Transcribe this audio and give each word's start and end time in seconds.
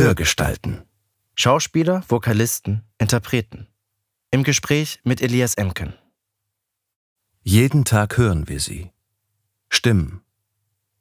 Hörgestalten. 0.00 0.80
Schauspieler, 1.34 2.02
Vokalisten, 2.08 2.84
Interpreten. 2.96 3.66
Im 4.30 4.44
Gespräch 4.44 4.98
mit 5.04 5.20
Elias 5.20 5.56
Emken. 5.56 5.92
Jeden 7.42 7.84
Tag 7.84 8.16
hören 8.16 8.48
wir 8.48 8.60
sie. 8.60 8.92
Stimmen. 9.68 10.22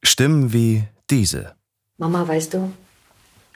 Stimmen 0.03 0.51
wie 0.51 0.83
diese. 1.09 1.55
Mama, 1.97 2.27
weißt 2.27 2.55
du, 2.55 2.73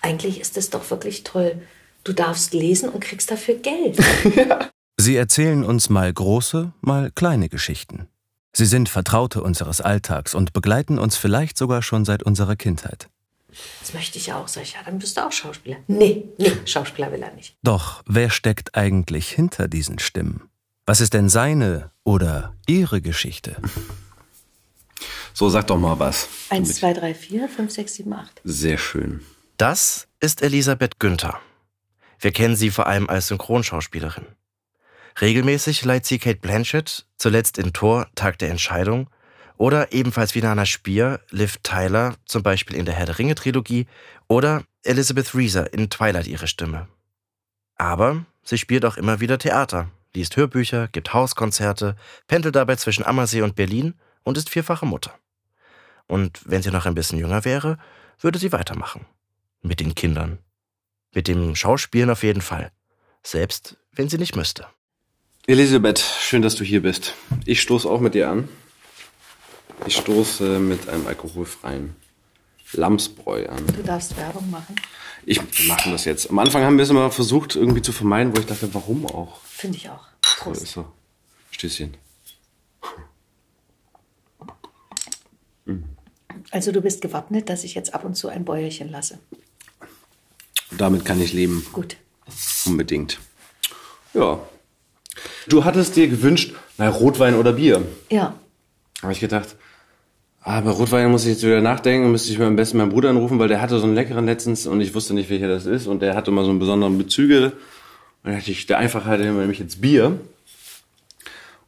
eigentlich 0.02 0.40
ist 0.40 0.56
es 0.56 0.70
doch 0.70 0.90
wirklich 0.90 1.24
toll. 1.24 1.62
Du 2.06 2.14
darfst 2.14 2.54
lesen 2.54 2.88
und 2.88 3.02
kriegst 3.02 3.30
dafür 3.30 3.56
Geld. 3.56 3.98
Sie 4.98 5.18
erzählen 5.18 5.66
uns 5.66 5.90
mal 5.90 6.14
große, 6.14 6.72
mal 6.80 7.12
kleine 7.12 7.50
Geschichten. 7.50 8.08
Sie 8.56 8.66
sind 8.66 8.88
Vertraute 8.88 9.44
unseres 9.44 9.82
Alltags 9.82 10.36
und 10.36 10.54
begleiten 10.54 11.00
uns 11.00 11.18
vielleicht 11.18 11.58
sogar 11.58 11.82
schon 11.82 12.06
seit 12.06 12.24
unserer 12.24 12.56
Kindheit. 12.56 13.10
Das 13.82 13.94
möchte 13.94 14.18
ich 14.18 14.34
auch. 14.34 14.48
Sag 14.48 14.64
ich, 14.64 14.74
ja, 14.74 14.80
dann 14.84 15.00
bist 15.00 15.18
du 15.18 15.26
auch 15.26 15.32
Schauspieler. 15.32 15.78
Nee, 15.88 16.26
nee, 16.38 16.52
Schauspieler 16.66 17.12
will 17.12 17.22
er 17.22 17.34
nicht. 17.34 17.56
Doch 17.64 18.04
wer 18.06 18.30
steckt 18.30 18.76
eigentlich 18.76 19.30
hinter 19.30 19.68
diesen 19.68 20.00
Stimmen? 20.00 20.50
Was 20.86 21.02
ist 21.02 21.14
denn 21.14 21.30
seine 21.30 21.92
oder 22.04 22.56
ihre 22.68 23.02
Geschichte? 23.02 23.56
So, 25.34 25.50
sag 25.50 25.68
doch 25.68 25.80
mal 25.80 25.98
was. 26.00 26.28
Eins, 26.50 26.76
zwei, 26.76 26.94
drei, 26.94 27.14
vier, 27.14 27.50
fünf, 27.50 27.72
sechs, 27.72 27.96
sieben, 27.96 28.14
acht. 28.14 28.42
Sehr 28.44 28.78
schön. 28.78 29.22
Das 29.58 30.08
ist 30.20 30.42
Elisabeth 30.42 31.00
Günther. 31.00 31.40
Wir 32.20 32.32
kennen 32.32 32.56
sie 32.56 32.70
vor 32.70 32.88
allem 32.88 33.10
als 33.10 33.28
Synchronschauspielerin. 33.28 34.26
Regelmäßig 35.22 35.84
leiht 35.86 36.06
sie 36.06 36.20
Kate 36.20 36.40
Blanchett, 36.40 37.06
zuletzt 37.18 37.58
in 37.58 37.74
Tor 37.74 38.08
Tag 38.16 38.40
der 38.40 38.50
Entscheidung, 38.50 39.10
oder 39.64 39.94
ebenfalls 39.94 40.36
wie 40.36 40.42
Nana 40.42 40.66
Spier, 40.66 41.22
Liv 41.30 41.60
Tyler, 41.64 42.16
zum 42.26 42.44
Beispiel 42.44 42.76
in 42.76 42.84
der 42.84 42.96
Herr 42.96 43.06
der 43.06 43.18
Ringe 43.18 43.34
Trilogie, 43.34 43.88
oder 44.28 44.66
Elizabeth 44.84 45.34
Reeser 45.34 45.72
in 45.72 45.90
Twilight 45.90 46.28
ihre 46.28 46.48
Stimme. 46.48 46.90
Aber 47.78 48.26
sie 48.44 48.58
spielt 48.58 48.84
auch 48.84 48.98
immer 48.98 49.22
wieder 49.22 49.38
Theater, 49.38 49.90
liest 50.14 50.36
Hörbücher, 50.36 50.90
gibt 50.90 51.14
Hauskonzerte, 51.14 51.96
pendelt 52.28 52.58
dabei 52.58 52.76
zwischen 52.76 53.06
Ammersee 53.06 53.42
und 53.42 53.56
Berlin 53.56 53.94
und 54.24 54.38
ist 54.38 54.50
vierfache 54.50 54.86
Mutter. 54.86 55.18
Und 56.08 56.42
wenn 56.44 56.62
sie 56.62 56.72
noch 56.72 56.86
ein 56.86 56.96
bisschen 56.96 57.18
jünger 57.18 57.46
wäre, 57.46 57.78
würde 58.20 58.40
sie 58.40 58.52
weitermachen. 58.52 59.06
Mit 59.62 59.80
den 59.80 59.96
Kindern. 59.96 60.40
Mit 61.14 61.30
dem 61.30 61.56
Schauspielen 61.56 62.10
auf 62.10 62.24
jeden 62.24 62.42
Fall. 62.42 62.74
Selbst 63.24 63.78
wenn 63.94 64.10
sie 64.10 64.18
nicht 64.18 64.36
müsste. 64.36 64.68
Elisabeth, 65.48 66.00
schön, 66.00 66.42
dass 66.42 66.56
du 66.56 66.66
hier 66.66 66.82
bist. 66.82 67.14
Ich 67.46 67.62
stoße 67.62 67.90
auch 67.90 68.02
mit 68.02 68.14
dir 68.14 68.30
an. 68.30 68.50
Ich 69.86 69.98
stoße 69.98 70.60
mit 70.60 70.88
einem 70.90 71.08
alkoholfreien 71.08 71.96
Lamsbräu 72.74 73.48
an. 73.48 73.66
Du 73.68 73.84
darfst 73.84 74.18
Werbung 74.18 74.50
machen. 74.50 74.76
Ich 75.26 75.40
wir 75.40 75.68
machen 75.68 75.92
das 75.92 76.06
jetzt. 76.06 76.30
Am 76.30 76.40
Anfang 76.40 76.64
haben 76.64 76.78
wir 76.78 76.84
es 76.84 76.90
immer 76.90 77.12
versucht, 77.12 77.56
irgendwie 77.56 77.82
zu 77.82 77.92
vermeiden, 77.92 78.36
wo 78.36 78.40
ich 78.40 78.46
dachte, 78.46 78.74
warum 78.74 79.06
auch? 79.06 79.42
Finde 79.44 79.78
ich 79.78 79.90
auch. 79.90 80.06
So, 80.26 80.44
Prost. 80.44 80.64
ist 80.64 80.72
so. 80.74 80.86
Stößchen. 81.52 81.96
Also 86.52 86.72
du 86.72 86.82
bist 86.82 87.02
gewappnet, 87.02 87.50
dass 87.50 87.64
ich 87.64 87.74
jetzt 87.74 87.94
ab 87.94 88.04
und 88.04 88.16
zu 88.16 88.28
ein 88.28 88.46
Bäuerchen 88.46 88.90
lasse. 88.90 89.20
Damit 90.72 91.06
kann 91.06 91.22
ich 91.22 91.34
leben. 91.34 91.66
Gut. 91.72 91.98
Unbedingt. 92.66 93.20
Ja. 94.14 94.40
Du 95.48 95.64
hattest 95.64 95.96
dir 95.96 96.08
gewünscht, 96.08 96.54
na, 96.78 96.90
Rotwein 96.90 97.36
oder 97.36 97.54
Bier. 97.54 97.86
Ja. 98.10 98.36
habe 99.02 99.14
ich 99.14 99.20
gedacht, 99.20 99.56
ah, 100.44 100.62
bei 100.62 100.70
Rotwein 100.70 101.10
muss 101.10 101.24
ich 101.24 101.32
jetzt 101.32 101.44
wieder 101.44 101.62
nachdenken, 101.62 102.12
müsste 102.12 102.32
ich 102.32 102.40
mir 102.40 102.46
am 102.46 102.56
besten 102.56 102.78
meinen 102.78 102.90
Bruder 102.90 103.10
anrufen, 103.10 103.40
weil 103.40 103.48
der 103.48 103.62
hatte 103.62 103.80
so 103.80 103.86
einen 103.86 103.96
leckeren 103.96 104.26
letztens 104.26 104.68
und 104.68 104.82
ich 104.82 104.94
wusste 104.94 105.14
nicht, 105.14 105.30
welcher 105.30 105.48
das 105.48 105.66
ist 105.66 105.88
und 105.88 106.02
der 106.02 106.16
hatte 106.16 106.32
mal 106.32 106.44
so 106.44 106.52
einen 106.52 106.60
besonderen 106.60 106.98
Bezüge. 106.98 107.46
Und 107.46 108.32
dann 108.32 108.36
dachte 108.36 108.52
ich, 108.52 108.66
der 108.66 108.78
Einfachheit 108.78 109.20
nehme 109.20 109.52
ich 109.52 109.60
jetzt 109.60 109.82
Bier. 109.82 110.20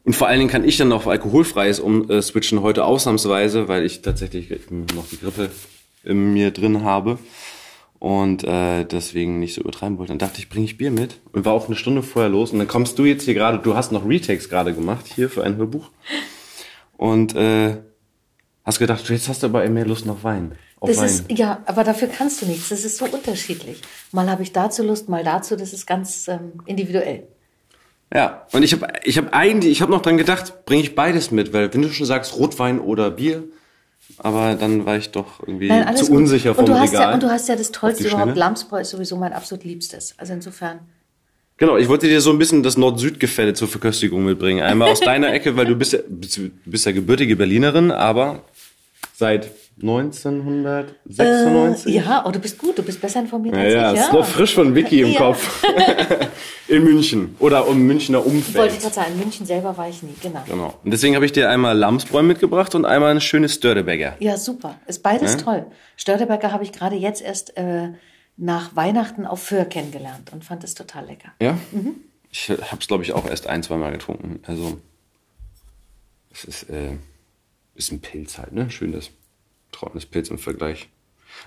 Und 0.04 0.16
vor 0.16 0.28
allen 0.28 0.40
Dingen 0.40 0.52
kann 0.52 0.64
ich 0.64 0.78
dann 0.78 0.92
auf 0.92 1.08
alkoholfreies 1.08 1.80
umswitchen 1.80 2.62
heute 2.62 2.86
ausnahmsweise, 2.86 3.68
weil 3.68 3.84
ich 3.84 4.02
tatsächlich 4.02 4.50
noch 4.70 5.08
die 5.10 5.20
Grippe 5.20 5.50
in 6.04 6.34
mir 6.34 6.52
drin 6.52 6.84
habe 6.84 7.18
und 7.98 8.44
äh, 8.44 8.86
deswegen 8.86 9.40
nicht 9.40 9.56
so 9.56 9.62
übertreiben 9.62 9.98
wollte. 9.98 10.12
Dann 10.12 10.20
dachte 10.20 10.38
ich, 10.38 10.48
bringe 10.48 10.66
ich 10.66 10.78
Bier 10.78 10.92
mit 10.92 11.20
und 11.32 11.44
war 11.44 11.54
auch 11.54 11.66
eine 11.66 11.76
Stunde 11.76 12.04
vorher 12.04 12.30
los 12.30 12.52
und 12.52 12.60
dann 12.60 12.68
kommst 12.68 13.00
du 13.00 13.06
jetzt 13.06 13.24
hier 13.24 13.34
gerade, 13.34 13.58
du 13.58 13.76
hast 13.76 13.92
noch 13.92 14.08
Retakes 14.08 14.48
gerade 14.48 14.74
gemacht 14.74 15.06
hier 15.16 15.28
für 15.28 15.44
ein 15.44 15.58
Hörbuch 15.58 15.90
und 16.98 17.36
äh, 17.36 17.78
hast 18.66 18.80
gedacht, 18.80 19.10
jetzt 19.10 19.30
hast 19.30 19.44
du 19.44 19.48
aber 19.48 19.68
mehr 19.70 19.86
Lust 19.86 20.08
auf 20.10 20.24
Wein. 20.24 20.54
Auf 20.80 20.90
Das 20.90 20.98
Wein. 21.00 21.06
ist, 21.06 21.26
ja, 21.32 21.62
aber 21.66 21.84
dafür 21.84 22.08
kannst 22.08 22.42
du 22.42 22.46
nichts. 22.46 22.70
Das 22.70 22.84
ist 22.84 22.98
so 22.98 23.06
unterschiedlich. 23.06 23.82
Mal 24.12 24.30
habe 24.30 24.44
ich 24.44 24.52
dazu 24.52 24.84
Lust, 24.84 25.08
mal 25.08 25.24
dazu. 25.24 25.56
Das 25.56 25.72
ist 25.72 25.86
ganz 25.86 26.28
ähm, 26.28 26.54
individuell. 26.66 27.28
Ja, 28.14 28.46
und 28.52 28.64
ich 28.64 28.74
habe 28.74 28.88
ich 29.04 29.18
hab 29.18 29.34
eigentlich, 29.34 29.72
ich 29.72 29.82
habe 29.82 29.92
noch 29.92 30.02
dran 30.02 30.18
gedacht, 30.18 30.66
bringe 30.66 30.84
ich 30.84 30.96
beides 30.96 31.32
mit, 31.32 31.54
weil 31.54 31.74
wenn 31.74 31.82
du 31.82 31.90
schon 31.92 32.06
sagst 32.06 32.38
Rotwein 32.38 32.80
oder 32.80 33.12
Bier, 33.12 33.44
aber 34.20 34.56
dann 34.56 34.86
war 34.86 34.98
ich 34.98 35.12
doch 35.12 35.40
irgendwie 35.42 35.68
Nein, 35.68 35.96
zu 35.98 36.08
gut. 36.08 36.18
unsicher 36.18 36.54
vom 36.54 36.66
und 36.66 36.70
du 36.70 36.80
hast 36.80 36.92
Regal. 36.92 37.08
Ja, 37.10 37.14
und 37.14 37.24
du 37.24 37.30
hast 37.30 37.50
ja 37.50 37.56
das 37.56 37.72
Tollste 37.72 38.08
überhaupt. 38.08 38.36
Lamsbräu 38.36 38.82
ist 38.82 38.92
sowieso 38.92 39.18
mein 39.18 39.34
absolut 39.34 39.64
Liebstes. 39.64 40.14
Also 40.18 40.34
insofern. 40.34 40.80
Genau, 41.58 41.78
ich 41.78 41.88
wollte 41.88 42.08
dir 42.08 42.22
so 42.22 42.32
ein 42.32 42.38
bisschen 42.38 42.64
das 42.64 42.78
Nord-Süd-Gefälle 42.78 43.54
zur 43.54 43.68
Verköstigung 43.68 44.24
mitbringen. 44.24 44.62
Einmal 44.62 44.92
aus 44.92 45.00
deiner 45.02 45.34
Ecke, 45.34 45.56
weil 45.56 45.66
du 45.66 45.76
bist 45.76 45.94
ja, 45.94 46.00
bist 46.08 46.86
ja 46.86 46.92
gebürtige 46.92 47.36
Berlinerin, 47.36 47.92
aber 47.92 48.44
seit 49.18 49.50
1996. 49.82 51.88
Äh, 51.88 51.92
ja, 51.98 52.24
oh, 52.26 52.32
du 52.32 52.40
bist 52.40 52.58
gut. 52.58 52.78
Du 52.78 52.84
bist 52.84 53.00
besser 53.02 53.20
informiert 53.22 53.56
Ja, 53.56 53.62
als 53.62 53.74
ja, 53.74 53.94
ich. 53.94 54.00
ist 54.00 54.14
noch 54.14 54.26
frisch 54.26 54.54
von 54.56 54.74
Wiki 54.76 55.02
im 55.02 55.12
Ja. 55.12 55.18
Kopf. 55.20 55.64
In 56.68 56.84
München 56.84 57.36
oder 57.40 57.68
um 57.68 57.78
Münchner 57.80 58.26
Umfeld. 58.26 58.56
Wollte 58.56 58.74
ich 58.74 58.80
gerade 58.82 58.96
sagen, 58.96 59.12
in 59.14 59.20
München 59.20 59.46
selber 59.46 59.78
war 59.78 59.88
ich 59.88 60.02
nie. 60.02 60.16
Genau. 60.20 60.42
Genau. 60.48 60.74
Und 60.84 60.90
deswegen 60.92 61.14
habe 61.14 61.24
ich 61.24 61.32
dir 61.32 61.48
einmal 61.48 61.78
Lamsbräu 61.78 62.24
mitgebracht 62.24 62.74
und 62.74 62.86
einmal 62.86 63.12
ein 63.12 63.22
schönes 63.22 63.54
Störtebäcker. 63.54 64.16
Ja, 64.20 64.36
super. 64.36 64.76
Ist 64.88 65.04
beides 65.04 65.34
Ja? 65.34 65.40
toll. 65.42 65.66
Störteberger 65.96 66.52
habe 66.52 66.64
ich 66.64 66.72
gerade 66.72 66.96
jetzt 66.96 67.22
erst 67.22 67.56
äh, 67.56 67.90
nach 68.38 68.76
Weihnachten 68.76 69.28
auf 69.28 69.44
Föhr 69.44 69.66
kennengelernt 69.66 70.32
und 70.34 70.44
fand 70.44 70.64
es 70.64 70.74
total 70.74 71.06
lecker. 71.06 71.30
Ja? 71.40 71.56
Ich 72.32 72.50
habe 72.50 72.80
es, 72.82 72.88
glaube 72.88 73.04
ich, 73.04 73.14
auch 73.14 73.28
erst 73.30 73.46
ein, 73.46 73.62
zwei 73.62 73.78
Mal 73.78 73.92
getrunken. 73.92 74.40
Also, 74.48 74.80
es 76.34 76.46
ist, 76.46 76.64
äh, 76.72 76.94
ist 77.76 77.92
ein 77.92 78.02
Pilz 78.02 78.38
halt, 78.38 78.54
ne? 78.54 78.70
Schönes, 78.72 79.12
trockenes 79.72 80.06
Pilz 80.06 80.30
im 80.30 80.38
Vergleich. 80.38 80.90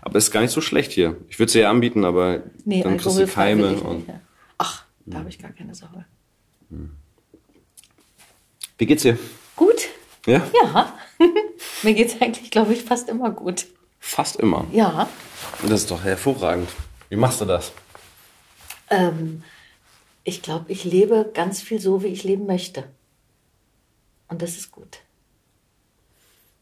Aber 0.02 0.16
es 0.16 0.24
ist 0.24 0.30
gar 0.30 0.42
nicht 0.42 0.52
so 0.52 0.60
schlecht 0.60 0.92
hier. 0.92 1.16
Ich 1.28 1.38
würde 1.38 1.48
es 1.48 1.54
ja 1.54 1.70
anbieten, 1.70 2.04
aber 2.04 2.42
Nee, 2.64 2.82
dann 2.82 2.98
kriegst 2.98 3.18
du 3.18 3.26
Keime. 3.26 3.74
Und 3.80 3.98
nicht. 3.98 4.08
Ja. 4.08 4.20
Ach, 4.58 4.84
da 5.06 5.18
habe 5.18 5.28
ich 5.28 5.38
gar 5.38 5.52
keine 5.52 5.74
Sorge. 5.74 6.04
Wie 8.76 8.86
geht's 8.86 9.02
dir? 9.02 9.18
Gut? 9.56 9.88
Ja? 10.26 10.46
Ja. 10.62 10.98
Mir 11.82 11.94
geht's 11.94 12.20
eigentlich, 12.20 12.50
glaube 12.50 12.74
ich, 12.74 12.82
fast 12.82 13.08
immer 13.08 13.30
gut. 13.30 13.66
Fast 13.98 14.36
immer. 14.36 14.66
Ja. 14.72 15.08
Und 15.62 15.70
das 15.70 15.82
ist 15.82 15.90
doch 15.90 16.04
hervorragend. 16.04 16.68
Wie 17.08 17.16
machst 17.16 17.40
du 17.40 17.44
das? 17.46 17.72
Ähm, 18.90 19.42
ich 20.24 20.42
glaube, 20.42 20.70
ich 20.70 20.84
lebe 20.84 21.30
ganz 21.32 21.62
viel 21.62 21.80
so, 21.80 22.02
wie 22.02 22.08
ich 22.08 22.24
leben 22.24 22.46
möchte. 22.46 22.84
Und 24.28 24.42
das 24.42 24.56
ist 24.56 24.70
gut. 24.70 24.98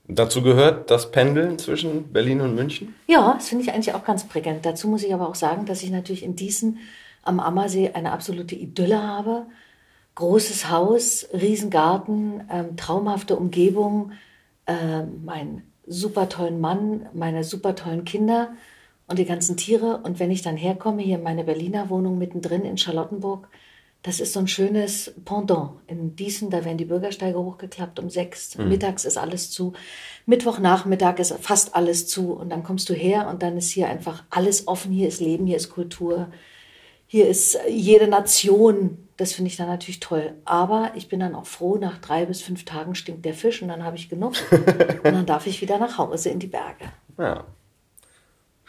Dazu 0.09 0.43
gehört 0.43 0.91
das 0.91 1.11
Pendeln 1.11 1.59
zwischen 1.59 2.13
Berlin 2.13 2.41
und 2.41 2.55
München? 2.55 2.95
Ja, 3.07 3.35
das 3.35 3.49
finde 3.49 3.65
ich 3.65 3.73
eigentlich 3.73 3.95
auch 3.95 4.05
ganz 4.05 4.25
prickelnd. 4.25 4.65
Dazu 4.65 4.89
muss 4.89 5.03
ich 5.03 5.13
aber 5.13 5.29
auch 5.29 5.35
sagen, 5.35 5.67
dass 5.67 5.83
ich 5.83 5.91
natürlich 5.91 6.23
in 6.23 6.37
Diesen 6.37 6.79
am 7.23 7.41
Ammersee 7.41 7.91
eine 7.93 8.13
absolute 8.13 8.55
Idylle 8.55 9.03
habe. 9.03 9.47
Großes 10.15 10.71
Haus, 10.71 11.29
Riesengarten, 11.33 12.45
ähm, 12.51 12.77
traumhafte 12.77 13.37
Umgebung, 13.37 14.13
ähm, 14.67 15.25
meinen 15.25 15.63
super 15.87 16.29
tollen 16.29 16.61
Mann, 16.61 17.09
meine 17.13 17.45
super 17.45 17.75
tollen 17.75 18.05
Kinder 18.05 18.51
und 19.09 19.19
die 19.19 19.25
ganzen 19.25 19.57
Tiere. 19.57 19.99
Und 19.99 20.21
wenn 20.21 20.31
ich 20.31 20.43
dann 20.43 20.57
herkomme, 20.57 21.03
hier 21.03 21.17
in 21.17 21.23
meine 21.23 21.45
Berliner 21.45 21.91
Wohnung 21.91 22.17
mittendrin 22.17 22.65
in 22.65 22.79
Charlottenburg, 22.79 23.49
das 24.03 24.21
ist 24.21 24.35
so 24.35 24.41
ein 24.41 24.47
schönes 24.47 25.15
Pendant. 25.25 25.81
In 25.89 26.15
Diesen, 26.15 26.49
da 26.51 26.65
werden 26.65 26.79
die 26.79 26.85
Bürgersteige 26.85 27.39
hochgeklappt 27.39 27.99
um 27.99 28.09
sechs. 28.09 28.57
Mittags 28.57 29.05
ist 29.05 29.17
alles 29.17 29.51
zu. 29.51 29.73
Mittwochnachmittag 30.27 31.19
ist 31.19 31.35
fast 31.41 31.75
alles 31.75 32.07
zu. 32.07 32.33
Und 32.33 32.51
dann 32.51 32.63
kommst 32.63 32.89
du 32.89 32.95
her 32.95 33.27
und 33.29 33.43
dann 33.43 33.57
ist 33.57 33.71
hier 33.71 33.89
einfach 33.89 34.23
alles 34.31 34.69
offen. 34.69 34.93
Hier 34.93 35.09
ist 35.09 35.21
Leben, 35.21 35.47
hier 35.47 35.57
ist 35.57 35.71
Kultur. 35.71 36.29
Hier 37.09 37.29
ist 37.29 37.59
jede 37.69 38.07
Nation. 38.07 39.09
Das 39.17 39.33
finde 39.33 39.51
ich 39.51 39.57
dann 39.57 39.69
natürlich 39.69 39.99
toll. 39.99 40.35
Aber 40.45 40.93
ich 40.95 41.09
bin 41.09 41.19
dann 41.19 41.35
auch 41.35 41.47
froh, 41.47 41.77
nach 41.77 41.99
drei 41.99 42.27
bis 42.27 42.43
fünf 42.43 42.65
Tagen 42.65 42.95
stinkt 42.95 43.25
der 43.25 43.35
Fisch 43.35 43.61
und 43.61 43.69
dann 43.69 43.83
habe 43.83 43.97
ich 43.97 44.09
genug. 44.09 44.35
und 44.51 45.05
dann 45.05 45.27
darf 45.27 45.49
ich 45.49 45.61
wieder 45.61 45.79
nach 45.79 45.99
Hause 45.99 46.31
in 46.31 46.39
die 46.39 46.47
Berge. 46.47 46.93
Ja. 47.19 47.45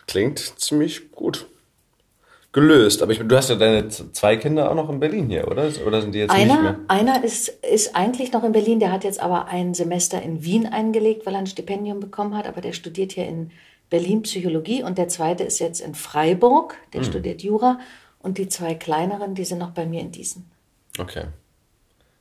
Klingt 0.07 0.39
ziemlich 0.39 1.11
gut. 1.11 1.47
Gelöst. 2.53 3.01
Aber 3.03 3.11
ich, 3.11 3.19
du 3.19 3.35
hast 3.35 3.49
ja 3.49 3.55
deine 3.55 3.87
zwei 3.89 4.37
Kinder 4.37 4.71
auch 4.71 4.75
noch 4.75 4.89
in 4.89 4.99
Berlin 4.99 5.29
hier, 5.29 5.47
oder? 5.47 5.69
Oder 5.85 6.01
sind 6.01 6.13
die 6.15 6.19
jetzt 6.19 6.33
nicht 6.33 6.41
Einer, 6.49 6.61
mehr? 6.61 6.79
einer 6.87 7.23
ist, 7.23 7.49
ist 7.49 7.95
eigentlich 7.95 8.31
noch 8.31 8.43
in 8.43 8.51
Berlin, 8.51 8.79
der 8.79 8.91
hat 8.91 9.03
jetzt 9.03 9.19
aber 9.19 9.47
ein 9.47 9.73
Semester 9.73 10.21
in 10.21 10.43
Wien 10.43 10.65
eingelegt, 10.65 11.25
weil 11.25 11.33
er 11.35 11.39
ein 11.39 11.47
Stipendium 11.47 11.99
bekommen 11.99 12.35
hat, 12.35 12.47
aber 12.47 12.61
der 12.61 12.73
studiert 12.73 13.11
hier 13.11 13.27
in 13.27 13.51
Berlin 13.89 14.23
Psychologie 14.23 14.81
und 14.83 14.97
der 14.97 15.07
zweite 15.07 15.43
ist 15.43 15.59
jetzt 15.59 15.81
in 15.81 15.93
Freiburg, 15.93 16.75
der 16.93 17.01
Mhm. 17.01 17.05
studiert 17.05 17.41
Jura. 17.43 17.79
Und 18.19 18.37
die 18.39 18.47
zwei 18.49 18.73
kleineren, 18.73 19.35
die 19.35 19.45
sind 19.45 19.59
noch 19.59 19.71
bei 19.71 19.85
mir 19.85 20.01
in 20.01 20.11
Diesen. 20.11 20.49
Okay. 20.99 21.25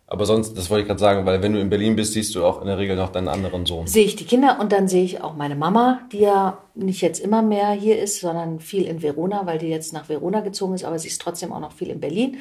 Aber 0.08 0.24
sonst, 0.24 0.56
das 0.56 0.70
wollte 0.70 0.82
ich 0.82 0.86
gerade 0.86 1.00
sagen, 1.00 1.26
weil 1.26 1.42
wenn 1.42 1.52
du 1.52 1.60
in 1.60 1.68
Berlin 1.68 1.96
bist, 1.96 2.12
siehst 2.12 2.32
du 2.36 2.44
auch 2.44 2.60
in 2.60 2.68
der 2.68 2.78
Regel 2.78 2.94
noch 2.94 3.10
deinen 3.10 3.26
anderen 3.26 3.66
Sohn. 3.66 3.88
Sehe 3.88 4.04
ich 4.04 4.14
die 4.14 4.24
Kinder 4.24 4.58
und 4.60 4.70
dann 4.70 4.86
sehe 4.86 5.02
ich 5.02 5.20
auch 5.20 5.34
meine 5.34 5.56
Mama, 5.56 6.00
die 6.12 6.20
ja 6.20 6.58
nicht 6.76 7.00
jetzt 7.00 7.18
immer 7.18 7.42
mehr 7.42 7.70
hier 7.72 8.00
ist, 8.00 8.20
sondern 8.20 8.60
viel 8.60 8.84
in 8.84 9.02
Verona, 9.02 9.46
weil 9.46 9.58
die 9.58 9.66
jetzt 9.66 9.92
nach 9.92 10.08
Verona 10.08 10.40
gezogen 10.40 10.74
ist, 10.74 10.84
aber 10.84 10.96
sie 10.98 11.08
ist 11.08 11.20
trotzdem 11.20 11.52
auch 11.52 11.58
noch 11.60 11.72
viel 11.72 11.88
in 11.90 11.98
Berlin. 11.98 12.34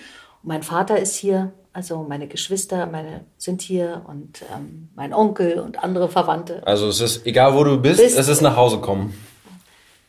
Und 0.43 0.49
mein 0.49 0.61
Vater 0.61 0.99
ist 0.99 1.15
hier, 1.15 1.53
also 1.73 2.05
meine 2.07 2.27
Geschwister, 2.27 2.85
meine 2.85 3.21
sind 3.39 3.63
hier 3.63 4.03
und 4.07 4.43
ähm, 4.55 4.89
mein 4.95 5.11
Onkel 5.11 5.59
und 5.59 5.83
andere 5.83 6.07
Verwandte. 6.07 6.61
Also 6.67 6.87
es 6.87 7.01
ist, 7.01 7.25
egal 7.25 7.55
wo 7.55 7.63
du 7.63 7.77
bist, 7.81 7.99
Bist- 7.99 8.15
es 8.19 8.27
ist 8.27 8.41
nach 8.41 8.55
Hause 8.57 8.77
kommen. 8.77 9.15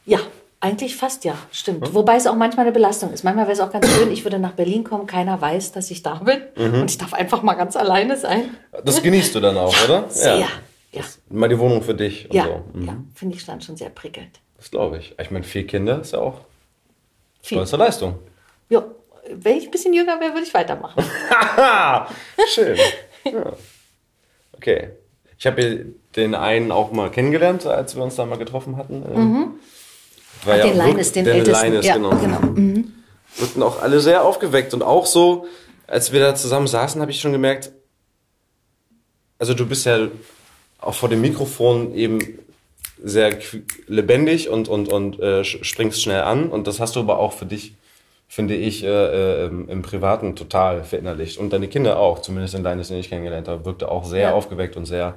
Ja, 0.05 0.19
eigentlich 0.67 0.97
fast 0.97 1.25
ja, 1.25 1.35
stimmt. 1.53 1.95
Wobei 1.95 2.17
es 2.17 2.27
auch 2.27 2.35
manchmal 2.35 2.67
eine 2.67 2.73
Belastung 2.73 3.13
ist. 3.13 3.25
Manchmal 3.25 3.47
wäre 3.47 3.55
es 3.55 3.61
auch 3.61 3.71
ganz 3.73 3.89
schön, 3.95 4.11
ich 4.11 4.25
würde 4.25 4.39
nach 4.39 4.53
Berlin 4.53 4.85
kommen, 4.85 5.07
keiner 5.07 5.41
weiß, 5.41 5.73
dass 5.73 5.91
ich 5.91 6.03
da 6.03 6.15
bin 6.17 6.43
und 6.57 6.91
ich 6.91 6.99
darf 6.99 7.15
einfach 7.15 7.43
mal 7.43 7.55
ganz 7.55 7.77
alleine 7.77 8.17
sein. 8.17 8.57
Das 8.85 9.03
genießt 9.03 9.35
du 9.35 9.41
dann 9.41 9.57
auch, 9.57 9.75
oder? 9.85 10.09
Sehr. 10.09 10.39
Ja, 10.39 10.49
Das, 10.93 11.19
mal 11.29 11.49
die 11.49 11.59
Wohnung 11.59 11.83
für 11.83 11.95
dich 11.95 12.29
ja, 12.33 12.45
so. 12.45 12.65
Mhm. 12.79 12.87
ja 12.87 12.97
finde 13.15 13.37
ich 13.37 13.47
dann 13.47 13.61
schon 13.61 13.77
sehr 13.77 13.91
prickelnd. 13.91 14.41
Das 14.59 14.71
glaube 14.71 14.99
ich. 14.99 15.15
Ich 15.21 15.31
meine, 15.31 15.45
vier 15.45 15.67
Kinder 15.67 16.01
ist 16.01 16.13
ja 16.13 16.19
auch 16.19 16.41
Viel. 17.43 17.57
stolze 17.59 17.77
Leistung. 17.77 18.19
Ja, 18.69 18.85
wenn 19.31 19.57
ich 19.59 19.67
ein 19.67 19.71
bisschen 19.71 19.93
jünger 19.95 20.19
wäre, 20.21 20.33
würde 20.33 20.47
ich 20.47 20.55
weitermachen. 20.55 21.05
Schön. 22.55 22.77
Ja. 23.25 23.53
Okay. 24.57 24.91
Ich 25.39 25.47
habe 25.47 25.87
den 26.17 26.35
einen 26.35 26.73
auch 26.73 26.93
mal 26.93 27.11
kennengelernt, 27.11 27.67
als 27.67 27.95
wir 27.95 28.03
uns 28.03 28.17
da 28.17 28.25
mal 28.25 28.39
getroffen 28.39 28.77
hatten. 28.77 29.01
Mhm. 29.01 29.55
War 30.45 30.57
den 30.59 30.73
auch 30.73 30.77
Leines, 30.77 31.13
den 31.13 31.25
den 31.25 31.35
ältesten. 31.37 31.53
Leines, 31.67 31.87
ja, 31.87 31.95
genau. 31.97 32.11
genau. 32.17 32.41
Mhm. 32.41 32.93
Wirkten 33.39 33.63
auch 33.63 33.83
alle 33.83 34.01
sehr 34.01 34.25
aufgeweckt 34.25 34.75
und 34.75 34.83
auch 34.83 35.07
so, 35.07 35.47
als 35.87 36.13
wir 36.13 36.21
da 36.21 36.35
zusammen 36.35 36.67
saßen, 36.67 37.01
habe 37.01 37.11
ich 37.11 37.21
schon 37.21 37.33
gemerkt, 37.33 37.71
also 39.39 39.55
du 39.55 39.67
bist 39.67 39.87
ja 39.87 40.09
auch 40.79 40.95
vor 40.95 41.09
dem 41.09 41.21
Mikrofon 41.21 41.95
eben 41.95 42.19
sehr 43.03 43.37
lebendig 43.87 44.49
und, 44.49 44.69
und, 44.69 44.89
und 44.89 45.21
äh, 45.21 45.45
springst 45.45 46.01
schnell 46.03 46.23
an. 46.23 46.49
Und 46.49 46.67
das 46.67 46.81
hast 46.81 46.97
du 46.97 47.01
aber 47.01 47.19
auch 47.19 47.33
für 47.35 47.45
dich, 47.47 47.75
finde 48.29 48.55
ich, 48.55 48.83
äh, 48.85 48.87
äh, 48.89 49.47
im, 49.47 49.69
im 49.69 49.83
Privaten 49.83 50.35
total 50.35 50.83
verinnerlicht. 50.85 51.39
Und 51.39 51.53
deine 51.53 51.69
Kinder 51.69 51.99
auch, 51.99 52.21
zumindest 52.23 52.55
in 52.55 52.63
Leines, 52.63 52.89
den 52.89 52.99
ich 52.99 53.11
kennengelernt 53.11 53.49
habe, 53.49 53.65
wirkte 53.65 53.91
auch 53.91 54.05
sehr 54.07 54.29
Ja. 54.31 54.33
aufgeweckt 54.33 54.77
und 54.77 54.87
sehr. 54.87 55.15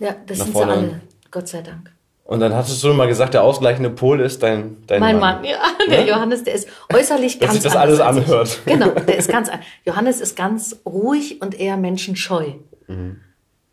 Ja, 0.00 0.16
das 0.26 0.38
sind 0.38 0.52
vorne. 0.52 0.72
sie 0.72 0.78
alle. 0.78 1.00
Gott 1.30 1.48
sei 1.48 1.62
Dank. 1.62 1.93
Und 2.26 2.40
dann 2.40 2.54
hattest 2.54 2.82
du 2.82 2.94
mal 2.94 3.06
gesagt, 3.06 3.34
der 3.34 3.42
ausgleichende 3.44 3.90
Pol 3.90 4.20
ist 4.20 4.42
dein, 4.42 4.78
dein 4.86 5.00
Mein 5.00 5.20
Mann. 5.20 5.42
Mann, 5.42 5.44
ja, 5.44 5.58
der 5.90 6.06
Johannes, 6.06 6.42
der 6.42 6.54
ist 6.54 6.68
äußerlich 6.92 7.38
Dass 7.38 7.48
ganz 7.50 7.62
sich 7.62 7.70
das 7.70 7.76
alles 7.76 8.00
anhört. 8.00 8.60
Genau, 8.64 8.88
der 8.90 9.18
ist 9.18 9.28
ganz 9.28 9.50
an- 9.50 9.60
Johannes 9.84 10.20
ist 10.22 10.34
ganz 10.34 10.80
ruhig 10.86 11.42
und 11.42 11.58
eher 11.60 11.76
menschenscheu. 11.76 12.52
Mhm. 12.86 13.20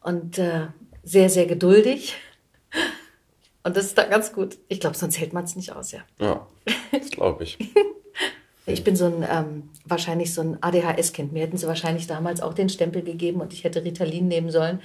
Und 0.03 0.37
äh, 0.37 0.67
sehr, 1.03 1.29
sehr 1.29 1.45
geduldig. 1.45 2.15
Und 3.63 3.77
das 3.77 3.85
ist 3.85 3.97
dann 3.97 4.09
ganz 4.09 4.33
gut. 4.33 4.57
Ich 4.67 4.79
glaube, 4.81 4.97
sonst 4.97 5.17
hält 5.19 5.31
man 5.33 5.45
es 5.45 5.55
nicht 5.55 5.73
aus, 5.73 5.91
ja. 5.93 5.99
Ja, 6.19 6.45
das 6.91 7.09
glaube 7.11 7.43
ich. 7.43 7.57
Ich 8.67 8.83
bin 8.83 8.95
so 8.95 9.05
ein, 9.05 9.25
ähm, 9.29 9.69
wahrscheinlich 9.85 10.33
so 10.35 10.41
ein 10.41 10.57
ADHS-Kind. 10.61 11.33
Mir 11.33 11.41
hätten 11.41 11.57
sie 11.57 11.65
wahrscheinlich 11.67 12.05
damals 12.05 12.41
auch 12.41 12.53
den 12.53 12.69
Stempel 12.69 13.01
gegeben 13.01 13.41
und 13.41 13.53
ich 13.53 13.63
hätte 13.63 13.83
Ritalin 13.83 14.27
nehmen 14.27 14.51
sollen, 14.51 14.81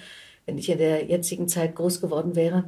wenn 0.46 0.56
ich 0.56 0.70
in 0.70 0.78
der 0.78 1.04
jetzigen 1.04 1.46
Zeit 1.46 1.74
groß 1.76 2.00
geworden 2.00 2.34
wäre. 2.34 2.64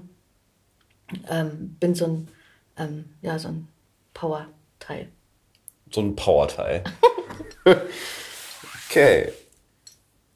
Ähm, 1.28 1.76
bin 1.81 1.94
so 1.94 2.06
ein, 2.06 2.28
ähm, 2.76 3.05
ja, 3.22 3.38
so 3.38 3.49
ein 3.49 3.69
Power-Teil. 4.14 5.08
So 5.90 6.00
ein 6.00 6.16
Powerteil. 6.16 6.84
okay. 8.88 9.32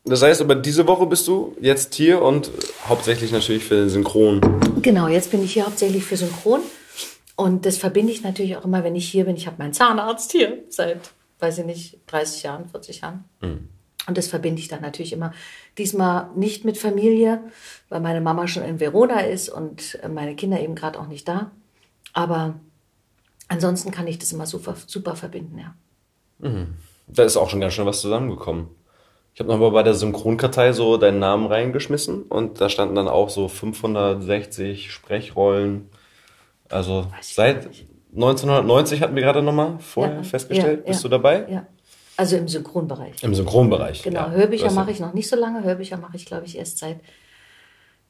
Das 0.04 0.22
heißt 0.22 0.40
aber, 0.40 0.56
diese 0.56 0.86
Woche 0.86 1.06
bist 1.06 1.28
du 1.28 1.56
jetzt 1.60 1.94
hier 1.94 2.22
und 2.22 2.50
hauptsächlich 2.88 3.30
natürlich 3.30 3.64
für 3.64 3.76
den 3.76 3.88
Synchron. 3.88 4.40
Genau, 4.82 5.06
jetzt 5.06 5.30
bin 5.30 5.44
ich 5.44 5.52
hier 5.52 5.64
hauptsächlich 5.64 6.04
für 6.04 6.16
Synchron. 6.16 6.60
Und 7.36 7.66
das 7.66 7.78
verbinde 7.78 8.12
ich 8.12 8.22
natürlich 8.22 8.56
auch 8.56 8.64
immer, 8.64 8.82
wenn 8.82 8.96
ich 8.96 9.08
hier 9.08 9.24
bin. 9.24 9.36
Ich 9.36 9.46
habe 9.46 9.56
meinen 9.58 9.72
Zahnarzt 9.72 10.32
hier 10.32 10.58
seit, 10.68 11.12
weiß 11.38 11.58
ich 11.58 11.64
nicht, 11.64 11.98
30 12.08 12.42
Jahren, 12.42 12.68
40 12.68 13.00
Jahren. 13.00 13.24
Und 14.08 14.18
das 14.18 14.26
verbinde 14.28 14.60
ich 14.60 14.68
dann 14.68 14.82
natürlich 14.82 15.12
immer. 15.12 15.32
Diesmal 15.78 16.28
nicht 16.34 16.64
mit 16.64 16.76
Familie, 16.76 17.40
weil 17.88 18.00
meine 18.00 18.20
Mama 18.20 18.48
schon 18.48 18.64
in 18.64 18.80
Verona 18.80 19.20
ist 19.20 19.48
und 19.48 19.98
meine 20.12 20.34
Kinder 20.34 20.60
eben 20.60 20.74
gerade 20.74 20.98
auch 20.98 21.06
nicht 21.06 21.28
da. 21.28 21.52
Aber 22.12 22.54
ansonsten 23.48 23.90
kann 23.92 24.06
ich 24.08 24.18
das 24.18 24.32
immer 24.32 24.46
super, 24.46 24.74
super 24.86 25.14
verbinden, 25.14 25.58
ja. 25.58 25.74
Da 27.06 27.22
ist 27.22 27.36
auch 27.36 27.48
schon 27.48 27.60
ganz 27.60 27.74
schön 27.74 27.86
was 27.86 28.00
zusammengekommen. 28.00 28.68
Ich 29.34 29.40
habe 29.40 29.50
nochmal 29.50 29.70
bei 29.70 29.82
der 29.82 29.94
Synchronkartei 29.94 30.72
so 30.72 30.96
deinen 30.96 31.18
Namen 31.20 31.46
reingeschmissen 31.46 32.24
und 32.24 32.60
da 32.60 32.68
standen 32.68 32.96
dann 32.96 33.08
auch 33.08 33.30
so 33.30 33.48
560 33.48 34.90
Sprechrollen. 34.90 35.88
Also 36.68 37.06
seit 37.20 37.62
gar 37.62 37.68
nicht. 37.68 37.86
1990 38.14 39.00
hatten 39.00 39.14
wir 39.14 39.22
gerade 39.22 39.40
nochmal 39.42 39.78
vorher 39.78 40.16
Ja, 40.16 40.22
festgestellt. 40.22 40.80
ja, 40.80 40.86
Bist 40.86 41.02
ja. 41.02 41.08
du 41.08 41.16
dabei? 41.16 41.46
Ja. 41.48 41.66
Also 42.16 42.36
im 42.36 42.46
Synchronbereich. 42.48 43.22
Im 43.22 43.34
Synchronbereich. 43.34 44.02
Genau, 44.02 44.20
ja. 44.20 44.30
Hörbücher 44.30 44.64
Das- 44.66 44.74
mache 44.74 44.90
ich 44.90 45.00
noch 45.00 45.14
nicht 45.14 45.28
so 45.28 45.36
lange. 45.36 45.62
Hörbücher 45.64 45.96
mache 45.96 46.16
ich, 46.16 46.26
glaube 46.26 46.44
ich, 46.46 46.58
erst 46.58 46.78
seit 46.78 47.00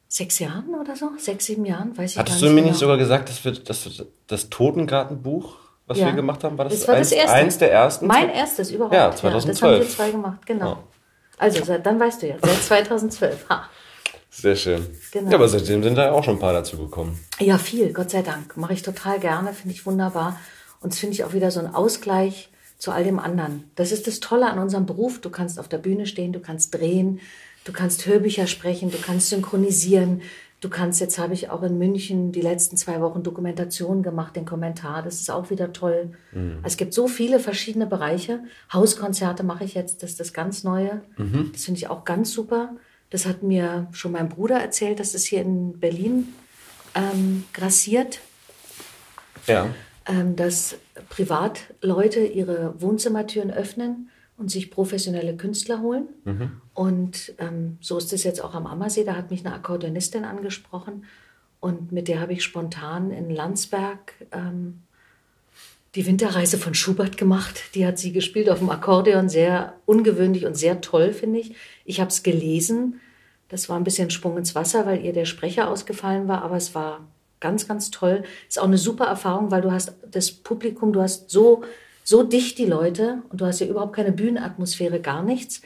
sechs 0.07 0.39
Jahren 0.39 0.75
oder 0.79 0.95
so. 0.95 1.09
Sechs, 1.17 1.45
sieben 1.45 1.65
Jahren, 1.65 1.97
weiß 1.97 2.11
ich 2.11 2.17
Hattest 2.17 2.41
du 2.41 2.45
mir 2.47 2.55
genau. 2.55 2.67
nicht 2.67 2.77
sogar 2.79 2.97
gesagt, 2.97 3.29
dass 3.29 3.43
wir 3.45 3.53
das, 3.53 4.03
das 4.27 4.49
Totengartenbuch, 4.49 5.55
was 5.87 5.97
Ja. 5.97 6.07
wir 6.07 6.13
gemacht 6.13 6.43
haben, 6.43 6.57
war 6.57 6.65
das, 6.65 6.79
Das 6.79 6.87
war 6.87 6.95
eins, 6.95 7.09
das 7.09 7.17
erste. 7.17 7.33
eins 7.35 7.57
der 7.57 7.71
ersten? 7.71 8.07
Mein 8.07 8.29
erstes 8.29 8.71
überhaupt. 8.71 8.93
Ja, 8.93 9.09
das 9.09 9.19
2012. 9.21 9.61
haben 9.73 9.81
wir 9.81 9.89
zwei 9.89 10.11
gemacht, 10.11 10.45
genau. 10.45 10.65
Ja. 10.71 10.83
Also, 11.37 11.63
seit, 11.63 11.85
dann 11.85 11.99
weißt 11.99 12.21
du 12.21 12.27
ja, 12.27 12.35
seit 12.41 12.61
2012. 12.63 13.45
Ha. 13.49 13.69
Sehr 14.29 14.55
schön. 14.55 14.87
Genau. 15.11 15.29
Ja, 15.31 15.35
aber 15.37 15.47
seitdem 15.47 15.83
sind 15.83 15.95
da 15.95 16.11
auch 16.11 16.23
schon 16.23 16.35
ein 16.35 16.39
paar 16.39 16.53
dazu 16.53 16.77
gekommen. 16.77 17.19
Ja, 17.39 17.57
viel, 17.57 17.91
Gott 17.93 18.09
sei 18.11 18.21
Dank. 18.21 18.55
Mache 18.57 18.73
ich 18.73 18.81
total 18.81 19.19
gerne, 19.19 19.53
finde 19.53 19.75
ich 19.75 19.85
wunderbar. 19.85 20.39
Und 20.79 20.93
das 20.93 20.99
finde 20.99 21.13
ich 21.15 21.23
auch 21.23 21.33
wieder 21.33 21.51
so 21.51 21.59
ein 21.59 21.73
Ausgleich 21.73 22.49
zu 22.83 22.91
all 22.91 23.05
dem 23.05 23.17
anderen. 23.17 23.63
Das 23.75 23.93
ist 23.93 24.07
das 24.07 24.19
Tolle 24.19 24.45
an 24.51 24.59
unserem 24.59 24.85
Beruf. 24.85 25.21
Du 25.21 25.29
kannst 25.29 25.57
auf 25.57 25.69
der 25.69 25.77
Bühne 25.77 26.05
stehen, 26.05 26.33
du 26.33 26.41
kannst 26.41 26.73
drehen, 26.73 27.21
du 27.63 27.71
kannst 27.71 28.05
Hörbücher 28.05 28.45
sprechen, 28.45 28.91
du 28.91 28.97
kannst 28.97 29.29
synchronisieren. 29.29 30.21
Du 30.59 30.67
kannst, 30.67 30.99
jetzt 30.99 31.17
habe 31.17 31.33
ich 31.33 31.49
auch 31.49 31.63
in 31.63 31.77
München 31.77 32.33
die 32.33 32.41
letzten 32.41 32.75
zwei 32.75 32.99
Wochen 32.99 33.23
Dokumentation 33.23 34.03
gemacht, 34.03 34.35
den 34.35 34.43
Kommentar. 34.43 35.01
Das 35.01 35.21
ist 35.21 35.31
auch 35.31 35.49
wieder 35.49 35.71
toll. 35.71 36.11
Es 36.63 36.75
gibt 36.75 36.93
so 36.93 37.07
viele 37.07 37.39
verschiedene 37.39 37.85
Bereiche. 37.85 38.41
Hauskonzerte 38.73 39.43
mache 39.43 39.63
ich 39.63 39.75
jetzt, 39.75 40.03
das 40.03 40.11
ist 40.11 40.19
das 40.19 40.33
ganz 40.33 40.65
Neue. 40.65 41.01
Das 41.53 41.63
finde 41.63 41.77
ich 41.77 41.87
auch 41.87 42.03
ganz 42.03 42.33
super. 42.33 42.75
Das 43.11 43.25
hat 43.25 43.43
mir 43.43 43.87
schon 43.93 44.11
mein 44.11 44.27
Bruder 44.27 44.59
erzählt, 44.59 44.99
dass 44.99 45.13
es 45.13 45.23
hier 45.23 45.41
in 45.41 45.79
Berlin 45.79 46.33
ähm, 46.95 47.45
grassiert, 47.53 48.19
Ja. 49.47 49.67
ähm, 50.05 50.35
dass 50.35 50.75
Privatleute 51.09 52.21
ihre 52.21 52.79
Wohnzimmertüren 52.81 53.51
öffnen 53.51 54.09
und 54.37 54.49
sich 54.49 54.71
professionelle 54.71 55.35
Künstler 55.35 55.81
holen. 55.81 56.07
Und 56.73 57.33
ähm, 57.37 57.77
so 57.81 57.97
ist 57.97 58.13
es 58.13 58.23
jetzt 58.23 58.43
auch 58.43 58.53
am 58.53 58.67
Ammersee. 58.67 59.03
Da 59.03 59.15
hat 59.15 59.31
mich 59.31 59.45
eine 59.45 59.55
Akkordeonistin 59.55 60.25
angesprochen 60.25 61.05
und 61.59 61.93
mit 61.93 62.09
der 62.09 62.19
habe 62.19 62.33
ich 62.33 62.43
spontan 62.43 63.11
in 63.11 63.29
Landsberg 63.29 64.15
ähm, 64.31 64.81
die 65.95 66.05
Winterreise 66.05 66.57
von 66.57 66.73
Schubert 66.73 67.17
gemacht. 67.17 67.75
Die 67.75 67.85
hat 67.85 67.97
sie 67.97 68.11
gespielt 68.11 68.49
auf 68.49 68.59
dem 68.59 68.69
Akkordeon, 68.69 69.29
sehr 69.29 69.73
ungewöhnlich 69.85 70.45
und 70.45 70.57
sehr 70.57 70.81
toll, 70.81 71.13
finde 71.13 71.39
ich. 71.39 71.55
Ich 71.85 72.01
habe 72.01 72.09
es 72.09 72.23
gelesen. 72.23 72.99
Das 73.47 73.69
war 73.69 73.77
ein 73.77 73.83
bisschen 73.83 74.09
Sprung 74.09 74.37
ins 74.37 74.55
Wasser, 74.55 74.85
weil 74.85 75.05
ihr 75.05 75.13
der 75.13 75.25
Sprecher 75.25 75.69
ausgefallen 75.69 76.27
war, 76.27 76.41
aber 76.41 76.57
es 76.57 76.75
war 76.75 77.07
ganz, 77.43 77.67
ganz 77.67 77.91
toll. 77.91 78.23
Ist 78.47 78.59
auch 78.59 78.65
eine 78.65 78.79
super 78.79 79.05
Erfahrung, 79.05 79.51
weil 79.51 79.61
du 79.61 79.71
hast 79.71 79.93
das 80.09 80.31
Publikum, 80.31 80.93
du 80.93 81.01
hast 81.01 81.29
so, 81.29 81.63
so 82.03 82.23
dicht 82.23 82.57
die 82.57 82.65
Leute 82.65 83.21
und 83.29 83.41
du 83.41 83.45
hast 83.45 83.59
ja 83.59 83.67
überhaupt 83.67 83.95
keine 83.95 84.11
Bühnenatmosphäre, 84.11 84.99
gar 84.99 85.21
nichts. 85.21 85.61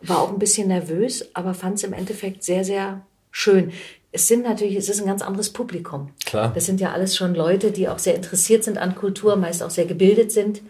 War 0.00 0.18
auch 0.20 0.32
ein 0.32 0.38
bisschen 0.38 0.68
nervös, 0.68 1.34
aber 1.34 1.52
fand 1.52 1.76
es 1.76 1.84
im 1.84 1.92
Endeffekt 1.92 2.42
sehr, 2.44 2.64
sehr 2.64 3.02
schön. 3.30 3.72
Es 4.12 4.28
sind 4.28 4.44
natürlich, 4.44 4.76
es 4.76 4.88
ist 4.88 5.00
ein 5.00 5.08
ganz 5.08 5.22
anderes 5.22 5.50
Publikum. 5.52 6.10
Klar. 6.24 6.52
Das 6.54 6.66
sind 6.66 6.80
ja 6.80 6.92
alles 6.92 7.16
schon 7.16 7.34
Leute, 7.34 7.72
die 7.72 7.88
auch 7.88 7.98
sehr 7.98 8.14
interessiert 8.14 8.62
sind 8.62 8.78
an 8.78 8.94
Kultur, 8.94 9.34
meist 9.34 9.60
auch 9.60 9.70
sehr 9.70 9.86
gebildet 9.86 10.30
sind. 10.30 10.62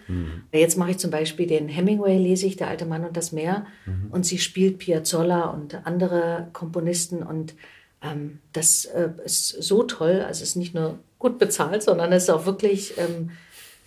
Jetzt 0.51 0.79
mache 0.79 0.93
ich 0.93 0.99
zum 0.99 1.11
Beispiel 1.11 1.47
den 1.47 1.69
Hemingway, 1.69 2.17
lese 2.17 2.47
ich, 2.47 2.57
Der 2.57 2.69
alte 2.69 2.87
Mann 2.87 3.05
und 3.05 3.19
das 3.19 3.33
Meer. 3.33 3.67
Und 4.11 4.25
sie 4.25 4.39
spielt 4.39 4.79
Piazzolla 4.79 5.51
und 5.51 5.87
andere 5.87 6.49
Komponisten. 6.55 7.23
Und 7.23 7.55
ähm, 8.05 8.39
das 8.53 8.85
äh, 8.85 9.11
ist 9.25 9.49
so 9.49 9.83
toll. 9.85 10.23
Also 10.27 10.43
es 10.43 10.51
ist 10.51 10.57
nicht 10.57 10.75
nur 10.75 10.99
gut 11.19 11.39
bezahlt, 11.39 11.83
sondern 11.83 12.13
es 12.13 12.25
ist 12.25 12.31
auch 12.31 12.47
wirklich, 12.47 12.95
ähm, 12.99 13.31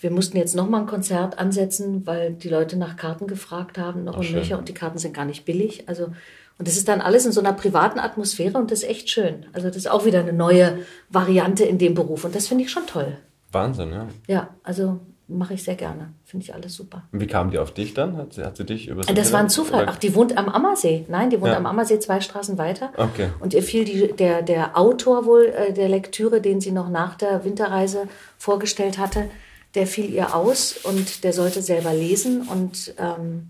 wir 0.01 0.11
mussten 0.11 0.37
jetzt 0.37 0.55
nochmal 0.55 0.81
ein 0.81 0.87
Konzert 0.87 1.37
ansetzen, 1.39 2.05
weil 2.05 2.33
die 2.33 2.49
Leute 2.49 2.77
nach 2.77 2.97
Karten 2.97 3.27
gefragt 3.27 3.77
haben, 3.77 4.03
noch 4.03 4.15
Ach, 4.15 4.19
und 4.19 4.31
nöcher. 4.31 4.57
Und 4.57 4.69
die 4.69 4.73
Karten 4.73 4.97
sind 4.97 5.13
gar 5.13 5.25
nicht 5.25 5.45
billig. 5.45 5.87
Also, 5.87 6.05
Und 6.05 6.67
das 6.67 6.77
ist 6.77 6.87
dann 6.87 7.01
alles 7.01 7.25
in 7.25 7.31
so 7.31 7.39
einer 7.39 7.53
privaten 7.53 7.99
Atmosphäre 7.99 8.57
und 8.57 8.71
das 8.71 8.83
ist 8.83 8.89
echt 8.89 9.09
schön. 9.09 9.45
Also 9.53 9.67
das 9.67 9.77
ist 9.77 9.89
auch 9.89 10.05
wieder 10.05 10.19
eine 10.19 10.33
neue 10.33 10.79
Variante 11.09 11.63
in 11.65 11.77
dem 11.77 11.93
Beruf 11.93 12.25
und 12.25 12.33
das 12.35 12.47
finde 12.47 12.63
ich 12.63 12.71
schon 12.71 12.87
toll. 12.87 13.17
Wahnsinn, 13.51 13.91
ja. 13.91 14.07
Ja, 14.27 14.55
also 14.63 14.99
mache 15.27 15.55
ich 15.55 15.63
sehr 15.63 15.75
gerne. 15.75 16.13
Finde 16.23 16.45
ich 16.45 16.53
alles 16.53 16.73
super. 16.73 17.03
Und 17.11 17.19
wie 17.19 17.27
kam 17.27 17.51
die 17.51 17.59
auf 17.59 17.71
dich 17.73 17.93
dann? 17.93 18.15
Hat 18.17 18.33
sie, 18.33 18.43
hat 18.43 18.55
sie 18.57 18.65
dich 18.65 18.87
über 18.87 19.01
Das 19.01 19.33
war 19.33 19.41
ein 19.41 19.49
Zufall. 19.49 19.85
Ach, 19.89 19.97
die 19.97 20.15
wohnt 20.15 20.37
am 20.37 20.47
Ammersee. 20.47 21.05
Nein, 21.09 21.29
die 21.29 21.41
wohnt 21.41 21.51
Ja. 21.51 21.57
am 21.57 21.65
Ammersee 21.65 21.99
zwei 21.99 22.21
Straßen 22.21 22.57
weiter. 22.57 22.91
Okay. 22.95 23.29
Und 23.39 23.53
ihr 23.53 23.61
fiel 23.63 23.83
die, 23.83 24.13
der, 24.13 24.41
der 24.41 24.77
Autor 24.77 25.25
wohl 25.25 25.45
äh, 25.47 25.73
der 25.73 25.89
Lektüre, 25.89 26.39
den 26.41 26.61
sie 26.61 26.71
noch 26.71 26.89
nach 26.89 27.15
der 27.15 27.43
Winterreise 27.43 28.07
vorgestellt 28.37 28.97
hatte, 28.97 29.29
der 29.75 29.85
fiel 29.85 30.09
ihr 30.13 30.33
aus 30.33 30.77
und 30.83 31.23
der 31.25 31.33
sollte 31.33 31.61
selber 31.61 31.93
lesen. 31.93 32.47
Und 32.47 32.93
ähm, 32.97 33.49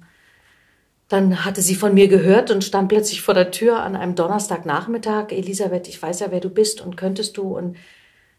dann 1.09 1.45
hatte 1.45 1.61
sie 1.61 1.75
von 1.75 1.93
mir 1.93 2.07
gehört 2.07 2.51
und 2.51 2.63
stand 2.63 2.89
plötzlich 2.89 3.21
vor 3.21 3.33
der 3.33 3.51
Tür 3.51 3.81
an 3.83 3.95
einem 3.95 4.15
Donnerstagnachmittag. 4.15 5.31
Elisabeth, 5.31 5.87
ich 5.87 6.01
weiß 6.01 6.19
ja, 6.21 6.31
wer 6.31 6.39
du 6.41 6.49
bist 6.49 6.81
und 6.81 6.97
könntest 6.97 7.37
du. 7.37 7.55
Und 7.55 7.77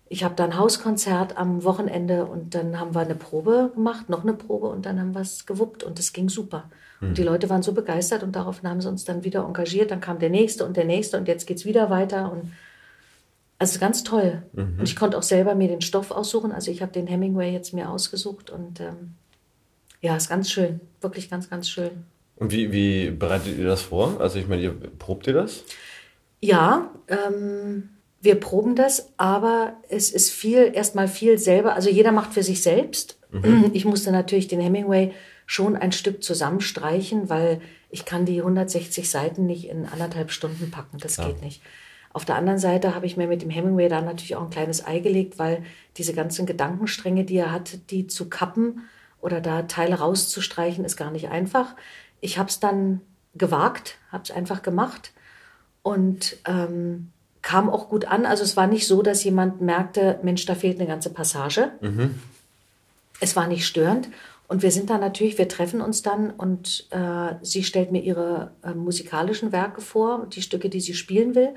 ich 0.09 0.25
habe 0.25 0.35
da 0.35 0.45
ein 0.45 0.59
Hauskonzert 0.59 1.37
am 1.37 1.65
Wochenende 1.65 2.25
und 2.25 2.55
dann 2.55 2.81
haben 2.81 2.95
wir 2.95 3.01
eine 3.01 3.15
Probe 3.15 3.73
gemacht, 3.75 4.09
noch 4.09 4.23
eine 4.23 4.33
Probe 4.33 4.69
und 4.69 4.87
dann 4.87 4.99
haben 4.99 5.15
wir 5.15 5.21
es 5.21 5.45
gewuppt 5.45 5.83
und 5.85 5.99
es 5.99 6.13
ging 6.13 6.29
super. 6.29 6.71
Und 7.01 7.17
die 7.17 7.23
Leute 7.23 7.49
waren 7.49 7.63
so 7.63 7.73
begeistert 7.73 8.25
und 8.25 8.35
daraufhin 8.35 8.69
haben 8.69 8.81
sie 8.81 8.89
uns 8.89 9.05
dann 9.05 9.23
wieder 9.23 9.45
engagiert. 9.45 9.93
Dann 9.93 10.01
kam 10.01 10.19
der 10.19 10.31
nächste 10.31 10.65
und 10.65 10.77
der 10.77 10.85
nächste 10.85 11.17
und 11.17 11.29
jetzt 11.29 11.47
geht's 11.47 11.65
wieder 11.65 11.91
weiter 11.91 12.33
und 12.33 12.53
also 13.61 13.79
ganz 13.79 14.03
toll. 14.03 14.43
Und 14.79 14.83
ich 14.85 14.97
konnte 14.97 15.19
auch 15.19 15.23
selber 15.23 15.55
mir 15.55 15.69
den 15.69 15.81
Stoff 15.81 16.11
aussuchen. 16.11 16.53
Also 16.53 16.71
ich 16.71 16.83
habe 16.83 16.93
den 16.93 17.07
Hemingway 17.07 17.53
jetzt 17.53 17.73
mir 17.73 17.89
ausgesucht 17.89 18.51
und 18.51 18.81
ähm, 18.81 19.15
ja, 20.01 20.17
ist 20.17 20.29
ganz 20.29 20.51
schön, 20.51 20.81
wirklich 21.01 21.29
ganz, 21.29 21.51
ganz 21.51 21.69
schön. 21.69 21.91
Und 22.37 22.53
wie, 22.53 22.73
wie 22.73 23.11
bereitet 23.11 23.59
ihr 23.59 23.67
das 23.67 23.83
vor? 23.83 24.21
Also 24.21 24.39
ich 24.39 24.47
meine, 24.47 24.63
ihr 24.63 24.73
probt 24.73 25.27
ihr 25.27 25.35
das? 25.35 25.65
Ja, 26.41 26.91
ähm, 27.09 27.91
wir 28.21 28.35
proben 28.35 28.75
das, 28.75 29.13
aber 29.17 29.75
es 29.89 30.11
ist 30.11 30.31
viel, 30.31 30.73
erstmal 30.75 31.09
viel 31.09 31.39
selber. 31.39 31.75
Also 31.75 31.89
jeder 31.89 32.13
macht 32.13 32.35
für 32.35 32.43
sich 32.43 32.63
selbst. 32.63 33.19
Ich 33.73 33.85
musste 33.85 34.11
natürlich 34.11 34.49
den 34.49 34.61
Hemingway 34.61 35.13
schon 35.47 35.77
ein 35.77 35.93
Stück 35.93 36.23
zusammenstreichen, 36.23 37.29
weil 37.29 37.61
ich 37.91 38.05
kann 38.05 38.25
die 38.25 38.39
160 38.39 39.09
Seiten 39.09 39.47
nicht 39.47 39.69
in 39.69 39.87
anderthalb 39.87 40.31
Stunden 40.31 40.71
packen. 40.71 40.99
Das 40.99 41.17
geht 41.17 41.43
nicht. 41.43 41.63
Auf 42.13 42.25
der 42.25 42.37
anderen 42.37 42.59
Seite 42.59 42.95
habe 42.95 43.07
ich 43.07 43.17
mir 43.17 43.29
mit 43.29 43.43
dem 43.43 43.51
Hemingway 43.51 43.89
da 43.89 44.01
natürlich 44.01 44.35
auch 44.37 44.43
ein 44.43 44.51
kleines 44.51 44.87
Ei 44.87 44.99
gelegt, 44.99 45.39
weil 45.39 45.63
diese 45.97 46.15
ganzen 46.15 46.47
Gedankenstränge, 46.47 47.25
die 47.25 47.37
er 47.37 47.53
hat, 47.53 47.91
die 47.91 48.07
zu 48.07 48.29
kappen 48.29 48.89
oder 49.21 49.41
da 49.41 49.63
Teile 49.63 49.97
rauszustreichen, 49.97 50.85
ist 50.85 50.97
gar 50.97 51.11
nicht 51.11 51.29
einfach. 51.29 51.77
Ich 52.21 52.39
habe 52.39 52.49
es 52.49 52.61
dann 52.61 53.01
gewagt, 53.35 53.99
habe 54.11 54.25
es 54.25 54.31
einfach 54.31 54.63
gemacht 54.63 55.13
und 55.83 56.37
ähm, 56.47 57.13
kam 57.49 57.71
auch 57.71 57.89
gut 57.89 58.05
an. 58.05 58.27
Also 58.27 58.45
es 58.45 58.59
war 58.59 58.67
nicht 58.67 58.87
so, 58.87 59.01
dass 59.01 59.25
jemand 59.25 59.63
merkte, 59.63 60.19
Mensch, 60.23 60.45
da 60.45 60.55
fehlt 60.55 60.79
eine 60.79 60.87
ganze 60.87 61.09
Passage. 61.09 61.73
Es 63.21 63.37
war 63.37 63.47
nicht 63.47 63.67
störend. 63.67 64.11
Und 64.49 64.63
wir 64.63 64.71
sind 64.71 64.91
dann 64.91 65.01
natürlich, 65.01 65.39
wir 65.39 65.49
treffen 65.49 65.81
uns 65.81 66.03
dann 66.03 66.31
und 66.31 66.89
äh, 66.91 67.37
sie 67.41 67.65
stellt 67.65 67.91
mir 67.91 68.03
ihre 68.03 68.51
äh, 68.63 68.75
musikalischen 68.75 69.51
Werke 69.51 69.81
vor, 69.81 70.27
die 70.27 70.43
Stücke, 70.43 70.69
die 70.69 70.83
sie 70.83 70.93
spielen 70.93 71.35
will. 71.35 71.55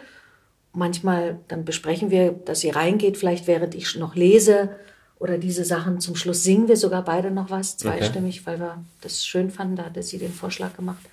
Manchmal 0.71 1.39
dann 1.49 1.65
besprechen 1.65 2.09
wir, 2.09 2.31
dass 2.31 2.61
sie 2.61 2.69
reingeht, 2.69 3.17
vielleicht 3.17 3.47
während 3.47 3.75
ich 3.75 3.93
noch 3.97 4.15
lese 4.15 4.69
oder 5.19 5.37
diese 5.37 5.65
Sachen. 5.65 5.99
Zum 5.99 6.15
Schluss 6.15 6.41
singen 6.41 6.69
wir 6.69 6.77
sogar 6.77 7.03
beide 7.03 7.31
noch 7.31 7.49
was, 7.49 7.75
zweistimmig, 7.75 8.45
weil 8.45 8.61
wir 8.61 8.81
das 9.01 9.25
schön 9.25 9.51
fanden. 9.51 9.75
Da 9.75 9.83
hatte 9.83 10.03
sie 10.03 10.19
den 10.19 10.31
Vorschlag 10.31 10.73
gemacht. 10.77 11.03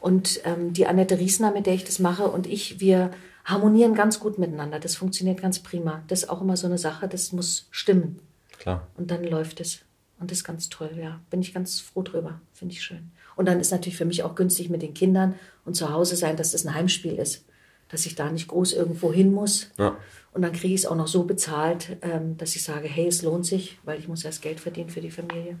Und 0.00 0.40
ähm, 0.44 0.72
die 0.72 0.86
Annette 0.86 1.18
Riesner, 1.18 1.50
mit 1.50 1.66
der 1.66 1.74
ich 1.74 1.82
das 1.82 1.98
mache, 1.98 2.28
und 2.28 2.46
ich, 2.46 2.78
wir 2.78 3.10
harmonieren 3.44 3.94
ganz 3.94 4.20
gut 4.20 4.38
miteinander. 4.38 4.78
Das 4.78 4.96
funktioniert 4.96 5.40
ganz 5.40 5.60
prima. 5.60 6.02
Das 6.08 6.24
ist 6.24 6.28
auch 6.28 6.40
immer 6.40 6.56
so 6.56 6.66
eine 6.66 6.78
Sache, 6.78 7.08
das 7.08 7.32
muss 7.32 7.66
stimmen. 7.70 8.20
Klar. 8.58 8.86
Und 8.96 9.10
dann 9.10 9.24
läuft 9.24 9.60
es. 9.60 9.80
Und 10.18 10.30
das 10.30 10.38
ist 10.38 10.44
ganz 10.44 10.68
toll, 10.68 10.92
ja. 10.96 11.20
Bin 11.30 11.40
ich 11.40 11.52
ganz 11.52 11.80
froh 11.80 12.02
drüber. 12.02 12.40
Finde 12.52 12.74
ich 12.74 12.82
schön. 12.82 13.10
Und 13.34 13.46
dann 13.46 13.58
ist 13.58 13.72
natürlich 13.72 13.96
für 13.96 14.04
mich 14.04 14.22
auch 14.22 14.36
günstig 14.36 14.70
mit 14.70 14.82
den 14.82 14.94
Kindern 14.94 15.34
und 15.64 15.74
zu 15.74 15.90
Hause 15.90 16.14
sein, 16.14 16.36
dass 16.36 16.52
das 16.52 16.64
ein 16.64 16.74
Heimspiel 16.74 17.14
ist. 17.14 17.44
Dass 17.88 18.06
ich 18.06 18.14
da 18.14 18.30
nicht 18.30 18.46
groß 18.48 18.72
irgendwo 18.72 19.12
hin 19.12 19.32
muss. 19.32 19.70
Ja. 19.78 19.96
Und 20.32 20.42
dann 20.42 20.52
kriege 20.52 20.74
ich 20.74 20.82
es 20.82 20.86
auch 20.86 20.96
noch 20.96 21.08
so 21.08 21.24
bezahlt, 21.24 21.96
ähm, 22.02 22.38
dass 22.38 22.54
ich 22.54 22.62
sage, 22.62 22.88
hey, 22.88 23.08
es 23.08 23.22
lohnt 23.22 23.44
sich, 23.44 23.78
weil 23.84 23.98
ich 23.98 24.08
muss 24.08 24.24
erst 24.24 24.42
Geld 24.42 24.60
verdienen 24.60 24.90
für 24.90 25.00
die 25.00 25.10
Familie. 25.10 25.58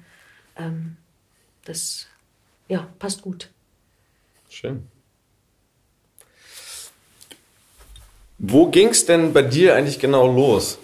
Ähm, 0.56 0.96
das, 1.64 2.06
ja, 2.68 2.88
passt 2.98 3.22
gut. 3.22 3.50
Schön. 4.48 4.86
Wo 8.44 8.66
ging 8.66 8.88
es 8.88 9.06
denn 9.06 9.32
bei 9.32 9.42
dir 9.42 9.76
eigentlich 9.76 10.00
genau 10.00 10.26
los? 10.26 10.78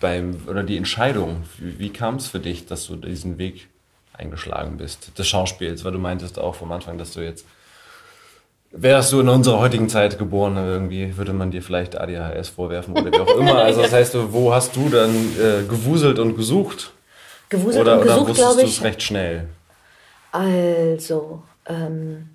Beim, 0.00 0.40
oder 0.48 0.62
die 0.62 0.78
Entscheidung? 0.78 1.42
Wie, 1.58 1.78
wie 1.78 1.90
kam 1.90 2.16
es 2.16 2.28
für 2.28 2.40
dich, 2.40 2.64
dass 2.64 2.86
du 2.86 2.96
diesen 2.96 3.36
Weg 3.36 3.68
eingeschlagen 4.14 4.78
bist? 4.78 5.18
Des 5.18 5.28
Schauspiels, 5.28 5.84
weil 5.84 5.92
du 5.92 5.98
meintest 5.98 6.38
auch 6.38 6.54
vom 6.54 6.72
Anfang, 6.72 6.96
dass 6.96 7.12
du 7.12 7.20
jetzt, 7.20 7.44
wärst 8.70 9.12
du 9.12 9.20
in 9.20 9.28
unserer 9.28 9.58
heutigen 9.58 9.90
Zeit 9.90 10.18
geboren, 10.18 10.56
irgendwie 10.56 11.18
würde 11.18 11.34
man 11.34 11.50
dir 11.50 11.60
vielleicht 11.60 12.00
ADHS 12.00 12.48
vorwerfen 12.48 12.96
oder 12.96 13.12
wie 13.12 13.20
auch 13.20 13.36
immer. 13.36 13.56
Also 13.62 13.82
das 13.82 13.92
heißt, 13.92 14.16
wo 14.32 14.54
hast 14.54 14.74
du 14.74 14.88
dann 14.88 15.14
äh, 15.38 15.64
gewuselt 15.68 16.18
und 16.18 16.34
gesucht? 16.34 16.92
Gewuselt 17.50 17.82
Oder, 17.82 17.96
und 17.96 17.98
oder 18.04 18.06
gesucht, 18.06 18.28
wusstest 18.30 18.48
glaube 18.48 18.60
du 18.62 18.66
ich. 18.66 18.78
es 18.78 18.82
recht 18.84 19.02
schnell? 19.02 19.48
Also, 20.32 21.42
ähm, 21.66 22.30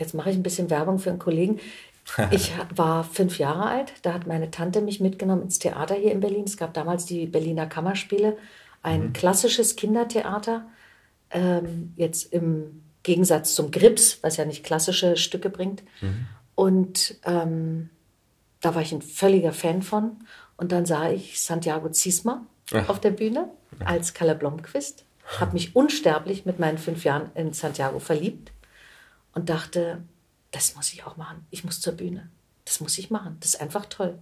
jetzt 0.00 0.14
mache 0.14 0.30
ich 0.30 0.36
ein 0.36 0.42
bisschen 0.42 0.68
Werbung 0.68 0.98
für 0.98 1.10
einen 1.10 1.20
Kollegen. 1.20 1.60
Ich 2.30 2.52
war 2.74 3.04
fünf 3.04 3.38
Jahre 3.38 3.66
alt, 3.66 3.92
da 4.02 4.12
hat 4.12 4.26
meine 4.26 4.50
Tante 4.50 4.80
mich 4.80 5.00
mitgenommen 5.00 5.42
ins 5.42 5.58
Theater 5.58 5.94
hier 5.94 6.12
in 6.12 6.20
Berlin. 6.20 6.44
Es 6.44 6.56
gab 6.56 6.74
damals 6.74 7.06
die 7.06 7.26
Berliner 7.26 7.66
Kammerspiele, 7.66 8.36
ein 8.82 9.12
klassisches 9.12 9.76
Kindertheater. 9.76 10.66
Ähm, 11.30 11.92
jetzt 11.96 12.32
im 12.32 12.82
Gegensatz 13.02 13.54
zum 13.54 13.70
Grips, 13.70 14.18
was 14.22 14.36
ja 14.36 14.44
nicht 14.44 14.64
klassische 14.64 15.16
Stücke 15.16 15.50
bringt. 15.50 15.82
Und 16.54 17.16
ähm, 17.24 17.90
da 18.60 18.74
war 18.74 18.82
ich 18.82 18.92
ein 18.92 19.02
völliger 19.02 19.52
Fan 19.52 19.82
von. 19.82 20.16
Und 20.56 20.72
dann 20.72 20.84
sah 20.84 21.10
ich 21.10 21.40
Santiago 21.40 21.88
Ziesmer 21.90 22.44
auf 22.88 23.00
der 23.00 23.10
Bühne 23.10 23.48
als 23.84 24.12
Kalle 24.14 24.34
Blomqvist. 24.34 25.04
Habe 25.38 25.52
mich 25.54 25.74
unsterblich 25.74 26.44
mit 26.44 26.58
meinen 26.58 26.78
fünf 26.78 27.04
Jahren 27.04 27.30
in 27.34 27.52
Santiago 27.52 27.98
verliebt 27.98 28.52
und 29.32 29.48
dachte, 29.48 30.02
das 30.50 30.74
muss 30.76 30.92
ich 30.92 31.04
auch 31.04 31.16
machen. 31.16 31.46
Ich 31.50 31.64
muss 31.64 31.80
zur 31.80 31.92
Bühne. 31.92 32.28
Das 32.64 32.80
muss 32.80 32.98
ich 32.98 33.10
machen. 33.10 33.36
Das 33.40 33.54
ist 33.54 33.60
einfach 33.60 33.86
toll. 33.86 34.18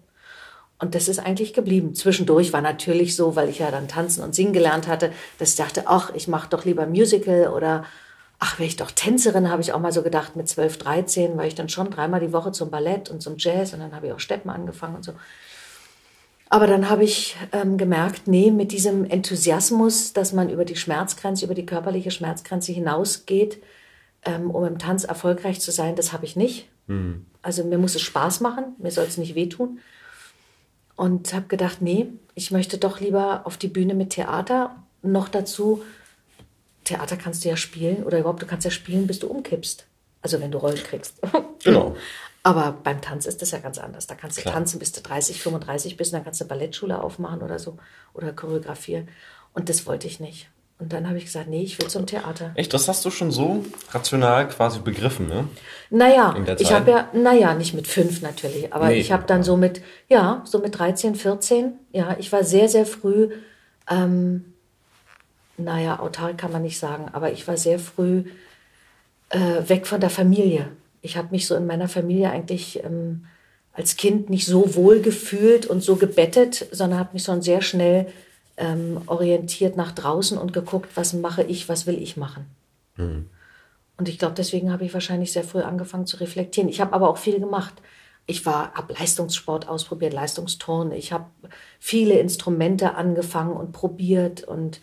Und 0.79 0.95
das 0.95 1.09
ist 1.09 1.19
eigentlich 1.19 1.55
geblieben. 1.55 1.95
Zwischendurch 1.95 2.53
war 2.53 2.61
natürlich 2.61 3.17
so, 3.17 3.35
weil 3.35 3.49
ich 3.49 3.59
ja 3.59 3.71
dann 3.71 3.89
tanzen 3.89 4.23
und 4.23 4.35
singen 4.35 4.53
gelernt 4.53 4.87
hatte, 4.87 5.13
dass 5.39 5.51
ich 5.51 5.57
dachte, 5.57 5.85
ach, 5.87 6.13
ich 6.15 6.29
mache 6.29 6.49
doch 6.49 6.65
lieber 6.65 6.87
Musical 6.87 7.49
oder 7.49 7.85
ach, 8.39 8.59
wäre 8.59 8.69
ich 8.69 8.77
doch 8.77 8.93
Tänzerin, 8.93 9.51
habe 9.51 9.63
ich 9.63 9.73
auch 9.73 9.81
mal 9.81 9.93
so 9.93 10.03
gedacht 10.03 10.37
mit 10.37 10.49
12, 10.49 10.79
13, 10.79 11.37
war 11.37 11.47
ich 11.47 11.57
dann 11.57 11.69
schon 11.69 11.91
dreimal 11.91 12.21
die 12.21 12.33
Woche 12.33 12.53
zum 12.53 12.71
Ballett 12.71 13.11
und 13.11 13.21
zum 13.21 13.35
Jazz 13.37 13.73
und 13.73 13.81
dann 13.81 13.95
habe 13.95 14.07
ich 14.07 14.13
auch 14.13 14.21
Steppen 14.21 14.51
angefangen 14.51 14.95
und 14.95 15.05
so. 15.05 15.13
Aber 16.49 16.67
dann 16.67 16.89
habe 16.89 17.05
ich 17.05 17.37
ähm, 17.53 17.77
gemerkt, 17.77 18.27
nee, 18.27 18.51
mit 18.51 18.73
diesem 18.73 19.05
Enthusiasmus, 19.05 20.13
dass 20.13 20.33
man 20.33 20.49
über 20.49 20.65
die 20.65 20.77
Schmerzgrenze, 20.77 21.45
über 21.45 21.55
die 21.55 21.67
körperliche 21.67 22.11
Schmerzgrenze 22.11 22.73
hinausgeht, 22.73 23.61
ähm, 24.29 24.51
um 24.51 24.65
im 24.67 24.79
Tanz 24.79 25.05
erfolgreich 25.05 25.61
zu 25.61 25.73
sein, 25.73 25.97
das 25.97 26.13
habe 26.13 26.27
ich 26.27 26.37
nicht. 26.37 26.69
Also 27.43 27.65
mir 27.65 27.79
muss 27.79 27.95
es 27.95 28.03
Spaß 28.03 28.41
machen, 28.41 28.77
mir 28.79 28.91
soll 28.91 29.07
es 29.07 29.17
nicht 29.17 29.35
wehtun. 29.35 29.79
Und 30.97 31.33
habe 31.33 31.47
gedacht, 31.47 31.81
nee, 31.81 32.09
ich 32.35 32.51
möchte 32.51 32.77
doch 32.77 33.01
lieber 33.01 33.43
auf 33.45 33.57
die 33.57 33.69
Bühne 33.69 33.95
mit 33.95 34.11
Theater. 34.11 34.77
Noch 35.03 35.29
dazu, 35.29 35.83
Theater 36.85 37.17
kannst 37.17 37.45
du 37.45 37.49
ja 37.49 37.57
spielen 37.57 38.03
oder 38.05 38.19
überhaupt, 38.19 38.43
du 38.43 38.47
kannst 38.47 38.65
ja 38.65 38.71
spielen, 38.71 39.07
bis 39.07 39.19
du 39.19 39.29
umkippst. 39.29 39.87
Also 40.21 40.41
wenn 40.41 40.51
du 40.51 40.59
Rollen 40.59 40.77
kriegst. 40.83 41.21
Genau. 41.65 41.97
Aber 42.45 42.79
beim 42.85 43.01
Tanz 43.03 43.27
ist 43.27 43.43
das 43.43 43.51
ja 43.51 43.59
ganz 43.59 43.79
anders. 43.79 44.07
Da 44.07 44.15
kannst 44.15 44.39
du 44.39 44.43
Klar. 44.43 44.55
tanzen, 44.55 44.79
bis 44.79 44.93
du 44.93 45.01
30, 45.01 45.43
35 45.43 45.97
bist, 45.97 46.13
und 46.13 46.19
dann 46.19 46.25
kannst 46.25 46.41
du 46.41 46.45
Ballettschule 46.45 47.03
aufmachen 47.03 47.43
oder 47.43 47.59
so 47.59 47.79
oder 48.15 48.33
choreografieren. 48.33 49.09
Und 49.55 49.69
das 49.69 49.87
wollte 49.87 50.07
ich 50.07 50.21
nicht. 50.21 50.49
Und 50.81 50.93
dann 50.93 51.09
habe 51.09 51.19
ich 51.19 51.25
gesagt, 51.25 51.49
nee, 51.49 51.63
ich 51.63 51.81
will 51.81 51.89
zum 51.89 52.07
Theater. 52.07 52.53
Echt, 52.55 52.73
das 52.73 52.87
hast 52.87 53.05
du 53.05 53.11
schon 53.11 53.33
so 53.33 53.65
rational 53.91 54.49
quasi 54.49 54.79
begriffen, 54.79 55.27
ne? 55.29 55.49
Naja, 55.91 56.37
ich 56.59 56.73
habe 56.73 56.91
ja, 56.91 57.09
naja, 57.13 57.55
nicht 57.55 57.75
mit 57.75 57.89
fünf 57.89 58.23
natürlich, 58.23 58.73
aber 58.73 58.89
Nee. 58.89 58.99
ich 59.01 59.11
habe 59.11 59.25
dann 59.27 59.43
so 59.43 59.57
mit, 59.57 59.83
ja, 60.09 60.43
so 60.45 60.61
mit 60.61 60.79
13, 60.79 61.17
14, 61.17 61.73
ja, 61.93 62.15
ich 62.21 62.31
war 62.31 62.45
sehr, 62.45 62.69
sehr 62.69 62.87
früh, 62.87 63.31
ähm, 63.91 64.53
naja, 65.57 65.99
autark 65.99 66.39
kann 66.39 66.53
man 66.53 66.63
nicht 66.63 66.79
sagen, 66.79 67.07
aber 67.13 67.33
ich 67.33 67.49
war 67.49 67.57
sehr 67.57 67.81
früh 67.81 68.25
äh, 69.31 69.69
weg 69.69 69.87
von 69.87 70.01
der 70.01 70.11
Familie. 70.11 70.69
Ich 71.03 71.17
habe 71.17 71.29
mich 71.33 71.47
so 71.47 71.57
in 71.57 71.67
meiner 71.67 71.89
Familie 71.89 72.31
eigentlich 72.31 72.85
ähm, 72.85 73.25
als 73.73 73.97
Kind 73.97 74.31
nicht 74.31 74.47
so 74.47 74.77
wohl 74.77 75.01
gefühlt 75.01 75.67
und 75.67 75.83
so 75.83 75.97
gebettet, 75.97 76.67
sondern 76.71 77.01
habe 77.01 77.11
mich 77.15 77.25
schon 77.25 77.43
sehr 77.43 77.63
schnell 77.63 78.07
ähm, 78.59 79.01
orientiert 79.07 79.77
nach 79.77 79.93
draußen 79.93 80.37
und 80.37 80.53
geguckt, 80.53 80.91
was 80.97 81.13
mache 81.13 81.43
ich, 81.45 81.69
was 81.69 81.87
will 81.87 82.01
ich 82.01 82.17
machen. 82.17 82.47
Und 83.97 84.09
ich 84.09 84.19
glaube, 84.19 84.35
deswegen 84.35 84.71
habe 84.73 84.85
ich 84.85 84.93
wahrscheinlich 84.93 85.33
sehr 85.33 85.45
früh 85.45 85.61
angefangen 85.61 86.07
zu 86.07 86.19
reflektieren. 86.19 86.69
Ich 86.69 86.81
habe 86.81 86.93
aber 86.93 87.09
auch 87.09 87.19
viel 87.19 87.41
gemacht. 87.41 87.75
Ich 88.27 88.45
war, 88.45 88.75
habe 88.75 88.93
Leistungssport 88.93 89.69
ausprobiert, 89.69 90.13
Leistungsturnen. 90.13 90.93
Ich 90.93 91.13
habe 91.13 91.27
viele 91.81 92.19
Instrumente 92.19 92.95
angefangen 92.95 93.57
und 93.57 93.73
probiert 93.73 94.45
und 94.45 94.81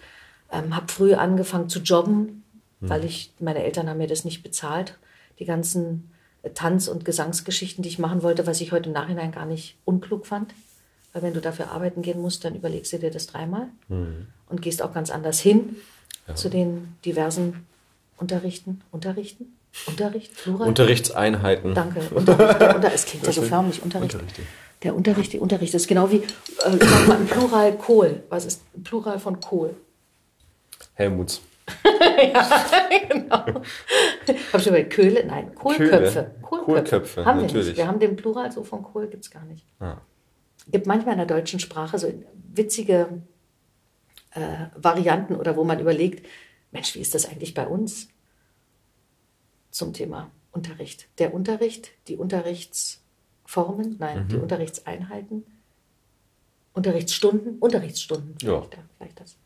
ähm, 0.52 0.76
habe 0.76 0.92
früh 0.92 1.14
angefangen 1.14 1.70
zu 1.70 1.80
jobben, 1.80 2.44
mhm. 2.80 2.90
weil 2.90 3.06
ich, 3.06 3.34
meine 3.40 3.64
Eltern 3.64 3.90
haben 3.90 4.00
mir 4.00 4.08
das 4.08 4.26
nicht 4.26 4.42
bezahlt. 4.42 4.98
Die 5.40 5.46
ganzen 5.46 6.12
Tanz- 6.54 6.88
und 6.88 7.06
Gesangsgeschichten, 7.06 7.84
die 7.84 7.90
ich 7.90 8.00
machen 8.00 8.24
wollte, 8.24 8.48
was 8.48 8.62
ich 8.62 8.72
heute 8.72 8.90
im 8.90 8.94
Nachhinein 8.94 9.32
gar 9.32 9.46
nicht 9.46 9.78
unklug 9.86 10.26
fand. 10.28 10.54
Weil 11.16 11.22
wenn 11.22 11.34
du 11.34 11.40
dafür 11.40 11.72
arbeiten 11.72 12.02
gehen 12.02 12.22
musst, 12.22 12.44
dann 12.44 12.56
überlegst 12.56 12.92
du 12.92 13.00
dir 13.00 13.10
das 13.10 13.26
dreimal 13.26 13.68
mhm. 13.88 14.28
und 14.50 14.62
gehst 14.62 14.82
auch 14.82 14.94
ganz 14.94 15.10
anders 15.10 15.40
hin 15.40 15.78
ja. 16.28 16.36
zu 16.36 16.50
den 16.50 16.98
diversen 17.06 17.66
Unterrichten. 18.18 18.82
Unterrichten? 18.92 19.58
Unterricht? 19.88 20.36
Plural? 20.36 20.68
Unterrichtseinheiten. 20.68 21.74
Danke. 21.74 22.02
Unterricht, 22.14 22.60
der 22.60 22.76
Unter 22.76 22.94
es 22.94 23.06
klingt 23.06 23.26
ja 23.26 23.32
so 23.32 23.44
förmlich. 23.44 23.82
Unterricht. 23.82 24.14
Unterricht. 24.14 24.42
Der 24.84 24.94
Unterricht, 24.94 25.32
die 25.32 25.40
Unterricht. 25.40 25.74
Das 25.74 25.84
ist 25.84 25.88
genau 25.88 26.12
wie, 26.12 26.18
äh, 26.18 27.08
mal, 27.08 27.18
Plural 27.20 27.78
Kohl. 27.78 28.24
Was 28.28 28.44
ist 28.44 28.64
Plural 28.84 29.18
von 29.18 29.40
Kohl? 29.40 29.74
Helmuts. 30.96 31.40
ja, 32.34 32.66
genau. 33.08 33.62
Hab 34.52 34.62
schon 34.62 34.74
bei 34.74 34.84
Köhle? 34.84 35.26
Nein, 35.26 35.56
Kohlköpfe. 35.56 36.32
Kohlköpfe, 36.42 36.66
Kohlköpfe 36.66 37.26
haben 37.26 37.40
wir 37.40 37.46
natürlich. 37.46 37.68
Nicht. 37.68 37.78
Wir 37.78 37.88
haben 37.88 38.02
den 38.02 38.18
Plural 38.18 38.52
so 38.52 38.66
von 38.66 38.84
Kohl 38.84 39.08
gibt 39.08 39.24
es 39.24 39.32
gar 39.32 39.46
nicht. 39.46 39.66
Ah. 39.80 39.96
Gibt 40.68 40.88
manchmal 40.88 41.14
in 41.14 41.20
der 41.20 41.28
deutschen 41.28 41.60
Sprache 41.60 42.00
so 42.00 42.12
witzige 42.54 43.22
äh, 44.32 44.68
Varianten 44.76 45.36
oder 45.36 45.56
wo 45.56 45.64
man 45.64 45.80
überlegt, 45.80 46.26
Mensch, 46.72 46.96
wie 46.96 47.00
ist 47.00 47.16
das 47.16 47.28
eigentlich 47.28 47.54
bei 47.54 47.68
uns 47.68 48.10
zum 49.72 49.94
Thema 49.94 50.32
Unterricht? 50.52 51.08
Der 51.20 51.34
Unterricht, 51.34 51.92
die 52.08 52.18
Unterrichtsformen, 52.18 53.96
nein, 54.00 54.24
mhm. 54.24 54.28
die 54.30 54.38
Unterrichtseinheiten, 54.38 55.46
Unterrichtsstunden, 56.74 57.58
Unterrichtsstunden. 57.60 58.36
Ja. 58.42 58.62
Vielleicht, 58.62 58.84
vielleicht 58.98 59.20
das. 59.20 59.38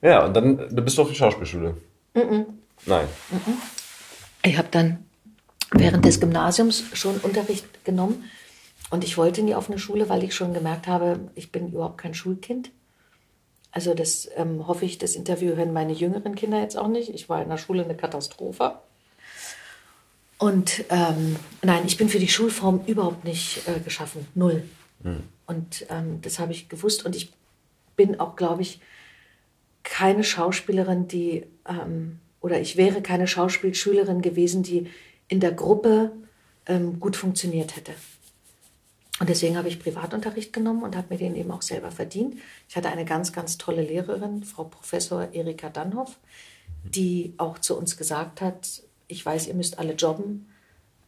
Ja, 0.00 0.24
und 0.24 0.34
dann 0.34 0.56
du 0.56 0.82
bist 0.82 0.96
du 0.98 1.02
auf 1.02 1.08
die 1.08 1.14
Schauspielschule. 1.14 1.76
Mhm. 2.14 2.46
Nein. 2.86 3.08
Mhm. 3.30 3.58
Ich 4.42 4.56
habe 4.56 4.68
dann 4.70 5.07
während 5.72 6.04
des 6.04 6.20
Gymnasiums 6.20 6.84
schon 6.94 7.18
Unterricht 7.18 7.84
genommen 7.84 8.24
und 8.90 9.04
ich 9.04 9.18
wollte 9.18 9.42
nie 9.42 9.54
auf 9.54 9.68
eine 9.68 9.78
Schule, 9.78 10.08
weil 10.08 10.24
ich 10.24 10.34
schon 10.34 10.54
gemerkt 10.54 10.86
habe, 10.86 11.20
ich 11.34 11.52
bin 11.52 11.68
überhaupt 11.68 11.98
kein 11.98 12.14
Schulkind. 12.14 12.70
Also 13.70 13.92
das 13.92 14.28
ähm, 14.36 14.66
hoffe 14.66 14.86
ich, 14.86 14.98
das 14.98 15.14
Interview 15.14 15.54
hören 15.54 15.72
meine 15.72 15.92
jüngeren 15.92 16.34
Kinder 16.34 16.60
jetzt 16.60 16.78
auch 16.78 16.88
nicht. 16.88 17.10
Ich 17.10 17.28
war 17.28 17.42
in 17.42 17.50
der 17.50 17.58
Schule 17.58 17.84
eine 17.84 17.96
Katastrophe. 17.96 18.78
Und 20.38 20.84
ähm, 20.88 21.36
nein, 21.62 21.82
ich 21.84 21.96
bin 21.96 22.08
für 22.08 22.18
die 22.18 22.28
Schulform 22.28 22.80
überhaupt 22.86 23.24
nicht 23.24 23.68
äh, 23.68 23.80
geschaffen. 23.80 24.26
Null. 24.34 24.64
Mhm. 25.02 25.24
Und 25.46 25.86
ähm, 25.90 26.20
das 26.22 26.38
habe 26.38 26.52
ich 26.52 26.68
gewusst. 26.68 27.04
Und 27.04 27.14
ich 27.14 27.32
bin 27.96 28.18
auch, 28.20 28.36
glaube 28.36 28.62
ich, 28.62 28.80
keine 29.82 30.24
Schauspielerin, 30.24 31.08
die, 31.08 31.44
ähm, 31.68 32.20
oder 32.40 32.60
ich 32.60 32.76
wäre 32.76 33.02
keine 33.02 33.26
Schauspielschülerin 33.26 34.22
gewesen, 34.22 34.62
die 34.62 34.86
in 35.28 35.40
der 35.40 35.52
Gruppe 35.52 36.12
ähm, 36.66 37.00
gut 37.00 37.16
funktioniert 37.16 37.76
hätte. 37.76 37.92
Und 39.20 39.28
deswegen 39.28 39.56
habe 39.56 39.68
ich 39.68 39.80
Privatunterricht 39.80 40.52
genommen 40.52 40.82
und 40.82 40.96
habe 40.96 41.08
mir 41.10 41.18
den 41.18 41.34
eben 41.34 41.50
auch 41.50 41.62
selber 41.62 41.90
verdient. 41.90 42.36
Ich 42.68 42.76
hatte 42.76 42.88
eine 42.88 43.04
ganz, 43.04 43.32
ganz 43.32 43.58
tolle 43.58 43.82
Lehrerin, 43.82 44.44
Frau 44.44 44.64
Professor 44.64 45.28
Erika 45.32 45.70
Dannhoff, 45.70 46.18
die 46.84 47.34
auch 47.36 47.58
zu 47.58 47.76
uns 47.76 47.96
gesagt 47.96 48.40
hat, 48.40 48.82
ich 49.08 49.24
weiß, 49.24 49.48
ihr 49.48 49.54
müsst 49.54 49.78
alle 49.78 49.94
jobben. 49.94 50.48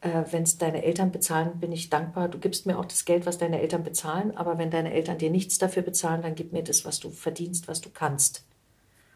Äh, 0.01 0.25
wenn 0.31 0.43
es 0.43 0.59
deine 0.59 0.83
Eltern 0.83 1.13
bezahlen, 1.13 1.61
bin 1.61 1.71
ich 1.71 1.91
dankbar. 1.91 2.29
Du 2.29 2.39
gibst 2.39 2.67
mir 2.67 2.79
auch 2.79 2.87
das 2.87 3.05
Geld, 3.05 3.27
was 3.27 3.39
deine 3.39 3.61
Eltern 3.61 3.85
bezahlen. 3.85 4.37
Aber 4.37 4.59
wenn 4.59 4.71
deine 4.71 4.93
Eltern 4.93 5.19
dir 5.19 5.31
nichts 5.31 5.59
dafür 5.59 5.83
bezahlen, 5.83 6.23
dann 6.23 6.35
gib 6.35 6.53
mir 6.53 6.65
das, 6.65 6.85
was 6.85 6.99
du 6.99 7.11
verdienst, 7.11 7.69
was 7.69 7.81
du 7.81 7.91
kannst. 7.91 8.45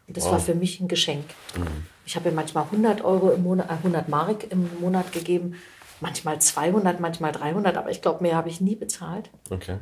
Und 0.07 0.17
das 0.17 0.25
wow. 0.25 0.33
war 0.33 0.39
für 0.39 0.55
mich 0.55 0.79
ein 0.79 0.87
Geschenk. 0.87 1.25
Mhm. 1.57 1.85
Ich 2.05 2.15
habe 2.15 2.29
ihr 2.29 2.35
manchmal 2.35 2.65
100 2.65 3.03
Euro 3.03 3.31
im 3.31 3.43
Monat, 3.43 3.69
100 3.69 4.07
äh, 4.07 4.11
Mark 4.11 4.51
im 4.51 4.69
Monat 4.79 5.11
gegeben, 5.11 5.55
manchmal 6.01 6.39
200, 6.39 6.99
manchmal 6.99 7.31
300, 7.31 7.77
aber 7.77 7.89
ich 7.89 8.01
glaube, 8.01 8.21
mehr 8.21 8.35
habe 8.35 8.49
ich 8.49 8.61
nie 8.61 8.75
bezahlt. 8.75 9.29
Okay. 9.49 9.77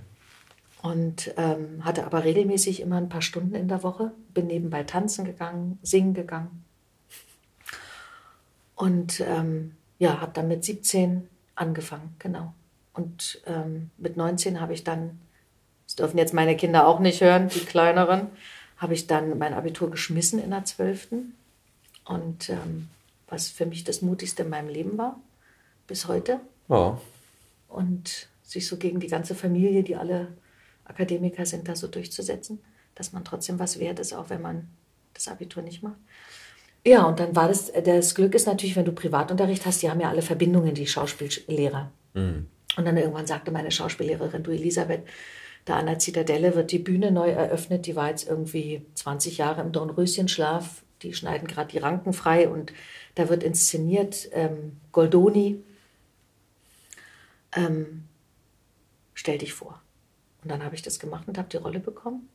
Und 0.82 1.34
ähm, 1.38 1.84
hatte 1.86 2.06
aber 2.06 2.24
regelmäßig 2.24 2.82
immer 2.82 2.98
ein 2.98 3.10
paar 3.10 3.22
Stunden 3.22 3.56
in 3.56 3.68
der 3.68 3.84
Woche. 3.84 4.12
Bin 4.34 4.48
nebenbei 4.48 4.84
tanzen 4.84 5.26
gegangen, 5.26 5.80
singen 5.82 6.14
gegangen. 6.14 6.66
Und 8.76 9.22
ähm, 9.22 9.76
ja, 10.00 10.20
habe 10.20 10.32
dann 10.34 10.48
mit 10.48 10.66
17 10.66 11.28
angefangen, 11.56 12.16
genau. 12.20 12.54
Und 12.94 13.42
ähm, 13.46 13.92
mit 13.98 14.18
19 14.18 14.60
habe 14.60 14.74
ich 14.74 14.84
dann, 14.84 15.20
das 15.86 15.96
dürfen 15.96 16.18
jetzt 16.18 16.34
meine 16.34 16.56
Kinder 16.56 16.88
auch 16.88 17.00
nicht 17.00 17.22
hören, 17.22 17.48
die 17.48 17.62
kleineren, 17.62 18.28
habe 18.84 18.94
ich 18.94 19.08
dann 19.08 19.38
mein 19.40 19.54
Abitur 19.54 19.90
geschmissen 19.90 20.40
in 20.40 20.52
der 20.52 20.66
12. 20.66 21.08
Und 22.06 22.50
ähm, 22.50 22.90
was 23.28 23.48
für 23.48 23.66
mich 23.66 23.84
das 23.84 24.02
Mutigste 24.02 24.44
in 24.44 24.50
meinem 24.50 24.70
Leben 24.70 24.98
war, 24.98 25.20
bis 25.88 26.08
heute. 26.08 26.40
Ja. 26.68 27.00
Und 27.70 28.28
sich 28.44 28.68
so 28.68 28.78
gegen 28.78 29.00
die 29.00 29.08
ganze 29.08 29.34
Familie, 29.34 29.84
die 29.84 29.96
alle 29.96 30.28
Akademiker 30.86 31.46
sind, 31.46 31.68
da 31.68 31.76
so 31.76 31.88
durchzusetzen, 31.88 32.60
dass 32.94 33.14
man 33.14 33.24
trotzdem 33.24 33.58
was 33.58 33.80
wert 33.80 34.00
ist, 34.00 34.14
auch 34.14 34.30
wenn 34.30 34.42
man 34.42 34.68
das 35.14 35.28
Abitur 35.28 35.64
nicht 35.64 35.82
macht. 35.82 35.98
Ja, 36.86 37.06
und 37.06 37.20
dann 37.20 37.36
war 37.36 37.48
das, 37.48 37.72
das 37.72 38.14
Glück 38.14 38.36
ist 38.36 38.46
natürlich, 38.46 38.76
wenn 38.76 38.86
du 38.86 38.92
Privatunterricht 38.92 39.66
hast, 39.66 39.82
die 39.82 39.90
haben 39.90 40.02
ja 40.02 40.10
alle 40.10 40.22
Verbindungen, 40.22 40.76
die 40.76 40.86
Schauspiellehrer. 40.86 41.90
Mhm. 42.14 42.48
Und 42.76 42.86
dann 42.86 42.98
irgendwann 42.98 43.28
sagte 43.28 43.52
meine 43.52 43.72
Schauspiellehrerin, 43.72 44.44
du 44.44 44.52
Elisabeth, 44.52 45.04
da 45.66 45.78
an 45.78 45.86
der 45.86 46.00
Zitadelle 46.00 46.56
wird 46.56 46.72
die 46.72 46.80
Bühne 46.80 47.12
neu 47.12 47.30
eröffnet. 47.30 47.86
Die 47.86 47.96
war 47.96 48.10
jetzt 48.10 48.28
irgendwie 48.28 48.86
20 48.96 49.38
Jahre 49.38 49.62
im 49.62 49.72
Dornröschenschlaf. 49.72 50.84
Die 51.02 51.14
schneiden 51.14 51.48
gerade 51.48 51.72
die 51.72 51.78
Ranken 51.78 52.14
frei 52.14 52.50
und 52.50 52.74
da 53.16 53.30
wird 53.30 53.44
inszeniert 53.44 54.30
ähm, 54.32 54.78
Goldoni. 54.92 55.64
Ähm, 57.56 58.06
stell 59.14 59.38
dich 59.38 59.54
vor. 59.54 59.82
Und 60.44 60.50
dann 60.50 60.64
habe 60.64 60.76
ich 60.76 60.82
das 60.82 61.00
gemacht 61.00 61.28
und 61.28 61.38
habe 61.38 61.50
die 61.50 61.58
Rolle 61.58 61.80
bekommen. 61.80 62.28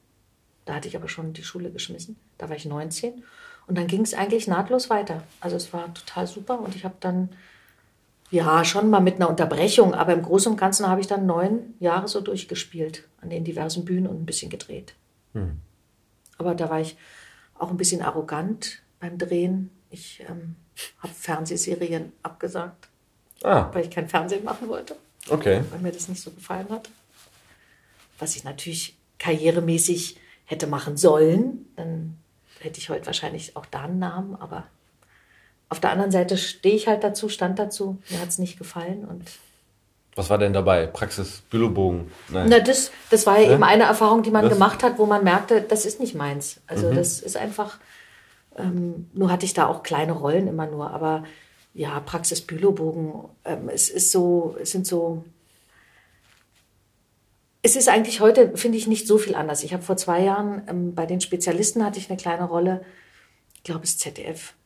Da 0.64 0.74
hatte 0.74 0.88
ich 0.88 0.96
aber 0.96 1.08
schon 1.08 1.32
die 1.32 1.44
Schule 1.44 1.70
geschmissen. 1.70 2.16
Da 2.38 2.48
war 2.48 2.56
ich 2.56 2.64
19. 2.64 3.24
Und 3.66 3.76
dann 3.76 3.86
ging 3.86 4.02
es 4.02 4.14
eigentlich 4.14 4.46
nahtlos 4.46 4.88
weiter. 4.88 5.22
Also 5.40 5.56
es 5.56 5.72
war 5.72 5.92
total 5.92 6.26
super. 6.26 6.60
Und 6.60 6.74
ich 6.74 6.84
habe 6.84 6.96
dann 7.00 7.30
ja, 8.30 8.64
schon 8.64 8.90
mal 8.90 9.00
mit 9.00 9.16
einer 9.16 9.28
Unterbrechung, 9.28 9.94
aber 9.94 10.12
im 10.12 10.22
Großen 10.22 10.52
und 10.52 10.58
Ganzen 10.58 10.86
habe 10.86 11.00
ich 11.00 11.06
dann 11.06 11.26
neun 11.26 11.74
Jahre 11.80 12.08
so 12.08 12.20
durchgespielt, 12.20 13.04
an 13.20 13.30
den 13.30 13.44
diversen 13.44 13.84
Bühnen 13.84 14.06
und 14.06 14.20
ein 14.20 14.26
bisschen 14.26 14.50
gedreht. 14.50 14.94
Hm. 15.32 15.58
Aber 16.36 16.54
da 16.54 16.68
war 16.68 16.80
ich 16.80 16.96
auch 17.58 17.70
ein 17.70 17.76
bisschen 17.76 18.02
arrogant 18.02 18.82
beim 19.00 19.18
Drehen. 19.18 19.70
Ich 19.90 20.24
ähm, 20.28 20.56
habe 21.00 21.12
Fernsehserien 21.12 22.12
abgesagt, 22.22 22.88
ah. 23.42 23.70
weil 23.72 23.84
ich 23.84 23.90
kein 23.90 24.08
Fernsehen 24.08 24.44
machen 24.44 24.68
wollte. 24.68 24.96
Okay. 25.28 25.62
Weil 25.70 25.80
mir 25.80 25.92
das 25.92 26.08
nicht 26.08 26.22
so 26.22 26.30
gefallen 26.30 26.68
hat. 26.70 26.90
Was 28.18 28.36
ich 28.36 28.44
natürlich 28.44 28.96
karrieremäßig 29.18 30.18
hätte 30.44 30.66
machen 30.66 30.96
sollen, 30.96 31.66
dann 31.76 32.18
hätte 32.60 32.78
ich 32.78 32.88
heute 32.90 33.06
wahrscheinlich 33.06 33.56
auch 33.56 33.66
da 33.66 33.82
einen 33.82 33.98
Namen, 33.98 34.36
aber 34.36 34.66
auf 35.68 35.80
der 35.80 35.90
anderen 35.90 36.10
Seite 36.10 36.38
stehe 36.38 36.74
ich 36.74 36.88
halt 36.88 37.04
dazu, 37.04 37.28
stand 37.28 37.58
dazu. 37.58 37.98
Mir 38.10 38.20
hat 38.20 38.28
es 38.28 38.38
nicht 38.38 38.58
gefallen 38.58 39.04
und 39.04 39.22
was 40.18 40.30
war 40.30 40.38
denn 40.38 40.52
dabei? 40.52 40.88
Praxis, 40.88 41.42
Bülowbogen? 41.48 42.10
Nein. 42.28 42.48
Na, 42.48 42.58
das, 42.58 42.90
das 43.08 43.24
war 43.24 43.38
ja, 43.38 43.46
ja, 43.46 43.54
eben 43.54 43.62
eine 43.62 43.84
Erfahrung, 43.84 44.24
die 44.24 44.32
man 44.32 44.46
das? 44.46 44.52
gemacht 44.52 44.82
hat, 44.82 44.98
wo 44.98 45.06
man 45.06 45.22
merkte, 45.22 45.62
das 45.62 45.86
ist 45.86 46.00
nicht 46.00 46.16
meins. 46.16 46.60
Also 46.66 46.90
mhm. 46.90 46.96
das 46.96 47.20
ist 47.20 47.36
einfach, 47.36 47.78
ähm, 48.56 49.08
nur 49.14 49.30
hatte 49.30 49.46
ich 49.46 49.54
da 49.54 49.68
auch 49.68 49.84
kleine 49.84 50.10
Rollen 50.10 50.48
immer 50.48 50.66
nur, 50.66 50.90
aber 50.90 51.22
ja, 51.72 52.00
Praxis 52.00 52.40
Bülowbogen, 52.40 53.28
ähm, 53.44 53.68
es 53.68 53.88
ist 53.88 54.10
so, 54.10 54.56
es 54.60 54.72
sind 54.72 54.88
so, 54.88 55.24
es 57.62 57.76
ist 57.76 57.88
eigentlich 57.88 58.20
heute, 58.20 58.56
finde 58.56 58.76
ich, 58.76 58.88
nicht 58.88 59.06
so 59.06 59.18
viel 59.18 59.36
anders. 59.36 59.62
Ich 59.62 59.72
habe 59.72 59.84
vor 59.84 59.96
zwei 59.96 60.20
Jahren 60.24 60.62
ähm, 60.68 60.96
bei 60.96 61.06
den 61.06 61.20
Spezialisten 61.20 61.84
hatte 61.84 62.00
ich 62.00 62.10
eine 62.10 62.16
kleine 62.16 62.42
Rolle, 62.42 62.84
ich 63.54 63.62
glaube 63.62 63.84
es 63.84 63.98
ZDF, 63.98 64.54
ja. 64.54 64.57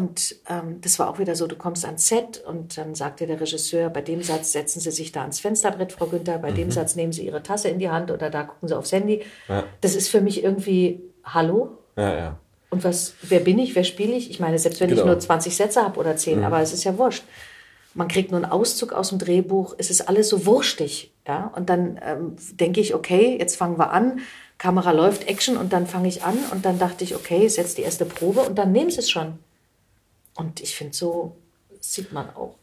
Und 0.00 0.36
ähm, 0.48 0.80
das 0.80 0.98
war 0.98 1.10
auch 1.10 1.18
wieder 1.18 1.36
so, 1.36 1.46
du 1.46 1.56
kommst 1.56 1.84
ans 1.84 2.08
Set 2.08 2.42
und 2.46 2.78
dann 2.78 2.94
sagt 2.94 3.20
dir 3.20 3.26
der 3.26 3.38
Regisseur, 3.38 3.90
bei 3.90 4.00
dem 4.00 4.22
Satz 4.22 4.52
setzen 4.52 4.80
Sie 4.80 4.90
sich 4.90 5.12
da 5.12 5.20
ans 5.20 5.40
Fensterbrett, 5.40 5.92
Frau 5.92 6.06
Günther, 6.06 6.38
bei 6.38 6.52
mhm. 6.52 6.56
dem 6.56 6.70
Satz 6.70 6.96
nehmen 6.96 7.12
Sie 7.12 7.26
Ihre 7.26 7.42
Tasse 7.42 7.68
in 7.68 7.78
die 7.78 7.90
Hand 7.90 8.10
oder 8.10 8.30
da 8.30 8.44
gucken 8.44 8.66
Sie 8.66 8.74
aufs 8.74 8.92
Handy. 8.92 9.22
Ja. 9.46 9.64
Das 9.82 9.94
ist 9.94 10.08
für 10.08 10.22
mich 10.22 10.42
irgendwie 10.42 11.02
Hallo. 11.22 11.76
Ja, 11.98 12.14
ja. 12.14 12.38
Und 12.70 12.82
was, 12.82 13.12
wer 13.20 13.40
bin 13.40 13.58
ich, 13.58 13.74
wer 13.74 13.84
spiele 13.84 14.14
ich? 14.14 14.30
Ich 14.30 14.40
meine, 14.40 14.58
selbst 14.58 14.80
wenn 14.80 14.88
genau. 14.88 15.02
ich 15.02 15.06
nur 15.06 15.18
20 15.18 15.54
Sätze 15.54 15.82
habe 15.82 16.00
oder 16.00 16.16
10, 16.16 16.38
mhm. 16.38 16.44
aber 16.46 16.62
es 16.62 16.72
ist 16.72 16.84
ja 16.84 16.96
wurscht. 16.96 17.24
Man 17.92 18.08
kriegt 18.08 18.30
nur 18.30 18.42
einen 18.42 18.50
Auszug 18.50 18.94
aus 18.94 19.10
dem 19.10 19.18
Drehbuch, 19.18 19.74
es 19.76 19.90
ist 19.90 20.08
alles 20.08 20.30
so 20.30 20.46
wurschtig. 20.46 21.12
Ja? 21.28 21.52
Und 21.54 21.68
dann 21.68 22.00
ähm, 22.02 22.36
denke 22.52 22.80
ich, 22.80 22.94
okay, 22.94 23.36
jetzt 23.38 23.56
fangen 23.56 23.78
wir 23.78 23.90
an 23.90 24.20
Kamera 24.56 24.92
läuft, 24.92 25.28
Action 25.28 25.58
und 25.58 25.74
dann 25.74 25.86
fange 25.86 26.08
ich 26.08 26.22
an 26.22 26.38
und 26.52 26.64
dann 26.64 26.78
dachte 26.78 27.04
ich, 27.04 27.14
okay, 27.16 27.44
ist 27.44 27.58
jetzt 27.58 27.76
die 27.76 27.82
erste 27.82 28.06
Probe 28.06 28.40
und 28.40 28.56
dann 28.56 28.72
nehmen 28.72 28.90
sie 28.90 29.00
es 29.00 29.10
schon. 29.10 29.38
Und 30.36 30.60
ich 30.60 30.76
finde, 30.76 30.94
so 30.94 31.36
sieht 31.80 32.12
man 32.12 32.30
auch. 32.34 32.56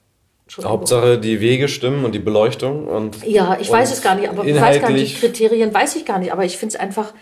Hauptsache 0.63 1.19
die 1.19 1.41
Wege 1.41 1.67
stimmen 1.67 2.05
und 2.05 2.13
die 2.13 2.19
Beleuchtung 2.19 2.87
und 2.87 3.21
ja, 3.25 3.57
ich 3.59 3.67
und 3.67 3.75
weiß 3.75 3.91
es 3.91 4.01
gar 4.01 4.15
nicht, 4.15 4.29
aber 4.29 4.45
ich 4.45 4.55
weiß 4.55 4.79
gar 4.79 4.91
nicht, 4.91 5.15
die 5.15 5.19
Kriterien 5.19 5.73
weiß 5.73 5.97
ich 5.97 6.05
gar 6.05 6.19
nicht, 6.19 6.31
aber 6.31 6.45
ich 6.45 6.57
finde 6.57 6.75
es 6.75 6.79
einfach 6.79 7.13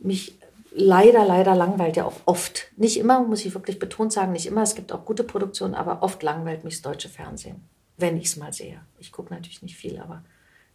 mich 0.00 0.38
leider, 0.74 1.24
leider 1.24 1.54
langweilt 1.54 1.96
ja 1.96 2.04
auch 2.06 2.20
oft. 2.24 2.68
Nicht 2.76 2.98
immer, 2.98 3.20
muss 3.20 3.44
ich 3.44 3.54
wirklich 3.54 3.78
betont 3.78 4.12
sagen, 4.12 4.32
nicht 4.32 4.46
immer. 4.46 4.62
Es 4.62 4.74
gibt 4.74 4.92
auch 4.92 5.04
gute 5.04 5.24
Produktionen, 5.24 5.74
aber 5.74 6.02
oft 6.02 6.22
langweilt 6.22 6.64
mich 6.64 6.74
das 6.74 6.82
deutsche 6.82 7.08
Fernsehen, 7.08 7.60
wenn 7.98 8.16
ich 8.16 8.24
es 8.24 8.36
mal 8.36 8.52
sehe. 8.52 8.80
Ich 8.98 9.12
gucke 9.12 9.32
natürlich 9.32 9.62
nicht 9.62 9.76
viel, 9.76 9.98
aber 9.98 10.22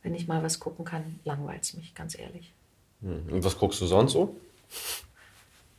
wenn 0.04 0.14
ich 0.14 0.28
mal 0.28 0.44
was 0.44 0.60
gucken 0.60 0.86
kann, 0.86 1.20
langweilt 1.26 1.64
es 1.64 1.74
mich, 1.74 1.96
ganz 1.96 2.18
ehrlich. 2.18 2.54
Hm. 3.02 3.34
Und 3.34 3.44
was 3.44 3.58
guckst 3.58 3.82
du 3.82 3.86
sonst 3.86 4.14
so? 4.14 4.36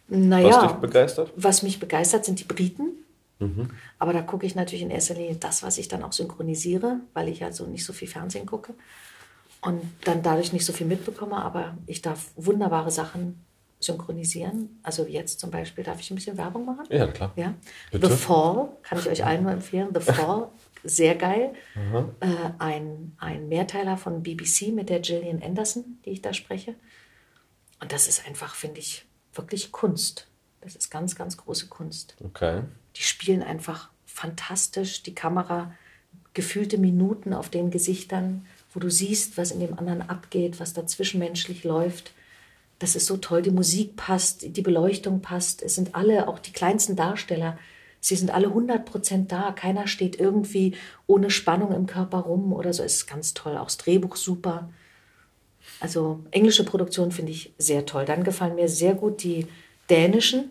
Naja, 0.08 0.48
was 0.48 0.60
dich 0.62 0.72
begeistert? 0.72 1.32
Was 1.36 1.62
mich 1.62 1.78
begeistert, 1.78 2.24
sind 2.24 2.40
die 2.40 2.44
Briten. 2.44 3.04
Mhm. 3.38 3.70
Aber 3.98 4.12
da 4.12 4.22
gucke 4.22 4.46
ich 4.46 4.54
natürlich 4.54 4.82
in 4.82 4.90
erster 4.90 5.14
Linie 5.14 5.36
das, 5.36 5.62
was 5.62 5.78
ich 5.78 5.88
dann 5.88 6.02
auch 6.02 6.12
synchronisiere, 6.12 7.00
weil 7.14 7.28
ich 7.28 7.40
ja 7.40 7.52
so 7.52 7.66
nicht 7.66 7.84
so 7.84 7.92
viel 7.92 8.08
Fernsehen 8.08 8.46
gucke 8.46 8.74
und 9.60 9.82
dann 10.04 10.22
dadurch 10.22 10.52
nicht 10.52 10.64
so 10.64 10.72
viel 10.72 10.86
mitbekomme. 10.86 11.36
Aber 11.36 11.76
ich 11.86 12.02
darf 12.02 12.30
wunderbare 12.36 12.90
Sachen 12.90 13.44
synchronisieren. 13.80 14.80
Also 14.82 15.06
jetzt 15.06 15.40
zum 15.40 15.50
Beispiel, 15.50 15.84
darf 15.84 16.00
ich 16.00 16.10
ein 16.10 16.16
bisschen 16.16 16.36
Werbung 16.36 16.64
machen? 16.64 16.86
Ja, 16.90 17.06
klar. 17.06 17.32
Ja. 17.36 17.54
The 17.92 18.08
Fall 18.08 18.70
kann 18.82 18.98
ich 18.98 19.08
euch 19.08 19.24
allen 19.24 19.44
nur 19.44 19.52
empfehlen. 19.52 19.88
The 19.94 20.00
Fall, 20.00 20.48
sehr 20.82 21.14
geil. 21.14 21.54
Äh, 22.20 22.26
ein, 22.58 23.16
ein 23.18 23.48
Mehrteiler 23.48 23.96
von 23.96 24.22
BBC 24.22 24.72
mit 24.72 24.88
der 24.88 25.00
Gillian 25.00 25.42
Anderson, 25.42 25.98
die 26.04 26.10
ich 26.10 26.22
da 26.22 26.32
spreche. 26.32 26.74
Und 27.80 27.92
das 27.92 28.08
ist 28.08 28.26
einfach, 28.26 28.56
finde 28.56 28.80
ich, 28.80 29.06
wirklich 29.32 29.70
Kunst. 29.70 30.26
Das 30.60 30.74
ist 30.74 30.90
ganz, 30.90 31.14
ganz 31.14 31.36
große 31.36 31.68
Kunst. 31.68 32.16
Okay. 32.24 32.62
Die 32.98 33.04
spielen 33.04 33.42
einfach 33.42 33.88
fantastisch. 34.04 35.02
Die 35.02 35.14
Kamera, 35.14 35.72
gefühlte 36.34 36.78
Minuten 36.78 37.32
auf 37.32 37.48
den 37.48 37.70
Gesichtern, 37.70 38.46
wo 38.74 38.80
du 38.80 38.90
siehst, 38.90 39.38
was 39.38 39.50
in 39.50 39.60
dem 39.60 39.78
anderen 39.78 40.02
abgeht, 40.02 40.60
was 40.60 40.74
da 40.74 40.86
zwischenmenschlich 40.86 41.64
läuft 41.64 42.12
das 42.78 42.94
ist 42.94 43.06
so 43.06 43.16
toll, 43.16 43.42
die 43.42 43.50
Musik 43.50 43.96
passt, 43.96 44.56
die 44.56 44.62
Beleuchtung 44.62 45.20
passt, 45.20 45.62
es 45.62 45.74
sind 45.74 45.94
alle, 45.94 46.28
auch 46.28 46.38
die 46.38 46.52
kleinsten 46.52 46.94
Darsteller, 46.94 47.58
sie 48.00 48.14
sind 48.14 48.30
alle 48.30 48.48
100 48.48 48.84
Prozent 48.84 49.32
da, 49.32 49.52
keiner 49.52 49.86
steht 49.88 50.20
irgendwie 50.20 50.76
ohne 51.06 51.30
Spannung 51.30 51.72
im 51.72 51.86
Körper 51.86 52.18
rum 52.18 52.52
oder 52.52 52.72
so, 52.72 52.82
es 52.82 52.96
ist 52.96 53.06
ganz 53.06 53.34
toll, 53.34 53.56
auch 53.56 53.64
das 53.64 53.78
Drehbuch 53.78 54.16
super. 54.16 54.70
Also 55.80 56.20
englische 56.30 56.64
Produktion 56.64 57.12
finde 57.12 57.32
ich 57.32 57.52
sehr 57.58 57.84
toll. 57.84 58.04
Dann 58.04 58.24
gefallen 58.24 58.54
mir 58.54 58.68
sehr 58.68 58.94
gut 58.94 59.22
die 59.22 59.46
dänischen, 59.90 60.50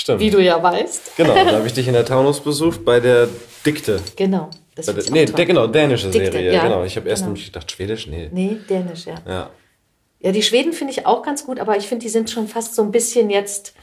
Stimmt. 0.00 0.20
Wie 0.20 0.30
du 0.30 0.40
ja 0.40 0.62
weißt. 0.62 1.18
Genau, 1.18 1.34
da 1.34 1.44
habe 1.52 1.66
ich 1.66 1.74
dich 1.74 1.86
in 1.86 1.92
der 1.92 2.06
Taunus 2.06 2.40
besucht 2.40 2.86
bei 2.86 3.00
der 3.00 3.28
Dikte. 3.66 4.00
Genau. 4.16 4.48
Das 4.74 4.86
bei 4.86 4.94
der, 4.94 5.10
nee, 5.10 5.26
der, 5.26 5.44
genau, 5.44 5.66
dänische 5.66 6.08
Dikte, 6.08 6.32
Serie. 6.32 6.54
Ja, 6.54 6.62
genau. 6.62 6.84
Ich 6.84 6.96
habe 6.96 7.06
erst 7.06 7.20
genau. 7.20 7.34
nämlich 7.34 7.44
gedacht, 7.44 7.70
Schwedisch? 7.70 8.06
Nee. 8.06 8.30
Nee, 8.32 8.56
dänisch, 8.66 9.04
ja. 9.04 9.16
Ja. 9.28 9.50
Ja, 10.20 10.32
die 10.32 10.42
Schweden 10.42 10.72
finde 10.72 10.94
ich 10.94 11.04
auch 11.04 11.22
ganz 11.22 11.44
gut, 11.44 11.60
aber 11.60 11.76
ich 11.76 11.86
finde, 11.86 12.02
die 12.02 12.08
sind 12.08 12.30
schon 12.30 12.48
fast 12.48 12.74
so 12.74 12.82
ein 12.82 12.90
bisschen 12.90 13.28
jetzt, 13.28 13.74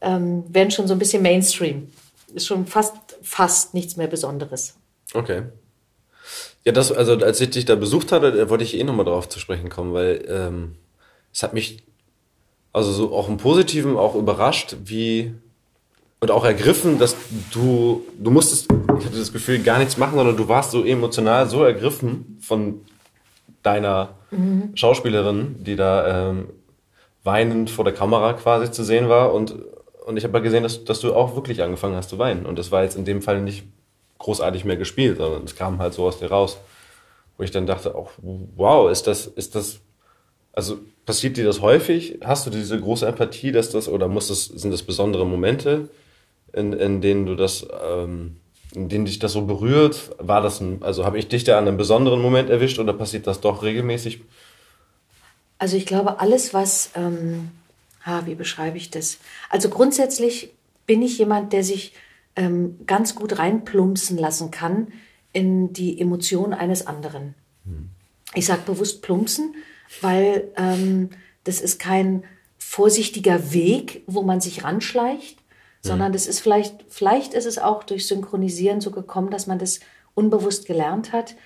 ähm, 0.00 0.42
werden 0.48 0.70
schon 0.70 0.88
so 0.88 0.94
ein 0.94 0.98
bisschen 0.98 1.22
Mainstream. 1.22 1.90
Ist 2.34 2.46
schon 2.46 2.66
fast, 2.66 2.94
fast 3.20 3.74
nichts 3.74 3.96
mehr 3.96 4.06
Besonderes. 4.06 4.74
Okay. 5.12 5.42
Ja, 6.64 6.72
das, 6.72 6.90
also 6.92 7.12
als 7.18 7.42
ich 7.42 7.50
dich 7.50 7.66
da 7.66 7.74
besucht 7.74 8.10
hatte, 8.10 8.48
wollte 8.48 8.64
ich 8.64 8.74
eh 8.74 8.84
nochmal 8.84 9.04
drauf 9.04 9.28
zu 9.28 9.38
sprechen 9.38 9.68
kommen, 9.68 9.92
weil 9.92 10.24
ähm, 10.30 10.76
es 11.30 11.42
hat 11.42 11.52
mich 11.52 11.82
also 12.72 12.90
so 12.90 13.14
auch 13.14 13.28
im 13.28 13.36
Positiven 13.36 13.98
auch 13.98 14.14
überrascht, 14.14 14.76
wie 14.84 15.34
und 16.20 16.30
auch 16.30 16.44
ergriffen, 16.44 16.98
dass 16.98 17.16
du, 17.52 18.04
du 18.18 18.30
musstest, 18.30 18.68
ich 18.98 19.06
hatte 19.06 19.18
das 19.18 19.32
Gefühl, 19.32 19.60
gar 19.60 19.78
nichts 19.78 19.96
machen, 19.96 20.16
sondern 20.16 20.36
du 20.36 20.48
warst 20.48 20.72
so 20.72 20.84
emotional 20.84 21.48
so 21.48 21.62
ergriffen 21.62 22.38
von 22.40 22.80
deiner 23.62 24.10
mhm. 24.30 24.72
Schauspielerin, 24.74 25.56
die 25.60 25.76
da 25.76 26.30
ähm, 26.30 26.48
weinend 27.22 27.70
vor 27.70 27.84
der 27.84 27.94
Kamera 27.94 28.32
quasi 28.32 28.70
zu 28.70 28.82
sehen 28.82 29.08
war. 29.08 29.32
Und, 29.32 29.54
und 30.06 30.16
ich 30.16 30.24
habe 30.24 30.38
ja 30.38 30.42
gesehen, 30.42 30.64
dass, 30.64 30.84
dass 30.84 31.00
du 31.00 31.14
auch 31.14 31.36
wirklich 31.36 31.62
angefangen 31.62 31.94
hast 31.94 32.10
zu 32.10 32.18
weinen. 32.18 32.46
Und 32.46 32.58
das 32.58 32.72
war 32.72 32.82
jetzt 32.82 32.96
in 32.96 33.04
dem 33.04 33.22
Fall 33.22 33.40
nicht 33.40 33.64
großartig 34.18 34.64
mehr 34.64 34.76
gespielt, 34.76 35.18
sondern 35.18 35.44
es 35.44 35.54
kam 35.54 35.78
halt 35.78 35.94
so 35.94 36.04
aus 36.06 36.18
dir 36.18 36.30
raus. 36.30 36.58
Wo 37.36 37.44
ich 37.44 37.52
dann 37.52 37.66
dachte, 37.66 37.94
auch, 37.94 38.10
wow, 38.56 38.90
ist 38.90 39.06
das, 39.06 39.26
ist 39.26 39.54
das, 39.54 39.78
also 40.52 40.78
passiert 41.06 41.36
dir 41.36 41.44
das 41.44 41.60
häufig? 41.60 42.18
Hast 42.24 42.46
du 42.46 42.50
diese 42.50 42.80
große 42.80 43.06
Empathie, 43.06 43.52
dass 43.52 43.70
das, 43.70 43.88
oder 43.88 44.08
muss 44.08 44.26
das, 44.26 44.46
sind 44.46 44.72
das 44.72 44.82
besondere 44.82 45.24
Momente, 45.24 45.88
in, 46.52 46.72
in 46.72 47.00
denen 47.00 47.26
du 47.26 47.34
das 47.34 47.66
ähm, 47.82 48.36
in 48.74 48.88
denen 48.88 49.04
dich 49.06 49.18
das 49.18 49.32
so 49.32 49.42
berührt? 49.42 50.10
War 50.18 50.42
das 50.42 50.60
ein, 50.60 50.82
also 50.82 51.04
habe 51.04 51.18
ich 51.18 51.28
dich 51.28 51.44
da 51.44 51.58
an 51.58 51.66
einem 51.66 51.76
besonderen 51.76 52.20
Moment 52.20 52.50
erwischt 52.50 52.78
oder 52.78 52.92
passiert 52.92 53.26
das 53.26 53.40
doch 53.40 53.62
regelmäßig? 53.62 54.20
Also 55.58 55.76
ich 55.76 55.86
glaube, 55.86 56.20
alles, 56.20 56.54
was, 56.54 56.90
ähm, 56.94 57.50
ha, 58.04 58.26
wie 58.26 58.34
beschreibe 58.34 58.76
ich 58.76 58.90
das? 58.90 59.18
Also 59.50 59.68
grundsätzlich 59.68 60.52
bin 60.86 61.02
ich 61.02 61.18
jemand, 61.18 61.52
der 61.52 61.64
sich 61.64 61.92
ähm, 62.36 62.78
ganz 62.86 63.14
gut 63.14 63.38
reinplumpsen 63.38 64.18
lassen 64.18 64.50
kann 64.50 64.88
in 65.32 65.72
die 65.72 66.00
Emotion 66.00 66.54
eines 66.54 66.86
anderen. 66.86 67.34
Hm. 67.64 67.90
Ich 68.34 68.46
sage 68.46 68.62
bewusst 68.66 69.02
plumpsen, 69.02 69.54
weil 70.00 70.48
ähm, 70.56 71.10
das 71.44 71.60
ist 71.60 71.78
kein 71.78 72.24
vorsichtiger 72.58 73.52
Weg, 73.52 74.02
wo 74.06 74.22
man 74.22 74.40
sich 74.40 74.62
ranschleicht, 74.62 75.37
sondern 75.80 76.12
das 76.12 76.26
ist 76.26 76.40
vielleicht, 76.40 76.84
vielleicht 76.88 77.34
ist 77.34 77.46
es 77.46 77.58
auch 77.58 77.84
durch 77.84 78.06
Synchronisieren 78.06 78.80
so 78.80 78.90
gekommen, 78.90 79.30
dass 79.30 79.46
man 79.46 79.58
das 79.58 79.80
unbewusst 80.14 80.66
gelernt 80.66 81.12
hat. 81.12 81.36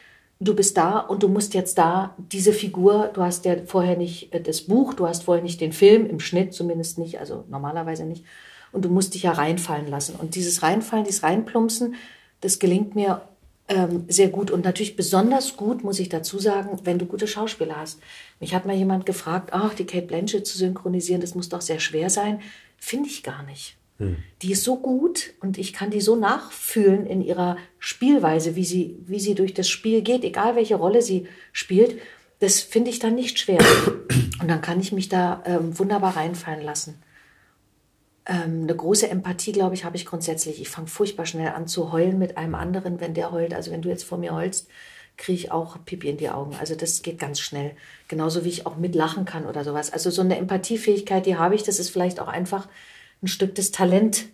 Du 0.40 0.55
bist 0.55 0.77
da 0.77 0.99
und 0.99 1.23
du 1.23 1.29
musst 1.29 1.55
jetzt 1.55 1.79
da 1.79 2.14
diese 2.16 2.53
Figur, 2.53 3.11
du 3.12 3.23
hast 3.23 3.45
ja 3.45 3.57
vorher 3.66 3.97
nicht 3.97 4.33
äh, 4.35 4.40
das 4.40 4.62
Buch, 4.62 4.95
du 4.95 5.07
hast 5.07 5.25
vorher 5.25 5.42
nicht 5.42 5.61
den 5.61 5.73
Film, 5.73 6.07
im 6.07 6.21
Schnitt 6.21 6.55
zumindest 6.55 6.99
nicht, 6.99 7.21
also 7.21 7.45
normalerweise 7.49 8.05
nicht. 8.05 8.25
Und 8.73 8.85
du 8.85 8.88
musst 8.88 9.14
dich 9.14 9.25
ja 9.25 9.33
reinfallen 9.33 9.87
lassen. 9.87 10.16
Und 10.16 10.35
dieses 10.35 10.62
Reinfallen, 10.62 11.05
dieses 11.05 11.23
Reinplumpsen, 11.23 11.95
das 12.40 12.59
gelingt 12.59 12.95
mir 12.95 13.21
ähm, 13.68 14.07
sehr 14.09 14.29
gut 14.29 14.51
und 14.51 14.64
natürlich 14.64 14.97
besonders 14.97 15.57
gut, 15.57 15.85
muss 15.85 16.01
ich 16.01 16.09
dazu 16.09 16.38
sagen, 16.38 16.81
wenn 16.85 16.99
du 16.99 17.07
gute 17.07 17.29
Schauspieler 17.29 17.77
hast. 17.77 18.01
Mich 18.40 18.55
hat 18.55 18.66
mal 18.66 18.75
jemand 18.75 19.07
gefragt, 19.07 19.51
ach, 19.53 19.75
die 19.75 19.87
Kate 19.87 20.07
Blanchett 20.07 20.47
zu 20.47 20.59
synchronisieren, 20.59 21.21
das 21.21 21.35
muss 21.35 21.49
doch 21.49 21.61
sehr 21.61 21.79
schwer 21.79 22.11
sein. 22.11 22.40
Finde 22.79 23.09
ich 23.09 23.23
gar 23.23 23.42
nicht. 23.45 23.77
Die 24.43 24.53
ist 24.53 24.65
so 24.65 24.77
gut 24.77 25.35
und 25.41 25.59
ich 25.59 25.73
kann 25.73 25.91
die 25.91 26.01
so 26.01 26.17
nachfühlen 26.17 27.07
in 27.07 27.23
ihrer 27.23 27.57
Spielweise, 27.79 28.57
wie 28.57 28.65
sie, 28.65 28.99
wie 29.07 29.21
sie 29.21 29.35
durch 29.35 29.55
das 29.55 29.69
Spiel 29.69 30.03
geht, 30.03 30.25
egal 30.25 30.57
welche 30.57 30.77
Rolle 30.77 31.03
sie 31.03 31.27
spielt. 31.53 32.01
Das 32.41 32.61
finde 32.61 32.91
ich 32.91 32.99
dann 32.99 33.15
nicht 33.15 33.38
schwer. 33.38 33.61
Und 34.41 34.49
dann 34.49 34.61
kann 34.61 34.81
ich 34.81 34.93
mich 34.93 35.09
da 35.09 35.43
ähm, 35.47 35.79
wunderbar 35.79 36.17
reinfallen 36.17 36.62
lassen. 36.62 37.01
Ähm, 38.27 38.62
eine 38.62 38.75
große 38.75 39.09
Empathie, 39.09 39.53
glaube 39.53 39.75
ich, 39.75 39.85
habe 39.85 39.97
ich 39.97 40.07
grundsätzlich. 40.07 40.61
Ich 40.61 40.69
fange 40.69 40.88
furchtbar 40.88 41.27
schnell 41.27 41.49
an 41.49 41.67
zu 41.67 41.93
heulen 41.93 42.19
mit 42.19 42.37
einem 42.37 42.55
anderen, 42.55 43.01
wenn 43.01 43.15
der 43.15 43.33
heult. 43.33 43.55
Also 43.55 43.71
wenn 43.71 43.83
du 43.83 43.88
jetzt 43.88 44.05
vor 44.05 44.19
mir 44.19 44.35
heulst, 44.35 44.69
kriege 45.17 45.38
ich 45.38 45.53
auch 45.53 45.77
Pipi 45.85 46.09
in 46.09 46.17
die 46.17 46.31
Augen. 46.31 46.57
Also 46.59 46.75
das 46.75 47.03
geht 47.03 47.19
ganz 47.19 47.41
schnell. 47.41 47.73
Genauso 48.09 48.45
wie 48.45 48.49
ich 48.49 48.67
auch 48.67 48.77
mitlachen 48.77 49.25
kann 49.25 49.47
oder 49.47 49.65
sowas. 49.65 49.93
Also 49.93 50.11
so 50.11 50.23
eine 50.23 50.37
Empathiefähigkeit, 50.37 51.27
die 51.27 51.37
habe 51.37 51.55
ich. 51.55 51.62
Das 51.62 51.79
ist 51.79 51.91
vielleicht 51.91 52.21
auch 52.21 52.29
einfach 52.29 52.69
ein 53.23 53.29
Stück 53.29 53.55
des 53.55 53.71
Talent, 53.71 54.27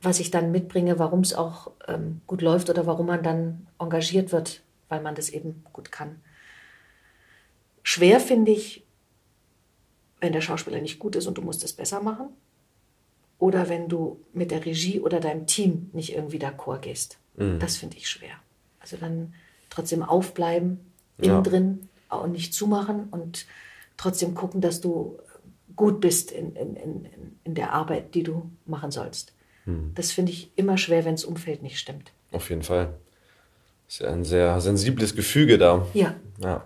was 0.00 0.20
ich 0.20 0.30
dann 0.30 0.50
mitbringe, 0.50 0.98
warum 0.98 1.20
es 1.20 1.34
auch 1.34 1.70
ähm, 1.86 2.20
gut 2.26 2.42
läuft 2.42 2.70
oder 2.70 2.86
warum 2.86 3.06
man 3.06 3.22
dann 3.22 3.66
engagiert 3.78 4.32
wird, 4.32 4.62
weil 4.88 5.00
man 5.00 5.14
das 5.14 5.30
eben 5.30 5.64
gut 5.72 5.92
kann. 5.92 6.20
Schwer 7.82 8.20
finde 8.20 8.52
ich, 8.52 8.84
wenn 10.20 10.32
der 10.32 10.40
Schauspieler 10.40 10.80
nicht 10.80 10.98
gut 10.98 11.16
ist 11.16 11.26
und 11.26 11.38
du 11.38 11.42
musst 11.42 11.64
es 11.64 11.72
besser 11.72 12.00
machen. 12.00 12.28
Oder 13.38 13.68
wenn 13.68 13.88
du 13.88 14.20
mit 14.32 14.52
der 14.52 14.64
Regie 14.64 15.00
oder 15.00 15.18
deinem 15.18 15.46
Team 15.46 15.90
nicht 15.92 16.14
irgendwie 16.14 16.38
d'accord 16.38 16.78
gehst. 16.78 17.18
Mhm. 17.36 17.58
Das 17.58 17.76
finde 17.76 17.96
ich 17.96 18.08
schwer. 18.08 18.34
Also 18.78 18.96
dann 18.96 19.34
trotzdem 19.68 20.04
aufbleiben, 20.04 20.78
innen 21.18 21.34
ja. 21.36 21.40
drin, 21.40 21.88
auch 22.08 22.26
nicht 22.28 22.54
zumachen 22.54 23.08
und 23.10 23.46
trotzdem 23.96 24.34
gucken, 24.34 24.60
dass 24.60 24.80
du 24.80 25.18
gut 25.76 26.00
bist 26.00 26.30
in, 26.30 26.54
in, 26.56 26.76
in, 26.76 27.08
in 27.44 27.54
der 27.54 27.72
Arbeit, 27.72 28.14
die 28.14 28.22
du 28.22 28.50
machen 28.66 28.90
sollst. 28.90 29.32
Hm. 29.64 29.92
Das 29.94 30.12
finde 30.12 30.32
ich 30.32 30.50
immer 30.56 30.78
schwer, 30.78 31.04
wenn 31.04 31.14
das 31.14 31.24
Umfeld 31.24 31.62
nicht 31.62 31.78
stimmt. 31.78 32.12
Auf 32.30 32.50
jeden 32.50 32.62
Fall. 32.62 32.94
Ist 33.88 34.00
ja 34.00 34.10
ein 34.10 34.24
sehr 34.24 34.60
sensibles 34.60 35.14
Gefüge 35.14 35.58
da. 35.58 35.86
Ja. 35.94 36.14
ja. 36.40 36.64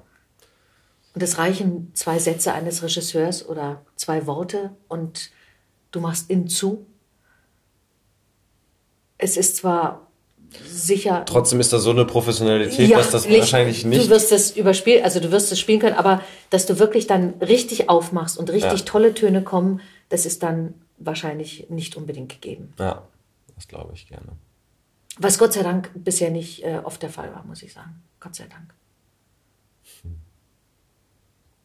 Und 1.14 1.22
es 1.22 1.38
reichen 1.38 1.90
zwei 1.94 2.18
Sätze 2.18 2.52
eines 2.52 2.82
Regisseurs 2.82 3.48
oder 3.48 3.84
zwei 3.96 4.26
Worte 4.26 4.76
und 4.88 5.30
du 5.90 6.00
machst 6.00 6.30
in 6.30 6.46
zu. 6.46 6.86
Es 9.18 9.36
ist 9.36 9.56
zwar 9.56 10.05
sicher. 10.66 11.24
Trotzdem 11.26 11.60
ist 11.60 11.72
da 11.72 11.78
so 11.78 11.90
eine 11.90 12.04
Professionalität, 12.04 12.92
dass 12.92 13.10
das 13.10 13.26
nicht- 13.26 13.40
wahrscheinlich 13.40 13.84
nicht. 13.84 14.04
Du 14.04 14.08
wirst 14.10 14.32
es 14.32 14.56
überspielen, 14.56 15.04
also 15.04 15.20
du 15.20 15.30
wirst 15.32 15.50
es 15.52 15.58
spielen 15.60 15.80
können, 15.80 15.96
aber 15.96 16.22
dass 16.50 16.66
du 16.66 16.78
wirklich 16.78 17.06
dann 17.06 17.34
richtig 17.40 17.88
aufmachst 17.88 18.38
und 18.38 18.50
richtig 18.50 18.80
Ja. 18.80 18.84
tolle 18.86 19.14
Töne 19.14 19.42
kommen, 19.42 19.80
das 20.08 20.26
ist 20.26 20.42
dann 20.42 20.74
wahrscheinlich 20.98 21.68
nicht 21.68 21.96
unbedingt 21.96 22.30
gegeben. 22.30 22.72
ja, 22.78 23.02
das 23.54 23.68
glaube 23.68 23.92
ich 23.94 24.08
gerne. 24.08 24.28
Was 25.18 25.38
Gott 25.38 25.52
sei 25.54 25.62
Dank 25.62 25.90
bisher 25.94 26.30
nicht 26.30 26.62
äh, 26.64 26.80
oft 26.84 27.02
der 27.02 27.10
Fall 27.10 27.32
war, 27.34 27.44
muss 27.44 27.62
ich 27.62 27.72
sagen. 27.72 28.02
Gott 28.20 28.34
sei 28.34 28.44
Dank. 28.46 28.74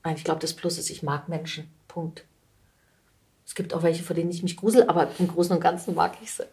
Nein, 0.03 0.15
ich 0.15 0.23
glaube, 0.23 0.39
das 0.39 0.53
Plus 0.53 0.77
ist, 0.77 0.89
ich 0.89 1.03
mag 1.03 1.29
Menschen. 1.29 1.69
Punkt. 1.87 2.25
Es 3.45 3.53
gibt 3.55 3.73
auch 3.73 3.83
welche, 3.83 4.03
vor 4.03 4.15
denen 4.15 4.31
ich 4.31 4.41
mich 4.43 4.55
grusel, 4.57 4.83
aber 4.87 5.09
im 5.19 5.27
Großen 5.27 5.53
und 5.55 5.61
Ganzen 5.61 5.93
mag 5.95 6.13
ich 6.23 6.31
sie. 6.31 6.43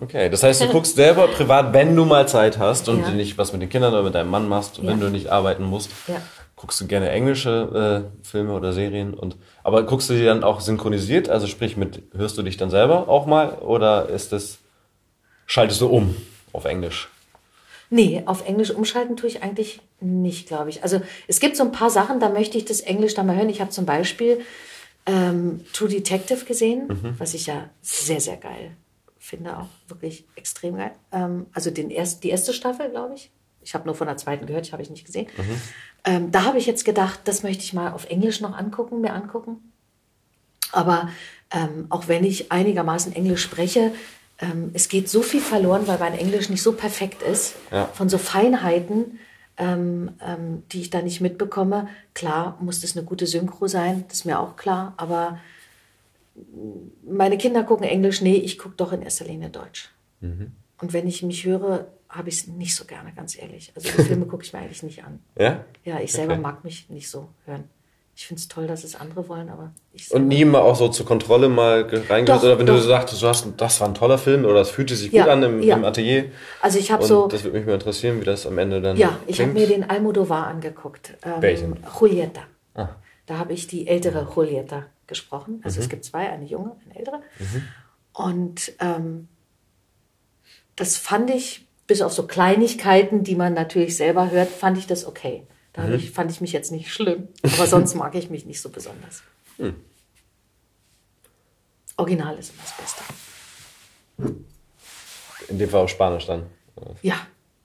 Okay, 0.00 0.30
das 0.30 0.42
heißt, 0.44 0.60
du 0.62 0.68
guckst 0.68 0.94
selber 0.94 1.26
privat, 1.28 1.72
wenn 1.74 1.96
du 1.96 2.04
mal 2.04 2.28
Zeit 2.28 2.58
hast 2.58 2.88
und 2.88 3.00
Ja. 3.00 3.10
nicht 3.10 3.36
was 3.36 3.52
mit 3.52 3.62
den 3.62 3.68
Kindern 3.68 3.92
oder 3.92 4.04
mit 4.04 4.14
deinem 4.14 4.30
Mann 4.30 4.48
machst, 4.48 4.78
wenn 4.86 5.00
Ja. 5.00 5.06
du 5.06 5.10
nicht 5.10 5.28
arbeiten 5.28 5.64
musst, 5.64 5.90
Ja. 6.06 6.22
guckst 6.54 6.80
du 6.80 6.86
gerne 6.86 7.10
englische 7.10 8.06
äh, 8.22 8.26
Filme 8.26 8.52
oder 8.52 8.72
Serien 8.72 9.12
und 9.14 9.36
aber 9.64 9.82
guckst 9.82 10.08
du 10.08 10.14
die 10.14 10.24
dann 10.24 10.44
auch 10.44 10.60
synchronisiert, 10.60 11.28
also 11.28 11.46
sprich 11.48 11.76
mit 11.76 12.02
hörst 12.16 12.38
du 12.38 12.42
dich 12.42 12.56
dann 12.56 12.70
selber 12.70 13.08
auch 13.08 13.26
mal 13.26 13.54
oder 13.58 14.08
ist 14.08 14.30
das 14.32 14.58
schaltest 15.46 15.80
du 15.80 15.88
um 15.88 16.14
auf 16.52 16.64
Englisch? 16.64 17.08
Nee, 17.90 18.22
auf 18.26 18.46
Englisch 18.46 18.70
umschalten 18.70 19.16
tue 19.16 19.28
ich 19.30 19.42
eigentlich 19.42 19.80
nicht, 20.00 20.46
glaube 20.46 20.68
ich. 20.70 20.82
Also 20.84 21.00
es 21.26 21.40
gibt 21.40 21.56
so 21.56 21.64
ein 21.64 21.72
paar 21.72 21.90
Sachen, 21.90 22.20
da 22.20 22.28
möchte 22.28 22.56
ich 22.58 22.64
das 22.66 22.80
Englisch 22.80 23.14
dann 23.14 23.26
mal 23.26 23.34
hören. 23.36 23.48
Ich 23.48 23.60
habe 23.60 23.70
zum 23.70 23.86
Beispiel 23.86 24.40
ähm, 25.06 25.64
True 25.72 25.88
Detective 25.88 26.44
gesehen, 26.44 27.14
was 27.18 27.32
ich 27.34 27.46
ja 27.46 27.68
sehr, 27.82 28.20
sehr 28.20 28.36
geil 28.36 28.72
finde, 29.28 29.56
auch 29.58 29.68
wirklich 29.88 30.24
extrem 30.36 30.76
geil. 30.76 30.92
Ähm, 31.12 31.46
also 31.52 31.70
den 31.70 31.90
erst, 31.90 32.24
die 32.24 32.30
erste 32.30 32.52
Staffel, 32.52 32.90
glaube 32.90 33.14
ich. 33.14 33.30
Ich 33.62 33.74
habe 33.74 33.84
nur 33.86 33.94
von 33.94 34.06
der 34.06 34.16
zweiten 34.16 34.46
gehört, 34.46 34.66
die 34.68 34.72
habe 34.72 34.82
ich 34.82 34.90
nicht 34.90 35.04
gesehen. 35.04 35.26
Ähm, 36.04 36.30
da 36.32 36.44
habe 36.44 36.58
ich 36.58 36.66
jetzt 36.66 36.84
gedacht, 36.84 37.20
das 37.24 37.42
möchte 37.42 37.62
ich 37.64 37.74
mal 37.74 37.92
auf 37.92 38.08
Englisch 38.08 38.40
noch 38.40 38.56
angucken, 38.56 39.00
mir 39.00 39.12
angucken. 39.12 39.72
Aber 40.72 41.08
ähm, 41.50 41.86
auch 41.90 42.08
wenn 42.08 42.24
ich 42.24 42.50
einigermaßen 42.52 43.14
Englisch 43.14 43.42
spreche, 43.42 43.92
ähm, 44.38 44.70
es 44.74 44.88
geht 44.88 45.08
so 45.08 45.22
viel 45.22 45.40
verloren, 45.40 45.86
weil 45.86 45.98
mein 45.98 46.14
Englisch 46.16 46.48
nicht 46.48 46.62
so 46.62 46.72
perfekt 46.72 47.22
ist, 47.22 47.54
Ja. 47.70 47.86
von 47.86 48.08
so 48.08 48.18
Feinheiten, 48.18 49.18
ähm, 49.56 50.12
ähm, 50.24 50.62
die 50.72 50.80
ich 50.82 50.90
da 50.90 51.02
nicht 51.02 51.20
mitbekomme. 51.20 51.88
Klar 52.14 52.56
muss 52.60 52.80
das 52.80 52.96
eine 52.96 53.04
gute 53.04 53.26
Synchro 53.26 53.66
sein, 53.66 54.04
das 54.08 54.18
ist 54.18 54.24
mir 54.24 54.38
auch 54.38 54.56
klar, 54.56 54.94
aber 54.96 55.38
meine 57.04 57.38
Kinder 57.38 57.64
gucken 57.64 57.86
Englisch, 57.86 58.20
nee, 58.22 58.36
ich 58.36 58.58
gucke 58.58 58.74
doch 58.76 58.92
in 58.92 59.02
erster 59.02 59.24
Linie 59.24 59.50
Deutsch. 59.50 59.90
Und 60.20 60.92
wenn 60.92 61.06
ich 61.06 61.22
mich 61.22 61.44
höre, 61.44 61.86
habe 62.08 62.28
ich 62.28 62.36
es 62.40 62.46
nicht 62.48 62.74
so 62.74 62.84
gerne, 62.84 63.12
ganz 63.14 63.36
ehrlich. 63.40 63.72
Also 63.76 63.88
die 63.96 64.02
Filme 64.04 64.26
gucke 64.30 64.44
ich 64.44 64.52
mir 64.52 64.60
eigentlich 64.60 64.82
nicht 64.82 65.04
an. 65.04 65.20
Ja? 65.38 65.64
Ja, 65.84 66.00
ich 66.00 66.12
selber 66.12 66.32
Okay. 66.34 66.42
mag 66.42 66.64
mich 66.64 66.88
nicht 66.90 67.08
so 67.10 67.28
hören. 67.44 67.64
Ich 68.16 68.26
finde 68.26 68.40
es 68.40 68.48
toll, 68.48 68.66
dass 68.66 68.82
es 68.82 68.96
andere 68.96 69.28
wollen, 69.28 69.48
aber 69.48 69.70
ich 69.92 70.10
Und 70.12 70.26
nie 70.26 70.44
mal 70.44 70.60
auch 70.60 70.74
so 70.74 70.88
zur 70.88 71.06
Kontrolle 71.06 71.48
mal 71.48 71.86
ge- 71.86 72.02
reingehört 72.08 72.42
oder 72.42 72.58
wenn 72.58 72.66
du 72.66 72.72
doch. 72.72 72.80
so 72.80 72.88
sagst, 72.88 73.22
du 73.22 73.26
hast, 73.28 73.46
das 73.58 73.80
war 73.80 73.86
ein 73.88 73.94
toller 73.94 74.18
Film 74.18 74.44
oder 74.44 74.54
das 74.54 74.70
fühlte 74.70 74.96
sich 74.96 75.12
Ja, 75.12 75.22
gut 75.22 75.30
an 75.32 75.42
im, 75.44 75.62
ja. 75.62 75.76
im 75.76 75.84
Atelier. 75.84 76.24
Also 76.60 76.80
ich 76.80 76.90
habe 76.90 77.04
so, 77.04 77.28
das 77.28 77.44
würde 77.44 77.58
mich 77.58 77.66
mal 77.66 77.74
interessieren, 77.74 78.20
wie 78.20 78.24
das 78.24 78.44
am 78.44 78.58
Ende 78.58 78.80
dann 78.80 78.96
ja, 78.96 79.16
ich 79.28 79.40
habe 79.40 79.52
klingt. 79.52 79.68
mir 79.70 79.76
den 79.76 79.88
Almodovar 79.88 80.48
angeguckt. 80.48 81.16
Ähm, 81.24 81.32
Welchen? 81.40 81.76
Julieta. 82.00 82.40
Ah. 82.74 82.88
Da 83.26 83.38
habe 83.38 83.52
ich 83.52 83.68
die 83.68 83.86
ältere 83.86 84.26
Julieta 84.34 84.86
gesprochen. 85.08 85.60
Also 85.64 85.78
Mhm. 85.78 85.82
es 85.84 85.88
gibt 85.88 86.04
zwei, 86.04 86.28
eine 86.30 86.44
junge, 86.44 86.76
eine 86.84 86.96
ältere. 86.96 87.22
Und 88.12 88.72
ähm, 88.80 89.28
das 90.76 90.96
fand 90.96 91.30
ich, 91.30 91.66
bis 91.86 92.02
auf 92.02 92.12
so 92.12 92.26
Kleinigkeiten, 92.26 93.24
die 93.24 93.34
man 93.34 93.54
natürlich 93.54 93.96
selber 93.96 94.30
hört, 94.30 94.48
fand 94.50 94.78
ich 94.78 94.86
das 94.86 95.04
okay. 95.06 95.46
Da 95.72 95.82
Mhm. 95.82 95.94
ich, 95.94 96.10
fand 96.10 96.30
ich 96.30 96.40
mich 96.40 96.52
jetzt 96.52 96.70
nicht 96.70 96.92
schlimm. 96.92 97.28
Aber 97.42 97.66
sonst 97.66 97.94
mag 97.94 98.14
ich 98.14 98.30
mich 98.30 98.44
nicht 98.46 98.60
so 98.60 98.68
besonders. 98.68 99.22
Hm. 99.56 99.74
Original 101.96 102.38
ist 102.38 102.52
immer 102.52 102.62
das 102.62 102.76
Beste. 102.76 103.02
In 105.48 105.58
dem 105.58 105.68
Fall 105.68 105.82
auf 105.82 105.90
Spanisch 105.90 106.26
dann. 106.26 106.46
Ja, 107.02 107.16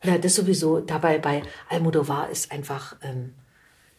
ja 0.03 0.17
das 0.17 0.35
sowieso. 0.35 0.79
Dabei 0.79 1.19
bei 1.19 1.43
Almodovar 1.69 2.29
ist 2.29 2.51
einfach, 2.51 2.95
ähm, 3.01 3.33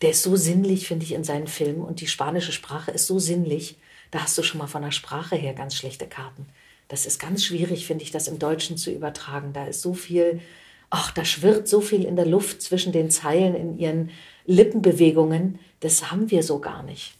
der 0.04 0.10
ist 0.10 0.22
so 0.22 0.36
sinnlich, 0.36 0.86
finde 0.86 1.06
ich, 1.06 1.12
in 1.12 1.24
seinen 1.24 1.46
Filmen. 1.46 1.80
Und 1.80 2.02
die 2.02 2.06
spanische 2.06 2.52
Sprache 2.52 2.90
ist 2.90 3.06
so 3.06 3.18
sinnlich. 3.18 3.78
Da 4.10 4.18
hast 4.18 4.36
du 4.36 4.42
schon 4.42 4.58
mal 4.58 4.66
von 4.66 4.82
der 4.82 4.90
Sprache 4.90 5.34
her 5.34 5.54
ganz 5.54 5.74
schlechte 5.74 6.06
Karten. 6.06 6.44
Das 6.88 7.06
ist 7.06 7.18
ganz 7.18 7.42
schwierig, 7.42 7.86
finde 7.86 8.04
ich, 8.04 8.10
das 8.10 8.28
im 8.28 8.38
Deutschen 8.38 8.76
zu 8.76 8.90
übertragen. 8.90 9.54
Da 9.54 9.64
ist 9.64 9.80
so 9.80 9.94
viel, 9.94 10.42
ach, 10.90 11.10
da 11.12 11.24
schwirrt 11.24 11.68
so 11.68 11.80
viel 11.80 12.04
in 12.04 12.16
der 12.16 12.26
Luft 12.26 12.60
zwischen 12.60 12.92
den 12.92 13.10
Zeilen 13.10 13.54
in 13.54 13.78
ihren 13.78 14.10
Lippenbewegungen. 14.44 15.58
Das 15.80 16.10
haben 16.10 16.30
wir 16.30 16.42
so 16.42 16.58
gar 16.58 16.82
nicht. 16.82 17.14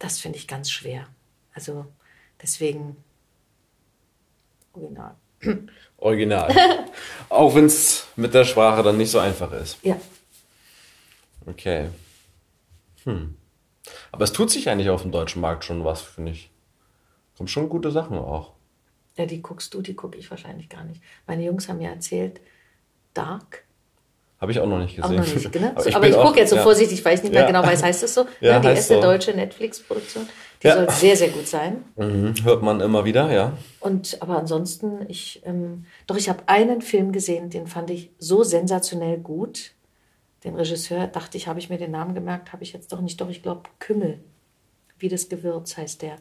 Das 0.00 0.18
finde 0.18 0.38
ich 0.38 0.48
ganz 0.48 0.72
schwer. 0.72 1.06
Also 1.52 1.86
deswegen 2.42 2.96
original. 4.72 5.14
Original. 5.98 6.52
auch 7.28 7.54
wenn 7.54 7.66
es 7.66 8.08
mit 8.16 8.34
der 8.34 8.44
Sprache 8.44 8.82
dann 8.82 8.96
nicht 8.96 9.12
so 9.12 9.20
einfach 9.20 9.52
ist. 9.52 9.78
Ja. 9.84 9.96
Okay. 11.46 11.88
Hm. 13.04 13.36
Aber 14.12 14.24
es 14.24 14.32
tut 14.32 14.50
sich 14.50 14.68
eigentlich 14.68 14.88
auf 14.90 15.02
dem 15.02 15.12
deutschen 15.12 15.40
Markt 15.42 15.64
schon 15.64 15.84
was, 15.84 16.00
finde 16.02 16.32
ich. 16.32 16.50
Kommen 17.36 17.48
schon 17.48 17.68
gute 17.68 17.90
Sachen 17.90 18.16
auch. 18.18 18.52
Ja, 19.16 19.26
die 19.26 19.42
guckst 19.42 19.74
du, 19.74 19.82
die 19.82 19.94
gucke 19.94 20.16
ich 20.18 20.30
wahrscheinlich 20.30 20.68
gar 20.68 20.84
nicht. 20.84 21.00
Meine 21.26 21.44
Jungs 21.44 21.68
haben 21.68 21.78
mir 21.78 21.90
erzählt, 21.90 22.40
Dark. 23.12 23.64
Habe 24.40 24.52
ich 24.52 24.58
auch 24.58 24.66
noch 24.66 24.78
nicht 24.80 25.00
Auch 25.02 25.08
gesehen. 25.08 25.20
noch 25.24 25.34
nicht, 25.34 25.54
ne? 25.54 25.70
Aber 25.76 25.86
ich 26.06 26.10
ich, 26.12 26.16
auch- 26.16 26.26
gucke 26.26 26.40
jetzt 26.40 26.50
so 26.50 26.56
ja. 26.56 26.62
vorsichtig, 26.62 27.04
weil 27.04 27.14
ich 27.16 27.22
nicht 27.22 27.32
mehr 27.32 27.42
Ja. 27.42 27.46
genau 27.46 27.62
weiß, 27.62 27.82
heißt 27.82 28.02
es 28.02 28.14
so? 28.14 28.26
Ja, 28.40 28.54
ne? 28.56 28.60
Die 28.62 28.68
heißt 28.68 28.76
erste 28.90 28.94
so. 28.96 29.00
deutsche 29.00 29.32
Netflix-Produktion. 29.32 30.28
Die 30.62 30.66
Ja. 30.66 30.74
soll 30.76 30.90
sehr, 30.90 31.16
sehr 31.16 31.28
gut 31.28 31.46
sein. 31.46 31.84
Mhm, 31.96 32.34
hört 32.42 32.62
man 32.62 32.80
immer 32.80 33.04
wieder, 33.04 33.30
ja. 33.32 33.52
Und 33.80 34.20
aber 34.20 34.38
ansonsten, 34.38 35.04
ich, 35.08 35.42
ähm, 35.44 35.84
doch 36.06 36.16
ich 36.16 36.28
habe 36.28 36.42
einen 36.48 36.80
Film 36.82 37.12
gesehen, 37.12 37.50
den 37.50 37.66
fand 37.66 37.90
ich 37.90 38.10
so 38.18 38.42
sensationell 38.42 39.18
gut. 39.18 39.72
Den 40.44 40.56
Regisseur 40.56 41.06
dachte 41.06 41.38
ich, 41.38 41.48
habe 41.48 41.58
ich 41.58 41.70
mir 41.70 41.78
den 41.78 41.90
Namen 41.90 42.14
gemerkt, 42.14 42.52
habe 42.52 42.62
ich 42.62 42.72
jetzt 42.72 42.92
doch 42.92 43.00
nicht. 43.00 43.20
Doch 43.20 43.30
ich 43.30 43.42
glaube 43.42 43.62
Kümmel, 43.78 44.20
wie 44.98 45.08
das 45.08 45.28
Gewürz 45.28 45.76
heißt 45.76 46.02
der. 46.02 46.16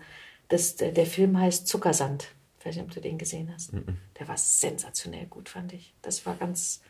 Das, 0.47 0.75
der. 0.75 1.05
Film 1.05 1.38
heißt 1.38 1.67
Zuckersand. 1.67 2.29
Ich 2.59 2.65
weiß 2.65 2.75
nicht, 2.75 2.86
ob 2.86 2.91
du 2.91 3.01
den 3.01 3.17
gesehen 3.17 3.51
hast. 3.53 3.71
Der 4.19 4.27
war 4.27 4.38
sensationell 4.38 5.25
gut, 5.25 5.49
fand 5.49 5.73
ich. 5.73 5.93
Das 6.01 6.25
war 6.25 6.36
ganz 6.36 6.81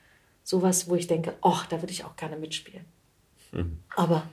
sowas, 0.44 0.90
wo 0.90 0.96
ich 0.96 1.08
denke, 1.08 1.34
oh, 1.42 1.58
da 1.70 1.82
würde 1.82 1.92
ich 1.92 2.06
auch 2.06 2.16
gerne 2.16 2.36
mitspielen. 2.36 2.86
Aber 3.96 4.24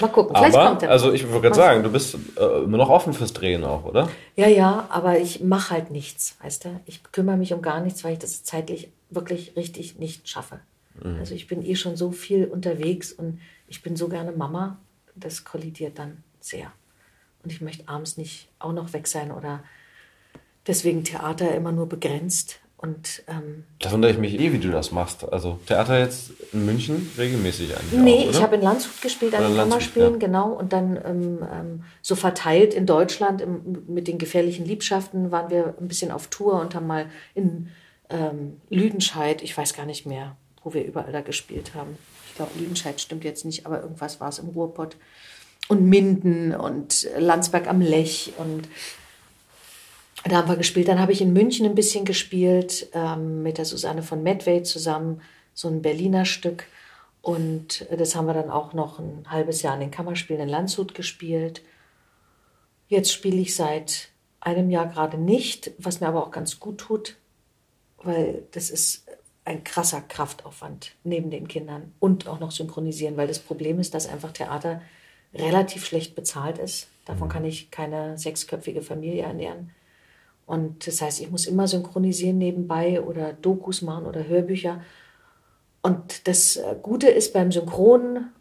mal 0.00 0.08
gucken, 0.08 0.36
vielleicht 0.36 0.54
kommt 0.54 0.66
Aber, 0.66 0.78
der. 0.80 0.90
also 0.90 1.12
ich 1.12 1.26
würde 1.26 1.40
gerade 1.40 1.54
sagen, 1.54 1.82
du 1.82 1.90
bist 1.90 2.16
äh, 2.36 2.64
immer 2.64 2.76
noch 2.76 2.90
offen 2.90 3.12
fürs 3.12 3.32
Drehen 3.32 3.64
auch, 3.64 3.84
oder? 3.84 4.10
ja, 4.36 4.48
ja, 4.48 4.86
aber 4.90 5.18
ich 5.18 5.40
mache 5.40 5.70
halt 5.70 5.90
nichts, 5.90 6.36
weißt 6.42 6.64
du? 6.64 6.80
Ich 6.86 7.02
kümmere 7.12 7.36
mich 7.36 7.52
um 7.52 7.62
gar 7.62 7.80
nichts, 7.80 8.02
weil 8.04 8.14
ich 8.14 8.18
das 8.18 8.42
zeitlich 8.42 8.88
wirklich 9.10 9.56
richtig 9.56 9.98
nicht 9.98 10.28
schaffe. 10.28 10.60
Also 11.02 11.34
ich 11.34 11.48
bin 11.48 11.64
eh 11.64 11.74
schon 11.74 11.96
so 11.96 12.12
viel 12.12 12.46
unterwegs 12.46 13.12
und 13.12 13.40
ich 13.66 13.82
bin 13.82 13.96
so 13.96 14.08
gerne 14.08 14.32
Mama, 14.32 14.78
das 15.14 15.44
kollidiert 15.44 15.98
dann 15.98 16.22
sehr. 16.40 16.72
Und 17.42 17.50
ich 17.52 17.60
möchte 17.60 17.88
abends 17.88 18.16
nicht 18.16 18.48
auch 18.58 18.72
noch 18.72 18.92
weg 18.92 19.06
sein 19.06 19.32
oder 19.32 19.62
deswegen 20.66 21.04
Theater 21.04 21.54
immer 21.54 21.72
nur 21.72 21.88
begrenzt. 21.88 22.60
Und 22.76 23.22
ähm, 23.28 23.64
Da 23.78 23.92
wundere 23.92 24.12
ich 24.12 24.18
mich 24.18 24.38
eh, 24.38 24.52
wie 24.52 24.58
du 24.58 24.70
das 24.70 24.92
machst. 24.92 25.24
Also 25.32 25.58
Theater 25.66 25.98
jetzt 25.98 26.32
in 26.52 26.66
München 26.66 27.10
regelmäßig 27.16 27.74
eigentlich 27.74 28.00
Nee, 28.00 28.26
auch, 28.26 28.30
ich 28.30 28.42
habe 28.42 28.56
in 28.56 28.62
Landshut 28.62 29.00
gespielt, 29.00 29.34
an 29.34 29.42
den 29.42 29.56
Kammerspielen, 29.56 30.12
ja. 30.12 30.18
genau. 30.18 30.52
Und 30.52 30.72
dann 30.74 30.98
ähm, 31.02 31.38
ähm, 31.50 31.84
so 32.02 32.14
verteilt 32.14 32.74
in 32.74 32.84
Deutschland 32.84 33.40
im, 33.40 33.84
mit 33.86 34.06
den 34.06 34.18
gefährlichen 34.18 34.66
Liebschaften 34.66 35.30
waren 35.30 35.50
wir 35.50 35.74
ein 35.80 35.88
bisschen 35.88 36.10
auf 36.10 36.26
Tour 36.26 36.60
und 36.60 36.74
haben 36.74 36.86
mal 36.86 37.06
in 37.34 37.68
ähm, 38.10 38.60
Lüdenscheid, 38.68 39.42
ich 39.42 39.56
weiß 39.56 39.72
gar 39.72 39.86
nicht 39.86 40.04
mehr, 40.04 40.36
wo 40.64 40.74
wir 40.74 40.84
überall 40.84 41.12
da 41.12 41.20
gespielt 41.20 41.74
haben. 41.74 41.96
Ich 42.28 42.34
glaube, 42.34 42.58
Lüdenscheid 42.58 43.00
stimmt 43.00 43.22
jetzt 43.22 43.44
nicht, 43.44 43.66
aber 43.66 43.82
irgendwas 43.82 44.20
war 44.20 44.28
es 44.28 44.38
im 44.38 44.48
Ruhrpott. 44.48 44.96
Und 45.68 45.84
Minden 45.84 46.54
und 46.54 47.08
Landsberg 47.16 47.68
am 47.68 47.80
Lech 47.80 48.32
und 48.38 48.68
da 50.24 50.36
haben 50.36 50.48
wir 50.48 50.56
gespielt. 50.56 50.88
Dann 50.88 51.00
habe 51.00 51.12
ich 51.12 51.20
in 51.20 51.32
München 51.32 51.66
ein 51.66 51.74
bisschen 51.74 52.04
gespielt, 52.04 52.88
ähm, 52.92 53.42
mit 53.42 53.58
der 53.58 53.66
Susanne 53.66 54.02
von 54.02 54.22
Medway 54.22 54.62
zusammen, 54.62 55.20
so 55.52 55.68
ein 55.68 55.82
Berliner 55.82 56.24
Stück. 56.24 56.64
Und 57.20 57.86
das 57.96 58.14
haben 58.14 58.26
wir 58.26 58.34
dann 58.34 58.50
auch 58.50 58.72
noch 58.72 58.98
ein 58.98 59.24
halbes 59.28 59.62
Jahr 59.62 59.74
in 59.74 59.80
den 59.80 59.90
Kammerspielen 59.90 60.42
in 60.42 60.48
Landshut 60.48 60.94
gespielt. 60.94 61.62
Jetzt 62.88 63.12
spiele 63.12 63.40
ich 63.40 63.54
seit 63.54 64.08
einem 64.40 64.70
Jahr 64.70 64.86
gerade 64.86 65.16
nicht, 65.16 65.72
was 65.78 66.00
mir 66.00 66.08
aber 66.08 66.22
auch 66.22 66.30
ganz 66.30 66.60
gut 66.60 66.78
tut, 66.78 67.16
weil 68.02 68.42
das 68.52 68.68
ist 68.68 69.03
ein 69.44 69.62
krasser 69.62 70.00
Kraftaufwand 70.00 70.92
neben 71.04 71.30
den 71.30 71.48
Kindern 71.48 71.92
und 72.00 72.26
auch 72.26 72.40
noch 72.40 72.50
synchronisieren, 72.50 73.16
weil 73.16 73.28
das 73.28 73.38
Problem 73.38 73.78
ist, 73.78 73.94
dass 73.94 74.08
einfach 74.08 74.32
Theater 74.32 74.80
relativ 75.34 75.84
schlecht 75.84 76.14
bezahlt 76.14 76.58
ist. 76.58 76.88
Davon 77.04 77.28
kann 77.28 77.44
ich 77.44 77.70
keine 77.70 78.16
sechsköpfige 78.16 78.82
Familie 78.82 79.24
ernähren. 79.24 79.70
Und 80.46 80.86
das 80.86 81.00
heißt, 81.00 81.20
ich 81.20 81.30
muss 81.30 81.46
immer 81.46 81.68
synchronisieren 81.68 82.38
nebenbei 82.38 83.02
oder 83.02 83.32
Dokus 83.32 83.82
machen 83.82 84.06
oder 84.06 84.26
Hörbücher. 84.26 84.82
Und 85.82 86.26
das 86.28 86.56
äh, 86.56 86.76
Gute 86.80 87.08
ist 87.08 87.32
beim 87.32 87.52
Synchronen, 87.52 88.32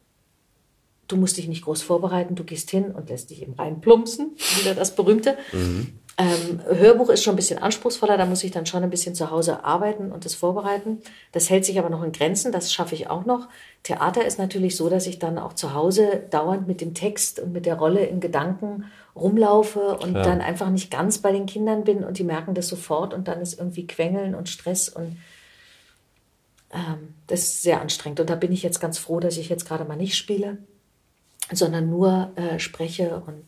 du 1.08 1.18
musst 1.18 1.38
dich 1.38 1.48
nicht 1.48 1.64
groß 1.64 1.82
vorbereiten, 1.82 2.36
du 2.36 2.44
gehst 2.44 2.72
hin 2.72 2.92
und 2.92 3.10
lässt 3.10 3.30
dich 3.30 3.42
eben 3.42 3.54
reinplumpsen, 3.54 4.32
wieder 4.60 4.76
das 4.76 4.96
berühmte. 4.96 5.38
Mhm. 5.52 6.00
Ähm, 6.16 6.62
Hörbuch 6.68 7.10
ist 7.10 7.24
schon 7.24 7.34
ein 7.34 7.38
bisschen 7.38 7.58
anspruchsvoller, 7.58 8.18
da 8.18 8.28
muss 8.28 8.44
ich 8.44 8.52
dann 8.52 8.68
schon 8.68 8.84
ein 8.84 8.92
bisschen 8.92 9.16
zu 9.16 9.32
Hause 9.32 9.64
arbeiten 9.64 10.12
und 10.12 10.26
das 10.26 10.36
vorbereiten. 10.36 11.02
Das 11.32 11.50
hält 11.50 11.66
sich 11.66 11.80
aber 11.80 11.90
noch 11.90 12.04
in 12.04 12.12
Grenzen, 12.12 12.52
das 12.52 12.72
schaffe 12.72 12.94
ich 12.94 13.10
auch 13.10 13.26
noch. 13.26 13.48
Theater 13.82 14.24
ist 14.24 14.38
natürlich 14.38 14.76
so, 14.76 14.90
dass 14.90 15.08
ich 15.08 15.18
dann 15.18 15.40
auch 15.40 15.54
zu 15.54 15.74
Hause 15.74 16.24
dauernd 16.30 16.68
mit 16.68 16.82
dem 16.82 16.94
Text 16.94 17.40
und 17.40 17.52
mit 17.52 17.66
der 17.66 17.76
Rolle 17.76 18.06
in 18.06 18.20
Gedanken 18.20 18.86
rumlaufe 19.16 19.98
und 19.98 20.14
ja. 20.14 20.22
dann 20.22 20.42
einfach 20.42 20.70
nicht 20.70 20.92
ganz 20.92 21.18
bei 21.18 21.32
den 21.32 21.48
Kindern 21.48 21.84
bin 21.84 22.04
und 22.04 22.20
die 22.20 22.24
merken 22.24 22.54
das 22.54 22.68
sofort 22.68 23.14
und 23.14 23.28
dann 23.28 23.42
ist 23.42 23.58
irgendwie 23.58 23.88
Quengeln 23.88 24.36
und 24.36 24.50
Stress 24.50 24.90
und 24.90 25.18
ähm, 26.72 27.16
das 27.26 27.42
ist 27.42 27.64
sehr 27.64 27.82
anstrengend. 27.82 28.20
Und 28.20 28.30
da 28.30 28.36
bin 28.36 28.52
ich 28.52 28.62
jetzt 28.62 28.80
ganz 28.80 29.00
froh, 29.00 29.20
dass 29.20 29.38
ich 29.38 29.50
jetzt 29.50 29.68
gerade 29.68 29.86
mal 29.86 29.98
nicht 29.98 30.16
spiele, 30.16 30.58
sondern 31.52 31.90
nur 31.90 32.32
äh, 32.36 32.60
spreche 32.60 33.24
und 33.26 33.44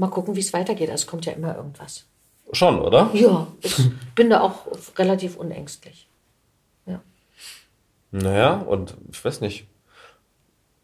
mal 0.00 0.08
gucken, 0.08 0.34
wie 0.34 0.40
es 0.40 0.52
weitergeht. 0.52 0.90
Also 0.90 1.02
es 1.02 1.06
kommt 1.06 1.26
ja 1.26 1.32
immer 1.32 1.54
irgendwas. 1.54 2.06
Schon, 2.52 2.80
oder? 2.80 3.10
Ja, 3.12 3.46
ich 3.60 3.76
bin 4.16 4.30
da 4.30 4.40
auch 4.40 4.66
relativ 4.96 5.36
unängstlich. 5.36 6.08
Ja. 6.86 7.00
Naja, 8.10 8.54
und 8.54 8.96
ich 9.12 9.24
weiß 9.24 9.40
nicht, 9.42 9.66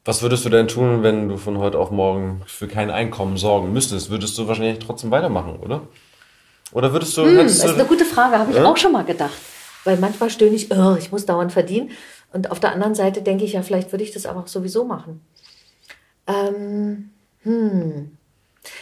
was 0.05 0.23
würdest 0.23 0.45
du 0.45 0.51
denn 0.51 0.69
tun, 0.69 1.03
wenn 1.03 1.29
du 1.29 1.37
von 1.37 1.59
heute 1.59 1.79
auf 1.79 1.91
morgen 1.91 2.43
für 2.47 2.69
kein 2.69 2.91
Einkommen 2.91 3.37
sorgen 3.37 3.73
müsstest? 3.73 4.11
Würdest 4.11 4.39
du 4.39 4.47
wahrscheinlich 4.47 4.79
trotzdem 4.79 5.11
weitermachen, 5.11 5.57
oder? 5.57 5.83
Oder 6.73 6.93
würdest 6.93 7.17
du. 7.17 7.25
Hm, 7.25 7.39
das 7.39 7.57
ist 7.57 7.65
eine 7.65 7.87
gute 7.87 8.05
Frage, 8.05 8.39
habe 8.39 8.51
ich 8.51 8.57
ja? 8.57 8.65
auch 8.65 8.77
schon 8.77 8.93
mal 8.93 9.05
gedacht. 9.05 9.35
Weil 9.85 9.97
manchmal 9.97 10.31
stöhne 10.31 10.55
ich, 10.55 10.71
oh, 10.71 10.97
ich 10.97 11.11
muss 11.11 11.27
dauernd 11.27 11.53
verdienen. 11.53 11.91
Und 12.33 12.51
auf 12.51 12.61
der 12.61 12.73
anderen 12.73 12.95
Seite 12.95 13.23
denke 13.23 13.45
ich, 13.45 13.55
ja, 13.55 13.63
vielleicht 13.63 13.93
würde 13.93 14.05
ich 14.05 14.13
das 14.13 14.27
aber 14.27 14.41
auch 14.41 14.49
sowieso 14.49 14.85
machen. 14.85 15.21
Ähm, 16.27 17.11
hm. 17.43 18.16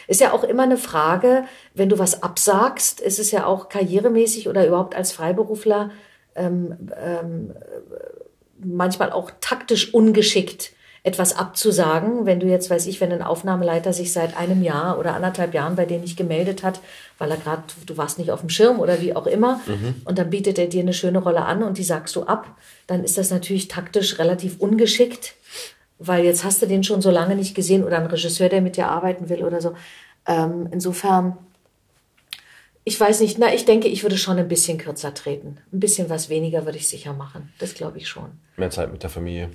Ist 0.09 0.21
ja 0.21 0.33
auch 0.33 0.45
immer 0.45 0.65
eine 0.65 0.77
Frage, 0.77 1.45
wenn 1.75 1.89
du 1.89 1.99
was 1.99 2.23
absagst, 2.23 3.01
ist 3.01 3.19
es 3.19 3.31
ja 3.31 3.47
auch 3.47 3.69
karrieremäßig 3.69 4.49
oder 4.49 4.67
überhaupt 4.67 4.95
als 4.95 5.13
Freiberufler 5.13 5.91
ähm, 6.35 6.91
ähm, 7.03 7.53
manchmal 8.59 9.13
auch 9.13 9.31
taktisch 9.41 9.93
ungeschickt 9.93 10.75
etwas 11.07 11.37
abzusagen, 11.37 12.25
wenn 12.25 12.41
du 12.41 12.47
jetzt, 12.47 12.71
weiß 12.71 12.87
ich, 12.87 12.99
wenn 13.03 13.13
ein 13.13 13.21
Aufnahmeleiter 13.21 13.93
sich 13.93 14.11
seit 14.11 14.39
einem 14.39 14.63
Jahr 14.63 14.99
oder 14.99 15.15
anderthalb 15.15 15.53
Jahren 15.53 15.77
bei 15.77 15.85
dir 15.85 15.99
nicht 15.99 16.17
gemeldet 16.17 16.63
hat, 16.63 16.81
weil 17.19 17.31
er 17.31 17.37
gerade, 17.37 17.63
du 17.85 17.99
warst 17.99 18.19
nicht 18.19 18.31
auf 18.31 18.41
dem 18.41 18.49
Schirm 18.49 18.81
oder 18.81 19.03
wie 19.03 19.15
auch 19.15 19.27
immer, 19.27 19.61
mhm. 19.67 19.97
und 20.07 20.19
dann 20.19 20.31
bietet 20.31 20.59
er 20.59 20.67
dir 20.67 20.81
eine 20.81 20.95
schöne 20.95 21.19
Rolle 21.19 21.43
an 21.43 21.63
und 21.63 21.77
die 21.77 21.85
sagst 21.85 22.17
du 22.17 22.23
ab, 22.23 22.57
dann 22.87 23.05
ist 23.05 23.19
das 23.19 23.31
natürlich 23.31 23.69
taktisch 23.69 24.19
relativ 24.19 24.59
ungeschickt, 24.59 25.35
weil 25.99 26.25
jetzt 26.25 26.45
hast 26.45 26.61
du 26.63 26.67
den 26.67 26.85
schon 26.85 27.03
so 27.03 27.11
lange 27.11 27.37
nicht 27.37 27.55
gesehen 27.55 27.85
oder 27.85 27.99
ein 27.99 28.07
Regisseur, 28.07 28.49
der 28.49 28.61
mit 28.61 28.77
dir 28.77 28.89
arbeiten 28.89 29.29
will 29.29 29.45
oder 29.45 29.61
so. 29.61 29.75
Ähm, 30.27 30.69
insofern, 30.71 31.37
ich 32.85 32.99
weiß 32.99 33.21
nicht, 33.21 33.39
na, 33.39 33.55
ich 33.55 33.65
denke, 33.65 33.89
ich 33.89 34.03
würde 34.03 34.19
schon 34.19 34.39
ein 34.39 34.49
bisschen 34.49 34.79
kürzer 34.79 35.15
treten. 35.15 35.59
Ein 35.73 35.81
bisschen 35.81 36.11
was 36.11 36.29
weniger 36.29 36.65
würde 36.65 36.79
ich 36.79 36.89
sicher 36.89 37.13
machen. 37.13 37.53
Das 37.59 37.75
glaube 37.75 37.99
ich 37.99 38.09
schon. 38.09 38.33
Mehr 38.57 38.71
Zeit 38.71 38.93
mit 38.93 39.03
der 39.03 39.11
Familie. 39.11 39.51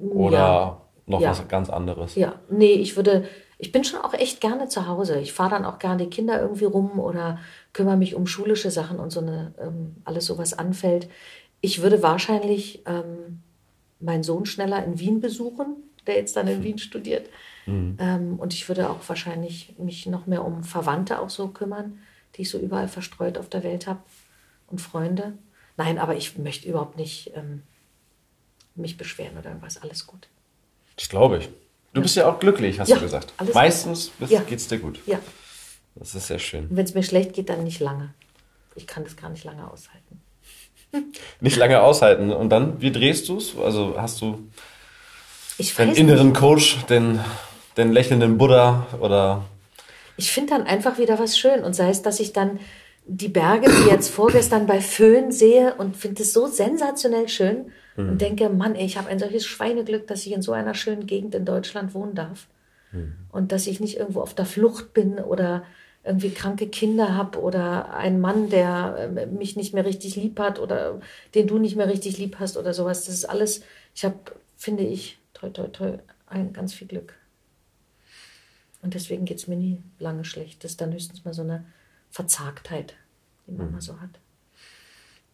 Oder 0.00 0.38
ja. 0.38 0.80
noch 1.06 1.20
ja. 1.20 1.30
was 1.30 1.46
ganz 1.48 1.70
anderes? 1.70 2.14
Ja, 2.14 2.34
nee, 2.50 2.72
ich 2.72 2.96
würde, 2.96 3.24
ich 3.58 3.72
bin 3.72 3.84
schon 3.84 4.00
auch 4.00 4.14
echt 4.14 4.40
gerne 4.40 4.68
zu 4.68 4.86
Hause. 4.86 5.18
Ich 5.18 5.32
fahre 5.32 5.50
dann 5.50 5.64
auch 5.64 5.78
gerne 5.78 6.04
die 6.04 6.10
Kinder 6.10 6.40
irgendwie 6.40 6.64
rum 6.64 6.98
oder 6.98 7.38
kümmere 7.72 7.96
mich 7.96 8.14
um 8.14 8.26
schulische 8.26 8.70
Sachen 8.70 8.98
und 8.98 9.10
so 9.10 9.20
eine, 9.20 9.54
ähm, 9.60 9.96
alles 10.04 10.26
so 10.26 10.38
was 10.38 10.58
anfällt. 10.58 11.08
Ich 11.60 11.82
würde 11.82 12.02
wahrscheinlich 12.02 12.82
ähm, 12.86 13.42
meinen 14.00 14.22
Sohn 14.22 14.46
schneller 14.46 14.84
in 14.84 14.98
Wien 14.98 15.20
besuchen, 15.20 15.76
der 16.06 16.16
jetzt 16.16 16.36
dann 16.36 16.48
in 16.48 16.62
Wien 16.62 16.78
studiert. 16.78 17.28
Mhm. 17.66 17.96
Ähm, 17.98 18.38
und 18.38 18.54
ich 18.54 18.68
würde 18.68 18.88
auch 18.90 19.00
wahrscheinlich 19.08 19.74
mich 19.78 20.06
noch 20.06 20.26
mehr 20.26 20.44
um 20.44 20.64
Verwandte 20.64 21.20
auch 21.20 21.30
so 21.30 21.48
kümmern, 21.48 21.98
die 22.34 22.42
ich 22.42 22.50
so 22.50 22.58
überall 22.58 22.88
verstreut 22.88 23.38
auf 23.38 23.48
der 23.48 23.62
Welt 23.62 23.86
habe 23.86 24.00
und 24.66 24.80
Freunde. 24.80 25.34
Nein, 25.76 25.98
aber 25.98 26.16
ich 26.16 26.38
möchte 26.38 26.68
überhaupt 26.68 26.96
nicht 26.96 27.32
ähm, 27.34 27.62
mich 28.74 28.96
beschweren 28.96 29.36
oder 29.38 29.50
irgendwas. 29.50 29.80
Alles 29.82 30.06
gut. 30.06 30.28
Das 30.96 31.08
glaube 31.08 31.38
ich. 31.38 31.48
Du 31.92 32.00
ja. 32.00 32.02
bist 32.02 32.16
ja 32.16 32.30
auch 32.30 32.38
glücklich, 32.38 32.80
hast 32.80 32.88
ja, 32.88 32.96
du 32.96 33.02
gesagt. 33.02 33.32
Meistens 33.54 34.08
bist, 34.10 34.32
ja. 34.32 34.40
geht 34.40 34.58
es 34.58 34.68
dir 34.68 34.78
gut. 34.78 35.00
Ja. 35.06 35.20
Das 35.94 36.14
ist 36.14 36.26
sehr 36.28 36.38
schön. 36.38 36.68
Wenn 36.70 36.84
es 36.84 36.94
mir 36.94 37.02
schlecht 37.02 37.32
geht, 37.32 37.48
dann 37.48 37.64
nicht 37.64 37.80
lange. 37.80 38.14
Ich 38.74 38.86
kann 38.86 39.04
das 39.04 39.16
gar 39.16 39.30
nicht 39.30 39.44
lange 39.44 39.68
aushalten. 39.70 40.20
nicht 41.40 41.56
lange 41.56 41.80
aushalten. 41.80 42.32
Und 42.32 42.50
dann, 42.50 42.80
wie 42.80 42.92
drehst 42.92 43.28
du 43.28 43.36
es? 43.36 43.56
Also 43.56 43.94
hast 43.96 44.20
du 44.20 44.48
den 45.78 45.94
inneren 45.94 46.28
nicht. 46.28 46.40
Coach, 46.40 46.84
den, 46.86 47.20
den 47.76 47.92
lächelnden 47.92 48.38
Buddha 48.38 48.86
oder? 49.00 49.44
Ich 50.16 50.32
finde 50.32 50.54
dann 50.54 50.66
einfach 50.66 50.98
wieder 50.98 51.18
was 51.18 51.38
schön. 51.38 51.62
Und 51.62 51.74
sei 51.74 51.90
es, 51.90 52.02
dass 52.02 52.20
ich 52.20 52.32
dann 52.32 52.58
die 53.06 53.28
Berge, 53.28 53.68
wie 53.68 53.90
jetzt 53.90 54.08
vorgestern 54.08 54.66
bei 54.66 54.80
Föhn 54.80 55.32
sehe 55.32 55.74
und 55.74 55.96
finde 55.96 56.22
es 56.22 56.32
so 56.32 56.46
sensationell 56.46 57.28
schön 57.28 57.72
mhm. 57.96 58.10
und 58.10 58.20
denke, 58.20 58.48
Mann, 58.48 58.74
ey, 58.74 58.84
ich 58.84 58.96
habe 58.96 59.08
ein 59.08 59.18
solches 59.18 59.46
Schweineglück, 59.46 60.06
dass 60.06 60.26
ich 60.26 60.32
in 60.32 60.42
so 60.42 60.52
einer 60.52 60.74
schönen 60.74 61.06
Gegend 61.06 61.34
in 61.34 61.44
Deutschland 61.44 61.94
wohnen 61.94 62.14
darf. 62.14 62.46
Mhm. 62.92 63.14
Und 63.30 63.52
dass 63.52 63.66
ich 63.66 63.80
nicht 63.80 63.96
irgendwo 63.96 64.20
auf 64.20 64.34
der 64.34 64.46
Flucht 64.46 64.92
bin 64.92 65.18
oder 65.18 65.64
irgendwie 66.08 66.30
kranke 66.30 66.66
Kinder 66.68 67.14
habe 67.14 67.38
oder 67.40 67.94
einen 67.94 68.20
Mann, 68.20 68.48
der 68.48 69.12
äh, 69.16 69.26
mich 69.26 69.56
nicht 69.56 69.74
mehr 69.74 69.84
richtig 69.84 70.16
lieb 70.16 70.40
hat 70.40 70.58
oder 70.58 71.00
den 71.34 71.46
du 71.46 71.58
nicht 71.58 71.76
mehr 71.76 71.88
richtig 71.88 72.18
lieb 72.18 72.36
hast 72.40 72.56
oder 72.56 72.72
sowas. 72.72 73.04
Das 73.04 73.14
ist 73.14 73.26
alles, 73.26 73.62
ich 73.94 74.04
habe, 74.04 74.16
finde 74.56 74.84
ich, 74.84 75.18
toll, 75.34 75.52
toll, 75.52 75.70
toll, 75.70 76.02
ein 76.26 76.52
ganz 76.52 76.72
viel 76.72 76.88
Glück. 76.88 77.14
Und 78.80 78.94
deswegen 78.94 79.26
geht 79.26 79.38
es 79.38 79.48
mir 79.48 79.56
nie 79.56 79.82
lange 79.98 80.24
schlecht. 80.24 80.64
Das 80.64 80.72
ist 80.72 80.80
dann 80.80 80.92
höchstens 80.92 81.24
mal 81.24 81.34
so 81.34 81.42
eine 81.42 81.64
Verzagtheit, 82.10 82.94
die 83.46 83.52
man 83.52 83.66
mhm. 83.66 83.72
mal 83.74 83.80
so 83.80 84.00
hat. 84.00 84.10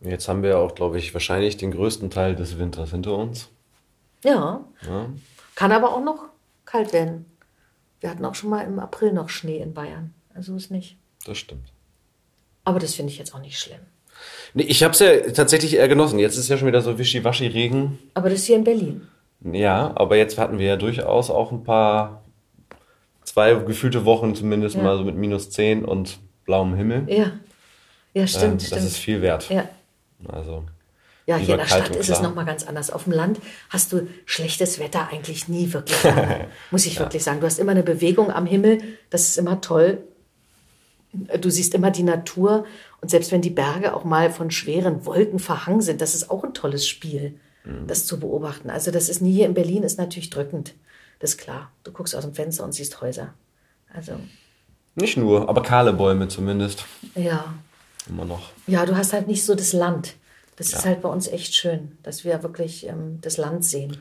Jetzt 0.01 0.29
haben 0.29 0.43
wir 0.43 0.59
auch, 0.59 0.75
glaube 0.75 0.99
ich, 0.99 1.15
wahrscheinlich 1.15 1.57
den 1.57 1.71
größten 1.71 2.11
Teil 2.11 2.35
des 2.35 2.59
Winters 2.59 2.91
hinter 2.91 3.17
uns. 3.17 3.49
Ja. 4.25 4.65
ja. 4.83 5.09
Kann 5.55 5.73
aber 5.73 5.95
auch 5.95 6.03
noch 6.03 6.25
kalt 6.65 6.93
werden. 6.93 7.27
Wir 8.01 8.11
hatten 8.11 8.25
auch 8.25 8.35
schon 8.35 8.51
mal 8.51 8.63
im 8.63 8.79
April 8.81 9.13
noch 9.13 9.29
Schnee 9.29 9.59
in 9.59 9.73
Bayern. 9.73 10.13
Also 10.35 10.57
ist 10.57 10.71
nicht. 10.71 10.97
Das 11.25 11.39
stimmt. 11.39 11.73
Aber 12.65 12.79
das 12.79 12.95
finde 12.95 13.13
ich 13.13 13.19
jetzt 13.19 13.35
auch 13.35 13.41
nicht 13.41 13.59
schlimm. 13.59 13.81
Nee, 14.55 14.65
ich 14.65 14.83
habe 14.83 14.93
es 14.93 15.01
ja 15.01 15.21
tatsächlich 15.33 15.75
eher 15.75 15.89
genossen. 15.89 16.19
Jetzt 16.19 16.37
ist 16.37 16.49
ja 16.49 16.57
schon 16.57 16.69
wieder 16.69 16.83
so 16.83 16.99
wischiwaschi-Regen. 16.99 17.99
Aber 18.15 18.31
das 18.31 18.41
ist 18.41 18.47
hier 18.47 18.57
in 18.57 18.65
Berlin. 18.65 19.09
Ja, 19.53 19.93
aber 19.97 20.17
jetzt 20.17 20.39
hatten 20.39 20.59
wir 20.59 20.67
ja 20.67 20.77
durchaus 20.77 21.31
auch 21.31 21.53
ein 21.53 21.65
paar, 21.65 22.23
zwei 23.25 23.55
gefühlte 23.55 24.05
Wochen 24.05 24.35
zumindest 24.35 24.77
ja. 24.77 24.83
mal 24.83 24.97
so 24.97 25.05
mit 25.05 25.17
minus 25.17 25.51
10 25.51 25.85
und 25.85 26.19
blauem 26.45 26.75
Himmel. 26.75 27.05
Ja. 27.09 27.33
Ja, 28.15 28.27
stimmt. 28.27 28.45
Ähm, 28.45 28.59
das 28.59 28.67
stimmt. 28.69 28.83
ist 28.83 28.97
viel 28.97 29.23
wert. 29.23 29.51
Ja. 29.51 29.69
Also. 30.29 30.65
Ja, 31.27 31.37
hier 31.37 31.55
in 31.55 31.59
der 31.59 31.67
Stadt 31.67 31.97
ist 31.97 32.11
es 32.11 32.21
nochmal 32.21 32.45
ganz 32.45 32.65
anders. 32.65 32.91
Auf 32.91 33.05
dem 33.05 33.15
Land 33.15 33.41
hast 33.71 33.93
du 33.93 34.07
schlechtes 34.27 34.79
Wetter 34.79 35.09
eigentlich 35.11 35.49
nie 35.49 35.73
wirklich. 35.73 35.99
muss 36.71 36.87
ich 36.87 36.95
ja. 36.95 37.01
wirklich 37.01 37.25
sagen. 37.25 37.41
Du 37.41 37.47
hast 37.47 37.59
immer 37.59 37.73
eine 37.73 37.83
Bewegung 37.83 38.31
am 38.31 38.47
Himmel. 38.47 38.79
Das 39.11 39.23
ist 39.23 39.39
immer 39.39 39.61
toll. 39.61 40.05
Du 41.41 41.51
siehst 41.51 41.75
immer 41.75 41.91
die 41.91 42.03
Natur. 42.03 42.65
Und 43.01 43.11
selbst 43.11 43.33
wenn 43.33 43.43
die 43.43 43.51
Berge 43.51 43.95
auch 43.95 44.05
mal 44.05 44.31
von 44.31 44.51
schweren 44.51 45.07
Wolken 45.07 45.39
verhangen 45.39 45.81
sind, 45.81 46.01
das 46.01 46.15
ist 46.15 46.31
auch 46.31 46.45
ein 46.45 46.55
tolles 46.55 46.87
Spiel, 46.87 47.39
mhm. 47.65 47.87
das 47.87 48.07
zu 48.07 48.19
beobachten. 48.19 48.71
Also 48.71 48.91
das 48.91 49.09
ist 49.09 49.21
nie 49.21 49.33
hier 49.33 49.47
in 49.47 49.55
Berlin, 49.55 49.83
ist 49.83 49.99
natürlich 49.99 50.31
drückend. 50.31 50.75
Das 51.21 51.31
ist 51.31 51.39
klar. 51.39 51.71
Du 51.85 51.93
guckst 51.93 52.15
aus 52.15 52.25
dem 52.25 52.35
Fenster 52.35 52.65
und 52.65 52.73
siehst 52.73 53.01
Häuser. 53.01 53.35
Also. 53.93 54.13
Nicht 54.97 55.17
nur, 55.17 55.49
aber 55.49 55.63
kahle 55.63 55.93
Bäume 55.93 56.29
zumindest. 56.29 56.85
Ja. 57.15 57.55
Immer 58.09 58.25
noch. 58.25 58.51
Ja, 58.67 58.85
du 58.87 58.97
hast 58.97 59.13
halt 59.13 59.29
nicht 59.29 59.45
so 59.45 59.55
das 59.55 59.73
Land. 59.73 60.15
Das 60.57 60.71
ja. 60.71 60.79
ist 60.79 60.85
halt 60.85 61.03
bei 61.03 61.09
uns 61.09 61.27
echt 61.29 61.55
schön, 61.55 61.99
dass 62.03 62.25
wir 62.25 62.43
wirklich 62.43 62.87
ähm, 62.87 63.19
das 63.21 63.39
Land 63.39 63.65
sehen. 63.65 63.97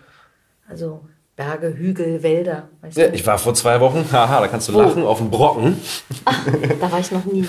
Also 0.68 1.06
Berge, 1.36 1.76
Hügel, 1.76 2.22
Wälder. 2.22 2.70
Weißt 2.82 2.98
ja, 2.98 3.08
du? 3.08 3.16
ich 3.16 3.26
war 3.26 3.38
vor 3.38 3.54
zwei 3.54 3.80
Wochen, 3.80 4.06
haha, 4.12 4.42
da 4.42 4.48
kannst 4.48 4.70
du 4.70 4.74
Wo? 4.74 4.82
lachen, 4.82 5.04
auf 5.04 5.18
dem 5.18 5.32
Brocken. 5.32 5.80
Ach, 6.26 6.46
da 6.80 6.92
war 6.92 7.00
ich 7.00 7.12
noch 7.12 7.26
nie. 7.26 7.48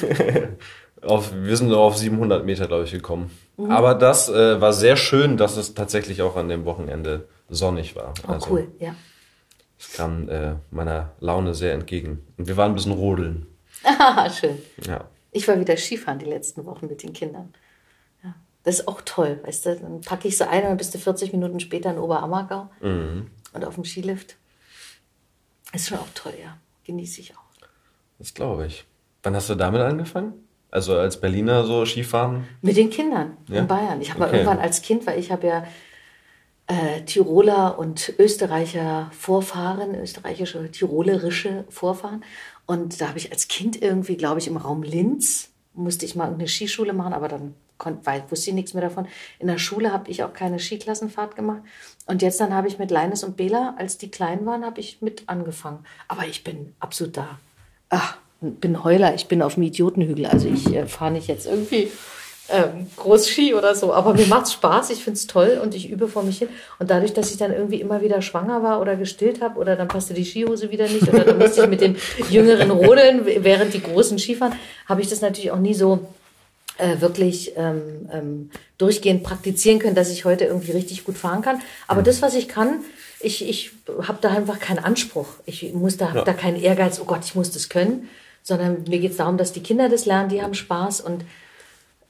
auf, 1.03 1.33
wir 1.35 1.57
sind 1.57 1.69
nur 1.69 1.79
auf 1.79 1.97
700 1.97 2.45
Meter, 2.45 2.67
glaube 2.67 2.85
ich, 2.85 2.93
gekommen. 2.93 3.31
Mhm. 3.57 3.71
Aber 3.71 3.95
das 3.95 4.29
äh, 4.29 4.61
war 4.61 4.73
sehr 4.73 4.97
schön, 4.97 5.37
dass 5.37 5.57
es 5.57 5.75
tatsächlich 5.75 6.23
auch 6.23 6.37
an 6.37 6.49
dem 6.49 6.65
Wochenende 6.65 7.29
sonnig 7.49 7.95
war. 7.95 8.15
Oh, 8.27 8.33
also, 8.33 8.51
cool, 8.51 8.69
ja. 8.79 8.95
Es 9.79 9.93
kam 9.93 10.29
äh, 10.29 10.55
meiner 10.71 11.13
Laune 11.21 11.55
sehr 11.55 11.75
entgegen. 11.75 12.25
Und 12.39 12.49
wir 12.49 12.57
waren 12.57 12.73
ein 12.73 12.75
bisschen 12.75 12.93
rodeln. 12.93 13.47
Ah, 13.85 14.31
schön. 14.41 14.59
Ja. 14.87 15.05
Ich 15.31 15.47
war 15.47 15.59
wieder 15.59 15.77
Skifahren 15.77 16.19
die 16.19 16.27
letzten 16.27 16.65
Wochen 16.65 16.87
mit 16.87 17.03
den 17.03 17.13
Kindern. 17.13 17.53
Ja, 18.23 18.35
das 18.63 18.81
ist 18.81 18.89
auch 18.89 19.03
toll, 19.05 19.41
weißt 19.45 19.67
du. 19.67 19.77
Dann 19.77 20.01
packe 20.01 20.29
ich 20.29 20.39
so 20.39 20.45
ein 20.45 20.63
und 20.63 20.69
dann 20.71 20.77
bist 20.77 20.95
du 20.95 20.99
40 20.99 21.33
Minuten 21.33 21.61
später 21.61 21.91
in 21.91 21.99
Oberammergau 21.99 22.71
mhm. 22.81 23.31
Und 23.55 23.65
auf 23.65 23.75
dem 23.77 23.85
Skilift. 23.85 24.37
Ist 25.73 25.89
schon 25.89 25.99
auch 25.99 26.09
toll, 26.15 26.35
ja. 26.41 26.57
Genieße 26.85 27.21
ich 27.21 27.35
auch. 27.37 27.41
Das 28.19 28.35
glaube 28.35 28.67
ich. 28.67 28.85
Wann 29.23 29.35
hast 29.35 29.49
du 29.49 29.55
damit 29.55 29.81
angefangen? 29.81 30.35
Also 30.71 30.97
als 30.99 31.21
Berliner 31.21 31.65
so 31.65 31.85
Skifahren? 31.87 32.47
Mit 32.61 32.77
den 32.77 32.91
Kindern 32.91 33.37
Ja? 33.49 33.61
in 33.61 33.67
Bayern. 33.67 34.01
Ich 34.01 34.11
habe 34.11 34.21
mal 34.21 34.27
Okay. 34.29 34.37
irgendwann 34.39 34.59
als 34.59 34.83
Kind, 34.83 35.07
weil 35.07 35.19
ich 35.19 35.31
habe 35.33 35.47
ja 35.47 35.65
äh, 36.67 37.03
Tiroler 37.03 37.79
und 37.79 38.13
Österreicher 38.19 39.11
Vorfahren, 39.13 39.95
österreichische, 39.95 40.71
tirolerische 40.71 41.65
Vorfahren. 41.69 42.25
Und 42.67 43.01
da 43.01 43.09
habe 43.09 43.19
ich 43.19 43.31
als 43.33 43.49
Kind 43.49 43.81
irgendwie, 43.81 44.17
glaube 44.17 44.41
ich, 44.41 44.47
im 44.49 44.57
Raum 44.57 44.83
Linz, 44.83 45.51
musste 45.75 46.07
ich 46.07 46.15
mal 46.17 46.25
irgendeine 46.25 46.49
Skischule 46.49 46.93
machen, 46.93 47.13
aber 47.13 47.29
dann 47.29 47.55
konnt, 47.85 48.07
weil, 48.07 48.25
wusste 48.31 48.51
ich 48.51 48.55
nichts 48.55 48.75
mehr 48.75 48.83
davon. 48.83 49.07
In 49.39 49.47
der 49.47 49.59
Schule 49.59 49.93
habe 49.93 50.11
ich 50.11 50.25
auch 50.25 50.33
keine 50.33 50.59
Skiklassenfahrt 50.59 51.37
gemacht. 51.37 51.63
Und 52.07 52.23
jetzt 52.23 52.41
dann 52.41 52.53
habe 52.53 52.67
ich 52.67 52.79
mit 52.79 52.91
Leines 52.91 53.23
und 53.23 53.37
Bela, 53.37 53.75
als 53.79 53.99
die 53.99 54.11
klein 54.11 54.45
waren, 54.47 54.65
habe 54.65 54.81
ich 54.81 55.01
mit 55.01 55.25
angefangen. 55.27 55.85
Aber 56.09 56.27
ich 56.27 56.43
bin 56.43 56.75
absolut 56.81 57.17
da. 57.17 57.39
Ach, 57.91 58.17
bin 58.41 58.83
Heuler, 58.83 59.15
ich 59.15 59.29
bin 59.29 59.43
auf 59.43 59.55
dem 59.55 59.63
Idiotenhügel. 59.63 60.27
Also 60.27 60.49
ich 60.49 60.75
äh, 60.75 60.87
fahre 60.87 61.13
nicht 61.13 61.29
jetzt 61.29 61.47
irgendwie 61.47 61.91
ähm, 62.51 62.87
Großski 62.97 63.55
oder 63.55 63.75
so. 63.75 63.93
Aber 63.93 64.15
mir 64.15 64.27
macht's 64.27 64.53
Spaß, 64.53 64.91
ich 64.91 65.05
find's 65.05 65.27
toll 65.27 65.61
und 65.63 65.75
ich 65.75 65.91
übe 65.91 66.09
vor 66.09 66.23
mich 66.23 66.39
hin. 66.39 66.49
Und 66.79 66.91
dadurch, 66.91 67.13
dass 67.15 67.31
ich 67.31 67.37
dann 67.37 67.53
irgendwie 67.53 67.81
immer 67.81 68.03
wieder 68.03 68.21
schwanger 68.23 68.63
war 68.63 68.81
oder 68.81 68.97
gestillt 68.97 69.41
habe 69.41 69.59
oder 69.59 69.77
dann 69.77 69.89
passte 69.89 70.15
die 70.15 70.25
Skihose 70.25 70.71
wieder 70.71 70.89
nicht 70.89 71.09
oder 71.09 71.25
dann 71.25 71.39
musste 71.39 71.63
ich 71.63 71.69
mit 71.69 71.81
den 71.81 71.97
Jüngeren 72.31 72.71
rodeln, 72.71 73.23
während 73.25 73.73
die 73.73 73.83
Großen 73.83 74.19
Skifahren, 74.19 74.55
habe 74.87 75.01
ich 75.01 75.09
das 75.09 75.21
natürlich 75.21 75.53
auch 75.53 75.59
nie 75.59 75.75
so 75.75 76.07
äh, 76.79 77.01
wirklich 77.01 77.53
ähm, 77.57 78.09
ähm, 78.13 78.51
durchgehend 78.79 79.23
praktizieren 79.23 79.79
können, 79.79 79.95
dass 79.95 80.11
ich 80.11 80.25
heute 80.25 80.45
irgendwie 80.45 80.73
richtig 80.73 81.05
gut 81.05 81.17
fahren 81.17 81.43
kann. 81.43 81.61
Aber 81.87 82.03
das, 82.03 82.21
was 82.23 82.35
ich 82.35 82.49
kann, 82.49 82.81
ich, 83.21 83.49
ich 83.49 83.71
habe 84.03 84.19
da 84.21 84.31
einfach 84.31 84.59
keinen 84.59 84.81
Anspruch. 84.81 85.29
Ich 85.47 85.73
muss 85.73 85.97
da, 85.97 86.13
hab 86.13 86.25
da 86.25 86.33
keinen 86.33 86.61
Ehrgeiz, 86.61 87.01
oh 87.01 87.05
Gott, 87.05 87.25
ich 87.25 87.35
muss 87.35 87.51
das 87.53 87.69
können, 87.69 88.09
sondern 88.43 88.85
mir 88.89 88.99
geht's 88.99 89.17
darum, 89.17 89.39
dass 89.39 89.53
die 89.53 89.63
Kinder 89.63 89.89
das 89.89 90.05
lernen, 90.05 90.29
die 90.29 90.43
haben 90.43 90.55
Spaß 90.55 91.01
und 91.01 91.25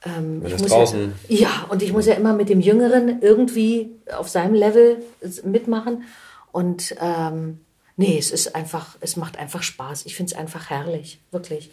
ähm, 0.05 0.43
ich 0.45 0.53
muss 0.62 0.73
draußen- 0.73 1.12
Ja, 1.29 1.39
ja, 1.41 1.67
und 1.69 1.83
ich 1.83 1.93
muss 1.93 2.07
ja 2.07 2.15
immer 2.15 2.33
mit 2.35 2.49
dem 2.49 2.61
Jüngeren 2.61 3.23
irgendwie 3.23 3.91
auf 4.17 4.29
seinem 4.29 4.55
Level 4.55 5.03
mitmachen. 5.45 6.05
Und 6.53 6.95
ähm, 7.01 7.61
nee, 7.97 8.17
es 8.19 8.31
ist 8.31 8.55
einfach, 8.55 8.97
es 9.01 9.17
macht 9.17 9.39
einfach 9.39 9.62
Spaß. 9.62 10.07
Ich 10.07 10.15
finde 10.17 10.33
es 10.33 10.39
einfach 10.39 10.71
herrlich, 10.71 11.21
wirklich. 11.31 11.71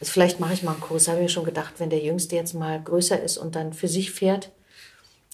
Also 0.00 0.12
vielleicht 0.12 0.40
mache 0.40 0.54
ich 0.54 0.62
mal 0.62 0.72
einen 0.72 0.80
Kurs, 0.80 1.08
habe 1.08 1.18
ich 1.18 1.24
mir 1.24 1.28
schon 1.28 1.44
gedacht, 1.44 1.74
wenn 1.78 1.90
der 1.90 2.00
Jüngste 2.00 2.34
jetzt 2.34 2.54
mal 2.54 2.82
größer 2.82 3.20
ist 3.20 3.36
und 3.36 3.54
dann 3.54 3.74
für 3.74 3.88
sich 3.88 4.10
fährt 4.10 4.50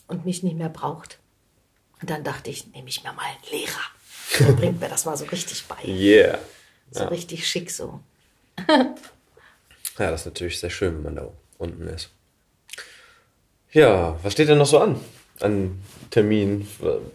und 0.08 0.26
mich 0.26 0.42
nicht 0.42 0.56
mehr 0.56 0.68
braucht. 0.68 1.18
Und 2.00 2.10
dann 2.10 2.24
dachte 2.24 2.50
ich, 2.50 2.66
nehme 2.72 2.88
ich 2.88 3.04
mir 3.04 3.12
mal 3.12 3.22
einen 3.22 3.60
Lehrer. 3.60 3.80
Der 4.40 4.52
bringt 4.60 4.80
mir 4.80 4.88
das 4.88 5.04
mal 5.04 5.16
so 5.16 5.24
richtig 5.26 5.64
bei. 5.66 5.76
Yeah. 5.86 6.38
So 6.90 7.04
richtig 7.04 7.46
schick 7.46 7.70
so. 7.70 8.00
Ja, 9.98 10.10
das 10.10 10.22
ist 10.22 10.26
natürlich 10.26 10.58
sehr 10.58 10.70
schön, 10.70 10.96
wenn 10.96 11.02
man 11.02 11.16
da 11.16 11.28
unten 11.58 11.86
ist. 11.88 12.10
Ja, 13.72 14.18
was 14.22 14.32
steht 14.32 14.48
denn 14.48 14.58
noch 14.58 14.66
so 14.66 14.78
an? 14.78 15.00
An 15.40 15.82
Termin, 16.10 16.68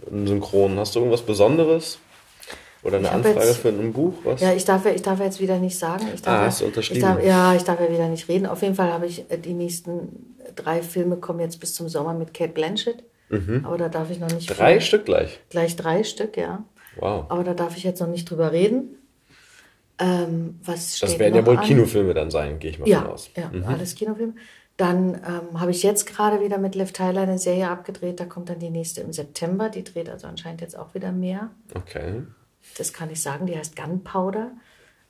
im 0.09 0.27
Synchron? 0.27 0.79
Hast 0.79 0.95
du 0.95 0.99
irgendwas 0.99 1.21
Besonderes? 1.21 1.99
Oder 2.83 2.97
eine 2.97 3.11
Anfrage 3.11 3.39
jetzt- 3.45 3.57
für 3.57 3.69
ein 3.69 3.93
Buch? 3.93 4.13
Was? 4.23 4.41
Ja, 4.41 4.53
ich 4.53 4.65
darf 4.65 4.85
ja, 4.85 4.91
ich 4.91 5.01
darf 5.03 5.19
jetzt 5.19 5.39
wieder 5.39 5.57
nicht 5.59 5.77
sagen. 5.77 6.05
Ich 6.15 6.21
darf 6.21 6.33
Ah, 6.33 6.39
ja, 6.41 6.45
hast 6.47 6.61
du 6.61 6.65
unterschrieben? 6.65 6.99
Ich 6.99 7.05
darf, 7.05 7.23
ja, 7.23 7.55
ich 7.55 7.63
darf 7.63 7.79
ja 7.79 7.91
wieder 7.91 8.07
nicht 8.09 8.27
reden. 8.27 8.45
Auf 8.47 8.61
jeden 8.63 8.75
Fall 8.75 8.91
habe 8.91 9.05
ich 9.05 9.29
äh, 9.29 9.37
die 9.37 9.53
nächsten 9.53 10.35
drei 10.55 10.81
Filme 10.81 11.17
kommen 11.17 11.39
jetzt 11.41 11.59
bis 11.59 11.73
zum 11.75 11.89
Sommer 11.89 12.13
mit 12.13 12.33
Kate 12.33 12.53
Blanchett. 12.53 13.03
Aber 13.63 13.77
da 13.77 13.87
darf 13.87 14.09
ich 14.11 14.19
noch 14.19 14.29
nicht. 14.29 14.49
Mhm. 14.49 14.55
Drei 14.55 14.73
viel- 14.73 14.81
Stück 14.81 15.05
gleich. 15.05 15.39
Gleich 15.49 15.77
drei 15.77 16.03
Stück, 16.03 16.35
ja. 16.35 16.65
Wow. 16.97 17.25
Aber 17.29 17.45
da 17.45 17.53
darf 17.53 17.77
ich 17.77 17.83
jetzt 17.85 18.01
noch 18.01 18.07
nicht 18.09 18.29
drüber 18.29 18.51
reden. 18.51 18.97
Ähm, 19.99 20.59
was 20.65 20.97
steht 20.97 21.09
Das 21.11 21.19
werden 21.19 21.35
ja 21.35 21.45
wohl 21.45 21.57
an? 21.57 21.63
Kinofilme 21.63 22.13
dann 22.13 22.31
sein, 22.31 22.59
gehe 22.59 22.71
ich 22.71 22.79
mal 22.79 22.89
Ja, 22.89 23.01
von 23.03 23.11
aus. 23.11 23.29
ja 23.37 23.49
alles 23.67 23.95
Kinofilme. 23.95 24.33
Dann 24.77 25.13
ähm, 25.13 25.59
habe 25.61 25.71
ich 25.71 25.83
jetzt 25.83 26.07
gerade 26.07 26.41
wieder 26.43 26.57
mit 26.57 26.73
Liv 26.75 26.91
Tyler 26.91 27.21
eine 27.21 27.37
Serie 27.37 27.69
abgedreht. 27.69 28.19
Da 28.19 28.25
kommt 28.25 28.49
dann 28.49 28.57
die 28.59 28.69
nächste 28.71 29.01
im 29.01 29.13
September. 29.13 29.69
Die 29.69 29.83
dreht 29.83 30.09
also 30.09 30.27
anscheinend 30.27 30.61
jetzt 30.61 30.77
auch 30.77 30.93
wieder 30.95 31.11
mehr. 31.11 31.51
Okay. 31.75 32.23
Das 32.77 32.93
kann 32.93 33.09
ich 33.11 33.21
sagen, 33.21 33.45
die 33.45 33.57
heißt 33.57 33.75
Gunpowder, 33.75 34.51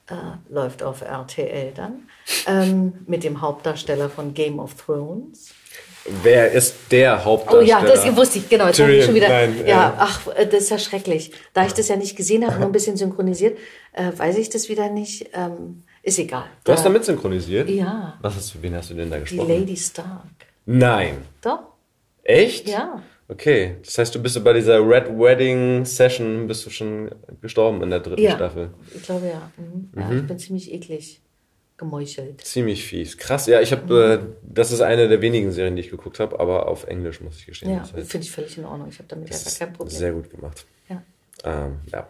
äh, 0.07 0.13
läuft 0.53 0.83
auf 0.83 1.01
RTL 1.01 1.71
dann, 1.75 2.09
ähm, 2.47 2.93
mit 3.07 3.23
dem 3.23 3.41
Hauptdarsteller 3.41 4.09
von 4.09 4.33
Game 4.33 4.59
of 4.59 4.73
Thrones. 4.75 5.53
Wer 6.23 6.51
ist 6.51 6.75
der 6.91 7.19
Oh 7.21 7.25
Hauptdarsteller? 7.25 7.65
ja, 7.67 7.81
das 7.85 8.15
wusste 8.15 8.39
ich, 8.39 8.49
genau, 8.49 8.65
jetzt 8.67 8.79
habe 8.79 8.91
ich 8.91 9.05
Tyrion, 9.05 9.05
schon 9.05 9.15
wieder, 9.15 9.29
nein, 9.29 9.57
ja, 9.59 9.65
ja. 9.67 9.95
ach, 9.99 10.27
äh, 10.35 10.47
das 10.47 10.63
ist 10.63 10.69
ja 10.71 10.79
schrecklich. 10.79 11.31
Da 11.53 11.65
ich 11.65 11.73
das 11.73 11.87
ja 11.89 11.95
nicht 11.95 12.15
gesehen 12.17 12.45
habe, 12.45 12.57
nur 12.57 12.65
ein 12.65 12.71
bisschen 12.71 12.97
synchronisiert, 12.97 13.57
äh, 13.93 14.11
weiß 14.15 14.37
ich 14.39 14.49
das 14.49 14.67
wieder 14.67 14.89
nicht, 14.89 15.29
ähm, 15.33 15.83
ist 16.01 16.17
egal. 16.17 16.45
Du 16.63 16.71
hast 16.71 16.79
Da- 16.79 16.85
damit 16.85 17.05
synchronisiert? 17.05 17.69
Ja, 17.69 18.17
Was 18.21 18.35
hast 18.35 18.55
du, 18.55 18.61
wen 18.63 18.75
hast 18.75 18.89
du 18.89 18.95
denn 18.95 19.11
da 19.11 19.17
die 19.17 19.23
gesprochen? 19.25 19.47
Lady 19.49 19.77
Stark. 19.77 20.25
Nein. 20.65 21.19
Doch, 21.41 21.59
Echt? 22.23 22.67
ja. 22.67 23.03
Okay, 23.31 23.77
das 23.85 23.97
heißt, 23.97 24.13
du 24.13 24.21
bist 24.21 24.43
bei 24.43 24.51
dieser 24.51 24.79
Red 24.85 25.07
Wedding 25.07 25.85
Session 25.85 26.47
bist 26.47 26.65
du 26.65 26.69
schon 26.69 27.09
gestorben 27.41 27.81
in 27.81 27.89
der 27.89 28.01
dritten 28.01 28.21
Ja, 28.21 28.35
Staffel. 28.35 28.71
ich 28.93 29.03
glaube 29.03 29.27
ja. 29.27 29.49
Mhm. 29.55 29.89
ja. 29.97 30.11
Ich 30.17 30.27
bin 30.27 30.37
ziemlich 30.37 30.73
eklig 30.73 31.21
gemeuchelt. 31.77 32.41
Ziemlich 32.41 32.83
fies. 32.83 33.17
Krass, 33.17 33.47
ja, 33.47 33.61
ich 33.61 33.71
habe, 33.71 34.21
äh, 34.21 34.33
das 34.43 34.71
ist 34.73 34.81
eine 34.81 35.07
der 35.07 35.21
wenigen 35.21 35.51
Serien, 35.51 35.75
die 35.77 35.81
ich 35.81 35.89
geguckt 35.89 36.19
habe, 36.19 36.39
aber 36.41 36.67
auf 36.67 36.85
Englisch 36.87 37.21
muss 37.21 37.37
ich 37.37 37.45
gestehen. 37.45 37.71
Ja, 37.71 37.79
Das 37.95 38.07
finde 38.09 38.25
ich 38.25 38.31
völlig 38.31 38.57
in 38.57 38.65
Ordnung. 38.65 38.89
Ich 38.89 38.97
habe 38.99 39.07
damit 39.07 39.29
ja 39.29 39.37
gar 39.37 39.53
kein 39.59 39.73
Problem. 39.73 39.95
Sehr 39.97 40.11
gut 40.11 40.29
gemacht. 40.29 40.65
Ja. 40.89 41.01
Ähm, 41.45 41.77
ja, 41.91 42.07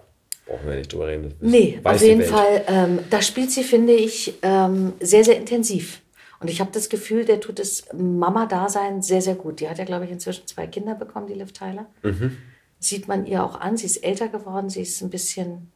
brauchen 0.48 0.68
wir 0.68 0.76
nicht 0.76 0.92
drüber 0.92 1.08
reden. 1.08 1.34
Das 1.40 1.50
Nee, 1.52 1.80
auf 1.84 2.02
jeden 2.02 2.20
Welt. 2.22 2.30
Fall. 2.30 2.64
Ähm, 2.68 3.00
da 3.12 3.22
spielt 3.22 3.52
sie, 3.52 3.64
finde 3.64 3.94
ich, 3.94 4.34
ähm, 4.42 4.94
sehr, 5.00 5.24
sehr 5.24 5.38
intensiv. 5.38 6.01
Und 6.42 6.50
ich 6.50 6.60
habe 6.60 6.72
das 6.72 6.90
Gefühl, 6.90 7.24
der 7.24 7.40
tut 7.40 7.60
das 7.60 7.86
Mama-Dasein 7.94 9.04
sehr, 9.04 9.22
sehr 9.22 9.36
gut. 9.36 9.60
Die 9.60 9.70
hat 9.70 9.78
ja, 9.78 9.86
glaube 9.86 10.06
ich, 10.06 10.12
inzwischen 10.12 10.48
zwei 10.48 10.66
Kinder 10.66 10.96
bekommen, 10.96 11.28
die 11.28 11.36
Liv 11.36 11.54
Tyler. 11.54 11.86
Mhm. 12.02 12.36
Sieht 12.80 13.08
man 13.08 13.28
ihr 13.28 13.44
auch 13.44 13.60
an. 13.60 13.78
Sie 13.78 13.86
ist 13.86 13.98
älter 13.98 14.28
geworden. 14.28 14.68
Sie 14.68 14.82
ist 14.82 15.02
ein 15.02 15.12
bisschen 15.12 15.72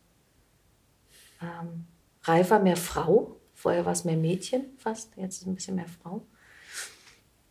ähm, 1.40 1.86
reifer, 2.24 2.60
mehr 2.60 2.78
Frau. 2.78 3.36
Vorher 3.54 3.86
war 3.86 3.94
es 3.94 4.06
mehr 4.06 4.18
Mädchen 4.18 4.66
fast. 4.80 5.16
Jetzt 5.18 5.36
ist 5.36 5.42
es 5.44 5.48
ein 5.48 5.54
bisschen 5.54 5.76
mehr 5.76 5.86
Frau. 6.02 6.26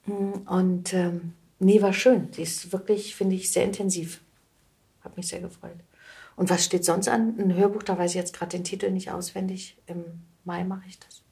Mm, 0.06 0.48
Und 0.48 0.92
ähm, 0.92 1.34
nee, 1.60 1.80
war 1.80 1.92
schön. 1.92 2.28
Sie 2.32 2.42
ist 2.42 2.72
wirklich, 2.72 3.14
finde 3.14 3.36
ich, 3.36 3.52
sehr 3.52 3.64
intensiv. 3.64 4.22
Hat 5.02 5.16
mich 5.16 5.28
sehr 5.28 5.40
gefreut. 5.40 5.78
Und 6.34 6.50
was 6.50 6.64
steht 6.64 6.84
sonst 6.84 7.08
an? 7.08 7.38
Ein 7.38 7.54
Hörbuch, 7.54 7.84
da 7.84 7.96
weiß 7.96 8.10
ich 8.10 8.16
jetzt 8.16 8.34
gerade 8.34 8.56
den 8.56 8.64
Titel 8.64 8.90
nicht 8.90 9.12
auswendig. 9.12 9.76
Im 9.86 10.04
Mai 10.44 10.64
mache 10.64 10.88
ich 10.88 10.98
das. 10.98 11.23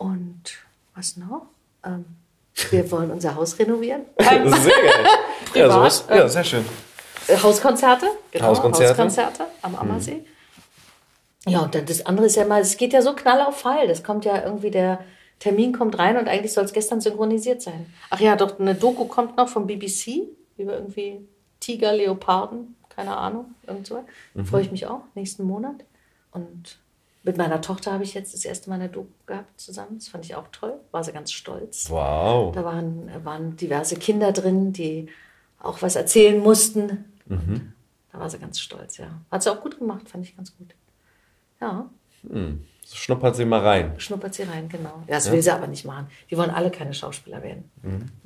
Und 0.00 0.56
was 0.94 1.18
noch? 1.18 1.42
Ähm, 1.84 2.06
wir 2.70 2.90
wollen 2.90 3.10
unser 3.10 3.34
Haus 3.34 3.58
renovieren. 3.58 4.06
Das 4.16 4.58
ist 4.58 4.64
sehr 4.64 4.82
geil. 4.82 5.06
ja, 5.54 5.70
sowas, 5.70 6.06
ähm, 6.08 6.16
ja, 6.16 6.28
sehr 6.28 6.44
schön. 6.44 6.64
Äh, 7.26 7.36
Hauskonzerte, 7.36 8.06
genau, 8.30 8.46
Hauskonzerte. 8.46 8.92
Hauskonzerte 8.92 9.46
am 9.60 9.76
Ammersee. 9.76 10.24
Ja, 11.46 11.60
und 11.60 11.74
dann 11.74 11.84
das 11.84 12.06
andere 12.06 12.26
ist 12.26 12.36
ja 12.36 12.46
mal, 12.46 12.62
es 12.62 12.78
geht 12.78 12.94
ja 12.94 13.02
so 13.02 13.12
knall 13.12 13.42
auf 13.42 13.60
Fall. 13.60 13.88
Das 13.88 14.02
kommt 14.02 14.24
ja 14.24 14.42
irgendwie, 14.42 14.70
der 14.70 15.00
Termin 15.38 15.74
kommt 15.74 15.98
rein 15.98 16.16
und 16.16 16.28
eigentlich 16.28 16.54
soll 16.54 16.64
es 16.64 16.72
gestern 16.72 17.02
synchronisiert 17.02 17.60
sein. 17.60 17.92
Ach 18.08 18.20
ja, 18.20 18.36
doch, 18.36 18.58
eine 18.58 18.74
Doku 18.74 19.04
kommt 19.04 19.36
noch 19.36 19.50
vom 19.50 19.66
BBC 19.66 20.28
über 20.56 20.76
irgendwie 20.78 21.28
Tiger, 21.60 21.92
Leoparden, 21.92 22.74
keine 22.88 23.18
Ahnung, 23.18 23.54
irgend 23.66 23.86
so. 23.86 24.02
Freue 24.44 24.62
ich 24.62 24.72
mich 24.72 24.86
auch, 24.86 25.02
nächsten 25.14 25.44
Monat. 25.44 25.76
Und 26.32 26.78
mit 27.22 27.36
meiner 27.36 27.60
Tochter 27.60 27.92
habe 27.92 28.04
ich 28.04 28.14
jetzt 28.14 28.32
das 28.34 28.44
erste 28.44 28.70
Mal 28.70 28.76
eine 28.76 28.88
Doku 28.88 29.08
gehabt 29.26 29.60
zusammen. 29.60 29.98
Das 29.98 30.08
fand 30.08 30.24
ich 30.24 30.34
auch 30.34 30.48
toll, 30.52 30.74
war 30.90 31.04
sie 31.04 31.12
ganz 31.12 31.32
stolz. 31.32 31.90
Wow. 31.90 32.54
Da 32.54 32.64
waren, 32.64 33.10
waren 33.24 33.56
diverse 33.56 33.96
Kinder 33.96 34.32
drin, 34.32 34.72
die 34.72 35.08
auch 35.58 35.82
was 35.82 35.96
erzählen 35.96 36.42
mussten. 36.42 37.04
Und 37.28 37.72
Da 38.12 38.18
war 38.20 38.30
sie 38.30 38.38
ganz 38.38 38.58
stolz, 38.60 38.96
ja. 38.96 39.08
Hat 39.30 39.42
sie 39.42 39.50
auch 39.52 39.60
gut 39.60 39.78
gemacht, 39.78 40.08
fand 40.08 40.24
ich 40.24 40.34
ganz 40.36 40.56
gut. 40.56 40.74
Ja, 41.60 41.90
So 42.22 42.96
schnuppert 42.96 43.36
sie 43.36 43.44
mal 43.44 43.60
rein. 43.60 43.92
schnuppert 44.00 44.32
sie 44.34 44.44
rein, 44.44 44.68
genau. 44.70 45.02
Ja, 45.06 45.16
das 45.16 45.30
will 45.30 45.42
sie 45.42 45.50
aber 45.52 45.66
nicht 45.66 45.84
machen. 45.84 46.06
Die 46.30 46.36
wollen 46.38 46.50
alle 46.50 46.70
keine 46.70 46.94
Schauspieler 46.94 47.42
werden. 47.42 47.70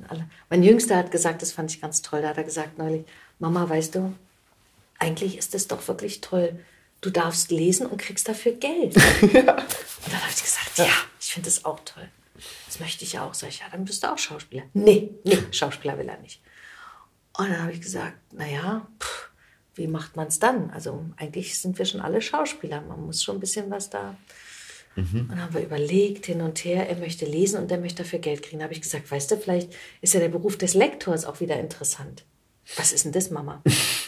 Alle. 0.07 0.25
Mein 0.49 0.63
Jüngster 0.63 0.95
hat 0.95 1.11
gesagt, 1.11 1.41
das 1.41 1.51
fand 1.51 1.69
ich 1.71 1.81
ganz 1.81 2.01
toll. 2.01 2.21
Da 2.21 2.29
hat 2.29 2.37
er 2.37 2.43
gesagt 2.45 2.77
neulich, 2.77 3.05
Mama, 3.39 3.67
weißt 3.69 3.95
du, 3.95 4.13
eigentlich 4.99 5.37
ist 5.37 5.53
das 5.53 5.67
doch 5.67 5.85
wirklich 5.89 6.21
toll. 6.21 6.57
Du 7.05 7.11
darfst 7.11 7.51
lesen 7.51 7.85
und 7.85 7.99
kriegst 7.99 8.27
dafür 8.27 8.53
Geld. 8.53 8.95
Und 9.21 9.35
dann 9.35 9.47
habe 9.55 10.31
ich 10.31 10.41
gesagt, 10.41 10.71
ja, 10.77 10.87
ich 11.21 11.31
finde 11.31 11.45
das 11.45 11.63
auch 11.63 11.79
toll. 11.85 12.09
Das 12.65 12.79
möchte 12.79 13.03
ich 13.03 13.13
ja 13.13 13.23
auch. 13.23 13.35
Sag 13.35 13.49
ich, 13.49 13.59
ja, 13.59 13.65
dann 13.71 13.85
bist 13.85 14.03
du 14.03 14.11
auch 14.11 14.17
Schauspieler. 14.17 14.63
Nee, 14.73 15.11
nee, 15.23 15.37
Schauspieler 15.51 15.99
will 15.99 16.09
er 16.09 16.17
nicht. 16.17 16.41
Und 17.37 17.51
dann 17.51 17.61
habe 17.61 17.73
ich 17.73 17.81
gesagt, 17.81 18.17
naja, 18.33 18.87
pff, 18.99 19.29
wie 19.75 19.85
macht 19.85 20.15
man 20.15 20.29
es 20.29 20.39
dann? 20.39 20.71
Also 20.71 21.05
eigentlich 21.17 21.59
sind 21.59 21.77
wir 21.77 21.85
schon 21.85 22.01
alle 22.01 22.23
Schauspieler. 22.23 22.81
Man 22.81 23.05
muss 23.05 23.21
schon 23.21 23.37
ein 23.37 23.39
bisschen 23.39 23.69
was 23.69 23.91
da. 23.91 24.17
Und 24.95 25.27
dann 25.29 25.43
haben 25.43 25.53
wir 25.53 25.61
überlegt, 25.61 26.25
hin 26.25 26.41
und 26.41 26.57
her, 26.65 26.89
er 26.89 26.95
möchte 26.95 27.25
lesen 27.25 27.61
und 27.61 27.71
er 27.71 27.77
möchte 27.77 28.01
dafür 28.01 28.17
Geld 28.17 28.41
kriegen. 28.41 28.57
Da 28.57 28.63
habe 28.63 28.73
ich 28.73 28.81
gesagt, 28.81 29.11
weißt 29.11 29.29
du, 29.29 29.37
vielleicht 29.37 29.71
ist 30.01 30.15
ja 30.15 30.21
der 30.21 30.29
Beruf 30.29 30.57
des 30.57 30.73
Lektors 30.73 31.25
auch 31.25 31.39
wieder 31.39 31.59
interessant. 31.59 32.25
Was 32.77 32.93
ist 32.93 33.05
denn 33.05 33.11
das, 33.11 33.29
Mama? 33.29 33.61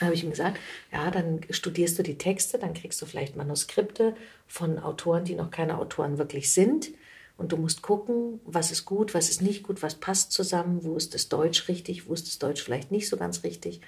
Habe 0.00 0.14
ich 0.14 0.24
ihm 0.24 0.30
gesagt, 0.30 0.58
ja, 0.92 1.10
dann 1.10 1.40
studierst 1.50 1.98
du 1.98 2.02
die 2.02 2.16
Texte, 2.18 2.58
dann 2.58 2.72
kriegst 2.74 3.00
du 3.02 3.06
vielleicht 3.06 3.36
Manuskripte 3.36 4.14
von 4.46 4.78
Autoren, 4.78 5.24
die 5.24 5.34
noch 5.34 5.50
keine 5.50 5.78
Autoren 5.78 6.18
wirklich 6.18 6.52
sind. 6.52 6.90
Und 7.36 7.52
du 7.52 7.56
musst 7.56 7.80
gucken, 7.82 8.40
was 8.44 8.70
ist 8.70 8.84
gut, 8.84 9.14
was 9.14 9.30
ist 9.30 9.40
nicht 9.40 9.62
gut, 9.62 9.82
was 9.82 9.94
passt 9.94 10.32
zusammen, 10.32 10.80
wo 10.82 10.96
ist 10.96 11.14
das 11.14 11.28
Deutsch 11.28 11.68
richtig, 11.68 12.08
wo 12.08 12.12
ist 12.14 12.26
das 12.26 12.38
Deutsch 12.38 12.62
vielleicht 12.62 12.90
nicht 12.90 13.08
so 13.08 13.16
ganz 13.16 13.44
richtig. 13.44 13.80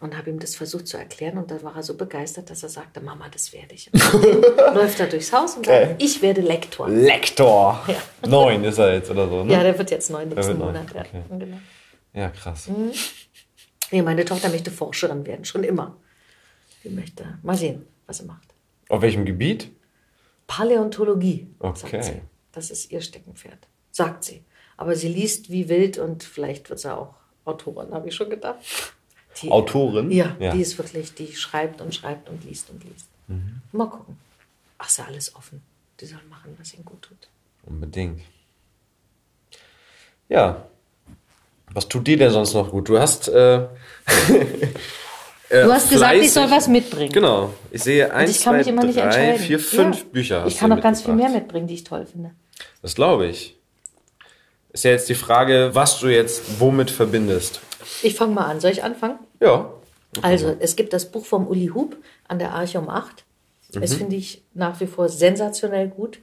Und 0.00 0.16
habe 0.16 0.30
ihm 0.30 0.38
das 0.40 0.56
versucht 0.56 0.88
zu 0.88 0.96
erklären 0.96 1.38
und 1.38 1.50
dann 1.50 1.62
war 1.62 1.76
er 1.76 1.82
so 1.82 1.94
begeistert, 1.94 2.50
dass 2.50 2.62
er 2.64 2.70
sagte, 2.70 3.00
Mama, 3.00 3.28
das 3.30 3.52
werde 3.52 3.74
ich. 3.74 3.88
läuft 4.74 4.98
er 5.00 5.06
durchs 5.06 5.32
Haus 5.32 5.54
und 5.56 5.66
sagt, 5.66 5.82
Okay. 5.82 5.94
ich 5.98 6.22
werde 6.22 6.40
Lektor. 6.40 6.88
Lektor. 6.88 7.80
Ja. 7.86 8.28
Neun 8.28 8.64
ist 8.64 8.78
er 8.78 8.94
jetzt 8.94 9.10
oder 9.10 9.28
so, 9.28 9.44
ne? 9.44 9.52
Ja, 9.52 9.62
der 9.62 9.78
wird 9.78 9.90
jetzt 9.92 10.10
neun 10.10 10.28
nächsten 10.30 10.58
Monat. 10.58 10.92
Ja, 10.94 11.00
okay. 11.02 11.22
genau. 11.38 11.58
Ja, 12.14 12.28
krass. 12.30 12.68
Nee, 13.92 14.02
meine 14.02 14.24
Tochter 14.24 14.48
möchte 14.48 14.70
Forscherin 14.70 15.24
werden, 15.26 15.44
schon 15.44 15.64
immer. 15.64 15.96
Die 16.82 16.88
möchte 16.88 17.38
mal 17.42 17.56
sehen, 17.56 17.86
was 18.06 18.18
sie 18.18 18.24
macht. 18.24 18.48
Auf 18.88 19.02
welchem 19.02 19.24
Gebiet? 19.24 19.70
Paläontologie, 20.46 21.46
sagt 21.60 21.84
Okay. 21.84 22.02
sie. 22.02 22.20
Das 22.52 22.70
ist 22.70 22.90
ihr 22.90 23.00
Steckenpferd, 23.00 23.68
sagt 23.90 24.24
sie. 24.24 24.42
Aber 24.76 24.96
sie 24.96 25.08
liest 25.08 25.50
wie 25.50 25.68
wild 25.68 25.98
und 25.98 26.24
vielleicht 26.24 26.68
wird 26.70 26.80
sie 26.80 26.92
auch 26.94 27.14
Autorin, 27.44 27.92
habe 27.92 28.08
ich 28.08 28.14
schon 28.14 28.30
gedacht. 28.30 28.58
Die, 29.40 29.50
Autorin? 29.50 30.10
Ja, 30.10 30.36
Ja. 30.40 30.52
die 30.54 30.60
ist 30.60 30.76
wirklich, 30.78 31.14
die 31.14 31.34
schreibt 31.34 31.80
und 31.80 31.94
schreibt 31.94 32.28
und 32.28 32.44
liest 32.44 32.68
und 32.70 32.84
liest. 32.84 33.08
Mhm. 33.28 33.60
Mal 33.72 33.86
gucken. 33.88 34.18
Ach, 34.78 34.88
ist 34.88 34.98
ja 34.98 35.04
alles 35.06 35.34
offen. 35.36 35.62
Die 36.00 36.06
soll 36.06 36.20
machen, 36.28 36.54
was 36.58 36.74
ihnen 36.74 36.84
gut 36.84 37.02
tut. 37.02 37.28
Unbedingt. 37.64 38.20
Ja. 40.28 40.66
Was 41.74 41.88
tut 41.88 42.06
dir 42.06 42.16
denn 42.16 42.30
sonst 42.30 42.54
noch 42.54 42.70
gut? 42.70 42.88
Du 42.88 42.98
hast. 42.98 43.28
Äh, 43.28 43.66
Du 45.50 45.70
hast 45.70 45.90
gesagt, 45.90 46.14
ich 46.16 46.32
soll 46.32 46.50
was 46.50 46.66
mitbringen. 46.66 47.12
Genau. 47.12 47.52
Ich 47.70 47.82
sehe 47.82 48.10
eins, 48.10 48.30
ich 48.30 48.42
kann 48.42 48.54
zwei, 48.54 48.58
mich 48.60 48.68
immer 48.68 48.84
nicht 48.84 48.96
drei, 48.98 49.02
entscheiden. 49.02 49.38
vier, 49.38 49.58
fünf 49.58 49.98
Ja. 49.98 50.04
Bücher. 50.10 50.42
hast 50.44 50.52
Ich 50.54 50.58
kann 50.58 50.70
noch 50.70 50.80
ganz 50.80 51.02
viel 51.02 51.12
mehr 51.12 51.28
mitbringen, 51.28 51.66
die 51.66 51.74
ich 51.74 51.84
toll 51.84 52.06
finde. 52.06 52.30
Das 52.80 52.94
glaube 52.94 53.26
ich. 53.26 53.58
Ist 54.72 54.84
ja 54.84 54.92
jetzt 54.92 55.10
die 55.10 55.14
Frage, 55.14 55.70
was 55.74 56.00
du 56.00 56.08
jetzt 56.08 56.58
womit 56.58 56.90
verbindest. 56.90 57.60
Ich 58.02 58.14
fange 58.14 58.32
mal 58.32 58.46
an. 58.46 58.60
Soll 58.60 58.70
ich 58.70 58.82
anfangen? 58.82 59.18
Ja. 59.40 59.70
Also, 60.22 60.56
es 60.58 60.74
gibt 60.74 60.94
das 60.94 61.10
Buch 61.10 61.26
vom 61.26 61.46
Uli 61.46 61.66
Hub 61.74 61.96
an 62.28 62.38
der 62.38 62.52
Arche 62.52 62.78
um 62.78 62.88
8. 62.88 63.24
Mhm. 63.74 63.80
Das 63.82 63.92
finde 63.92 64.16
ich 64.16 64.42
nach 64.54 64.80
wie 64.80 64.86
vor 64.86 65.10
sensationell 65.10 65.88
gut 65.88 66.20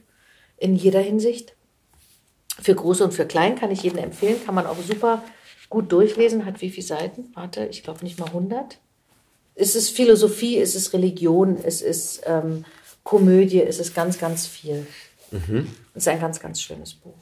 in 0.56 0.74
jeder 0.74 1.00
Hinsicht. 1.00 1.54
Für 2.60 2.74
Groß 2.74 3.00
und 3.02 3.14
für 3.14 3.26
Klein 3.26 3.54
kann 3.54 3.70
ich 3.70 3.84
jedem 3.84 3.98
empfehlen. 3.98 4.44
Kann 4.44 4.56
man 4.56 4.66
auch 4.66 4.76
super 4.84 5.22
gut 5.70 5.90
durchlesen. 5.92 6.44
Hat 6.44 6.60
wie 6.60 6.70
viele 6.70 6.86
Seiten? 6.86 7.30
Warte, 7.34 7.66
ich 7.66 7.82
glaube 7.82 8.04
nicht 8.04 8.18
mal 8.18 8.26
100. 8.26 8.78
Es 9.54 9.74
ist 9.74 9.90
Philosophie, 9.90 10.58
es 10.58 10.74
ist 10.74 10.92
Religion, 10.92 11.56
es 11.62 11.80
ist 11.80 12.22
ähm, 12.26 12.64
Komödie, 13.02 13.62
es 13.62 13.78
ist 13.78 13.94
ganz, 13.94 14.18
ganz 14.18 14.46
viel. 14.46 14.86
Es 15.94 16.02
ist 16.02 16.08
ein 16.08 16.20
ganz, 16.20 16.40
ganz 16.40 16.60
schönes 16.60 16.94
Buch. 16.94 17.14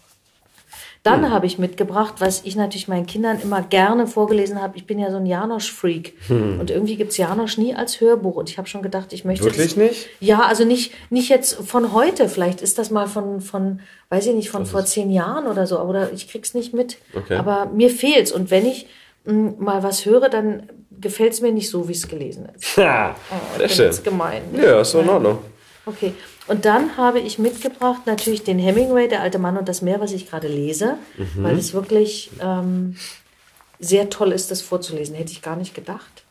Dann 1.05 1.31
habe 1.31 1.47
ich 1.47 1.59
mitgebracht, 1.59 2.15
was 2.19 2.43
ich 2.45 2.55
natürlich 2.57 2.89
meinen 2.89 3.07
Kindern 3.07 3.41
immer 3.41 3.63
gerne 3.63 4.07
vorgelesen 4.07 4.61
habe. 4.61 4.77
Ich 4.77 4.85
bin 4.87 4.99
ja 4.99 5.11
so 5.11 5.17
ein 5.17 5.27
Janosch-Freak. 5.27 6.15
Und 6.29 6.71
irgendwie 6.71 6.97
gibt 6.97 7.13
es 7.13 7.17
Janosch 7.17 7.57
nie 7.57 7.75
als 7.75 8.01
Hörbuch. 8.01 8.37
Und 8.37 8.51
ich 8.51 8.59
habe 8.59 8.69
schon 8.69 8.83
gedacht, 8.83 9.13
ich 9.13 9.25
möchte. 9.25 9.45
Wirklich 9.45 9.69
das, 9.69 9.77
nicht? 9.77 10.07
Ja, 10.21 10.43
also 10.43 10.65
nicht, 10.65 10.93
nicht 11.11 11.29
jetzt 11.31 11.55
von 11.55 11.93
heute. 11.93 12.29
Vielleicht 12.29 12.61
ist 12.61 12.79
das 12.79 12.91
mal 12.91 13.07
von, 13.07 13.41
von 13.41 13.81
weiß 14.11 14.27
ich 14.27 14.35
nicht, 14.35 14.51
von 14.51 14.67
vor 14.67 14.85
zehn 14.85 15.11
Jahren 15.11 15.47
oder 15.47 15.67
so. 15.67 15.79
Oder 15.81 16.13
ich 16.13 16.29
krieg's 16.29 16.53
nicht 16.53 16.75
mit. 16.75 16.99
Okay. 17.15 17.37
Aber 17.37 17.67
mir 17.67 17.89
fehlt's. 17.91 18.33
Und 18.33 18.51
wenn 18.51 18.67
ich 18.67 18.87
mh, 19.25 19.55
mal 19.59 19.83
was 19.83 20.05
höre, 20.05 20.29
dann 20.29 20.65
gefällt 21.01 21.33
es 21.33 21.41
mir 21.41 21.53
nicht 21.53 21.71
so, 21.71 21.89
wie 21.89 21.93
es 21.93 22.09
gelesen 22.09 22.49
ist. 22.57 22.77
Ha, 22.77 23.15
Oh, 23.31 23.59
sehr 23.59 23.69
schön. 23.69 23.93
gemein. 24.05 24.43
Ja, 24.55 24.81
ist 24.81 24.93
doch 24.95 25.03
in 25.03 25.09
Ordnung. 25.09 25.39
Okay. 25.87 26.13
Und 26.49 26.65
dann 26.65 26.97
habe 26.97 27.21
ich 27.21 27.39
mitgebracht 27.39 28.07
natürlich 28.07 28.43
den 28.43 28.59
Hemingway, 28.59 29.07
Der 29.09 29.21
alte 29.21 29.39
Mann 29.39 29.57
und 29.57 29.69
das 29.69 29.83
Meer, 29.83 30.01
was 30.01 30.13
ich 30.13 30.29
gerade 30.29 30.49
lese, 30.49 30.97
weil 31.37 31.57
es 31.59 31.75
wirklich 31.75 32.31
ähm, 32.41 32.97
sehr 33.79 34.11
toll 34.11 34.33
ist, 34.33 34.51
das 34.51 34.63
vorzulesen. 34.63 35.15
Hätte 35.15 35.33
ich 35.33 35.43
gar 35.43 35.57
nicht 35.57 35.75
gedacht. 35.75 36.25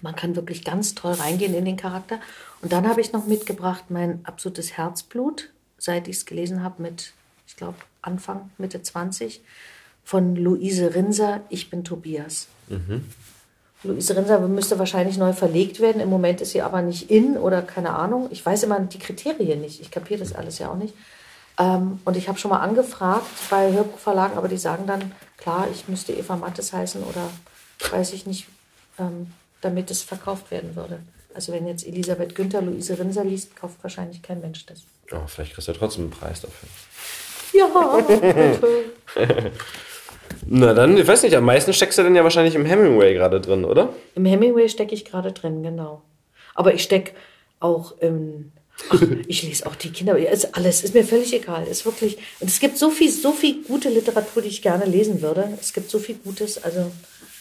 Man 0.00 0.14
kann 0.14 0.36
wirklich 0.36 0.64
ganz 0.64 0.94
toll 0.94 1.12
reingehen 1.12 1.54
in 1.54 1.64
den 1.64 1.76
Charakter. 1.76 2.20
Und 2.62 2.72
dann 2.72 2.88
habe 2.88 3.00
ich 3.00 3.12
noch 3.12 3.26
mitgebracht 3.26 3.84
mein 3.88 4.20
absolutes 4.24 4.76
Herzblut, 4.76 5.50
seit 5.76 6.06
ich 6.08 6.16
es 6.16 6.26
gelesen 6.26 6.62
habe 6.62 6.80
mit, 6.82 7.12
ich 7.46 7.56
glaube, 7.56 7.78
Anfang, 8.02 8.50
Mitte 8.58 8.82
20, 8.82 9.40
von 10.04 10.36
Luise 10.36 10.94
Rinser, 10.94 11.42
Ich 11.50 11.70
bin 11.70 11.84
Tobias. 11.84 12.46
Luise 13.84 14.16
Rinser 14.16 14.40
müsste 14.40 14.78
wahrscheinlich 14.78 15.18
neu 15.18 15.32
verlegt 15.32 15.80
werden. 15.80 16.00
Im 16.00 16.10
Moment 16.10 16.40
ist 16.40 16.50
sie 16.50 16.62
aber 16.62 16.82
nicht 16.82 17.10
in 17.10 17.36
oder 17.36 17.62
keine 17.62 17.94
Ahnung. 17.94 18.28
Ich 18.30 18.44
weiß 18.44 18.64
immer 18.64 18.80
die 18.80 18.98
Kriterien 18.98 19.60
nicht. 19.60 19.80
Ich 19.80 19.90
kapiere 19.90 20.20
das 20.20 20.34
alles 20.34 20.58
ja 20.58 20.70
auch 20.70 20.76
nicht. 20.76 20.94
Ähm, 21.58 22.00
und 22.04 22.16
ich 22.16 22.28
habe 22.28 22.38
schon 22.38 22.50
mal 22.50 22.58
angefragt 22.58 23.26
bei 23.50 23.72
Hörbuchverlagen, 23.72 24.36
aber 24.36 24.48
die 24.48 24.58
sagen 24.58 24.86
dann, 24.86 25.12
klar, 25.36 25.68
ich 25.72 25.88
müsste 25.88 26.12
Eva 26.12 26.36
Mattes 26.36 26.72
heißen 26.72 27.02
oder 27.04 27.30
weiß 27.90 28.12
ich 28.12 28.26
nicht, 28.26 28.46
ähm, 28.98 29.32
damit 29.60 29.90
es 29.90 30.02
verkauft 30.02 30.50
werden 30.50 30.74
würde. 30.74 31.00
Also 31.34 31.52
wenn 31.52 31.66
jetzt 31.66 31.86
Elisabeth 31.86 32.34
Günther 32.34 32.62
Luise 32.62 32.98
Rinser 32.98 33.24
liest, 33.24 33.54
kauft 33.54 33.76
wahrscheinlich 33.82 34.22
kein 34.22 34.40
Mensch 34.40 34.66
das. 34.66 34.82
Oh, 35.12 35.26
vielleicht 35.26 35.54
kriegst 35.54 35.68
du 35.68 35.72
ja 35.72 35.78
trotzdem 35.78 36.04
einen 36.04 36.10
Preis 36.10 36.40
dafür. 36.40 36.68
Ja, 37.52 38.00
bitte. 38.08 39.52
Na 40.50 40.72
dann, 40.72 40.96
ich 40.96 41.06
weiß 41.06 41.24
nicht, 41.24 41.36
am 41.36 41.44
meisten 41.44 41.74
steckst 41.74 41.98
du 41.98 42.02
denn 42.02 42.14
ja 42.14 42.24
wahrscheinlich 42.24 42.54
im 42.54 42.64
Hemingway 42.64 43.12
gerade 43.12 43.38
drin, 43.38 43.66
oder? 43.66 43.92
Im 44.14 44.24
Hemingway 44.24 44.68
stecke 44.68 44.94
ich 44.94 45.04
gerade 45.04 45.32
drin, 45.32 45.62
genau. 45.62 46.02
Aber 46.54 46.72
ich 46.72 46.82
stecke 46.82 47.12
auch 47.60 47.98
im. 47.98 48.52
Ach, 48.88 49.02
ich 49.26 49.42
lese 49.42 49.66
auch 49.66 49.74
die 49.74 49.90
Kinder. 49.90 50.16
Ist 50.16 50.54
alles 50.56 50.82
ist 50.82 50.94
mir 50.94 51.04
völlig 51.04 51.34
egal. 51.34 51.66
Ist 51.66 51.84
wirklich. 51.84 52.16
Und 52.40 52.48
es 52.48 52.60
gibt 52.60 52.78
so 52.78 52.88
viel, 52.88 53.12
so 53.12 53.32
viel 53.32 53.62
gute 53.64 53.90
Literatur, 53.90 54.42
die 54.42 54.48
ich 54.48 54.62
gerne 54.62 54.86
lesen 54.86 55.20
würde. 55.20 55.50
Es 55.60 55.74
gibt 55.74 55.90
so 55.90 55.98
viel 55.98 56.14
Gutes, 56.14 56.62
also 56.62 56.90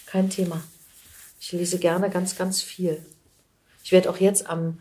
kein 0.05 0.29
Thema. 0.29 0.61
Ich 1.39 1.53
lese 1.53 1.79
gerne 1.79 2.09
ganz, 2.09 2.35
ganz 2.35 2.61
viel. 2.61 3.01
Ich 3.85 3.93
werde 3.93 4.09
auch 4.09 4.17
jetzt 4.17 4.49
am, 4.49 4.79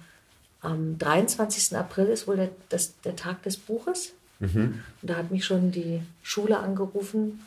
am 0.61 0.99
23. 0.99 1.77
April 1.77 2.07
ist 2.07 2.27
wohl 2.27 2.37
der, 2.37 2.51
das, 2.71 3.01
der 3.03 3.15
Tag 3.15 3.45
des 3.45 3.57
Buches. 3.57 4.15
Und 4.39 4.83
da 5.01 5.17
hat 5.17 5.31
mich 5.31 5.45
schon 5.47 5.71
die 5.71 6.03
Schule 6.23 6.59
angerufen, 6.59 7.41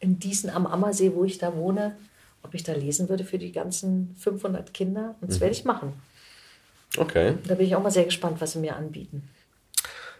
in 0.00 0.18
Diesen 0.18 0.50
am 0.50 0.66
Ammersee, 0.66 1.12
wo 1.14 1.24
ich 1.24 1.38
da 1.38 1.54
wohne, 1.54 1.96
ob 2.42 2.54
ich 2.54 2.62
da 2.62 2.72
lesen 2.72 3.08
würde 3.08 3.24
für 3.24 3.38
die 3.38 3.52
ganzen 3.52 4.16
500 4.18 4.72
Kinder. 4.74 5.14
Und 5.20 5.30
das 5.30 5.40
werde 5.40 5.52
ich 5.52 5.64
machen. 5.64 5.92
Okay. 6.96 7.34
Da 7.46 7.54
bin 7.54 7.66
ich 7.66 7.76
auch 7.76 7.82
mal 7.82 7.90
sehr 7.90 8.04
gespannt, 8.04 8.40
was 8.40 8.52
sie 8.52 8.58
mir 8.58 8.76
anbieten. 8.76 9.28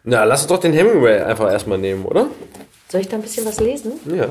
Na, 0.05 0.25
lass 0.25 0.43
uns 0.43 0.49
doch 0.49 0.61
den 0.61 0.73
Hemingway 0.73 1.21
einfach 1.21 1.51
erstmal 1.51 1.79
nehmen, 1.79 2.05
oder? 2.05 2.29
Soll 2.89 3.01
ich 3.01 3.09
da 3.09 3.17
ein 3.17 3.23
bisschen 3.23 3.45
was 3.47 3.59
lesen? 3.61 3.93
Ja. 4.07 4.29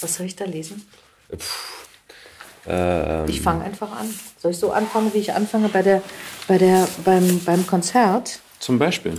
Was 0.00 0.14
soll 0.16 0.26
ich 0.26 0.36
da 0.36 0.44
lesen? 0.44 0.86
Ähm, 2.66 3.24
Ich 3.28 3.40
fange 3.40 3.64
einfach 3.64 3.92
an. 3.92 4.08
Soll 4.38 4.50
ich 4.52 4.58
so 4.58 4.72
anfangen, 4.72 5.12
wie 5.14 5.18
ich 5.18 5.32
anfange 5.32 5.68
bei 5.68 5.82
der, 5.82 6.02
bei 6.48 6.58
der, 6.58 6.88
beim, 7.04 7.40
beim 7.44 7.66
Konzert? 7.66 8.40
zum 8.60 8.78
Beispiel. 8.78 9.12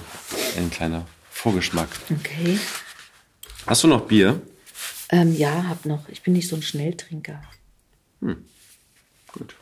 Ein 0.58 0.72
kleiner 0.72 1.06
Vorgeschmack. 1.30 1.90
Okay. 2.10 2.58
Hast 3.68 3.84
du 3.84 3.88
noch 3.88 4.02
Bier? 4.02 4.42
Ähm, 5.10 5.36
ja, 5.36 5.68
hab 5.68 5.86
noch. 5.86 6.10
Ich 6.10 6.24
bin 6.24 6.34
nicht 6.34 6.48
so 6.48 6.56
ein 6.56 6.62
Schnelltrinker. 6.62 7.42
Gut. 9.32 9.56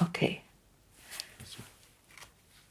Okay. 0.00 0.40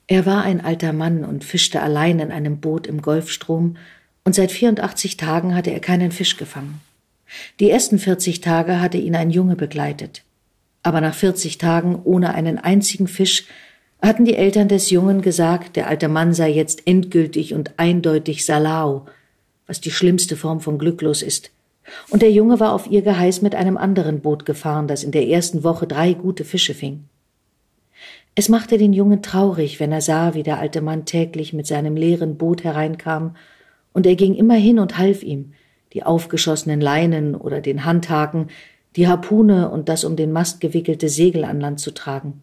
Er 0.07 0.25
war 0.25 0.41
ein 0.41 0.61
alter 0.61 0.91
Mann 0.91 1.23
und 1.23 1.43
fischte 1.43 1.81
allein 1.81 2.19
in 2.19 2.31
einem 2.31 2.59
Boot 2.59 2.87
im 2.87 3.01
Golfstrom, 3.01 3.77
und 4.25 4.33
seit 4.33 4.51
84 4.51 5.17
Tagen 5.17 5.55
hatte 5.55 5.71
er 5.71 5.79
keinen 5.79 6.11
Fisch 6.11 6.37
gefangen. 6.37 6.81
Die 7.59 7.69
ersten 7.69 7.99
40 7.99 8.41
Tage 8.41 8.81
hatte 8.81 8.97
ihn 8.97 9.15
ein 9.15 9.31
Junge 9.31 9.55
begleitet. 9.55 10.23
Aber 10.83 11.01
nach 11.01 11.13
40 11.13 11.57
Tagen 11.57 11.99
ohne 12.03 12.33
einen 12.33 12.57
einzigen 12.57 13.07
Fisch 13.07 13.45
hatten 14.01 14.25
die 14.25 14.35
Eltern 14.35 14.67
des 14.67 14.89
Jungen 14.89 15.21
gesagt, 15.21 15.75
der 15.75 15.87
alte 15.87 16.07
Mann 16.07 16.33
sei 16.33 16.49
jetzt 16.49 16.87
endgültig 16.87 17.53
und 17.53 17.77
eindeutig 17.77 18.45
Salau, 18.45 19.05
was 19.69 19.79
die 19.79 19.91
schlimmste 19.91 20.35
Form 20.35 20.59
von 20.59 20.77
glücklos 20.77 21.21
ist. 21.21 21.51
Und 22.09 22.21
der 22.21 22.31
Junge 22.31 22.59
war 22.59 22.73
auf 22.73 22.89
ihr 22.89 23.01
Geheiß 23.01 23.41
mit 23.41 23.55
einem 23.55 23.77
anderen 23.77 24.19
Boot 24.19 24.45
gefahren, 24.45 24.87
das 24.87 25.03
in 25.03 25.11
der 25.11 25.27
ersten 25.27 25.63
Woche 25.63 25.87
drei 25.87 26.13
gute 26.13 26.43
Fische 26.43 26.73
fing. 26.73 27.05
Es 28.35 28.49
machte 28.49 28.77
den 28.77 28.93
Jungen 28.93 29.21
traurig, 29.21 29.79
wenn 29.79 29.91
er 29.91 30.01
sah, 30.01 30.33
wie 30.33 30.43
der 30.43 30.59
alte 30.59 30.81
Mann 30.81 31.05
täglich 31.05 31.53
mit 31.53 31.67
seinem 31.67 31.95
leeren 31.95 32.37
Boot 32.37 32.63
hereinkam, 32.63 33.35
und 33.91 34.05
er 34.05 34.15
ging 34.15 34.35
immer 34.35 34.55
hin 34.55 34.79
und 34.79 34.97
half 34.97 35.23
ihm, 35.23 35.53
die 35.93 36.03
aufgeschossenen 36.03 36.79
Leinen 36.79 37.35
oder 37.35 37.59
den 37.59 37.85
Handhaken, 37.85 38.47
die 38.95 39.07
Harpune 39.07 39.69
und 39.69 39.89
das 39.89 40.03
um 40.03 40.15
den 40.15 40.31
Mast 40.31 40.61
gewickelte 40.61 41.09
Segel 41.09 41.43
an 41.43 41.59
Land 41.59 41.79
zu 41.79 41.91
tragen. 41.91 42.41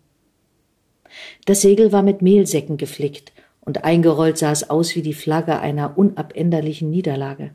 Das 1.44 1.60
Segel 1.60 1.92
war 1.92 2.02
mit 2.02 2.20
Mehlsäcken 2.20 2.76
geflickt, 2.76 3.32
und 3.66 3.84
eingerollt 3.84 4.38
sah 4.38 4.52
es 4.52 4.70
aus 4.70 4.96
wie 4.96 5.02
die 5.02 5.12
Flagge 5.12 5.58
einer 5.60 5.98
unabänderlichen 5.98 6.88
Niederlage. 6.88 7.50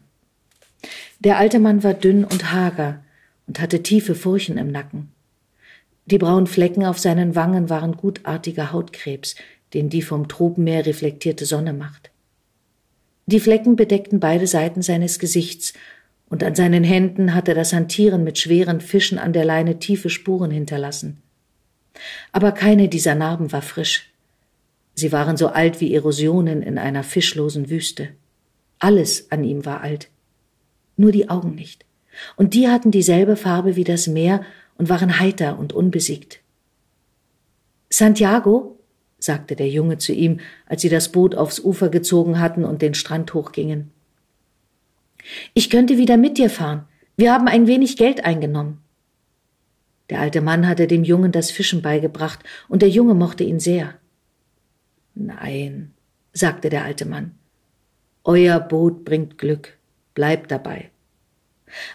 Der 1.20 1.38
alte 1.38 1.60
Mann 1.60 1.84
war 1.84 1.96
dünn 1.96 2.24
und 2.26 2.52
hager 2.52 3.04
und 3.48 3.60
hatte 3.60 3.82
tiefe 3.82 4.14
Furchen 4.14 4.58
im 4.58 4.72
Nacken. 4.72 5.12
Die 6.06 6.18
braunen 6.18 6.48
Flecken 6.48 6.86
auf 6.86 7.00
seinen 7.00 7.36
Wangen 7.36 7.70
waren 7.70 7.96
gutartiger 7.96 8.72
Hautkrebs, 8.72 9.36
den 9.74 9.90
die 9.90 10.02
vom 10.02 10.28
Tropenmeer 10.28 10.86
reflektierte 10.86 11.46
Sonne 11.46 11.74
macht. 11.74 12.12
Die 13.26 13.40
Flecken 13.40 13.76
bedeckten 13.76 14.20
beide 14.20 14.46
Seiten 14.48 14.82
seines 14.82 15.18
Gesichts, 15.18 15.74
und 16.28 16.44
an 16.46 16.56
seinen 16.56 16.86
Händen 16.86 17.34
hatte 17.36 17.54
das 17.54 17.74
Hantieren 17.74 18.24
mit 18.24 18.38
schweren 18.38 18.80
Fischen 18.80 19.20
an 19.20 19.34
der 19.34 19.44
Leine 19.44 19.80
tiefe 19.80 20.10
Spuren 20.10 20.50
hinterlassen. 20.50 21.22
Aber 22.32 22.54
keine 22.54 22.88
dieser 22.88 23.16
Narben 23.16 23.52
war 23.52 23.62
frisch. 23.62 24.11
Sie 25.02 25.12
waren 25.12 25.36
so 25.36 25.48
alt 25.48 25.82
wie 25.82 25.96
Erosionen 25.96 26.62
in 26.62 26.78
einer 26.78 27.02
fischlosen 27.02 27.72
Wüste. 27.72 28.10
Alles 28.78 29.32
an 29.32 29.44
ihm 29.44 29.66
war 29.66 29.82
alt. 29.82 30.10
Nur 30.96 31.12
die 31.12 31.28
Augen 31.28 31.56
nicht. 31.56 31.86
Und 32.36 32.54
die 32.54 32.68
hatten 32.68 32.92
dieselbe 32.92 33.36
Farbe 33.36 33.76
wie 33.76 33.84
das 33.84 34.06
Meer 34.06 34.46
und 34.78 34.90
waren 34.90 35.20
heiter 35.20 35.58
und 35.58 35.74
unbesiegt. 35.74 36.42
Santiago, 37.90 38.78
sagte 39.18 39.56
der 39.56 39.70
Junge 39.70 39.98
zu 39.98 40.14
ihm, 40.14 40.40
als 40.68 40.84
sie 40.84 40.90
das 40.90 41.12
Boot 41.12 41.34
aufs 41.34 41.60
Ufer 41.60 41.90
gezogen 41.90 42.40
hatten 42.40 42.64
und 42.64 42.84
den 42.84 42.94
Strand 42.94 43.34
hochgingen. 43.34 43.90
Ich 45.56 45.72
könnte 45.72 45.98
wieder 45.98 46.18
mit 46.18 46.38
dir 46.38 46.52
fahren. 46.52 46.84
Wir 47.18 47.34
haben 47.34 47.48
ein 47.48 47.66
wenig 47.66 47.98
Geld 47.98 48.24
eingenommen. 48.24 48.78
Der 50.12 50.20
alte 50.20 50.42
Mann 50.42 50.68
hatte 50.68 50.86
dem 50.86 51.04
Jungen 51.04 51.32
das 51.32 51.50
Fischen 51.50 51.82
beigebracht, 51.82 52.42
und 52.70 52.84
der 52.84 52.90
Junge 52.90 53.16
mochte 53.16 53.44
ihn 53.44 53.60
sehr. 53.60 53.96
Nein, 55.14 55.94
sagte 56.34 56.70
der 56.70 56.84
alte 56.84 57.06
Mann. 57.06 57.36
Euer 58.24 58.60
Boot 58.60 59.04
bringt 59.04 59.38
Glück. 59.38 59.78
Bleibt 60.14 60.52
dabei. 60.52 60.92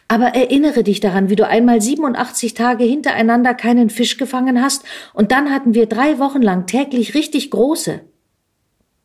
Aber 0.08 0.28
erinnere 0.28 0.82
dich 0.82 1.00
daran, 1.00 1.28
wie 1.28 1.36
du 1.36 1.46
einmal 1.46 1.80
87 1.80 2.54
Tage 2.54 2.84
hintereinander 2.84 3.54
keinen 3.54 3.90
Fisch 3.90 4.16
gefangen 4.16 4.62
hast, 4.62 4.84
und 5.12 5.32
dann 5.32 5.50
hatten 5.50 5.74
wir 5.74 5.86
drei 5.86 6.18
Wochen 6.18 6.42
lang 6.42 6.66
täglich 6.66 7.14
richtig 7.14 7.50
große. 7.50 8.00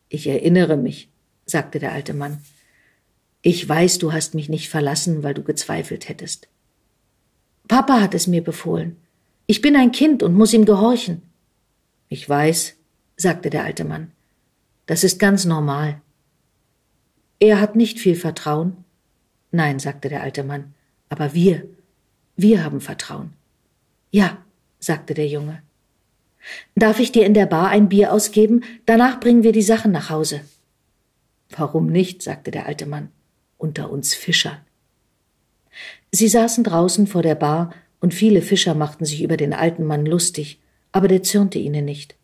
Ich 0.07 0.27
erinnere 0.27 0.77
mich, 0.77 1.09
sagte 1.45 1.79
der 1.79 1.91
alte 1.91 2.13
Mann. 2.13 2.39
Ich 3.41 3.67
weiß, 3.67 3.97
du 3.97 4.13
hast 4.13 4.35
mich 4.35 4.49
nicht 4.49 4.69
verlassen, 4.69 5.23
weil 5.23 5.33
du 5.33 5.43
gezweifelt 5.43 6.09
hättest. 6.09 6.47
Papa 7.67 7.99
hat 7.99 8.13
es 8.13 8.27
mir 8.27 8.43
befohlen. 8.43 8.97
Ich 9.47 9.61
bin 9.61 9.75
ein 9.75 9.91
Kind 9.91 10.23
und 10.23 10.35
muss 10.35 10.53
ihm 10.53 10.65
gehorchen. 10.65 11.21
Ich 12.07 12.27
weiß, 12.27 12.75
sagte 13.21 13.49
der 13.49 13.63
alte 13.63 13.83
Mann. 13.83 14.11
Das 14.85 15.03
ist 15.03 15.19
ganz 15.19 15.45
normal. 15.45 16.01
Er 17.39 17.59
hat 17.59 17.75
nicht 17.75 17.99
viel 17.99 18.15
Vertrauen. 18.15 18.83
Nein, 19.51 19.79
sagte 19.79 20.09
der 20.09 20.21
alte 20.21 20.43
Mann, 20.43 20.73
aber 21.09 21.33
wir, 21.33 21.65
wir 22.35 22.63
haben 22.63 22.81
Vertrauen. 22.81 23.33
Ja, 24.11 24.37
sagte 24.79 25.13
der 25.13 25.27
Junge. 25.27 25.61
Darf 26.75 26.99
ich 26.99 27.11
dir 27.11 27.25
in 27.25 27.33
der 27.33 27.45
Bar 27.45 27.69
ein 27.69 27.89
Bier 27.89 28.13
ausgeben? 28.13 28.63
Danach 28.85 29.19
bringen 29.19 29.43
wir 29.43 29.51
die 29.51 29.61
Sachen 29.61 29.91
nach 29.91 30.09
Hause. 30.09 30.41
Warum 31.49 31.87
nicht? 31.87 32.21
sagte 32.21 32.51
der 32.51 32.65
alte 32.65 32.85
Mann 32.85 33.09
unter 33.61 33.91
uns 33.91 34.15
Fischern. 34.15 34.57
Sie 36.11 36.27
saßen 36.27 36.63
draußen 36.63 37.07
vor 37.07 37.21
der 37.21 37.35
Bar, 37.35 37.73
und 37.99 38.15
viele 38.15 38.41
Fischer 38.41 38.73
machten 38.73 39.05
sich 39.05 39.21
über 39.21 39.37
den 39.37 39.53
alten 39.53 39.85
Mann 39.85 40.07
lustig, 40.07 40.59
aber 40.91 41.07
der 41.07 41.21
zürnte 41.21 41.59
ihnen 41.59 41.85
nicht. 41.85 42.15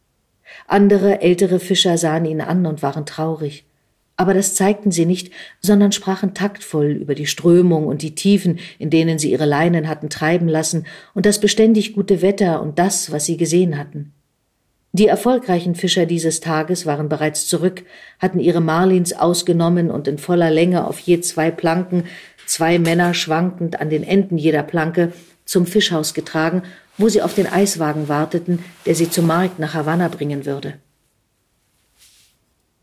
Andere 0.68 1.22
ältere 1.22 1.60
Fischer 1.60 1.98
sahen 1.98 2.26
ihn 2.26 2.42
an 2.42 2.66
und 2.66 2.82
waren 2.82 3.06
traurig, 3.06 3.66
aber 4.18 4.34
das 4.34 4.56
zeigten 4.56 4.92
sie 4.92 5.06
nicht, 5.06 5.32
sondern 5.62 5.92
sprachen 5.92 6.34
taktvoll 6.34 6.88
über 6.88 7.14
die 7.14 7.28
Strömung 7.28 7.86
und 7.86 8.02
die 8.02 8.16
Tiefen, 8.16 8.60
in 8.80 8.90
denen 8.90 9.20
sie 9.20 9.32
ihre 9.32 9.46
Leinen 9.46 9.88
hatten 9.88 10.10
treiben 10.10 10.48
lassen, 10.48 10.88
und 11.14 11.28
das 11.28 11.40
beständig 11.40 11.94
gute 11.94 12.24
Wetter 12.24 12.62
und 12.62 12.80
das, 12.80 13.12
was 13.12 13.26
sie 13.26 13.38
gesehen 13.38 13.78
hatten. 13.78 14.14
Die 14.92 15.06
erfolgreichen 15.06 15.76
Fischer 15.76 16.08
dieses 16.08 16.40
Tages 16.40 16.88
waren 16.88 17.10
bereits 17.10 17.48
zurück, 17.48 17.84
hatten 18.18 18.40
ihre 18.40 18.62
Marlins 18.62 19.14
ausgenommen 19.14 19.92
und 19.92 20.08
in 20.08 20.18
voller 20.18 20.50
Länge 20.50 20.88
auf 20.88 20.98
je 20.98 21.22
zwei 21.22 21.52
Planken, 21.52 22.06
zwei 22.48 22.80
Männer 22.80 23.14
schwankend 23.14 23.80
an 23.80 23.92
den 23.92 24.02
Enden 24.02 24.40
jeder 24.40 24.64
Planke, 24.64 25.14
zum 25.46 25.68
Fischhaus 25.68 26.16
getragen, 26.16 26.64
wo 26.98 27.10
sie 27.10 27.22
auf 27.22 27.34
den 27.34 27.48
Eiswagen 27.48 28.08
warteten, 28.08 28.64
der 28.86 28.96
sie 28.96 29.10
zum 29.10 29.28
Markt 29.28 29.60
nach 29.60 29.74
Havanna 29.74 30.08
bringen 30.08 30.46
würde. 30.46 30.80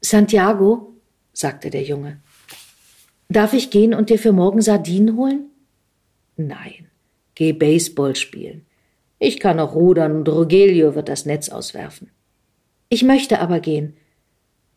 Santiago, 0.00 0.94
sagte 1.32 1.70
der 1.70 1.82
Junge, 1.82 2.20
darf 3.28 3.52
ich 3.52 3.70
gehen 3.70 3.94
und 3.94 4.10
dir 4.10 4.18
für 4.18 4.32
morgen 4.32 4.62
Sardinen 4.62 5.16
holen? 5.16 5.46
Nein, 6.36 6.90
geh 7.34 7.52
Baseball 7.52 8.14
spielen. 8.14 8.66
Ich 9.18 9.40
kann 9.40 9.58
auch 9.58 9.74
rudern 9.74 10.12
und 10.12 10.28
Rogelio 10.28 10.94
wird 10.94 11.08
das 11.08 11.24
Netz 11.24 11.48
auswerfen. 11.48 12.10
Ich 12.88 13.02
möchte 13.02 13.40
aber 13.40 13.60
gehen. 13.60 13.96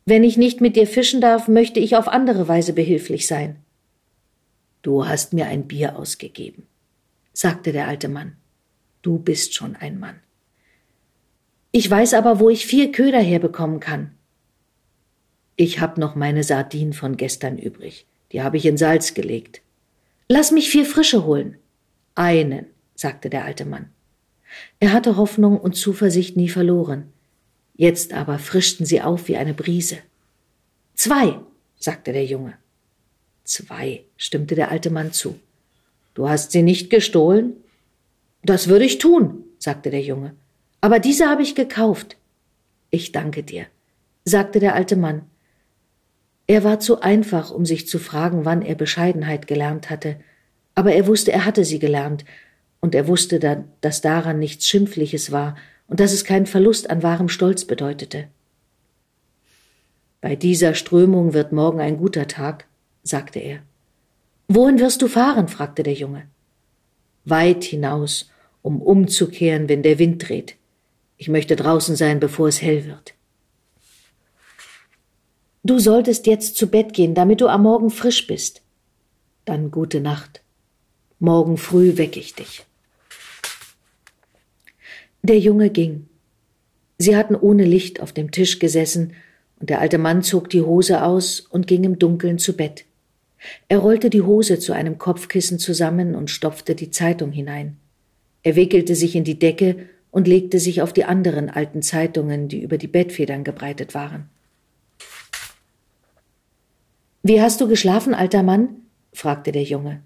Wenn 0.06 0.24
ich 0.24 0.38
nicht 0.38 0.62
mit 0.62 0.76
dir 0.76 0.88
fischen 0.88 1.20
darf, 1.20 1.48
möchte 1.48 1.80
ich 1.80 1.98
auf 1.98 2.08
andere 2.08 2.48
Weise 2.48 2.72
behilflich 2.72 3.28
sein. 3.28 3.58
Du 4.82 5.06
hast 5.06 5.34
mir 5.34 5.48
ein 5.48 5.68
Bier 5.68 5.98
ausgegeben, 5.98 6.66
sagte 7.34 7.74
der 7.74 7.88
alte 7.88 8.08
Mann. 8.08 8.38
Du 9.08 9.20
bist 9.20 9.54
schon 9.54 9.78
ein 9.78 10.02
Mann. 10.02 10.20
Ich 11.72 11.90
weiß 11.90 12.14
aber, 12.14 12.42
wo 12.42 12.50
ich 12.50 12.66
vier 12.66 12.92
Köder 12.92 13.22
herbekommen 13.22 13.80
kann. 13.80 14.12
Ich 15.56 15.80
hab 15.80 15.98
noch 15.98 16.16
meine 16.16 16.44
Sardinen 16.44 16.92
von 16.92 17.16
gestern 17.16 17.58
übrig. 17.58 18.06
Die 18.34 18.42
habe 18.42 18.58
ich 18.58 18.66
in 18.66 18.76
Salz 18.76 19.14
gelegt. 19.14 19.62
Lass 20.28 20.52
mich 20.52 20.70
vier 20.70 20.86
frische 20.86 21.24
holen. 21.24 21.56
Einen, 22.16 22.66
sagte 22.96 23.30
der 23.30 23.46
alte 23.46 23.64
Mann. 23.64 23.88
Er 24.82 24.92
hatte 24.92 25.16
Hoffnung 25.16 25.58
und 25.58 25.78
Zuversicht 25.78 26.36
nie 26.36 26.50
verloren. 26.50 27.14
Jetzt 27.78 28.12
aber 28.12 28.40
frischten 28.40 28.86
sie 28.86 29.02
auf 29.02 29.30
wie 29.30 29.38
eine 29.38 29.54
Brise. 29.54 30.00
Zwei, 30.96 31.40
sagte 31.80 32.12
der 32.12 32.26
Junge. 32.26 32.58
Zwei, 33.46 34.04
stimmte 34.18 34.56
der 34.56 34.70
alte 34.70 34.90
Mann 34.90 35.14
zu. 35.14 35.40
Du 36.14 36.28
hast 36.28 36.52
sie 36.52 36.62
nicht 36.62 36.90
gestohlen? 36.90 37.54
Das 38.48 38.70
würde 38.70 38.86
ich 38.86 38.98
tun, 38.98 39.44
sagte 39.60 39.90
der 39.90 40.02
Junge. 40.02 40.34
Aber 40.80 41.00
diese 41.00 41.28
habe 41.28 41.42
ich 41.42 41.54
gekauft. 41.54 42.16
Ich 42.90 43.12
danke 43.12 43.44
dir, 43.44 43.66
sagte 44.24 44.62
der 44.62 44.74
alte 44.74 44.96
Mann. 44.96 45.24
Er 46.48 46.64
war 46.64 46.80
zu 46.80 47.02
einfach, 47.02 47.52
um 47.52 47.66
sich 47.66 47.90
zu 47.90 48.00
fragen, 48.00 48.46
wann 48.46 48.62
er 48.62 48.76
Bescheidenheit 48.76 49.48
gelernt 49.48 49.90
hatte, 49.90 50.16
aber 50.76 50.94
er 50.94 51.08
wusste, 51.08 51.34
er 51.34 51.44
hatte 51.44 51.66
sie 51.66 51.78
gelernt, 51.78 52.24
und 52.80 52.96
er 52.96 53.10
wusste 53.10 53.66
dass 53.82 54.00
daran 54.00 54.40
nichts 54.40 54.66
Schimpfliches 54.66 55.34
war 55.34 55.58
und 55.88 56.00
dass 56.00 56.14
es 56.14 56.24
keinen 56.24 56.46
Verlust 56.46 56.90
an 56.90 57.04
wahrem 57.04 57.28
Stolz 57.28 57.66
bedeutete. 57.66 58.30
Bei 60.22 60.38
dieser 60.38 60.74
Strömung 60.74 61.34
wird 61.34 61.52
morgen 61.52 61.82
ein 61.82 61.98
guter 61.98 62.30
Tag, 62.30 62.66
sagte 63.04 63.40
er. 63.40 63.60
Wohin 64.48 64.80
wirst 64.80 65.02
du 65.02 65.10
fahren? 65.10 65.50
fragte 65.50 65.84
der 65.84 65.96
Junge. 65.96 66.28
Weit 67.26 67.66
hinaus, 67.66 68.30
um 68.68 68.82
umzukehren, 68.82 69.70
wenn 69.70 69.82
der 69.82 69.98
Wind 69.98 70.28
dreht. 70.28 70.56
Ich 71.16 71.30
möchte 71.30 71.56
draußen 71.56 71.96
sein, 71.96 72.20
bevor 72.20 72.50
es 72.50 72.62
hell 72.62 72.86
wird. 72.86 73.14
Du 75.64 75.80
solltest 75.80 76.28
jetzt 76.28 76.58
zu 76.58 76.68
Bett 76.68 76.94
gehen, 76.94 77.16
damit 77.16 77.40
du 77.40 77.48
am 77.48 77.64
Morgen 77.64 77.90
frisch 77.90 78.28
bist. 78.28 78.62
Dann 79.46 79.72
gute 79.72 80.02
Nacht. 80.02 80.42
Morgen 81.20 81.56
früh 81.56 81.96
weck 81.96 82.18
ich 82.18 82.36
dich. 82.36 82.66
Der 85.24 85.40
Junge 85.40 85.70
ging. 85.70 86.08
Sie 86.98 87.16
hatten 87.16 87.36
ohne 87.36 87.64
Licht 87.64 88.02
auf 88.02 88.12
dem 88.12 88.32
Tisch 88.32 88.60
gesessen, 88.60 89.14
und 89.60 89.70
der 89.70 89.80
alte 89.80 89.98
Mann 89.98 90.24
zog 90.24 90.50
die 90.50 90.62
Hose 90.62 91.04
aus 91.04 91.40
und 91.40 91.68
ging 91.68 91.86
im 91.86 92.00
Dunkeln 92.00 92.38
zu 92.38 92.56
Bett. 92.56 92.84
Er 93.70 93.80
rollte 93.80 94.10
die 94.10 94.22
Hose 94.24 94.60
zu 94.60 94.74
einem 94.74 94.98
Kopfkissen 94.98 95.58
zusammen 95.58 96.16
und 96.16 96.30
stopfte 96.30 96.76
die 96.76 96.92
Zeitung 96.92 97.32
hinein. 97.32 97.78
Er 98.48 98.56
wickelte 98.56 98.96
sich 98.96 99.14
in 99.18 99.26
die 99.26 99.38
Decke 99.38 99.76
und 100.10 100.26
legte 100.26 100.62
sich 100.62 100.82
auf 100.82 100.94
die 100.94 101.04
anderen 101.04 101.50
alten 101.50 101.82
Zeitungen, 101.82 102.48
die 102.48 102.62
über 102.62 102.78
die 102.78 102.88
Bettfedern 102.88 103.44
gebreitet 103.44 103.94
waren. 103.94 104.30
Wie 107.24 107.42
hast 107.42 107.60
du 107.60 107.68
geschlafen, 107.68 108.14
alter 108.14 108.44
Mann? 108.44 108.70
fragte 109.12 109.52
der 109.52 109.64
Junge. 109.64 110.02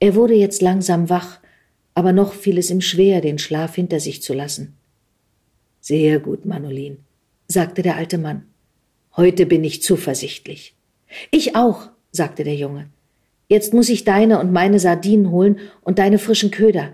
Er 0.00 0.14
wurde 0.16 0.34
jetzt 0.34 0.60
langsam 0.60 1.08
wach, 1.08 1.40
aber 1.94 2.12
noch 2.12 2.34
fiel 2.34 2.58
es 2.58 2.70
ihm 2.70 2.82
schwer, 2.82 3.22
den 3.22 3.38
Schlaf 3.38 3.74
hinter 3.74 4.00
sich 4.00 4.22
zu 4.22 4.34
lassen. 4.34 4.76
Sehr 5.80 6.18
gut, 6.18 6.44
Manolin, 6.44 6.98
sagte 7.48 7.80
der 7.80 7.96
alte 7.96 8.18
Mann. 8.18 8.42
Heute 9.16 9.46
bin 9.46 9.64
ich 9.64 9.82
zuversichtlich. 9.82 10.74
Ich 11.30 11.56
auch, 11.56 11.88
sagte 12.12 12.44
der 12.44 12.56
Junge. 12.56 12.90
Jetzt 13.48 13.72
muss 13.72 13.88
ich 13.88 14.04
deine 14.04 14.40
und 14.40 14.52
meine 14.52 14.78
Sardinen 14.78 15.30
holen 15.30 15.58
und 15.80 15.98
deine 15.98 16.18
frischen 16.18 16.50
Köder. 16.50 16.92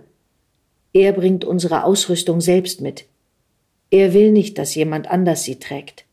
Er 0.97 1.13
bringt 1.13 1.45
unsere 1.45 1.85
Ausrüstung 1.85 2.41
selbst 2.41 2.81
mit. 2.81 3.05
Er 3.91 4.15
will 4.15 4.33
nicht, 4.33 4.57
dass 4.57 4.75
jemand 4.75 5.11
anders 5.11 5.45
sie 5.45 5.57
trägt. 5.57 6.07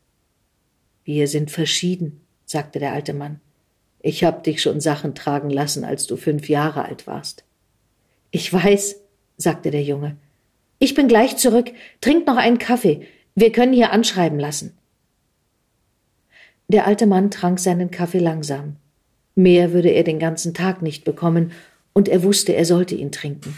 Wir 1.04 1.26
sind 1.26 1.50
verschieden, 1.50 2.20
sagte 2.44 2.80
der 2.80 2.92
alte 2.92 3.14
Mann. 3.14 3.40
Ich 4.00 4.24
hab 4.24 4.44
dich 4.44 4.60
schon 4.60 4.82
Sachen 4.82 5.14
tragen 5.14 5.48
lassen, 5.48 5.84
als 5.84 6.06
du 6.06 6.18
fünf 6.18 6.50
Jahre 6.50 6.84
alt 6.84 7.06
warst. 7.06 7.44
Ich 8.30 8.52
weiß, 8.52 8.96
sagte 9.38 9.70
der 9.70 9.82
Junge. 9.82 10.18
Ich 10.78 10.92
bin 10.92 11.08
gleich 11.08 11.38
zurück. 11.38 11.72
Trink 12.02 12.26
noch 12.26 12.36
einen 12.36 12.58
Kaffee. 12.58 13.06
Wir 13.34 13.52
können 13.52 13.72
hier 13.72 13.90
anschreiben 13.90 14.38
lassen. 14.38 14.76
Der 16.68 16.86
alte 16.86 17.06
Mann 17.06 17.30
trank 17.30 17.58
seinen 17.58 17.90
Kaffee 17.90 18.18
langsam. 18.18 18.76
Mehr 19.34 19.72
würde 19.72 19.88
er 19.88 20.04
den 20.04 20.18
ganzen 20.18 20.52
Tag 20.52 20.82
nicht 20.82 21.04
bekommen, 21.04 21.52
und 21.94 22.06
er 22.06 22.22
wusste, 22.22 22.54
er 22.54 22.66
sollte 22.66 22.94
ihn 22.96 23.12
trinken. 23.12 23.54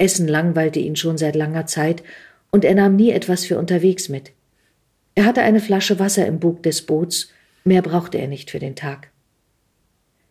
Essen 0.00 0.26
langweilte 0.26 0.80
ihn 0.80 0.96
schon 0.96 1.18
seit 1.18 1.36
langer 1.36 1.66
Zeit, 1.66 2.02
und 2.50 2.64
er 2.64 2.74
nahm 2.74 2.96
nie 2.96 3.10
etwas 3.10 3.44
für 3.44 3.58
unterwegs 3.58 4.08
mit. 4.08 4.32
Er 5.14 5.24
hatte 5.24 5.42
eine 5.42 5.60
Flasche 5.60 5.98
Wasser 5.98 6.26
im 6.26 6.40
Bug 6.40 6.62
des 6.62 6.82
Boots, 6.82 7.30
mehr 7.64 7.82
brauchte 7.82 8.18
er 8.18 8.26
nicht 8.26 8.50
für 8.50 8.58
den 8.58 8.74
Tag. 8.74 9.10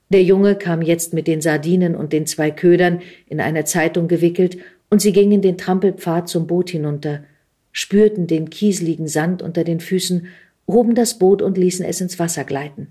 Der 0.10 0.24
Junge 0.24 0.56
kam 0.56 0.82
jetzt 0.82 1.14
mit 1.14 1.28
den 1.28 1.40
Sardinen 1.40 1.96
und 1.96 2.12
den 2.14 2.26
zwei 2.26 2.50
Ködern 2.50 3.02
in 3.28 3.40
eine 3.40 3.64
Zeitung 3.64 4.08
gewickelt, 4.08 4.58
und 4.90 5.02
sie 5.02 5.14
gingen 5.14 5.42
den 5.42 5.58
Trampelpfad 5.58 6.28
zum 6.28 6.48
Boot 6.48 6.72
hinunter, 6.72 7.24
spürten 7.72 8.26
den 8.26 8.50
kieseligen 8.50 9.08
Sand 9.08 9.44
unter 9.44 9.64
den 9.64 9.80
Füßen, 9.80 10.28
hoben 10.68 10.96
das 10.96 11.20
Boot 11.20 11.42
und 11.44 11.58
ließen 11.58 11.86
es 11.86 12.02
ins 12.02 12.18
Wasser 12.18 12.44
gleiten. 12.44 12.88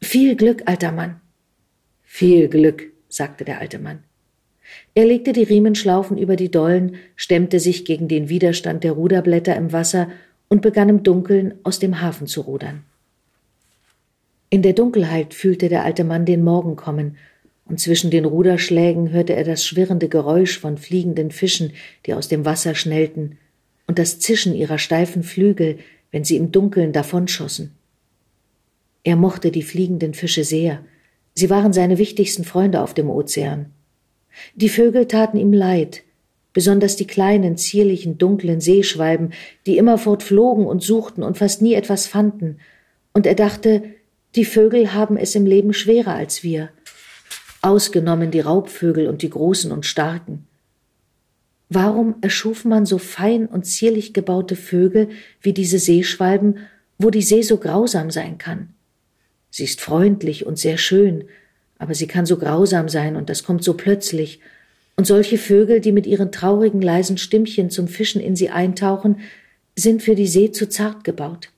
Viel 0.00 0.34
Glück, 0.34 0.62
alter 0.64 0.92
Mann. 0.92 1.20
Viel 2.02 2.48
Glück, 2.48 2.90
sagte 3.08 3.44
der 3.44 3.60
alte 3.60 3.78
Mann. 3.78 4.02
Er 4.94 5.06
legte 5.06 5.32
die 5.32 5.42
Riemenschlaufen 5.42 6.18
über 6.18 6.36
die 6.36 6.50
Dollen, 6.50 6.96
stemmte 7.16 7.60
sich 7.60 7.84
gegen 7.84 8.08
den 8.08 8.28
Widerstand 8.28 8.84
der 8.84 8.92
Ruderblätter 8.92 9.56
im 9.56 9.72
Wasser 9.72 10.08
und 10.48 10.62
begann 10.62 10.88
im 10.88 11.02
Dunkeln 11.02 11.54
aus 11.62 11.78
dem 11.78 12.00
Hafen 12.00 12.26
zu 12.26 12.42
rudern. 12.42 12.84
In 14.50 14.60
der 14.60 14.74
Dunkelheit 14.74 15.32
fühlte 15.32 15.70
der 15.70 15.84
alte 15.84 16.04
Mann 16.04 16.26
den 16.26 16.44
Morgen 16.44 16.76
kommen, 16.76 17.16
und 17.64 17.80
zwischen 17.80 18.10
den 18.10 18.26
Ruderschlägen 18.26 19.12
hörte 19.12 19.34
er 19.34 19.44
das 19.44 19.64
schwirrende 19.64 20.10
Geräusch 20.10 20.58
von 20.58 20.76
fliegenden 20.76 21.30
Fischen, 21.30 21.72
die 22.04 22.12
aus 22.12 22.28
dem 22.28 22.44
Wasser 22.44 22.74
schnellten, 22.74 23.38
und 23.86 23.98
das 23.98 24.18
Zischen 24.18 24.54
ihrer 24.54 24.78
steifen 24.78 25.22
Flügel, 25.22 25.78
wenn 26.10 26.24
sie 26.24 26.36
im 26.36 26.52
Dunkeln 26.52 26.92
davonschossen. 26.92 27.72
Er 29.04 29.16
mochte 29.16 29.50
die 29.50 29.62
fliegenden 29.62 30.12
Fische 30.12 30.44
sehr, 30.44 30.84
sie 31.34 31.50
waren 31.50 31.72
seine 31.72 31.98
wichtigsten 31.98 32.44
Freunde 32.44 32.82
auf 32.82 32.94
dem 32.94 33.08
Ozean. 33.08 33.66
Die 34.54 34.68
Vögel 34.68 35.06
taten 35.06 35.36
ihm 35.36 35.52
leid, 35.52 36.02
besonders 36.52 36.96
die 36.96 37.06
kleinen, 37.06 37.56
zierlichen, 37.56 38.18
dunklen 38.18 38.60
Seeschwalben, 38.60 39.32
die 39.66 39.78
immerfort 39.78 40.22
flogen 40.22 40.66
und 40.66 40.82
suchten 40.82 41.22
und 41.22 41.38
fast 41.38 41.62
nie 41.62 41.74
etwas 41.74 42.06
fanden, 42.06 42.58
und 43.14 43.26
er 43.26 43.34
dachte, 43.34 43.82
die 44.34 44.44
Vögel 44.44 44.94
haben 44.94 45.16
es 45.16 45.34
im 45.34 45.44
Leben 45.44 45.74
schwerer 45.74 46.14
als 46.14 46.42
wir, 46.42 46.70
ausgenommen 47.60 48.30
die 48.30 48.40
Raubvögel 48.40 49.06
und 49.06 49.22
die 49.22 49.30
Großen 49.30 49.70
und 49.70 49.84
Starken. 49.84 50.46
Warum 51.68 52.16
erschuf 52.20 52.64
man 52.64 52.86
so 52.86 52.98
fein 52.98 53.46
und 53.46 53.64
zierlich 53.64 54.12
gebaute 54.12 54.56
Vögel 54.56 55.08
wie 55.40 55.52
diese 55.52 55.78
Seeschwalben, 55.78 56.58
wo 56.98 57.10
die 57.10 57.22
See 57.22 57.42
so 57.42 57.56
grausam 57.56 58.10
sein 58.10 58.38
kann? 58.38 58.74
Sie 59.50 59.64
ist 59.64 59.80
freundlich 59.80 60.46
und 60.46 60.58
sehr 60.58 60.78
schön, 60.78 61.24
aber 61.82 61.96
sie 61.96 62.06
kann 62.06 62.26
so 62.26 62.36
grausam 62.36 62.88
sein 62.88 63.16
und 63.16 63.28
das 63.28 63.42
kommt 63.42 63.64
so 63.64 63.74
plötzlich. 63.74 64.38
Und 64.96 65.04
solche 65.04 65.36
Vögel, 65.36 65.80
die 65.80 65.90
mit 65.90 66.06
ihren 66.06 66.30
traurigen 66.30 66.80
leisen 66.80 67.18
Stimmchen 67.18 67.70
zum 67.70 67.88
Fischen 67.88 68.20
in 68.20 68.36
sie 68.36 68.50
eintauchen, 68.50 69.16
sind 69.74 70.00
für 70.00 70.14
die 70.14 70.28
See 70.28 70.52
zu 70.52 70.68
zart 70.68 71.02
gebaut. 71.02 71.50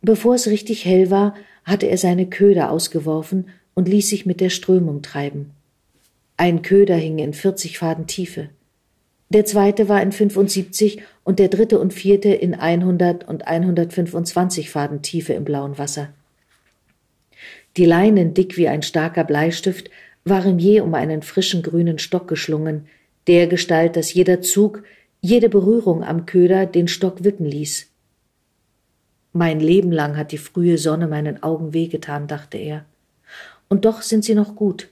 Bevor 0.00 0.36
es 0.36 0.46
richtig 0.46 0.84
hell 0.84 1.10
war, 1.10 1.34
hatte 1.64 1.86
er 1.86 1.98
seine 1.98 2.26
Köder 2.30 2.70
ausgeworfen 2.70 3.48
und 3.74 3.88
ließ 3.88 4.10
sich 4.10 4.26
mit 4.26 4.40
der 4.40 4.50
Strömung 4.50 5.02
treiben. 5.02 5.50
Ein 6.36 6.62
Köder 6.62 6.94
hing 6.94 7.18
in 7.18 7.34
vierzig 7.34 7.78
Faden 7.78 8.06
Tiefe. 8.06 8.48
Der 9.30 9.44
zweite 9.44 9.88
war 9.88 10.00
in 10.00 10.12
75 10.12 11.02
und 11.24 11.40
der 11.40 11.48
dritte 11.48 11.80
und 11.80 11.92
vierte 11.92 12.28
in 12.28 12.54
100 12.54 13.26
und 13.26 13.48
125 13.48 14.70
Faden 14.70 15.02
Tiefe 15.02 15.32
im 15.32 15.44
blauen 15.44 15.78
Wasser. 15.78 16.10
Die 17.78 17.84
Leinen, 17.84 18.34
dick 18.34 18.56
wie 18.56 18.66
ein 18.66 18.82
starker 18.82 19.22
Bleistift, 19.22 19.88
waren 20.24 20.58
je 20.58 20.80
um 20.80 20.94
einen 20.94 21.22
frischen 21.22 21.62
grünen 21.62 22.00
Stock 22.00 22.26
geschlungen, 22.26 22.88
der 23.28 23.46
Gestalt, 23.46 23.94
dass 23.94 24.12
jeder 24.12 24.40
Zug, 24.40 24.82
jede 25.20 25.48
Berührung 25.48 26.02
am 26.02 26.26
Köder 26.26 26.66
den 26.66 26.88
Stock 26.88 27.22
wippen 27.22 27.46
ließ. 27.46 27.86
Mein 29.32 29.60
Leben 29.60 29.92
lang 29.92 30.16
hat 30.16 30.32
die 30.32 30.38
frühe 30.38 30.76
Sonne 30.76 31.06
meinen 31.06 31.40
Augen 31.44 31.72
wehgetan, 31.72 32.26
dachte 32.26 32.58
er. 32.58 32.84
Und 33.68 33.84
doch 33.84 34.02
sind 34.02 34.24
sie 34.24 34.34
noch 34.34 34.56
gut. 34.56 34.88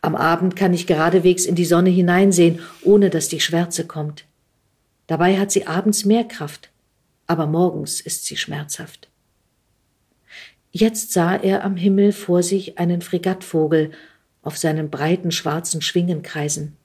Am 0.00 0.14
Abend 0.14 0.54
kann 0.54 0.72
ich 0.72 0.86
geradewegs 0.86 1.44
in 1.44 1.56
die 1.56 1.64
Sonne 1.64 1.90
hineinsehen, 1.90 2.60
ohne 2.84 3.10
dass 3.10 3.30
die 3.30 3.40
Schwärze 3.40 3.84
kommt. 3.84 4.26
Dabei 5.08 5.38
hat 5.38 5.50
sie 5.50 5.66
abends 5.66 6.04
mehr 6.04 6.22
Kraft, 6.22 6.70
aber 7.26 7.48
morgens 7.48 8.00
ist 8.00 8.26
sie 8.26 8.36
schmerzhaft. 8.36 9.08
Jetzt 10.72 11.12
sah 11.12 11.36
er 11.36 11.64
am 11.64 11.76
Himmel 11.76 12.12
vor 12.12 12.42
sich 12.42 12.78
einen 12.78 13.02
Fregattvogel 13.02 13.90
auf 14.40 14.56
seinen 14.56 14.88
breiten 14.88 15.30
schwarzen 15.30 15.82
Schwingen 15.82 16.22
kreisen. 16.22 16.76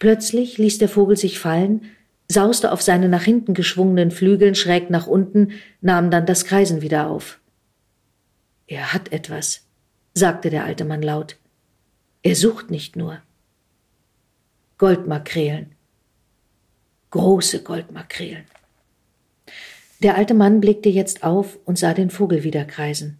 Plötzlich 0.00 0.58
ließ 0.58 0.78
der 0.78 0.88
Vogel 0.88 1.16
sich 1.16 1.38
fallen, 1.38 1.82
sauste 2.28 2.72
auf 2.72 2.82
seine 2.82 3.08
nach 3.08 3.22
hinten 3.22 3.54
geschwungenen 3.54 4.10
Flügeln 4.10 4.56
schräg 4.56 4.90
nach 4.90 5.06
unten, 5.06 5.52
nahm 5.80 6.10
dann 6.10 6.26
das 6.26 6.44
Kreisen 6.44 6.82
wieder 6.82 7.08
auf. 7.08 7.38
Er 8.66 8.92
hat 8.92 9.12
etwas, 9.12 9.64
sagte 10.12 10.50
der 10.50 10.64
alte 10.64 10.84
Mann 10.84 11.02
laut. 11.02 11.36
Er 12.22 12.34
sucht 12.34 12.70
nicht 12.70 12.96
nur. 12.96 13.22
Goldmakrelen. 14.78 15.72
Große 17.10 17.62
Goldmakrelen. 17.62 18.44
Der 20.02 20.16
alte 20.16 20.34
Mann 20.34 20.60
blickte 20.60 20.88
jetzt 20.88 21.24
auf 21.24 21.58
und 21.64 21.78
sah 21.78 21.94
den 21.94 22.10
Vogel 22.10 22.42
wieder 22.42 22.64
kreisen. 22.64 23.19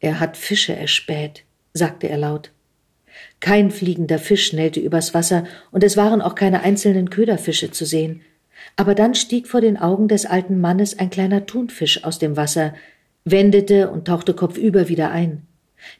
Er 0.00 0.18
hat 0.18 0.36
Fische 0.36 0.74
erspäht, 0.74 1.44
sagte 1.72 2.08
er 2.08 2.18
laut. 2.18 2.50
Kein 3.40 3.70
fliegender 3.70 4.18
Fisch 4.18 4.46
schnellte 4.46 4.80
übers 4.80 5.14
Wasser, 5.14 5.44
und 5.70 5.84
es 5.84 5.96
waren 5.96 6.22
auch 6.22 6.34
keine 6.34 6.62
einzelnen 6.62 7.10
Köderfische 7.10 7.70
zu 7.70 7.84
sehen. 7.84 8.22
Aber 8.76 8.94
dann 8.94 9.14
stieg 9.14 9.46
vor 9.46 9.60
den 9.60 9.76
Augen 9.76 10.08
des 10.08 10.26
alten 10.26 10.60
Mannes 10.60 10.98
ein 10.98 11.10
kleiner 11.10 11.46
Thunfisch 11.46 12.04
aus 12.04 12.18
dem 12.18 12.36
Wasser, 12.36 12.74
wendete 13.24 13.90
und 13.90 14.06
tauchte 14.06 14.34
kopfüber 14.34 14.88
wieder 14.88 15.10
ein. 15.10 15.46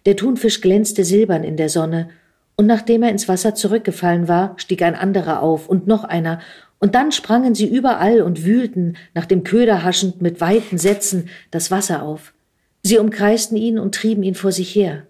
Der 0.07 0.16
Thunfisch 0.16 0.61
glänzte 0.61 1.05
silbern 1.05 1.44
in 1.44 1.57
der 1.57 1.68
Sonne, 1.68 2.11
und 2.57 2.66
nachdem 2.66 3.03
er 3.03 3.11
ins 3.11 3.28
Wasser 3.28 3.55
zurückgefallen 3.55 4.28
war, 4.28 4.55
stieg 4.59 4.82
ein 4.82 4.94
anderer 4.94 5.42
auf 5.42 5.68
und 5.68 5.86
noch 5.86 6.05
einer, 6.05 6.40
und 6.78 6.94
dann 6.94 7.12
sprangen 7.12 7.55
sie 7.55 7.66
überall 7.66 8.22
und 8.22 8.44
wühlten, 8.44 8.96
nach 9.14 9.26
dem 9.26 9.44
Köder 9.44 9.82
haschend 9.82 10.20
mit 10.20 10.40
weiten 10.40 10.78
Sätzen, 10.78 11.28
das 11.51 11.70
Wasser 11.70 12.03
auf. 12.03 12.32
Sie 12.83 12.99
umkreisten 12.99 13.57
ihn 13.57 13.78
und 13.78 13.95
trieben 13.95 14.22
ihn 14.22 14.35
vor 14.35 14.53
sich 14.53 14.74
her. 14.74 15.07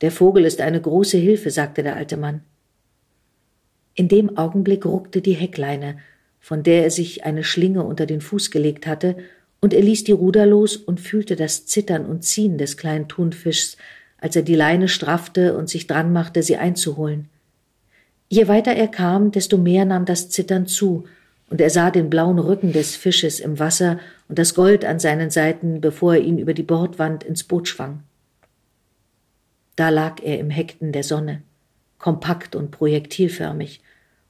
Der 0.00 0.10
Vogel 0.10 0.44
ist 0.44 0.60
eine 0.60 0.80
große 0.80 1.16
Hilfe, 1.16 1.50
sagte 1.50 1.82
der 1.82 1.96
alte 1.96 2.16
Mann. 2.16 2.42
In 3.94 4.08
dem 4.08 4.36
Augenblick 4.36 4.84
ruckte 4.84 5.20
die 5.20 5.34
Heckleine, 5.34 5.98
von 6.40 6.62
der 6.62 6.84
er 6.84 6.90
sich 6.90 7.24
eine 7.24 7.44
Schlinge 7.44 7.84
unter 7.84 8.06
den 8.06 8.20
Fuß 8.20 8.50
gelegt 8.50 8.86
hatte, 8.86 9.16
und 9.60 9.72
er 9.72 9.82
ließ 9.82 10.02
die 10.02 10.12
Ruder 10.12 10.44
los 10.44 10.76
und 10.76 11.00
fühlte 11.00 11.36
das 11.36 11.66
Zittern 11.66 12.04
und 12.04 12.24
Ziehen 12.24 12.58
des 12.58 12.76
kleinen 12.76 13.06
Thunfischs, 13.06 13.76
als 14.18 14.34
er 14.34 14.42
die 14.42 14.56
Leine 14.56 14.88
straffte 14.88 15.56
und 15.56 15.68
sich 15.68 15.86
dran 15.86 16.12
machte, 16.12 16.42
sie 16.42 16.56
einzuholen. 16.56 17.28
Je 18.28 18.48
weiter 18.48 18.72
er 18.72 18.88
kam, 18.88 19.30
desto 19.30 19.58
mehr 19.58 19.84
nahm 19.84 20.04
das 20.04 20.30
Zittern 20.30 20.66
zu, 20.66 21.04
und 21.52 21.60
er 21.60 21.68
sah 21.68 21.90
den 21.90 22.08
blauen 22.08 22.38
Rücken 22.38 22.72
des 22.72 22.96
Fisches 22.96 23.38
im 23.38 23.58
Wasser 23.58 23.98
und 24.26 24.38
das 24.38 24.54
Gold 24.54 24.86
an 24.86 24.98
seinen 24.98 25.28
Seiten, 25.28 25.82
bevor 25.82 26.14
er 26.14 26.22
ihn 26.22 26.38
über 26.38 26.54
die 26.54 26.62
Bordwand 26.62 27.24
ins 27.24 27.44
Boot 27.44 27.68
schwang. 27.68 28.04
Da 29.76 29.90
lag 29.90 30.22
er 30.22 30.38
im 30.38 30.48
Hekten 30.48 30.92
der 30.92 31.02
Sonne, 31.02 31.42
kompakt 31.98 32.56
und 32.56 32.70
projektilförmig, 32.70 33.82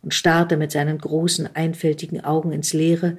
und 0.02 0.14
starrte 0.14 0.56
mit 0.56 0.72
seinen 0.72 0.98
großen, 0.98 1.54
einfältigen 1.54 2.24
Augen 2.24 2.50
ins 2.50 2.72
Leere, 2.72 3.18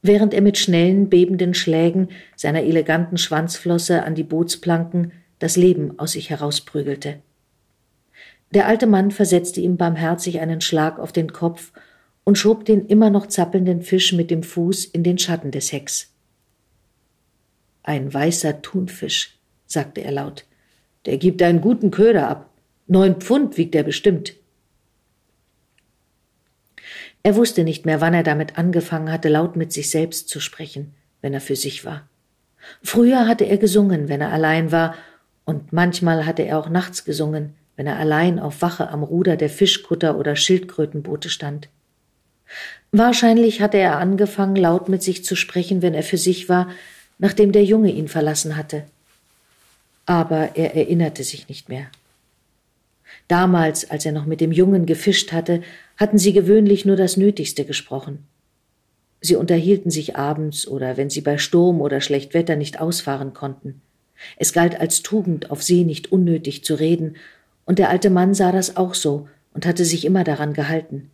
während 0.00 0.32
er 0.32 0.40
mit 0.40 0.56
schnellen, 0.56 1.10
bebenden 1.10 1.52
Schlägen 1.52 2.08
seiner 2.36 2.62
eleganten 2.62 3.18
Schwanzflosse 3.18 4.04
an 4.04 4.14
die 4.14 4.24
Bootsplanken 4.24 5.12
das 5.38 5.58
Leben 5.58 5.98
aus 5.98 6.12
sich 6.12 6.30
herausprügelte. 6.30 7.16
Der 8.52 8.66
alte 8.66 8.86
Mann 8.86 9.10
versetzte 9.10 9.60
ihm 9.60 9.76
barmherzig 9.76 10.40
einen 10.40 10.62
Schlag 10.62 10.98
auf 10.98 11.12
den 11.12 11.30
Kopf 11.34 11.72
und 12.24 12.38
schob 12.38 12.64
den 12.64 12.86
immer 12.86 13.10
noch 13.10 13.26
zappelnden 13.26 13.82
Fisch 13.82 14.12
mit 14.12 14.30
dem 14.30 14.42
Fuß 14.42 14.86
in 14.86 15.04
den 15.04 15.18
Schatten 15.18 15.50
des 15.50 15.72
Hecks. 15.72 16.10
Ein 17.82 18.12
weißer 18.12 18.62
Thunfisch, 18.62 19.38
sagte 19.66 20.00
er 20.00 20.12
laut. 20.12 20.46
Der 21.06 21.18
gibt 21.18 21.42
einen 21.42 21.60
guten 21.60 21.90
Köder 21.90 22.28
ab. 22.28 22.50
Neun 22.86 23.20
Pfund 23.20 23.58
wiegt 23.58 23.74
er 23.74 23.82
bestimmt. 23.82 24.34
Er 27.22 27.36
wusste 27.36 27.64
nicht 27.64 27.86
mehr, 27.86 28.00
wann 28.00 28.14
er 28.14 28.22
damit 28.22 28.58
angefangen 28.58 29.10
hatte, 29.10 29.28
laut 29.28 29.56
mit 29.56 29.72
sich 29.72 29.90
selbst 29.90 30.28
zu 30.28 30.40
sprechen, 30.40 30.94
wenn 31.22 31.32
er 31.32 31.40
für 31.40 31.56
sich 31.56 31.84
war. 31.84 32.08
Früher 32.82 33.26
hatte 33.26 33.44
er 33.44 33.58
gesungen, 33.58 34.08
wenn 34.08 34.20
er 34.20 34.32
allein 34.32 34.72
war, 34.72 34.94
und 35.44 35.72
manchmal 35.72 36.24
hatte 36.24 36.42
er 36.42 36.58
auch 36.58 36.70
nachts 36.70 37.04
gesungen, 37.04 37.54
wenn 37.76 37.86
er 37.86 37.98
allein 37.98 38.38
auf 38.38 38.62
Wache 38.62 38.88
am 38.88 39.02
Ruder 39.02 39.36
der 39.36 39.50
Fischkutter 39.50 40.18
oder 40.18 40.36
Schildkrötenboote 40.36 41.28
stand. 41.28 41.68
Wahrscheinlich 42.92 43.60
hatte 43.60 43.78
er 43.78 43.98
angefangen, 43.98 44.56
laut 44.56 44.88
mit 44.88 45.02
sich 45.02 45.24
zu 45.24 45.34
sprechen, 45.34 45.82
wenn 45.82 45.94
er 45.94 46.02
für 46.02 46.18
sich 46.18 46.48
war, 46.48 46.68
nachdem 47.18 47.52
der 47.52 47.64
Junge 47.64 47.90
ihn 47.90 48.08
verlassen 48.08 48.56
hatte. 48.56 48.84
Aber 50.06 50.56
er 50.56 50.76
erinnerte 50.76 51.24
sich 51.24 51.48
nicht 51.48 51.68
mehr. 51.68 51.86
Damals, 53.28 53.90
als 53.90 54.04
er 54.04 54.12
noch 54.12 54.26
mit 54.26 54.40
dem 54.40 54.52
Jungen 54.52 54.86
gefischt 54.86 55.32
hatte, 55.32 55.62
hatten 55.96 56.18
sie 56.18 56.32
gewöhnlich 56.32 56.84
nur 56.84 56.96
das 56.96 57.16
Nötigste 57.16 57.64
gesprochen. 57.64 58.26
Sie 59.20 59.36
unterhielten 59.36 59.90
sich 59.90 60.16
abends 60.16 60.68
oder 60.68 60.96
wenn 60.98 61.08
sie 61.08 61.22
bei 61.22 61.38
Sturm 61.38 61.80
oder 61.80 62.02
schlecht 62.02 62.34
Wetter 62.34 62.56
nicht 62.56 62.80
ausfahren 62.80 63.32
konnten. 63.32 63.80
Es 64.36 64.52
galt 64.52 64.78
als 64.78 65.02
Tugend, 65.02 65.50
auf 65.50 65.62
See 65.62 65.84
nicht 65.84 66.12
unnötig 66.12 66.64
zu 66.64 66.74
reden, 66.74 67.16
und 67.64 67.78
der 67.78 67.88
alte 67.88 68.10
Mann 68.10 68.34
sah 68.34 68.52
das 68.52 68.76
auch 68.76 68.94
so 68.94 69.26
und 69.54 69.64
hatte 69.64 69.86
sich 69.86 70.04
immer 70.04 70.24
daran 70.24 70.52
gehalten. 70.52 71.10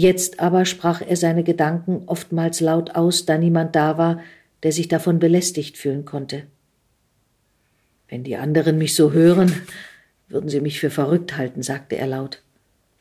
Jetzt 0.00 0.40
aber 0.40 0.64
sprach 0.64 1.02
er 1.02 1.14
seine 1.14 1.44
Gedanken 1.44 2.04
oftmals 2.06 2.60
laut 2.60 2.92
aus, 2.92 3.26
da 3.26 3.36
niemand 3.36 3.76
da 3.76 3.98
war, 3.98 4.22
der 4.62 4.72
sich 4.72 4.88
davon 4.88 5.18
belästigt 5.18 5.76
fühlen 5.76 6.06
konnte. 6.06 6.44
Wenn 8.08 8.24
die 8.24 8.38
anderen 8.38 8.78
mich 8.78 8.94
so 8.94 9.12
hören, 9.12 9.52
würden 10.26 10.48
sie 10.48 10.62
mich 10.62 10.80
für 10.80 10.88
verrückt 10.88 11.36
halten, 11.36 11.62
sagte 11.62 11.96
er 11.96 12.06
laut. 12.06 12.42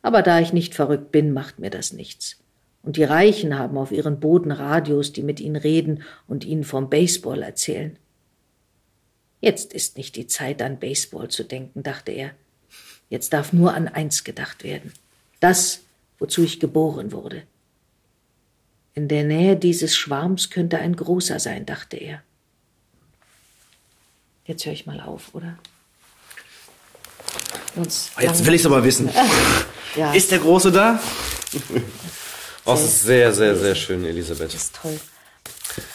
Aber 0.02 0.22
da 0.22 0.42
ich 0.42 0.52
nicht 0.52 0.76
verrückt 0.76 1.14
bin, 1.14 1.32
macht 1.32 1.58
mir 1.58 1.70
das 1.70 1.94
nichts. 1.94 2.36
Und 2.84 2.98
die 2.98 3.06
Reichen 3.06 3.58
haben 3.58 3.78
auf 3.78 3.94
ihren 3.94 4.20
Boden 4.20 4.52
Radios, 4.52 5.14
die 5.14 5.24
mit 5.24 5.40
ihnen 5.40 5.56
reden 5.56 6.04
und 6.28 6.44
ihnen 6.44 6.66
vom 6.66 6.90
Baseball 6.90 7.44
erzählen. 7.44 7.96
Jetzt 9.40 9.72
ist 9.72 9.96
nicht 9.96 10.18
die 10.18 10.28
Zeit, 10.28 10.62
an 10.62 10.80
Baseball 10.80 11.30
zu 11.30 11.46
denken, 11.46 11.82
dachte 11.82 12.12
er. 12.12 12.32
Jetzt 13.08 13.32
darf 13.32 13.54
nur 13.54 13.74
an 13.74 13.88
eins 13.88 14.26
gedacht 14.26 14.66
werden. 14.66 14.92
Das, 15.40 15.84
wozu 16.20 16.44
ich 16.44 16.60
geboren 16.60 17.12
wurde. 17.12 17.44
In 18.94 19.08
der 19.08 19.24
Nähe 19.24 19.56
dieses 19.56 19.96
Schwarms 19.96 20.50
könnte 20.50 20.78
ein 20.78 20.96
großer 20.96 21.40
sein, 21.40 21.66
dachte 21.66 21.98
er. 21.98 22.22
Jetzt 24.46 24.66
höre 24.66 24.74
ich 24.74 24.86
mal 24.86 25.00
auf, 25.00 25.34
oder? 25.34 25.58
Sonst 27.76 28.12
Jetzt 28.20 28.46
will 28.46 28.56
ich 28.56 28.62
es 28.62 28.66
aber 28.66 28.84
wissen. 28.84 29.10
ja. 29.96 30.12
Ist 30.14 30.32
der 30.32 30.40
Große 30.40 30.72
da? 30.72 31.00
Oh, 32.66 32.72
das 32.72 32.82
ist 32.84 33.04
sehr, 33.04 33.32
sehr, 33.32 33.56
sehr 33.56 33.76
schön, 33.76 34.04
Elisabeth. 34.06 34.54
Das 34.54 34.64
ist 34.64 34.76
toll. 34.76 35.00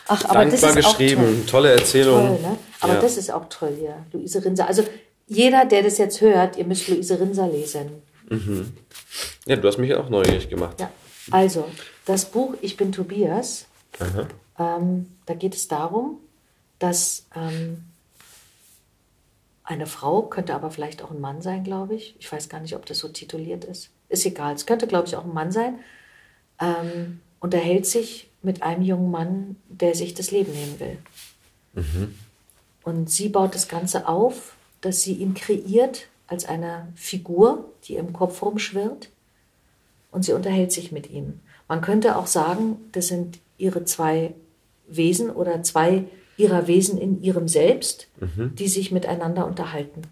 Ach, 0.06 0.24
aber 0.24 0.44
Dankbar 0.46 0.74
das 0.74 0.76
ist 0.76 0.86
geschrieben, 0.86 1.42
auch 1.44 1.50
tolle 1.50 1.72
Erzählung. 1.72 2.26
Toll, 2.28 2.40
ne? 2.40 2.58
Aber 2.80 2.94
Ja. 2.94 3.00
das 3.00 3.16
ist 3.16 3.30
auch 3.30 3.48
toll 3.48 3.74
hier, 3.78 4.06
Luise 4.12 4.44
Rinser. 4.44 4.66
Also 4.68 4.84
jeder, 5.26 5.64
der 5.64 5.82
das 5.82 5.98
jetzt 5.98 6.20
hört, 6.20 6.56
ihr 6.56 6.64
müsst 6.64 6.88
Luise 6.88 7.18
Rinser 7.18 7.48
lesen. 7.48 7.90
Ja, 9.46 9.56
du 9.56 9.68
hast 9.68 9.78
mich 9.78 9.94
auch 9.94 10.08
neugierig 10.08 10.48
gemacht. 10.48 10.80
Ja. 10.80 10.90
Also, 11.30 11.66
das 12.04 12.30
Buch 12.30 12.54
Ich 12.60 12.76
bin 12.76 12.92
Tobias, 12.92 13.66
ähm, 14.58 15.08
da 15.26 15.34
geht 15.34 15.54
es 15.54 15.68
darum, 15.68 16.18
dass 16.78 17.26
ähm, 17.34 17.84
eine 19.62 19.86
Frau, 19.86 20.22
könnte 20.22 20.54
aber 20.54 20.70
vielleicht 20.70 21.02
auch 21.02 21.10
ein 21.10 21.20
Mann 21.20 21.40
sein, 21.40 21.64
glaube 21.64 21.94
ich. 21.94 22.14
Ich 22.18 22.30
weiß 22.30 22.48
gar 22.48 22.60
nicht, 22.60 22.76
ob 22.76 22.84
das 22.86 22.98
so 22.98 23.08
tituliert 23.08 23.64
ist. 23.64 23.90
Ist 24.08 24.26
egal. 24.26 24.54
Es 24.54 24.66
könnte, 24.66 24.86
glaube 24.86 25.06
ich, 25.08 25.16
auch 25.16 25.24
ein 25.24 25.32
Mann 25.32 25.52
sein. 25.52 25.78
Ähm, 26.60 27.20
unterhält 27.40 27.86
sich 27.86 28.28
mit 28.42 28.62
einem 28.62 28.82
jungen 28.82 29.10
Mann, 29.10 29.56
der 29.68 29.94
sich 29.94 30.14
das 30.14 30.30
Leben 30.30 30.52
nehmen 30.52 30.80
will. 30.80 30.98
Und 32.82 33.10
sie 33.10 33.30
baut 33.30 33.54
das 33.54 33.68
Ganze 33.68 34.06
auf, 34.06 34.54
dass 34.82 35.02
sie 35.02 35.14
ihn 35.14 35.34
kreiert 35.34 36.08
als 36.34 36.44
eine 36.44 36.88
Figur, 36.96 37.72
die 37.84 37.94
im 37.94 38.12
Kopf 38.12 38.42
rumschwirrt. 38.42 39.10
Und 40.10 40.24
sie 40.24 40.32
unterhält 40.32 40.72
sich 40.72 40.92
mit 40.92 41.08
ihm. 41.10 41.40
Man 41.68 41.80
könnte 41.80 42.16
auch 42.16 42.26
sagen, 42.26 42.76
das 42.92 43.08
sind 43.08 43.38
ihre 43.56 43.84
zwei 43.84 44.34
Wesen 44.86 45.30
oder 45.30 45.62
zwei 45.62 46.04
ihrer 46.36 46.66
Wesen 46.66 46.98
in 46.98 47.22
ihrem 47.22 47.46
Selbst, 47.46 48.08
die 48.58 48.68
sich 48.68 48.90
miteinander 48.90 49.46
unterhalten. 49.46 50.02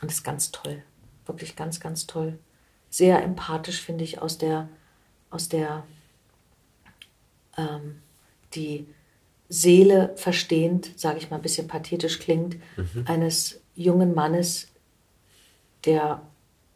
Und 0.00 0.10
das 0.10 0.18
ist 0.18 0.22
ganz 0.22 0.52
toll. 0.52 0.82
Wirklich 1.26 1.56
ganz, 1.56 1.80
ganz 1.80 2.06
toll. 2.06 2.38
Sehr 2.88 3.22
empathisch, 3.22 3.80
finde 3.80 4.04
ich, 4.04 4.22
aus 4.22 4.38
der, 4.38 4.68
aus 5.30 5.48
der 5.48 5.84
ähm, 7.56 8.00
die 8.54 8.86
Seele 9.48 10.12
verstehend, 10.16 10.92
sage 10.96 11.18
ich 11.18 11.30
mal 11.30 11.36
ein 11.36 11.42
bisschen 11.42 11.66
pathetisch 11.66 12.20
klingt, 12.20 12.56
eines 13.04 13.60
jungen 13.74 14.14
Mannes, 14.14 14.68
der 15.84 16.22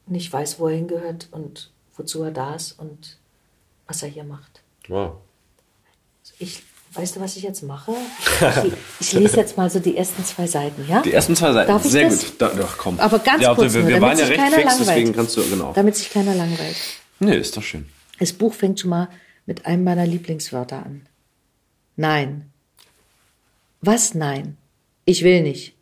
nicht 0.06 0.32
weiß, 0.32 0.58
wo 0.58 0.68
er 0.68 0.76
hingehört 0.76 1.28
und 1.30 1.70
wozu 1.96 2.22
er 2.22 2.30
da 2.30 2.54
ist 2.54 2.72
und 2.72 3.18
was 3.86 4.02
er 4.02 4.08
hier 4.08 4.24
macht. 4.24 4.62
Wow. 4.88 5.16
Ich, 6.38 6.62
weißt 6.92 7.16
du, 7.16 7.20
was 7.20 7.36
ich 7.36 7.42
jetzt 7.42 7.62
mache? 7.62 7.92
Ich, 9.00 9.12
ich 9.12 9.20
lese 9.20 9.36
jetzt 9.36 9.56
mal 9.56 9.68
so 9.70 9.78
die 9.78 9.96
ersten 9.96 10.24
zwei 10.24 10.46
Seiten, 10.46 10.86
ja? 10.88 11.02
Die 11.02 11.12
ersten 11.12 11.36
zwei 11.36 11.52
Seiten. 11.52 11.68
Darf 11.68 11.84
ich 11.84 11.90
Sehr 11.90 12.08
das? 12.08 12.24
gut. 12.24 12.34
Da, 12.40 12.48
doch, 12.48 12.78
komm. 12.78 12.98
Aber 13.00 13.18
ganz 13.18 13.42
ja, 13.42 13.54
kurz 13.54 13.72
wir, 13.74 13.80
nur, 13.80 13.88
wir 13.88 14.00
damit 14.00 14.10
waren 14.10 14.18
ja 14.18 14.26
sich 14.26 14.30
recht 14.30 14.40
keiner 14.40 14.56
fix, 14.56 14.66
langweilt. 14.66 14.88
deswegen 14.88 15.12
kannst 15.12 15.36
du, 15.36 15.48
genau. 15.48 15.72
Damit 15.74 15.96
sich 15.96 16.10
keiner 16.10 16.34
langweilt. 16.34 16.76
Nee, 17.20 17.36
ist 17.36 17.56
doch 17.56 17.62
schön. 17.62 17.88
Das 18.18 18.32
Buch 18.32 18.54
fängt 18.54 18.80
schon 18.80 18.90
mal 18.90 19.08
mit 19.46 19.66
einem 19.66 19.84
meiner 19.84 20.06
Lieblingswörter 20.06 20.84
an. 20.84 21.06
Nein. 21.96 22.50
Was 23.80 24.14
nein? 24.14 24.56
Ich 25.04 25.22
will 25.22 25.42
nicht. 25.42 25.74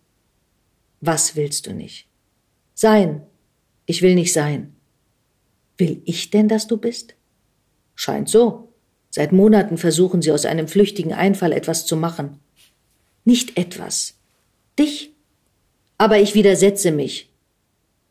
Was 1.01 1.37
willst 1.37 1.66
du 1.66 1.73
nicht? 1.73 2.07
Sein. 2.83 3.22
Ich 3.87 4.03
will 4.03 4.16
nicht 4.16 4.33
sein. 4.33 4.74
Will 5.78 6.03
ich 6.05 6.30
denn, 6.30 6.49
dass 6.49 6.66
du 6.66 6.78
bist? 6.78 7.14
Scheint 7.95 8.28
so. 8.28 8.72
Seit 9.09 9.30
Monaten 9.30 9.78
versuchen 9.78 10.20
sie 10.20 10.33
aus 10.33 10.45
einem 10.47 10.66
flüchtigen 10.66 11.12
Einfall 11.12 11.53
etwas 11.53 11.87
zu 11.87 11.97
machen. 11.97 12.41
Nicht 13.24 13.57
etwas. 13.57 14.14
Dich. 14.80 15.12
Aber 15.97 16.18
ich 16.18 16.35
widersetze 16.35 16.91
mich. 16.91 17.30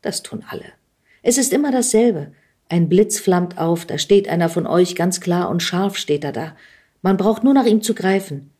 Das 0.00 0.22
tun 0.22 0.42
alle. 0.48 0.72
Es 1.20 1.36
ist 1.36 1.52
immer 1.52 1.70
dasselbe. 1.70 2.32
Ein 2.70 2.88
Blitz 2.88 3.18
flammt 3.18 3.58
auf, 3.58 3.84
da 3.84 3.98
steht 3.98 4.26
einer 4.26 4.48
von 4.48 4.66
euch, 4.66 4.94
ganz 4.94 5.20
klar 5.20 5.50
und 5.50 5.62
scharf 5.62 5.98
steht 5.98 6.24
er 6.24 6.32
da. 6.32 6.56
Man 7.02 7.18
braucht 7.18 7.44
nur 7.44 7.52
nach 7.52 7.66
ihm 7.66 7.82
zu 7.82 7.92
greifen. 7.94 8.50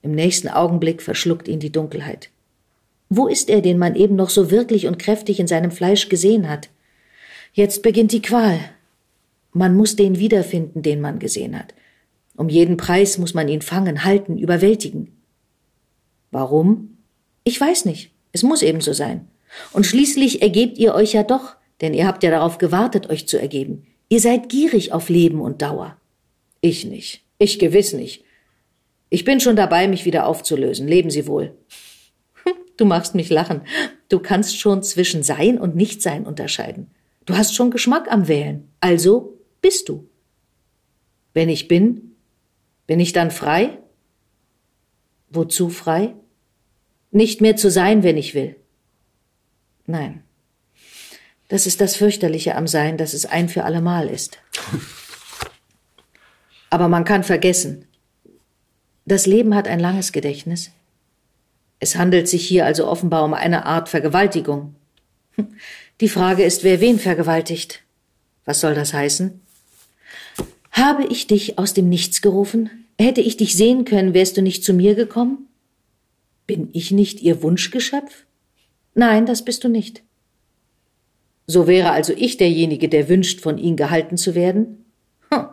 Im 0.00 0.12
nächsten 0.12 0.46
Augenblick 0.46 1.02
verschluckt 1.02 1.48
ihn 1.48 1.58
die 1.58 1.72
Dunkelheit. 1.72 2.30
Wo 3.08 3.28
ist 3.28 3.50
er, 3.50 3.60
den 3.60 3.78
man 3.78 3.94
eben 3.94 4.16
noch 4.16 4.30
so 4.30 4.50
wirklich 4.50 4.86
und 4.86 4.98
kräftig 4.98 5.38
in 5.38 5.46
seinem 5.46 5.70
Fleisch 5.70 6.08
gesehen 6.08 6.48
hat? 6.48 6.68
Jetzt 7.52 7.82
beginnt 7.82 8.12
die 8.12 8.22
Qual. 8.22 8.58
Man 9.52 9.74
muss 9.74 9.96
den 9.96 10.18
wiederfinden, 10.18 10.82
den 10.82 11.00
man 11.00 11.18
gesehen 11.18 11.58
hat. 11.58 11.72
Um 12.36 12.48
jeden 12.48 12.76
Preis 12.76 13.16
muss 13.16 13.32
man 13.32 13.48
ihn 13.48 13.62
fangen, 13.62 14.04
halten, 14.04 14.36
überwältigen. 14.36 15.16
Warum? 16.30 16.98
Ich 17.44 17.58
weiß 17.60 17.86
nicht. 17.86 18.10
Es 18.32 18.42
muss 18.42 18.62
eben 18.62 18.80
so 18.80 18.92
sein. 18.92 19.28
Und 19.72 19.86
schließlich 19.86 20.42
ergebt 20.42 20.76
ihr 20.76 20.94
euch 20.94 21.14
ja 21.14 21.22
doch, 21.22 21.56
denn 21.80 21.94
ihr 21.94 22.06
habt 22.06 22.22
ja 22.22 22.30
darauf 22.30 22.58
gewartet, 22.58 23.08
euch 23.08 23.26
zu 23.26 23.40
ergeben. 23.40 23.86
Ihr 24.08 24.20
seid 24.20 24.48
gierig 24.48 24.92
auf 24.92 25.08
Leben 25.08 25.40
und 25.40 25.62
Dauer. 25.62 25.96
Ich 26.60 26.84
nicht. 26.84 27.22
Ich 27.38 27.58
gewiss 27.58 27.92
nicht. 27.92 28.24
Ich 29.08 29.24
bin 29.24 29.40
schon 29.40 29.56
dabei, 29.56 29.88
mich 29.88 30.04
wieder 30.04 30.26
aufzulösen. 30.26 30.88
Leben 30.88 31.10
Sie 31.10 31.26
wohl. 31.26 31.56
Du 32.76 32.84
machst 32.84 33.14
mich 33.14 33.30
lachen. 33.30 33.62
Du 34.08 34.18
kannst 34.18 34.58
schon 34.58 34.82
zwischen 34.82 35.22
Sein 35.22 35.58
und 35.58 35.76
Nichtsein 35.76 36.26
unterscheiden. 36.26 36.90
Du 37.24 37.36
hast 37.36 37.54
schon 37.54 37.70
Geschmack 37.70 38.10
am 38.10 38.28
Wählen. 38.28 38.68
Also 38.80 39.38
bist 39.60 39.88
du. 39.88 40.08
Wenn 41.34 41.48
ich 41.48 41.68
bin, 41.68 42.16
bin 42.86 43.00
ich 43.00 43.12
dann 43.12 43.30
frei? 43.30 43.78
Wozu 45.30 45.70
frei? 45.70 46.14
Nicht 47.10 47.40
mehr 47.40 47.56
zu 47.56 47.70
sein, 47.70 48.02
wenn 48.02 48.16
ich 48.16 48.34
will. 48.34 48.56
Nein. 49.86 50.22
Das 51.48 51.66
ist 51.66 51.80
das 51.80 51.96
Fürchterliche 51.96 52.56
am 52.56 52.66
Sein, 52.66 52.96
dass 52.96 53.14
es 53.14 53.26
ein 53.26 53.48
für 53.48 53.64
allemal 53.64 54.08
ist. 54.08 54.38
Aber 56.70 56.88
man 56.88 57.04
kann 57.04 57.22
vergessen. 57.22 57.86
Das 59.04 59.26
Leben 59.26 59.54
hat 59.54 59.68
ein 59.68 59.78
langes 59.78 60.12
Gedächtnis. 60.12 60.72
Es 61.78 61.96
handelt 61.96 62.28
sich 62.28 62.46
hier 62.46 62.64
also 62.64 62.86
offenbar 62.86 63.24
um 63.24 63.34
eine 63.34 63.66
Art 63.66 63.88
Vergewaltigung. 63.88 64.74
Die 66.00 66.08
Frage 66.08 66.44
ist, 66.44 66.64
wer 66.64 66.80
wen 66.80 66.98
vergewaltigt. 66.98 67.82
Was 68.44 68.60
soll 68.60 68.74
das 68.74 68.94
heißen? 68.94 69.40
Habe 70.70 71.04
ich 71.04 71.26
dich 71.26 71.58
aus 71.58 71.74
dem 71.74 71.88
Nichts 71.88 72.22
gerufen? 72.22 72.70
Hätte 72.98 73.20
ich 73.20 73.36
dich 73.36 73.56
sehen 73.56 73.84
können, 73.84 74.14
wärst 74.14 74.36
du 74.36 74.42
nicht 74.42 74.64
zu 74.64 74.72
mir 74.72 74.94
gekommen? 74.94 75.48
Bin 76.46 76.68
ich 76.72 76.90
nicht 76.90 77.20
ihr 77.22 77.42
Wunschgeschöpf? 77.42 78.24
Nein, 78.94 79.26
das 79.26 79.44
bist 79.44 79.64
du 79.64 79.68
nicht. 79.68 80.02
So 81.46 81.66
wäre 81.66 81.90
also 81.90 82.12
ich 82.12 82.36
derjenige, 82.38 82.88
der 82.88 83.08
wünscht, 83.08 83.40
von 83.40 83.58
ihnen 83.58 83.76
gehalten 83.76 84.16
zu 84.16 84.34
werden? 84.34 84.84
Hm. 85.30 85.46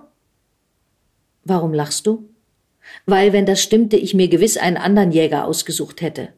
Warum 1.43 1.73
lachst 1.73 2.07
du? 2.07 2.29
Weil, 3.05 3.33
wenn 3.33 3.45
das 3.45 3.61
stimmte, 3.61 3.97
ich 3.97 4.13
mir 4.13 4.27
gewiss 4.27 4.57
einen 4.57 4.77
anderen 4.77 5.11
Jäger 5.11 5.45
ausgesucht 5.45 6.01
hätte. 6.01 6.29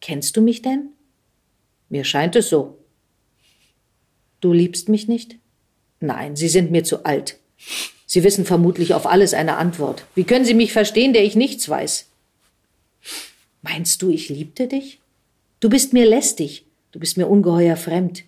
Kennst 0.00 0.36
du 0.36 0.42
mich 0.42 0.62
denn? 0.62 0.90
Mir 1.88 2.04
scheint 2.04 2.36
es 2.36 2.48
so. 2.48 2.78
Du 4.40 4.52
liebst 4.52 4.88
mich 4.88 5.08
nicht? 5.08 5.36
Nein, 6.00 6.36
Sie 6.36 6.48
sind 6.48 6.70
mir 6.70 6.84
zu 6.84 7.04
alt. 7.04 7.38
Sie 8.06 8.22
wissen 8.22 8.44
vermutlich 8.44 8.94
auf 8.94 9.06
alles 9.06 9.34
eine 9.34 9.56
Antwort. 9.56 10.04
Wie 10.14 10.24
können 10.24 10.44
Sie 10.44 10.54
mich 10.54 10.72
verstehen, 10.72 11.12
der 11.12 11.24
ich 11.24 11.34
nichts 11.34 11.68
weiß? 11.68 12.06
Meinst 13.62 14.02
du, 14.02 14.10
ich 14.10 14.28
liebte 14.28 14.68
dich? 14.68 15.00
Du 15.60 15.70
bist 15.70 15.94
mir 15.94 16.04
lästig, 16.04 16.66
du 16.92 17.00
bist 17.00 17.16
mir 17.16 17.26
ungeheuer 17.26 17.76
fremd. 17.76 18.24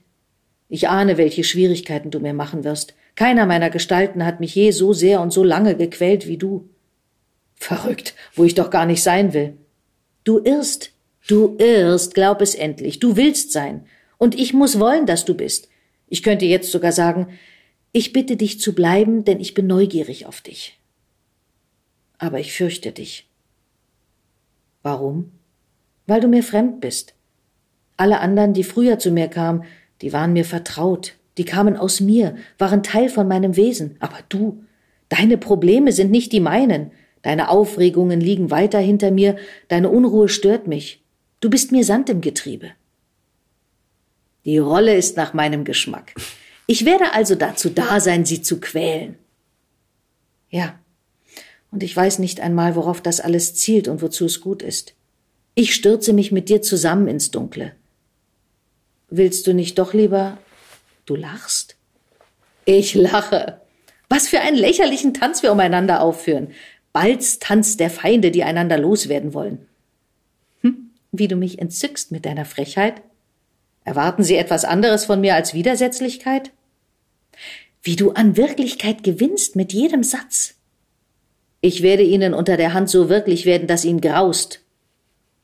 Ich 0.69 0.89
ahne, 0.89 1.19
welche 1.19 1.45
Schwierigkeiten 1.45 2.11
du 2.11 2.19
mir 2.19 2.33
machen 2.33 2.65
wirst. 2.65 2.95
Keiner 3.15 3.47
meiner 3.47 3.71
Gestalten 3.71 4.25
hat 4.25 4.41
mich 4.41 4.55
je 4.55 4.71
so 4.71 4.93
sehr 4.93 5.21
und 5.21 5.33
so 5.33 5.45
lange 5.45 5.77
gequält 5.77 6.27
wie 6.27 6.39
du. 6.39 6.69
Verrückt, 7.57 8.15
wo 8.35 8.45
ich 8.45 8.55
doch 8.55 8.71
gar 8.71 8.87
nicht 8.87 9.03
sein 9.03 9.33
will. 9.33 9.57
Du 10.25 10.39
irrst, 10.39 10.93
du 11.27 11.57
irrst, 11.59 12.15
glaub 12.15 12.41
es 12.41 12.55
endlich, 12.55 13.01
du 13.01 13.17
willst 13.17 13.53
sein. 13.53 13.87
Und 14.19 14.39
ich 14.39 14.53
muss 14.53 14.79
wollen, 14.79 15.07
dass 15.07 15.25
du 15.25 15.35
bist. 15.35 15.69
Ich 16.09 16.23
könnte 16.23 16.45
jetzt 16.45 16.71
sogar 16.71 16.93
sagen, 16.93 17.29
ich 17.93 18.13
bitte 18.13 18.37
dich 18.37 18.61
zu 18.61 18.75
bleiben, 18.75 19.25
denn 19.25 19.41
ich 19.41 19.55
bin 19.55 19.67
neugierig 19.67 20.27
auf 20.27 20.41
dich. 20.41 20.79
Aber 22.19 22.39
ich 22.39 22.53
fürchte 22.53 22.93
dich. 22.93 23.29
Warum? 24.83 25.33
Weil 26.07 26.21
du 26.21 26.29
mir 26.29 26.43
fremd 26.43 26.81
bist. 26.81 27.15
Alle 27.97 28.21
anderen, 28.21 28.53
die 28.53 28.65
früher 28.65 28.99
zu 28.99 29.11
mir 29.11 29.29
kamen, 29.29 29.65
die 30.03 30.13
waren 30.13 30.33
mir 30.33 30.45
vertraut, 30.45 31.15
die 31.39 31.45
kamen 31.45 31.77
aus 31.77 32.01
mir, 32.01 32.37
waren 32.59 32.83
Teil 32.83 33.09
von 33.09 33.27
meinem 33.27 33.57
Wesen. 33.57 33.97
Aber 34.01 34.19
du, 34.29 34.65
deine 35.09 35.39
Probleme 35.39 35.93
sind 35.93 36.11
nicht 36.11 36.33
die 36.33 36.41
meinen. 36.41 36.93
Deine 37.27 37.49
Aufregungen 37.49 38.21
liegen 38.21 38.53
weiter 38.53 38.79
hinter 38.79 39.11
mir, 39.11 39.35
deine 39.67 39.89
Unruhe 39.89 40.29
stört 40.29 40.69
mich. 40.69 41.03
Du 41.41 41.51
bist 41.51 41.73
mir 41.73 41.83
Sand 41.83 42.09
im 42.09 42.21
Getriebe. 42.21 42.71
Die 44.45 44.59
Rolle 44.59 44.95
ist 44.95 45.17
nach 45.17 45.35
meinem 45.35 45.65
Geschmack. 45.65 46.15
Ich 46.69 46.85
werde 46.85 47.15
also 47.15 47.35
dazu 47.35 47.69
da 47.69 47.99
sein, 47.99 48.25
sie 48.25 48.43
zu 48.43 48.61
quälen. 48.61 49.17
Ja, 50.51 50.79
und 51.73 51.83
ich 51.83 51.97
weiß 51.97 52.21
nicht 52.21 52.39
einmal, 52.39 52.77
worauf 52.77 53.01
das 53.01 53.19
alles 53.19 53.57
zielt 53.57 53.89
und 53.89 54.03
wozu 54.03 54.27
es 54.27 54.41
gut 54.41 54.63
ist. 54.63 54.95
Ich 55.57 55.75
stürze 55.75 56.13
mich 56.13 56.31
mit 56.31 56.49
dir 56.49 56.63
zusammen 56.63 57.09
ins 57.09 57.33
Dunkle. 57.33 57.73
Willst 59.11 59.49
du 59.49 59.53
nicht 59.53 59.81
doch 59.81 59.95
lieber 59.95 60.39
Du 61.07 61.17
lachst? 61.17 61.75
Ich 62.67 62.95
lache. 62.95 63.61
Was 64.09 64.29
für 64.29 64.39
einen 64.39 64.57
lächerlichen 64.57 65.13
Tanz 65.13 65.43
wir 65.43 65.51
umeinander 65.51 66.01
aufführen. 66.01 66.53
Balds 66.97 67.41
Tanz 67.41 67.77
der 67.77 67.91
Feinde, 67.91 68.31
die 68.31 68.43
einander 68.43 68.79
loswerden 68.79 69.35
wollen. 69.35 69.67
Hm, 70.63 70.93
wie 71.13 71.29
du 71.29 71.37
mich 71.37 71.59
entzückst 71.59 72.11
mit 72.11 72.25
deiner 72.25 72.47
Frechheit. 72.47 73.03
Erwarten 73.85 74.23
Sie 74.23 74.35
etwas 74.35 74.65
anderes 74.65 75.05
von 75.05 75.21
mir 75.21 75.35
als 75.35 75.53
Widersetzlichkeit? 75.53 76.53
Wie 77.83 77.97
du 77.97 78.13
an 78.13 78.39
Wirklichkeit 78.39 79.05
gewinnst 79.05 79.57
mit 79.57 79.75
jedem 79.75 80.03
Satz. 80.03 80.55
Ich 81.61 81.83
werde 81.83 82.03
Ihnen 82.03 82.33
unter 82.33 82.57
der 82.57 82.73
Hand 82.73 82.89
so 82.89 83.11
wirklich 83.11 83.45
werden, 83.45 83.69
dass 83.69 83.85
Ihnen 83.85 84.01
graust. 84.01 84.63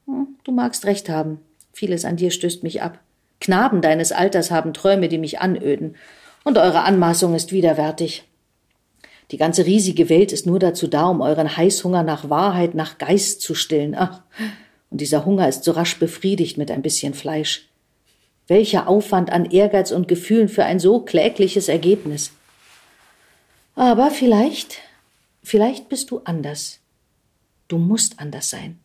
Hm, 0.06 0.28
du 0.44 0.52
magst 0.52 0.86
recht 0.86 1.10
haben. 1.10 1.38
Vieles 1.74 2.06
an 2.06 2.16
dir 2.16 2.30
stößt 2.30 2.62
mich 2.62 2.80
ab. 2.80 2.98
Knaben 3.42 3.82
deines 3.82 4.10
Alters 4.10 4.50
haben 4.50 4.72
Träume, 4.72 5.10
die 5.10 5.18
mich 5.18 5.40
anöden, 5.40 5.96
und 6.44 6.56
eure 6.56 6.84
Anmaßung 6.84 7.34
ist 7.34 7.52
widerwärtig. 7.52 8.24
Die 9.30 9.38
ganze 9.38 9.64
riesige 9.64 10.08
Welt 10.08 10.32
ist 10.32 10.46
nur 10.46 10.58
dazu 10.58 10.86
da, 10.86 11.06
um 11.06 11.20
euren 11.20 11.56
Heißhunger 11.56 12.02
nach 12.02 12.28
Wahrheit, 12.28 12.74
nach 12.74 12.98
Geist 12.98 13.40
zu 13.40 13.54
stillen. 13.54 13.94
Ach, 13.94 14.22
und 14.90 15.00
dieser 15.00 15.24
Hunger 15.24 15.48
ist 15.48 15.64
so 15.64 15.70
rasch 15.72 15.98
befriedigt 15.98 16.58
mit 16.58 16.70
ein 16.70 16.82
bisschen 16.82 17.14
Fleisch. 17.14 17.68
Welcher 18.46 18.88
Aufwand 18.88 19.30
an 19.30 19.46
Ehrgeiz 19.46 19.90
und 19.90 20.06
Gefühlen 20.06 20.50
für 20.50 20.64
ein 20.64 20.78
so 20.78 21.00
klägliches 21.00 21.68
Ergebnis. 21.68 22.32
Aber 23.74 24.10
vielleicht, 24.10 24.78
vielleicht 25.42 25.88
bist 25.88 26.10
du 26.10 26.20
anders. 26.24 26.80
Du 27.68 27.78
musst 27.78 28.20
anders 28.20 28.50
sein. 28.50 28.80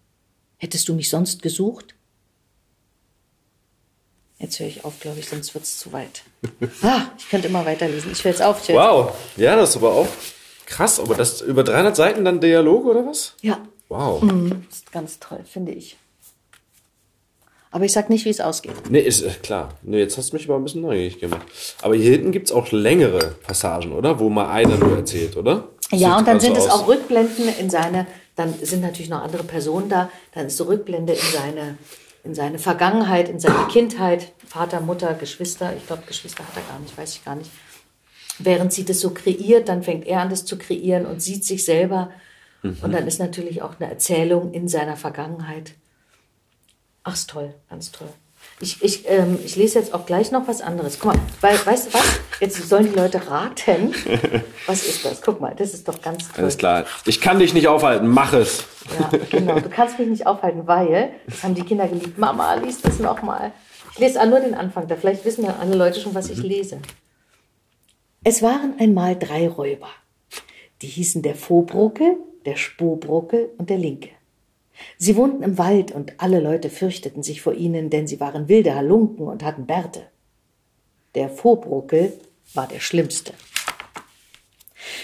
Hättest 0.57 0.87
du 0.87 0.93
mich 0.93 1.09
sonst 1.09 1.41
gesucht? 1.41 1.96
Jetzt 4.39 4.59
höre 4.59 4.67
ich 4.67 4.85
auf, 4.85 4.99
glaube 4.99 5.19
ich, 5.19 5.27
sonst 5.29 5.53
wird 5.55 5.63
es 5.63 5.79
zu 5.79 5.91
weit. 5.93 6.21
Ah, 6.83 7.01
ich 7.17 7.27
könnte 7.29 7.47
immer 7.47 7.65
weiterlesen. 7.65 8.11
Ich 8.11 8.23
höre 8.23 8.31
jetzt 8.31 8.41
auf. 8.41 8.67
wow, 8.69 9.11
ja, 9.35 9.55
das 9.55 9.71
ist 9.71 9.77
aber 9.77 9.93
auch 9.93 10.07
krass. 10.65 10.99
Aber 10.99 11.15
das 11.15 11.41
über 11.41 11.63
300 11.63 11.95
Seiten 11.95 12.23
dann 12.23 12.39
Dialog 12.39 12.85
oder 12.85 13.05
was? 13.05 13.33
Ja. 13.41 13.59
Wow. 13.89 14.21
Mhm, 14.21 14.65
ist 14.69 14.91
ganz 14.91 15.19
toll, 15.19 15.39
finde 15.51 15.71
ich. 15.71 15.97
Aber 17.71 17.83
ich 17.85 17.91
sag 17.93 18.09
nicht, 18.09 18.25
wie 18.25 18.29
es 18.29 18.39
ausgeht. 18.39 18.73
Nee, 18.89 18.99
ist 19.01 19.21
äh, 19.23 19.29
klar. 19.41 19.73
Nee, 19.81 19.99
jetzt 19.99 20.17
hast 20.17 20.31
du 20.31 20.35
mich 20.37 20.45
aber 20.47 20.55
ein 20.57 20.63
bisschen 20.63 20.81
neugierig 20.81 21.19
gemacht. 21.19 21.45
Aber 21.81 21.95
hier 21.95 22.11
hinten 22.11 22.31
gibt 22.31 22.47
es 22.47 22.51
auch 22.51 22.71
längere 22.71 23.35
Passagen, 23.43 23.91
oder? 23.91 24.19
Wo 24.19 24.29
mal 24.29 24.49
einer 24.51 24.77
nur 24.77 24.97
erzählt, 24.97 25.35
oder? 25.35 25.67
Ja, 25.91 25.97
Sieht 25.97 26.17
und 26.19 26.27
dann 26.27 26.35
also 26.35 26.45
sind 26.47 26.57
es 26.57 26.65
aus- 26.69 26.81
auch 26.83 26.87
Rückblenden 26.87 27.49
in 27.59 27.69
seine, 27.69 28.07
dann 28.35 28.53
sind 28.61 28.81
natürlich 28.81 29.09
noch 29.09 29.21
andere 29.21 29.43
Personen 29.43 29.89
da, 29.89 30.09
dann 30.33 30.47
ist 30.47 30.57
so 30.57 30.65
Rückblende 30.65 31.13
in 31.13 31.19
seine, 31.33 31.77
in 32.27 32.35
seine 32.35 32.59
Vergangenheit, 32.59 33.29
in 33.29 33.39
seine 33.39 33.67
Kindheit, 33.67 34.33
Vater, 34.45 34.81
Mutter, 34.81 35.13
Geschwister, 35.13 35.73
ich 35.75 35.87
glaube, 35.87 36.03
Geschwister 36.05 36.43
hat 36.43 36.55
er 36.57 36.69
gar 36.69 36.79
nicht, 36.79 36.97
weiß 36.97 37.15
ich 37.15 37.25
gar 37.25 37.35
nicht. 37.35 37.49
Während 38.37 38.73
sie 38.73 38.85
das 38.85 38.99
so 38.99 39.11
kreiert, 39.11 39.69
dann 39.69 39.81
fängt 39.81 40.05
er 40.05 40.21
an, 40.21 40.29
das 40.29 40.45
zu 40.45 40.57
kreieren 40.57 41.05
und 41.05 41.21
sieht 41.21 41.45
sich 41.45 41.65
selber. 41.65 42.11
Und 42.61 42.91
dann 42.91 43.07
ist 43.07 43.19
natürlich 43.19 43.61
auch 43.61 43.79
eine 43.79 43.89
Erzählung 43.89 44.53
in 44.53 44.67
seiner 44.67 44.97
Vergangenheit. 44.97 45.73
Ach, 47.03 47.13
ist 47.13 47.29
toll, 47.29 47.53
ganz 47.69 47.91
toll. 47.91 48.09
Ich, 48.59 48.81
ich, 48.81 49.07
ähm, 49.07 49.37
ich 49.45 49.55
lese 49.55 49.77
jetzt 49.77 49.93
auch 49.93 50.07
gleich 50.07 50.31
noch 50.31 50.47
was 50.47 50.61
anderes. 50.61 50.99
Guck 50.99 51.13
mal, 51.13 51.21
weil, 51.41 51.63
weißt 51.63 51.87
du 51.87 51.93
was? 51.93 52.19
Jetzt 52.39 52.67
sollen 52.67 52.91
die 52.91 52.97
Leute 52.97 53.29
raten. 53.29 53.93
Was 54.65 54.85
ist 54.85 55.05
das? 55.05 55.21
Guck 55.21 55.39
mal, 55.39 55.53
das 55.55 55.73
ist 55.73 55.87
doch 55.87 56.01
ganz 56.01 56.27
toll. 56.31 56.43
Alles 56.43 56.57
klar. 56.57 56.85
Ich 57.05 57.21
kann 57.21 57.39
dich 57.39 57.53
nicht 57.53 57.67
aufhalten, 57.67 58.07
mach 58.07 58.33
es. 58.33 58.65
Ja, 58.99 59.17
genau. 59.29 59.59
Du 59.59 59.69
kannst 59.69 59.99
mich 59.99 60.07
nicht 60.07 60.25
aufhalten, 60.25 60.65
weil, 60.65 61.11
das 61.27 61.43
haben 61.43 61.53
die 61.53 61.63
Kinder 61.63 61.87
geliebt. 61.87 62.17
Mama, 62.17 62.55
lies 62.55 62.81
das 62.81 62.99
nochmal. 62.99 63.51
Ich 63.93 63.99
lese 63.99 64.25
nur 64.27 64.39
den 64.39 64.53
Anfang, 64.53 64.87
da 64.87 64.95
vielleicht 64.95 65.25
wissen 65.25 65.45
ja 65.45 65.55
alle 65.59 65.75
Leute 65.75 65.99
schon, 65.99 66.13
was 66.13 66.29
ich 66.29 66.41
lese. 66.41 66.79
Es 68.23 68.41
waren 68.41 68.75
einmal 68.79 69.15
drei 69.15 69.47
Räuber. 69.47 69.89
Die 70.81 70.87
hießen 70.87 71.21
der 71.21 71.35
Vohbruckel, 71.35 72.17
der 72.45 72.55
Spohbruckel 72.55 73.49
und 73.57 73.69
der 73.69 73.77
Linke. 73.77 74.09
Sie 74.97 75.15
wohnten 75.15 75.43
im 75.43 75.57
Wald 75.57 75.91
und 75.91 76.13
alle 76.17 76.39
Leute 76.39 76.69
fürchteten 76.69 77.23
sich 77.23 77.41
vor 77.41 77.53
ihnen, 77.53 77.89
denn 77.89 78.07
sie 78.07 78.19
waren 78.19 78.47
wilde 78.47 78.75
Halunken 78.75 79.27
und 79.27 79.43
hatten 79.43 79.65
Bärte. 79.65 80.01
Der 81.15 81.29
Vohbruckel 81.29 82.13
war 82.53 82.67
der 82.67 82.79
Schlimmste. 82.79 83.33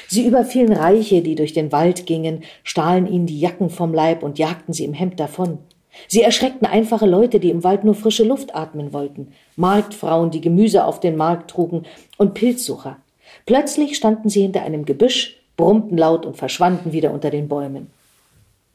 Sie 0.07 0.25
überfielen 0.25 0.73
Reiche, 0.73 1.21
die 1.21 1.35
durch 1.35 1.53
den 1.53 1.71
Wald 1.71 2.05
gingen, 2.05 2.43
stahlen 2.63 3.07
ihnen 3.07 3.25
die 3.25 3.39
Jacken 3.39 3.69
vom 3.69 3.93
Leib 3.93 4.23
und 4.23 4.39
jagten 4.39 4.73
sie 4.73 4.85
im 4.85 4.93
Hemd 4.93 5.19
davon. 5.19 5.59
Sie 6.07 6.21
erschreckten 6.21 6.67
einfache 6.67 7.05
Leute, 7.05 7.39
die 7.39 7.49
im 7.49 7.63
Wald 7.63 7.83
nur 7.83 7.95
frische 7.95 8.23
Luft 8.23 8.55
atmen 8.55 8.93
wollten, 8.93 9.33
Marktfrauen, 9.55 10.31
die 10.31 10.41
Gemüse 10.41 10.85
auf 10.85 10.99
den 10.99 11.15
Markt 11.15 11.51
trugen, 11.51 11.83
und 12.17 12.33
Pilzsucher. 12.33 12.97
Plötzlich 13.45 13.95
standen 13.95 14.29
sie 14.29 14.41
hinter 14.41 14.63
einem 14.63 14.85
Gebüsch, 14.85 15.37
brummten 15.57 15.97
laut 15.97 16.25
und 16.25 16.37
verschwanden 16.37 16.93
wieder 16.93 17.11
unter 17.11 17.29
den 17.29 17.47
Bäumen. 17.47 17.91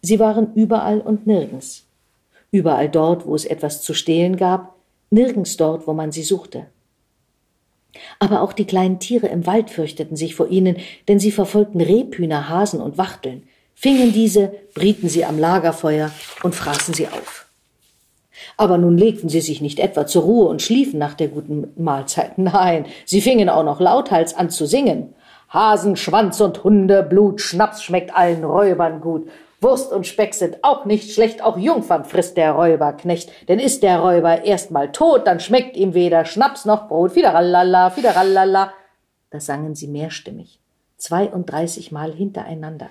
Sie 0.03 0.19
waren 0.19 0.55
überall 0.55 1.01
und 1.01 1.27
nirgends. 1.27 1.87
Überall 2.51 2.89
dort, 2.89 3.27
wo 3.27 3.35
es 3.35 3.45
etwas 3.45 3.83
zu 3.83 3.95
stehlen 3.95 4.37
gab, 4.37 4.75
nirgends 5.11 5.57
dort, 5.57 5.87
wo 5.87 5.93
man 5.93 6.13
sie 6.13 6.23
suchte. 6.23 6.67
Aber 8.19 8.43
auch 8.43 8.53
die 8.53 8.67
kleinen 8.67 9.01
Tiere 9.01 9.27
im 9.27 9.47
Wald 9.47 9.71
fürchteten 9.71 10.17
sich 10.17 10.35
vor 10.35 10.49
ihnen, 10.49 10.77
denn 11.09 11.19
sie 11.19 11.33
verfolgten 11.33 11.81
Rebhühner, 11.81 12.49
Hasen 12.49 12.81
und 12.81 12.99
Wachteln, 12.99 13.45
fingen 13.75 14.13
diese, 14.13 14.53
brieten 14.75 15.09
sie 15.09 15.25
am 15.25 15.39
Lagerfeuer 15.39 16.11
und 16.43 16.55
fraßen 16.55 16.95
sie 16.95 17.09
auf. 17.09 17.47
Aber 18.57 18.79
nun 18.79 18.97
legten 18.97 19.29
sie 19.29 19.41
sich 19.41 19.61
nicht 19.61 19.79
etwa 19.79 20.07
zur 20.07 20.23
Ruhe 20.23 20.49
und 20.49 20.63
schliefen 20.63 20.99
nach 20.99 21.15
der 21.15 21.29
guten 21.29 21.73
Mahlzeit. 21.77 22.39
Nein, 22.39 22.87
sie 23.05 23.21
fingen 23.21 23.49
auch 23.49 23.65
noch 23.65 23.81
lauthals 23.81 24.35
an 24.35 24.51
zu 24.51 24.67
singen. 24.67 25.15
Hasen, 25.49 25.97
Schwanz 25.97 26.41
und 26.41 26.63
Hundeblut, 26.63 27.41
Schnaps 27.41 27.83
schmeckt 27.83 28.15
allen 28.15 28.45
Räubern 28.45 29.01
gut. 29.01 29.29
Wurst 29.61 29.93
und 29.93 30.07
Speck 30.07 30.35
sind 30.35 30.63
auch 30.63 30.85
nicht 30.85 31.13
schlecht, 31.13 31.43
auch 31.43 31.59
Jungfern 31.59 32.05
frisst 32.05 32.37
der 32.37 32.53
Räuberknecht. 32.53 33.31
Denn 33.49 33.59
ist 33.59 33.83
der 33.83 33.99
Räuber 33.99 34.45
erst 34.45 34.71
mal 34.71 34.93
tot, 34.93 35.27
dann 35.27 35.41
schmeckt 35.41 35.77
ihm 35.77 35.95
weder 35.95 36.25
Schnaps 36.25 36.65
noch 36.65 36.89
Brot. 36.89 37.13
Fiderallala, 37.13 37.91
fiderallala. 37.91 38.73
Das 39.31 39.47
sangen 39.47 39.75
sie 39.75 39.89
mehrstimmig, 39.89 40.61
zweiunddreißig 40.97 41.91
Mal 41.91 42.13
hintereinander. 42.15 42.89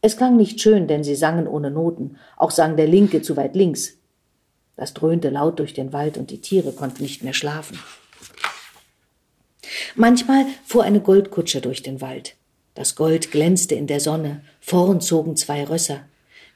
Es 0.00 0.16
klang 0.16 0.36
nicht 0.36 0.60
schön, 0.60 0.86
denn 0.86 1.04
sie 1.04 1.16
sangen 1.16 1.46
ohne 1.46 1.70
Noten, 1.70 2.16
auch 2.36 2.50
sang 2.50 2.76
der 2.76 2.86
Linke 2.86 3.20
zu 3.20 3.36
weit 3.36 3.54
links. 3.54 3.98
Das 4.76 4.94
dröhnte 4.94 5.28
laut 5.28 5.58
durch 5.58 5.74
den 5.74 5.92
Wald 5.92 6.16
und 6.16 6.30
die 6.30 6.40
Tiere 6.40 6.72
konnten 6.72 7.02
nicht 7.02 7.24
mehr 7.24 7.34
schlafen. 7.34 7.78
Manchmal 9.96 10.46
fuhr 10.64 10.84
eine 10.84 11.00
Goldkutsche 11.00 11.60
durch 11.60 11.82
den 11.82 12.00
Wald. 12.00 12.36
Das 12.74 12.94
Gold 12.94 13.32
glänzte 13.32 13.74
in 13.74 13.88
der 13.88 13.98
Sonne, 13.98 14.44
vorn 14.68 15.00
zogen 15.00 15.34
zwei 15.36 15.64
Rösser. 15.64 16.00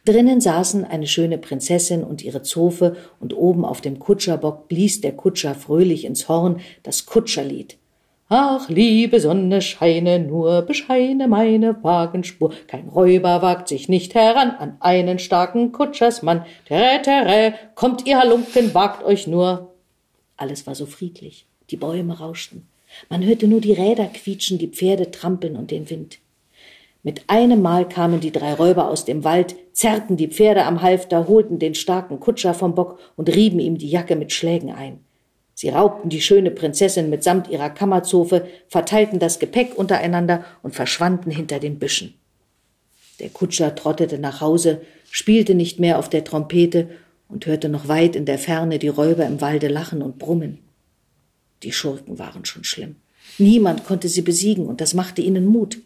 Drinnen 0.04 0.40
saßen 0.40 0.84
eine 0.84 1.06
schöne 1.06 1.38
Prinzessin 1.38 2.02
und 2.02 2.22
ihre 2.22 2.42
Zofe, 2.42 2.96
und 3.20 3.34
oben 3.34 3.64
auf 3.64 3.80
dem 3.80 3.98
Kutscherbock 3.98 4.68
blies 4.68 5.00
der 5.00 5.12
Kutscher 5.12 5.54
fröhlich 5.54 6.04
ins 6.04 6.28
Horn 6.28 6.60
das 6.82 7.06
Kutscherlied. 7.06 7.78
Ach, 8.28 8.68
liebe 8.68 9.20
Sonne, 9.20 9.60
scheine 9.62 10.18
nur, 10.18 10.62
bescheine 10.62 11.28
meine 11.28 11.82
Wagenspur. 11.82 12.52
Kein 12.66 12.88
Räuber 12.88 13.42
wagt 13.42 13.68
sich 13.68 13.88
nicht 13.88 14.14
heran 14.14 14.50
an 14.50 14.76
einen 14.80 15.18
starken 15.18 15.70
Kutschersmann. 15.70 16.44
Tere, 16.66 17.02
tere, 17.02 17.54
kommt 17.74 18.06
ihr 18.06 18.18
Halunken, 18.18 18.74
wagt 18.74 19.04
euch 19.04 19.26
nur. 19.26 19.72
Alles 20.36 20.66
war 20.66 20.74
so 20.74 20.86
friedlich. 20.86 21.46
Die 21.70 21.76
Bäume 21.76 22.18
rauschten. 22.18 22.66
Man 23.08 23.24
hörte 23.24 23.46
nur 23.46 23.60
die 23.60 23.72
Räder 23.72 24.06
quietschen, 24.06 24.58
die 24.58 24.68
Pferde 24.68 25.10
trampeln 25.10 25.56
und 25.56 25.70
den 25.70 25.88
Wind. 25.90 26.18
Mit 27.04 27.24
einem 27.26 27.62
Mal 27.62 27.88
kamen 27.88 28.20
die 28.20 28.30
drei 28.30 28.54
Räuber 28.54 28.88
aus 28.88 29.04
dem 29.04 29.24
Wald, 29.24 29.56
zerrten 29.72 30.16
die 30.16 30.28
Pferde 30.28 30.64
am 30.64 30.82
Halfter, 30.82 31.26
holten 31.26 31.58
den 31.58 31.74
starken 31.74 32.20
Kutscher 32.20 32.54
vom 32.54 32.76
Bock 32.76 33.00
und 33.16 33.34
rieben 33.34 33.58
ihm 33.58 33.76
die 33.76 33.90
Jacke 33.90 34.14
mit 34.14 34.32
Schlägen 34.32 34.70
ein. 34.70 35.00
Sie 35.54 35.68
raubten 35.68 36.10
die 36.10 36.20
schöne 36.20 36.52
Prinzessin 36.52 37.10
mitsamt 37.10 37.48
ihrer 37.48 37.70
Kammerzofe, 37.70 38.46
verteilten 38.68 39.18
das 39.18 39.40
Gepäck 39.40 39.76
untereinander 39.76 40.44
und 40.62 40.74
verschwanden 40.74 41.30
hinter 41.30 41.58
den 41.58 41.78
Büschen. 41.78 42.14
Der 43.18 43.30
Kutscher 43.30 43.74
trottete 43.74 44.18
nach 44.18 44.40
Hause, 44.40 44.80
spielte 45.10 45.54
nicht 45.54 45.80
mehr 45.80 45.98
auf 45.98 46.08
der 46.08 46.24
Trompete 46.24 46.88
und 47.28 47.46
hörte 47.46 47.68
noch 47.68 47.88
weit 47.88 48.14
in 48.14 48.26
der 48.26 48.38
Ferne 48.38 48.78
die 48.78 48.88
Räuber 48.88 49.26
im 49.26 49.40
Walde 49.40 49.68
lachen 49.68 50.02
und 50.02 50.18
brummen. 50.18 50.58
Die 51.64 51.72
Schurken 51.72 52.18
waren 52.18 52.44
schon 52.44 52.64
schlimm. 52.64 52.96
Niemand 53.38 53.84
konnte 53.84 54.08
sie 54.08 54.22
besiegen, 54.22 54.66
und 54.66 54.80
das 54.80 54.94
machte 54.94 55.22
ihnen 55.22 55.46
Mut. 55.46 55.78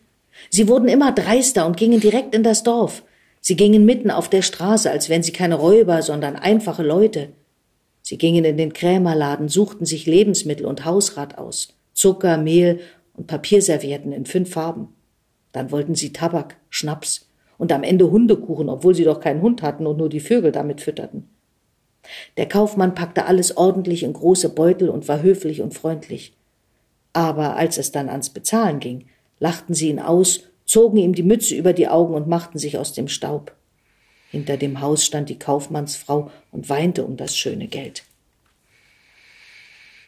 Sie 0.50 0.68
wurden 0.68 0.88
immer 0.88 1.12
dreister 1.12 1.66
und 1.66 1.76
gingen 1.76 2.00
direkt 2.00 2.34
in 2.34 2.42
das 2.42 2.62
Dorf. 2.62 3.02
Sie 3.40 3.56
gingen 3.56 3.84
mitten 3.84 4.10
auf 4.10 4.28
der 4.28 4.42
Straße, 4.42 4.90
als 4.90 5.08
wären 5.08 5.22
sie 5.22 5.32
keine 5.32 5.54
Räuber, 5.54 6.02
sondern 6.02 6.36
einfache 6.36 6.82
Leute. 6.82 7.28
Sie 8.02 8.18
gingen 8.18 8.44
in 8.44 8.56
den 8.56 8.72
Krämerladen, 8.72 9.48
suchten 9.48 9.86
sich 9.86 10.06
Lebensmittel 10.06 10.66
und 10.66 10.84
Hausrat 10.84 11.38
aus, 11.38 11.74
Zucker, 11.92 12.38
Mehl 12.38 12.80
und 13.14 13.26
Papierservietten 13.26 14.12
in 14.12 14.26
fünf 14.26 14.50
Farben. 14.50 14.88
Dann 15.52 15.70
wollten 15.70 15.94
sie 15.94 16.12
Tabak, 16.12 16.56
Schnaps 16.70 17.28
und 17.58 17.72
am 17.72 17.82
Ende 17.82 18.10
Hundekuchen, 18.10 18.68
obwohl 18.68 18.94
sie 18.94 19.04
doch 19.04 19.20
keinen 19.20 19.42
Hund 19.42 19.62
hatten 19.62 19.86
und 19.86 19.96
nur 19.96 20.08
die 20.08 20.20
Vögel 20.20 20.52
damit 20.52 20.80
fütterten. 20.80 21.28
Der 22.36 22.48
Kaufmann 22.48 22.94
packte 22.94 23.26
alles 23.26 23.56
ordentlich 23.56 24.02
in 24.02 24.12
große 24.12 24.50
Beutel 24.50 24.88
und 24.88 25.08
war 25.08 25.22
höflich 25.22 25.62
und 25.62 25.74
freundlich. 25.74 26.36
Aber 27.12 27.56
als 27.56 27.78
es 27.78 27.92
dann 27.92 28.08
ans 28.08 28.30
Bezahlen 28.30 28.78
ging, 28.78 29.06
lachten 29.38 29.74
sie 29.74 29.88
ihn 29.88 30.00
aus, 30.00 30.40
zogen 30.64 30.96
ihm 30.98 31.14
die 31.14 31.22
Mütze 31.22 31.54
über 31.54 31.72
die 31.72 31.88
Augen 31.88 32.14
und 32.14 32.28
machten 32.28 32.58
sich 32.58 32.78
aus 32.78 32.92
dem 32.92 33.08
Staub. 33.08 33.52
Hinter 34.30 34.56
dem 34.56 34.80
Haus 34.80 35.04
stand 35.04 35.28
die 35.28 35.38
Kaufmannsfrau 35.38 36.30
und 36.52 36.68
weinte 36.68 37.04
um 37.04 37.16
das 37.16 37.36
schöne 37.36 37.68
Geld. 37.68 38.04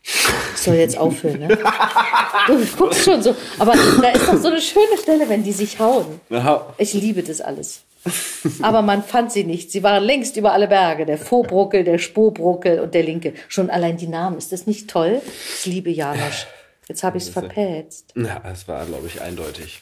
Ich 0.02 0.62
soll 0.62 0.76
jetzt 0.76 0.96
aufhören, 0.96 1.40
ne? 1.40 1.58
Du 2.46 2.66
guckst 2.76 3.04
schon 3.04 3.22
so. 3.22 3.34
Aber 3.58 3.74
da 4.00 4.08
ist 4.10 4.26
doch 4.26 4.36
so 4.38 4.48
eine 4.48 4.60
schöne 4.60 4.96
Stelle, 5.00 5.28
wenn 5.28 5.44
die 5.44 5.52
sich 5.52 5.78
hauen. 5.78 6.20
Ich 6.78 6.94
liebe 6.94 7.22
das 7.22 7.40
alles. 7.40 7.82
Aber 8.62 8.80
man 8.80 9.02
fand 9.02 9.32
sie 9.32 9.44
nicht. 9.44 9.70
Sie 9.70 9.82
waren 9.82 10.02
längst 10.02 10.36
über 10.36 10.52
alle 10.52 10.68
Berge. 10.68 11.04
Der 11.04 11.18
Vohbruckel, 11.18 11.84
der 11.84 11.98
Spohbruckel 11.98 12.80
und 12.80 12.94
der 12.94 13.02
Linke. 13.02 13.34
Schon 13.48 13.70
allein 13.70 13.98
die 13.98 14.06
Namen. 14.06 14.38
Ist 14.38 14.52
das 14.52 14.66
nicht 14.66 14.88
toll? 14.88 15.20
Ich 15.58 15.66
liebe 15.66 15.90
Janosch. 15.90 16.46
Jetzt 16.88 17.02
habe 17.02 17.18
ich 17.18 17.24
es 17.24 17.28
verpetzt. 17.28 18.12
Ja, 18.16 18.42
es 18.50 18.66
war, 18.66 18.84
glaube 18.86 19.06
ich, 19.06 19.20
eindeutig. 19.20 19.80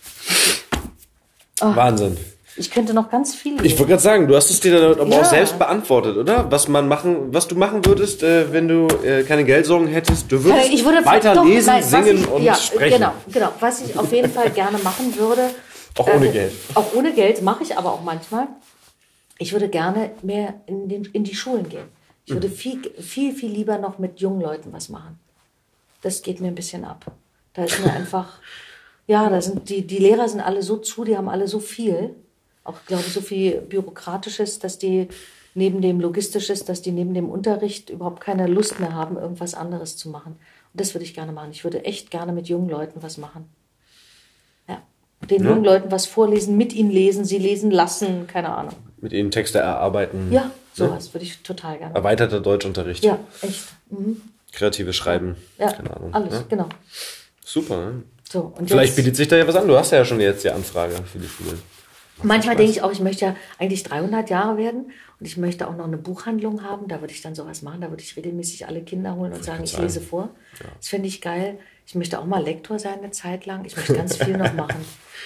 Wahnsinn. 1.60 2.16
Ich 2.58 2.70
könnte 2.70 2.94
noch 2.94 3.10
ganz 3.10 3.34
viel. 3.34 3.64
Ich 3.64 3.72
wollte 3.78 3.90
gerade 3.90 4.02
sagen, 4.02 4.26
du 4.28 4.34
hast 4.34 4.50
es 4.50 4.60
dir 4.60 4.78
dann 4.80 4.98
aber 5.00 5.10
Ja. 5.10 5.20
auch 5.20 5.24
selbst 5.26 5.58
beantwortet, 5.58 6.16
oder? 6.16 6.50
Was 6.50 6.68
man 6.68 6.88
machen, 6.88 7.32
was 7.34 7.46
du 7.48 7.54
machen 7.54 7.84
würdest, 7.84 8.22
äh, 8.22 8.50
wenn 8.50 8.66
du 8.66 8.86
äh, 9.04 9.24
keine 9.24 9.44
Geldsorgen 9.44 9.88
hättest. 9.88 10.32
Du 10.32 10.42
würdest 10.42 10.70
ich 10.72 10.82
würde 10.84 11.04
weiter 11.04 11.34
doch, 11.34 11.44
lesen, 11.44 11.66
nein, 11.66 11.82
singen 11.82 12.18
ich, 12.18 12.28
und 12.28 12.42
ja, 12.42 12.54
sprechen. 12.54 12.98
Genau, 12.98 13.12
genau. 13.30 13.52
Was 13.60 13.82
ich 13.82 13.96
auf 13.98 14.10
jeden 14.10 14.30
Fall 14.30 14.50
gerne 14.50 14.78
machen 14.78 15.14
würde. 15.18 15.50
Auch 15.98 16.08
ohne 16.14 16.30
Geld. 16.30 16.52
Auch 16.74 16.94
ohne 16.94 17.12
Geld 17.12 17.40
mache 17.42 17.62
ich 17.62 17.76
aber 17.76 17.90
auch 17.92 18.02
manchmal. 18.02 18.48
Ich 19.38 19.52
würde 19.52 19.68
gerne 19.68 20.10
mehr 20.22 20.54
in, 20.66 20.88
den, 20.90 21.04
in 21.06 21.24
die 21.24 21.34
Schulen 21.34 21.68
gehen. 21.70 21.86
Ich 22.26 22.32
Mhm. 22.32 22.36
würde 22.36 22.48
viel, 22.50 22.82
viel, 23.00 23.32
viel 23.34 23.50
lieber 23.50 23.78
noch 23.78 23.98
mit 23.98 24.20
jungen 24.20 24.40
Leuten 24.42 24.72
was 24.74 24.88
machen. 24.90 25.18
Das 26.02 26.22
geht 26.22 26.40
mir 26.40 26.48
ein 26.48 26.54
bisschen 26.54 26.84
ab. 26.84 27.12
Da 27.54 27.64
ist 27.64 27.82
mir 27.84 27.92
einfach, 27.92 28.38
ja, 29.06 29.28
da 29.30 29.40
sind 29.40 29.68
die, 29.68 29.86
die 29.86 29.98
Lehrer 29.98 30.28
sind 30.28 30.40
alle 30.40 30.62
so 30.62 30.76
zu, 30.76 31.04
die 31.04 31.16
haben 31.16 31.28
alle 31.28 31.48
so 31.48 31.58
viel, 31.58 32.14
auch 32.64 32.78
glaube 32.86 33.04
ich 33.06 33.12
so 33.12 33.20
viel 33.20 33.60
Bürokratisches, 33.62 34.58
dass 34.58 34.78
die 34.78 35.08
neben 35.54 35.80
dem 35.80 36.00
Logistisches, 36.00 36.64
dass 36.64 36.82
die 36.82 36.92
neben 36.92 37.14
dem 37.14 37.30
Unterricht 37.30 37.88
überhaupt 37.88 38.20
keine 38.20 38.46
Lust 38.46 38.78
mehr 38.78 38.92
haben, 38.92 39.16
irgendwas 39.16 39.54
anderes 39.54 39.96
zu 39.96 40.10
machen. 40.10 40.32
Und 40.32 40.80
das 40.80 40.94
würde 40.94 41.04
ich 41.04 41.14
gerne 41.14 41.32
machen. 41.32 41.50
Ich 41.50 41.64
würde 41.64 41.84
echt 41.86 42.10
gerne 42.10 42.32
mit 42.32 42.46
jungen 42.48 42.68
Leuten 42.68 43.02
was 43.02 43.16
machen. 43.16 43.48
Ja. 44.68 44.82
Den 45.30 45.44
jungen 45.44 45.64
Leuten 45.64 45.90
was 45.90 46.04
vorlesen, 46.04 46.58
mit 46.58 46.74
ihnen 46.74 46.90
lesen, 46.90 47.24
sie 47.24 47.38
lesen 47.38 47.70
lassen, 47.70 48.26
keine 48.26 48.50
Ahnung. 48.50 48.74
Mit 48.98 49.14
ihnen 49.14 49.30
Texte 49.30 49.60
erarbeiten. 49.60 50.30
Ja, 50.30 50.50
sowas 50.74 51.14
würde 51.14 51.24
ich 51.24 51.42
total 51.42 51.78
gerne. 51.78 51.94
Erweiterter 51.94 52.40
Deutschunterricht. 52.40 53.02
Ja, 53.02 53.18
echt. 53.40 53.64
Mhm. 53.88 54.20
Kreatives 54.56 54.96
Schreiben. 54.96 55.36
Ja, 55.58 55.68
Ahnung. 55.68 56.12
alles, 56.14 56.32
Ja? 56.32 56.44
genau. 56.48 56.68
Super. 57.44 57.76
Ne? 57.92 58.02
So, 58.28 58.54
Vielleicht 58.66 58.88
jetzt, 58.88 58.96
bietet 58.96 59.16
sich 59.16 59.28
da 59.28 59.36
ja 59.36 59.46
was 59.46 59.54
an. 59.54 59.68
Du 59.68 59.76
hast 59.76 59.92
ja 59.92 60.04
schon 60.04 60.18
jetzt 60.18 60.42
die 60.44 60.50
Anfrage 60.50 60.96
für 61.04 61.18
die 61.18 61.28
Schulen. 61.28 61.60
manchmal 62.22 62.56
denke 62.56 62.72
ich 62.72 62.82
auch, 62.82 62.90
ich 62.90 63.00
möchte 63.00 63.26
ja 63.26 63.36
eigentlich 63.58 63.84
300 63.84 64.30
Jahre 64.30 64.56
werden 64.56 64.90
und 65.20 65.26
ich 65.26 65.36
möchte 65.36 65.68
auch 65.68 65.76
noch 65.76 65.84
eine 65.84 65.98
Buchhandlung 65.98 66.64
haben. 66.64 66.88
Da 66.88 67.00
würde 67.02 67.12
ich 67.12 67.20
dann 67.22 67.34
sowas 67.34 67.62
machen. 67.62 67.82
Da 67.82 67.90
würde 67.90 68.02
ich 68.02 68.16
regelmäßig 68.16 68.66
alle 68.66 68.82
Kinder 68.82 69.14
holen 69.14 69.32
und 69.32 69.44
sagen, 69.44 69.62
ich 69.62 69.72
sagen. 69.72 69.84
lese 69.84 70.00
vor. 70.00 70.30
Das 70.78 70.88
fände 70.88 71.06
ich 71.06 71.20
geil. 71.20 71.58
Ich 71.86 71.94
möchte 71.94 72.18
auch 72.18 72.24
mal 72.24 72.42
Lektor 72.42 72.78
sein 72.78 72.98
eine 72.98 73.10
Zeit 73.12 73.46
lang. 73.46 73.64
Ich 73.66 73.76
möchte 73.76 73.94
ganz 73.94 74.16
viel 74.16 74.36
noch 74.36 74.54
machen. 74.54 74.84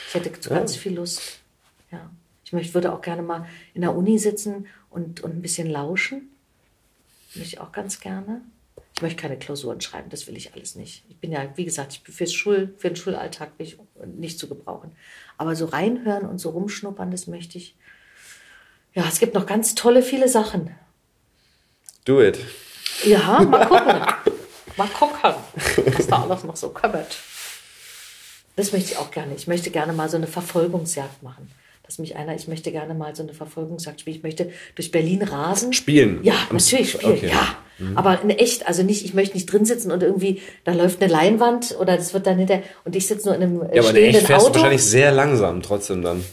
Ich 0.08 0.14
hätte 0.14 0.30
ganz 0.48 0.76
viel 0.76 0.94
Lust. 0.94 1.38
Ja. 1.90 2.10
Ich 2.44 2.52
möchte, 2.52 2.74
würde 2.74 2.92
auch 2.92 3.00
gerne 3.00 3.22
mal 3.22 3.46
in 3.74 3.80
der 3.82 3.94
Uni 3.94 4.18
sitzen 4.18 4.66
und, 4.90 5.20
und 5.20 5.36
ein 5.36 5.40
bisschen 5.40 5.70
lauschen. 5.70 6.30
Möchte 7.34 7.54
ich 7.54 7.60
auch 7.60 7.70
ganz 7.72 8.00
gerne. 8.00 8.42
Ich 9.00 9.02
möchte 9.02 9.22
keine 9.22 9.38
Klausuren 9.38 9.80
schreiben, 9.80 10.10
das 10.10 10.26
will 10.26 10.36
ich 10.36 10.52
alles 10.52 10.74
nicht. 10.74 11.06
Ich 11.08 11.16
bin 11.16 11.32
ja, 11.32 11.48
wie 11.56 11.64
gesagt, 11.64 11.94
ich 11.94 12.02
bin 12.02 12.12
fürs 12.12 12.34
Schul, 12.34 12.74
für 12.76 12.88
den 12.88 12.96
Schulalltag 12.96 13.56
bin 13.56 13.66
ich 13.66 13.78
nicht 14.04 14.38
zu 14.38 14.46
gebrauchen. 14.46 14.92
Aber 15.38 15.56
so 15.56 15.64
reinhören 15.64 16.28
und 16.28 16.36
so 16.36 16.50
rumschnuppern, 16.50 17.10
das 17.10 17.26
möchte 17.26 17.56
ich. 17.56 17.74
Ja, 18.92 19.08
es 19.08 19.18
gibt 19.18 19.32
noch 19.32 19.46
ganz 19.46 19.74
tolle, 19.74 20.02
viele 20.02 20.28
Sachen. 20.28 20.76
Do 22.04 22.20
it. 22.20 22.40
Ja, 23.02 23.40
mal 23.40 23.66
gucken. 23.66 24.34
mal 24.76 24.88
gucken, 24.88 25.34
was 25.96 26.06
da 26.06 26.22
alles 26.22 26.44
noch 26.44 26.56
so 26.56 26.68
kommt. 26.68 27.16
Das 28.56 28.72
möchte 28.72 28.92
ich 28.92 28.98
auch 28.98 29.10
gerne. 29.10 29.34
Ich 29.34 29.46
möchte 29.46 29.70
gerne 29.70 29.94
mal 29.94 30.10
so 30.10 30.18
eine 30.18 30.26
Verfolgungsjagd 30.26 31.22
machen. 31.22 31.50
Dass 31.90 31.98
mich 31.98 32.14
einer, 32.14 32.36
ich 32.36 32.46
möchte 32.46 32.70
gerne 32.70 32.94
mal 32.94 33.16
so 33.16 33.24
eine 33.24 33.34
Verfolgungsjagd 33.34 34.00
spielen. 34.00 34.18
Ich 34.18 34.22
möchte 34.22 34.52
durch 34.76 34.92
Berlin 34.92 35.24
rasen. 35.24 35.72
Spielen? 35.72 36.20
Ja, 36.22 36.34
natürlich 36.52 36.92
spielen, 36.92 37.14
okay. 37.14 37.30
ja. 37.30 37.56
Aber 37.96 38.22
in 38.22 38.30
echt, 38.30 38.68
also 38.68 38.84
nicht, 38.84 39.04
ich 39.04 39.12
möchte 39.12 39.34
nicht 39.34 39.52
drin 39.52 39.64
sitzen 39.64 39.90
und 39.90 40.00
irgendwie, 40.00 40.40
da 40.62 40.72
läuft 40.72 41.02
eine 41.02 41.10
Leinwand 41.10 41.76
oder 41.80 41.96
das 41.96 42.14
wird 42.14 42.28
dann 42.28 42.38
hinter, 42.38 42.62
und 42.84 42.94
ich 42.94 43.08
sitze 43.08 43.26
nur 43.26 43.34
in 43.34 43.42
einem 43.42 43.62
äh, 43.62 43.74
Ja, 43.74 43.82
aber 43.82 43.88
in 43.88 43.96
stehenden 43.96 44.14
echt 44.18 44.26
fährst 44.28 44.46
du 44.46 44.54
wahrscheinlich 44.54 44.84
sehr 44.84 45.10
langsam 45.10 45.62
trotzdem 45.62 46.02
dann. 46.02 46.24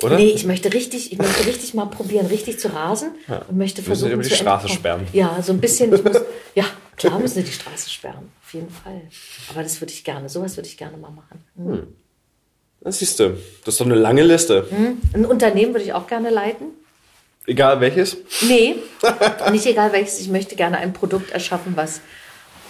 Oder? 0.00 0.16
Nee, 0.16 0.28
ich 0.28 0.44
möchte 0.44 0.72
richtig, 0.72 1.10
ich 1.10 1.18
möchte 1.18 1.44
richtig 1.44 1.74
mal 1.74 1.86
probieren, 1.86 2.26
richtig 2.26 2.60
zu 2.60 2.72
rasen 2.72 3.16
und 3.48 3.58
möchte 3.58 3.78
Wir 3.78 3.88
müssen 3.88 4.00
versuchen 4.06 4.12
über 4.12 4.22
die 4.22 4.30
Straße 4.30 4.68
sperren. 4.68 5.08
Ja, 5.12 5.42
so 5.42 5.52
ein 5.52 5.58
bisschen. 5.58 5.90
Muss, 5.90 6.02
ja, 6.54 6.66
klar 6.96 7.18
müssen 7.18 7.38
wir 7.38 7.42
die 7.42 7.50
Straße 7.50 7.90
sperren, 7.90 8.30
auf 8.44 8.54
jeden 8.54 8.70
Fall. 8.70 9.02
Aber 9.50 9.64
das 9.64 9.80
würde 9.80 9.92
ich 9.92 10.04
gerne, 10.04 10.28
sowas 10.28 10.56
würde 10.56 10.68
ich 10.68 10.76
gerne 10.76 10.98
mal 10.98 11.10
machen. 11.10 11.42
Das 12.80 12.98
siehst 13.00 13.18
du. 13.20 13.36
Das 13.64 13.74
ist 13.74 13.80
doch 13.80 13.86
eine 13.86 13.96
lange 13.96 14.22
Liste. 14.22 14.66
Ein 15.12 15.26
Unternehmen 15.26 15.74
würde 15.74 15.84
ich 15.84 15.92
auch 15.92 16.06
gerne 16.06 16.30
leiten. 16.30 16.66
Egal 17.46 17.80
welches. 17.80 18.18
Nee, 18.46 18.76
nicht 19.52 19.66
egal 19.66 19.92
welches. 19.92 20.20
Ich 20.20 20.28
möchte 20.28 20.54
gerne 20.54 20.78
ein 20.78 20.92
Produkt 20.92 21.30
erschaffen, 21.30 21.76
was 21.76 22.02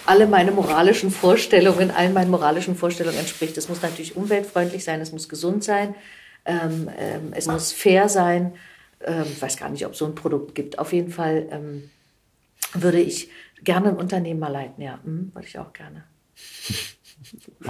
alle 0.05 0.25
meine 0.25 0.51
moralischen 0.51 1.11
Vorstellungen, 1.11 1.91
allen 1.91 2.13
meinen 2.13 2.31
moralischen 2.31 2.75
Vorstellungen 2.75 3.17
entspricht. 3.17 3.57
Es 3.57 3.69
muss 3.69 3.81
natürlich 3.81 4.15
umweltfreundlich 4.15 4.83
sein, 4.83 5.01
es 5.01 5.11
muss 5.11 5.29
gesund 5.29 5.63
sein, 5.63 5.95
ähm, 6.45 6.89
ähm, 6.97 7.33
es 7.35 7.47
muss 7.47 7.73
fair 7.73 8.09
sein. 8.09 8.53
Ähm, 9.01 9.25
ich 9.29 9.41
weiß 9.41 9.57
gar 9.57 9.69
nicht, 9.69 9.85
ob 9.85 9.91
es 9.91 9.99
so 9.99 10.05
ein 10.05 10.15
Produkt 10.15 10.55
gibt. 10.55 10.79
Auf 10.79 10.93
jeden 10.93 11.11
Fall 11.11 11.47
ähm, 11.51 11.89
würde 12.73 12.99
ich 13.01 13.29
gerne 13.63 13.89
ein 13.89 13.97
Unternehmen 13.97 14.39
mal 14.39 14.51
leiten, 14.51 14.81
ja. 14.81 14.99
Hm, 15.03 15.31
würde 15.33 15.47
ich 15.47 15.59
auch 15.59 15.73
gerne. 15.73 16.05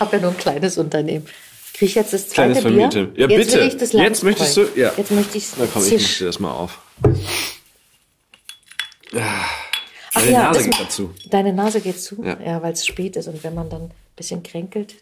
Habe 0.00 0.16
ja 0.16 0.22
nur 0.22 0.30
ein 0.30 0.36
kleines 0.36 0.78
Unternehmen. 0.78 1.26
Kriege 1.74 1.86
ich 1.86 1.94
jetzt 1.94 2.12
das 2.12 2.28
zweite 2.28 2.60
Kleines 2.60 2.92
Bier? 2.92 3.10
Ja, 3.16 3.28
jetzt 3.28 3.36
bitte. 3.46 3.60
Will 3.60 3.68
ich 3.68 3.76
das 3.76 3.92
Jetzt 3.92 4.22
möchtest 4.22 4.56
du- 4.56 4.68
ja. 4.76 4.92
Jetzt 4.96 5.10
möchte 5.10 5.38
ich 5.38 5.46
Na 5.56 5.66
komm, 5.72 5.82
ich 5.82 5.88
Zisch. 5.88 6.18
dir 6.18 6.26
das 6.26 6.38
mal 6.38 6.50
auf. 6.52 6.78
Ach 9.14 9.50
Meine 10.14 10.30
ja, 10.30 10.42
Nase 10.44 10.64
geht 10.64 10.80
dazu. 10.80 11.14
Deine 11.30 11.52
Nase 11.52 11.80
geht 11.80 12.00
zu? 12.00 12.22
Ja. 12.22 12.38
Ja, 12.40 12.62
weil 12.62 12.72
es 12.72 12.86
spät 12.86 13.16
ist 13.16 13.28
und 13.28 13.42
wenn 13.44 13.54
man 13.54 13.70
dann 13.70 13.82
ein 13.84 13.90
bisschen 14.16 14.42
kränkelt. 14.42 14.96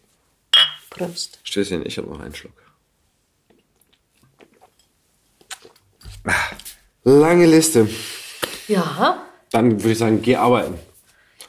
Prost. 0.90 1.38
Stößchen, 1.44 1.84
ich 1.86 1.98
habe 1.98 2.08
noch 2.08 2.20
einen 2.20 2.34
Schluck. 2.34 2.52
Ah, 6.24 6.32
Lange 7.04 7.46
Liste. 7.46 7.88
Ja, 8.66 9.24
Dann 9.50 9.80
würde 9.82 9.92
ich 9.92 9.98
sagen, 9.98 10.20
geh 10.20 10.36
arbeiten. 10.36 10.78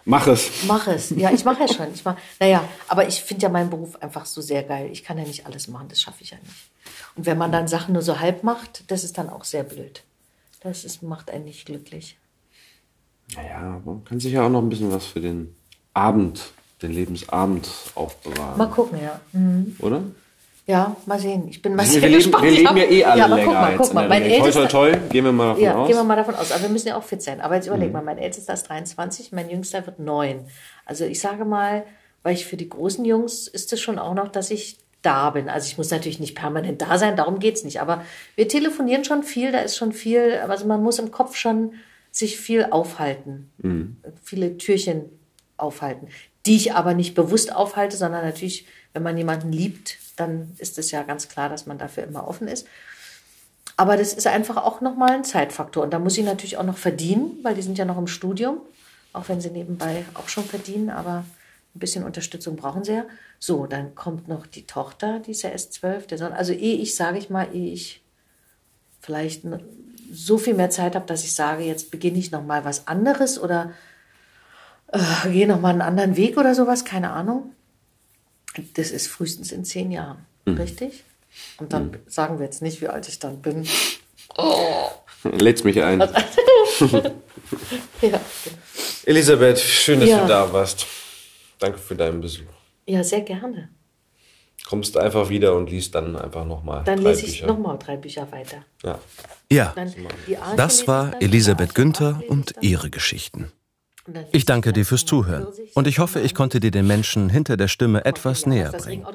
Mach 0.10 0.26
es. 0.26 0.64
Mach 0.66 0.88
es. 0.88 1.12
Ja, 1.12 1.32
ich 1.32 1.46
mache 1.46 1.62
ja 1.62 1.68
schon. 1.68 1.94
Ich 1.94 2.04
mach, 2.04 2.18
naja, 2.40 2.64
aber 2.88 3.08
ich 3.08 3.22
finde 3.22 3.44
ja 3.44 3.50
meinen 3.50 3.70
Beruf 3.70 3.96
einfach 4.02 4.26
so 4.26 4.42
sehr 4.42 4.64
geil. 4.64 4.90
Ich 4.92 5.04
kann 5.04 5.20
ja 5.20 5.24
nicht 5.24 5.46
alles 5.46 5.68
machen, 5.68 5.88
das 5.88 6.02
schaffe 6.02 6.24
ich 6.24 6.32
ja 6.32 6.38
nicht. 6.38 6.72
Und 7.16 7.28
wenn 7.28 7.38
man 7.38 7.52
dann 7.52 7.68
Sachen 7.68 7.94
nur 7.94 8.02
so 8.02 8.20
halb 8.20 8.44
macht, 8.44 8.90
das 8.90 9.04
ist 9.04 9.20
dann 9.20 9.30
auch 9.30 9.44
sehr 9.44 9.64
blöd. 9.64 10.04
Das 10.62 10.84
ist, 10.84 11.04
macht 11.04 11.30
einen 11.30 11.46
nicht 11.46 11.68
glücklich. 11.68 12.18
Naja, 13.36 13.80
man 13.86 14.04
kann 14.04 14.20
sich 14.20 14.34
ja 14.34 14.46
auch 14.46 14.50
noch 14.50 14.64
ein 14.64 14.70
bisschen 14.70 14.92
was 14.92 15.06
für 15.06 15.22
den 15.22 15.56
Abend, 15.94 16.54
den 16.82 16.92
Lebensabend 16.92 17.70
aufbewahren. 17.94 18.58
Mal 18.58 18.70
gucken, 18.70 19.00
ja. 19.00 19.22
Mhm. 19.32 19.76
Oder? 19.78 20.02
Ja, 20.70 20.96
mal 21.08 21.18
sehen. 21.18 21.48
Ich 21.48 21.64
bin 21.64 21.74
mal 21.74 21.82
Wir, 21.82 21.94
sehr 21.94 22.02
leben, 22.02 22.14
gespannt. 22.14 22.44
wir 22.44 22.52
Ich 22.52 22.60
leben 22.60 22.78
ja 22.78 22.84
eh 22.84 23.04
alle 23.04 23.26
aber 23.26 23.36
länger 23.38 23.48
guck 23.48 23.62
mal, 23.62 23.76
guck 23.76 23.94
mal. 23.96 24.08
Mein 24.08 24.22
ältester, 24.22 24.70
toi, 24.70 24.92
gehen 25.10 25.26
wir 25.26 25.32
mal 25.32 25.48
davon 25.48 25.64
ja, 25.64 25.74
aus. 25.74 25.82
Mhm. 25.82 25.88
gehen 25.88 25.98
wir 25.98 26.04
mal 26.04 26.16
davon 26.16 26.36
aus. 26.36 26.52
Aber 26.52 26.62
wir 26.62 26.70
müssen 26.70 26.90
ja 26.90 26.96
auch 26.96 27.04
fit 27.04 27.24
sein. 27.24 27.42
Aber 27.42 27.56
jetzt 27.56 27.66
überleg 27.66 27.92
mal, 27.92 28.04
mein 28.04 28.20
ältester 28.20 28.54
ist 28.54 28.70
23, 28.70 29.32
mein 29.32 29.50
jüngster 29.50 29.84
wird 29.88 29.98
9. 29.98 30.46
Also 30.86 31.06
ich 31.06 31.20
sage 31.20 31.44
mal, 31.44 31.86
weil 32.22 32.36
ich 32.36 32.46
für 32.46 32.56
die 32.56 32.70
großen 32.70 33.04
Jungs 33.04 33.48
ist 33.48 33.74
es 33.74 33.82
schon 33.82 33.98
auch 33.98 34.14
noch, 34.14 34.28
dass 34.28 34.52
ich 34.52 34.78
da 35.02 35.32
bin. 35.32 35.50
Also 35.50 35.66
ich 35.66 35.80
muss 35.80 35.90
natürlich 35.90 36.20
nicht 36.20 36.36
permanent 36.36 36.84
da 36.84 37.00
sein, 37.00 37.16
darum 37.16 37.40
geht's 37.40 37.64
nicht. 37.64 37.82
Aber 37.82 38.04
wir 38.36 38.48
telefonieren 38.48 39.04
schon 39.04 39.24
viel, 39.24 39.52
da 39.52 39.62
ist 39.62 39.76
schon 39.76 39.92
viel, 39.92 40.40
also 40.48 40.68
man 40.68 40.84
muss 40.84 41.00
im 41.00 41.10
Kopf 41.10 41.36
schon 41.36 41.74
sich 42.12 42.38
viel 42.38 42.68
aufhalten. 42.70 43.50
Mhm. 43.58 43.98
Viele 44.22 44.56
Türchen 44.60 45.06
aufhalten, 45.58 46.10
die 46.46 46.58
ich 46.58 46.74
aber 46.74 46.94
nicht 46.94 47.16
bewusst 47.16 47.56
aufhalte, 47.56 47.98
sondern 47.98 48.24
natürlich, 48.24 48.68
wenn 48.94 49.02
man 49.02 49.18
jemanden 49.18 49.52
liebt, 49.52 49.98
dann 50.20 50.56
ist 50.58 50.78
es 50.78 50.92
ja 50.92 51.04
ganz 51.04 51.30
klar, 51.30 51.50
dass 51.50 51.66
man 51.66 51.78
dafür 51.78 52.04
immer 52.04 52.28
offen 52.28 52.48
ist. 52.48 52.68
Aber 53.78 53.96
das 53.96 54.14
ist 54.14 54.28
einfach 54.28 54.58
auch 54.58 54.82
nochmal 54.82 55.12
ein 55.12 55.24
Zeitfaktor. 55.24 55.84
Und 55.84 55.92
da 55.92 56.00
muss 56.00 56.18
ich 56.18 56.26
natürlich 56.26 56.58
auch 56.58 56.66
noch 56.66 56.78
verdienen, 56.78 57.40
weil 57.44 57.56
die 57.56 57.62
sind 57.62 57.78
ja 57.78 57.86
noch 57.86 57.98
im 57.98 58.08
Studium, 58.08 58.58
auch 59.14 59.30
wenn 59.30 59.40
sie 59.40 59.50
nebenbei 59.50 60.04
auch 60.16 60.28
schon 60.28 60.44
verdienen, 60.44 60.90
aber 60.90 61.24
ein 61.76 61.80
bisschen 61.80 62.04
Unterstützung 62.04 62.56
brauchen 62.56 62.84
sie 62.84 62.94
ja. 62.94 63.06
So, 63.40 63.68
dann 63.68 63.96
kommt 63.96 64.28
noch 64.28 64.48
die 64.48 64.68
Tochter, 64.68 65.20
die 65.20 65.32
ist 65.32 65.44
ja 65.44 65.50
erst 65.50 65.74
zwölf. 65.74 66.08
Also 66.12 66.52
ehe 66.52 66.78
ich, 66.78 66.96
sage 66.96 67.18
ich 67.18 67.30
mal, 67.30 67.48
ehe 67.54 67.72
ich 67.72 68.04
vielleicht 69.00 69.44
so 70.12 70.38
viel 70.38 70.56
mehr 70.56 70.70
Zeit 70.70 70.96
habe, 70.96 71.06
dass 71.06 71.24
ich 71.24 71.34
sage, 71.34 71.64
jetzt 71.64 71.92
beginne 71.92 72.18
ich 72.18 72.32
noch 72.32 72.44
mal 72.44 72.66
was 72.66 72.88
anderes 72.88 73.40
oder 73.40 73.72
äh, 74.92 75.30
gehe 75.30 75.48
noch 75.48 75.62
mal 75.62 75.70
einen 75.70 75.82
anderen 75.82 76.18
Weg 76.18 76.38
oder 76.38 76.56
sowas, 76.56 76.84
keine 76.84 77.12
Ahnung. 77.12 77.54
Das 78.76 78.92
ist 78.92 79.08
frühestens 79.08 79.52
in 79.52 79.64
zehn 79.66 79.92
Jahren, 79.92 80.26
richtig? 80.48 81.04
Und 81.58 81.74
dann 81.74 81.98
sagen 82.08 82.40
wir 82.40 82.46
jetzt 82.46 82.62
nicht, 82.62 82.82
wie 82.82 82.88
alt 82.88 83.08
ich 83.08 83.20
dann 83.20 83.42
bin. 83.42 83.68
Lädst 85.24 85.66
mich 85.66 85.82
ein. 85.84 86.02
Ja, 88.02 88.20
Elisabeth, 89.06 89.60
schön, 89.60 90.00
dass 90.00 90.10
Ja. 90.10 90.22
du 90.22 90.28
da 90.28 90.54
warst. 90.54 90.86
Danke 91.58 91.78
für 91.80 91.96
deinen 91.96 92.22
Besuch. 92.22 92.46
ja 92.86 93.04
sehr 93.04 93.22
gerne. 93.22 93.70
Kommst 94.68 94.96
einfach 94.98 95.30
wieder 95.30 95.56
und 95.56 95.70
liest 95.72 95.96
dann 95.96 96.16
einfach 96.16 96.46
nochmal 96.46 96.84
Dann 96.84 97.02
drei 97.04 97.10
lese 97.10 97.26
ich 97.26 97.32
Bücher. 97.42 97.48
noch 97.48 97.58
mal 97.60 97.78
drei 97.78 97.98
Bücher 97.98 98.32
weiter. 98.32 98.64
Ja. 98.84 99.00
Ja, 99.52 99.74
das 100.56 100.88
war 100.88 101.20
Elisabeth 101.22 101.74
Günther 101.74 102.22
und 102.28 102.54
ihre 102.62 102.90
Geschichten. 102.92 103.52
Ich 104.32 104.46
danke 104.46 104.74
dir 104.74 104.86
fürs 104.86 105.06
Zuhören 105.06 105.48
und 105.74 105.88
ich 105.88 106.00
hoffe, 106.00 106.20
ich 106.20 106.34
konnte 106.34 106.60
dir 106.60 106.72
den 106.72 106.88
Menschen 106.88 107.30
hinter 107.30 107.58
der 107.58 107.68
Stimme 107.68 108.06
etwas 108.06 108.46
näher 108.46 108.72
bringen. 108.72 109.06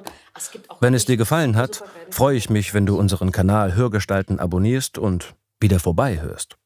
Wenn 0.80 0.94
es 0.94 1.04
dir 1.04 1.16
gefallen 1.16 1.56
hat, 1.56 1.82
freue 2.10 2.36
ich 2.36 2.50
mich, 2.50 2.74
wenn 2.74 2.86
du 2.86 2.98
unseren 2.98 3.32
Kanal 3.32 3.74
Hörgestalten 3.74 4.38
abonnierst 4.38 4.98
und 4.98 5.34
wieder 5.60 5.80
vorbeihörst. 5.80 6.56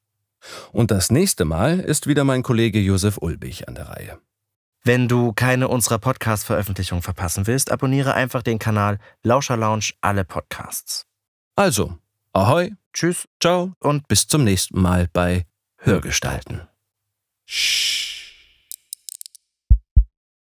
Und 0.73 0.91
das 0.91 1.11
nächste 1.11 1.45
Mal 1.45 1.81
ist 1.81 2.07
wieder 2.07 2.25
mein 2.25 2.43
Kollege 2.43 2.79
Josef 2.79 3.19
Ulbich 3.19 3.69
an 3.69 3.75
der 3.75 3.89
Reihe. 3.89 4.19
Wenn 4.85 5.09
du 5.09 5.33
keine 5.33 5.69
unserer 5.69 5.99
Podcast-Veröffentlichungen 5.99 7.03
verpassen 7.03 7.47
willst, 7.47 7.71
abonniere 7.73 8.15
einfach 8.15 8.43
den 8.43 8.59
Kanal 8.59 8.99
Lauscher 9.23 9.57
Lounge 9.57 9.91
alle 10.01 10.25
Podcasts. 10.25 11.05
Also, 11.57 11.99
ahoi, 12.33 12.71
Tschüss 12.93 13.29
ciao 13.41 13.75
und 13.79 14.09
bis 14.09 14.27
zum 14.27 14.45
nächsten 14.45 14.81
Mal 14.81 15.09
bei 15.13 15.47
Hörgestalten. 15.77 16.63
Shh. 17.47 18.18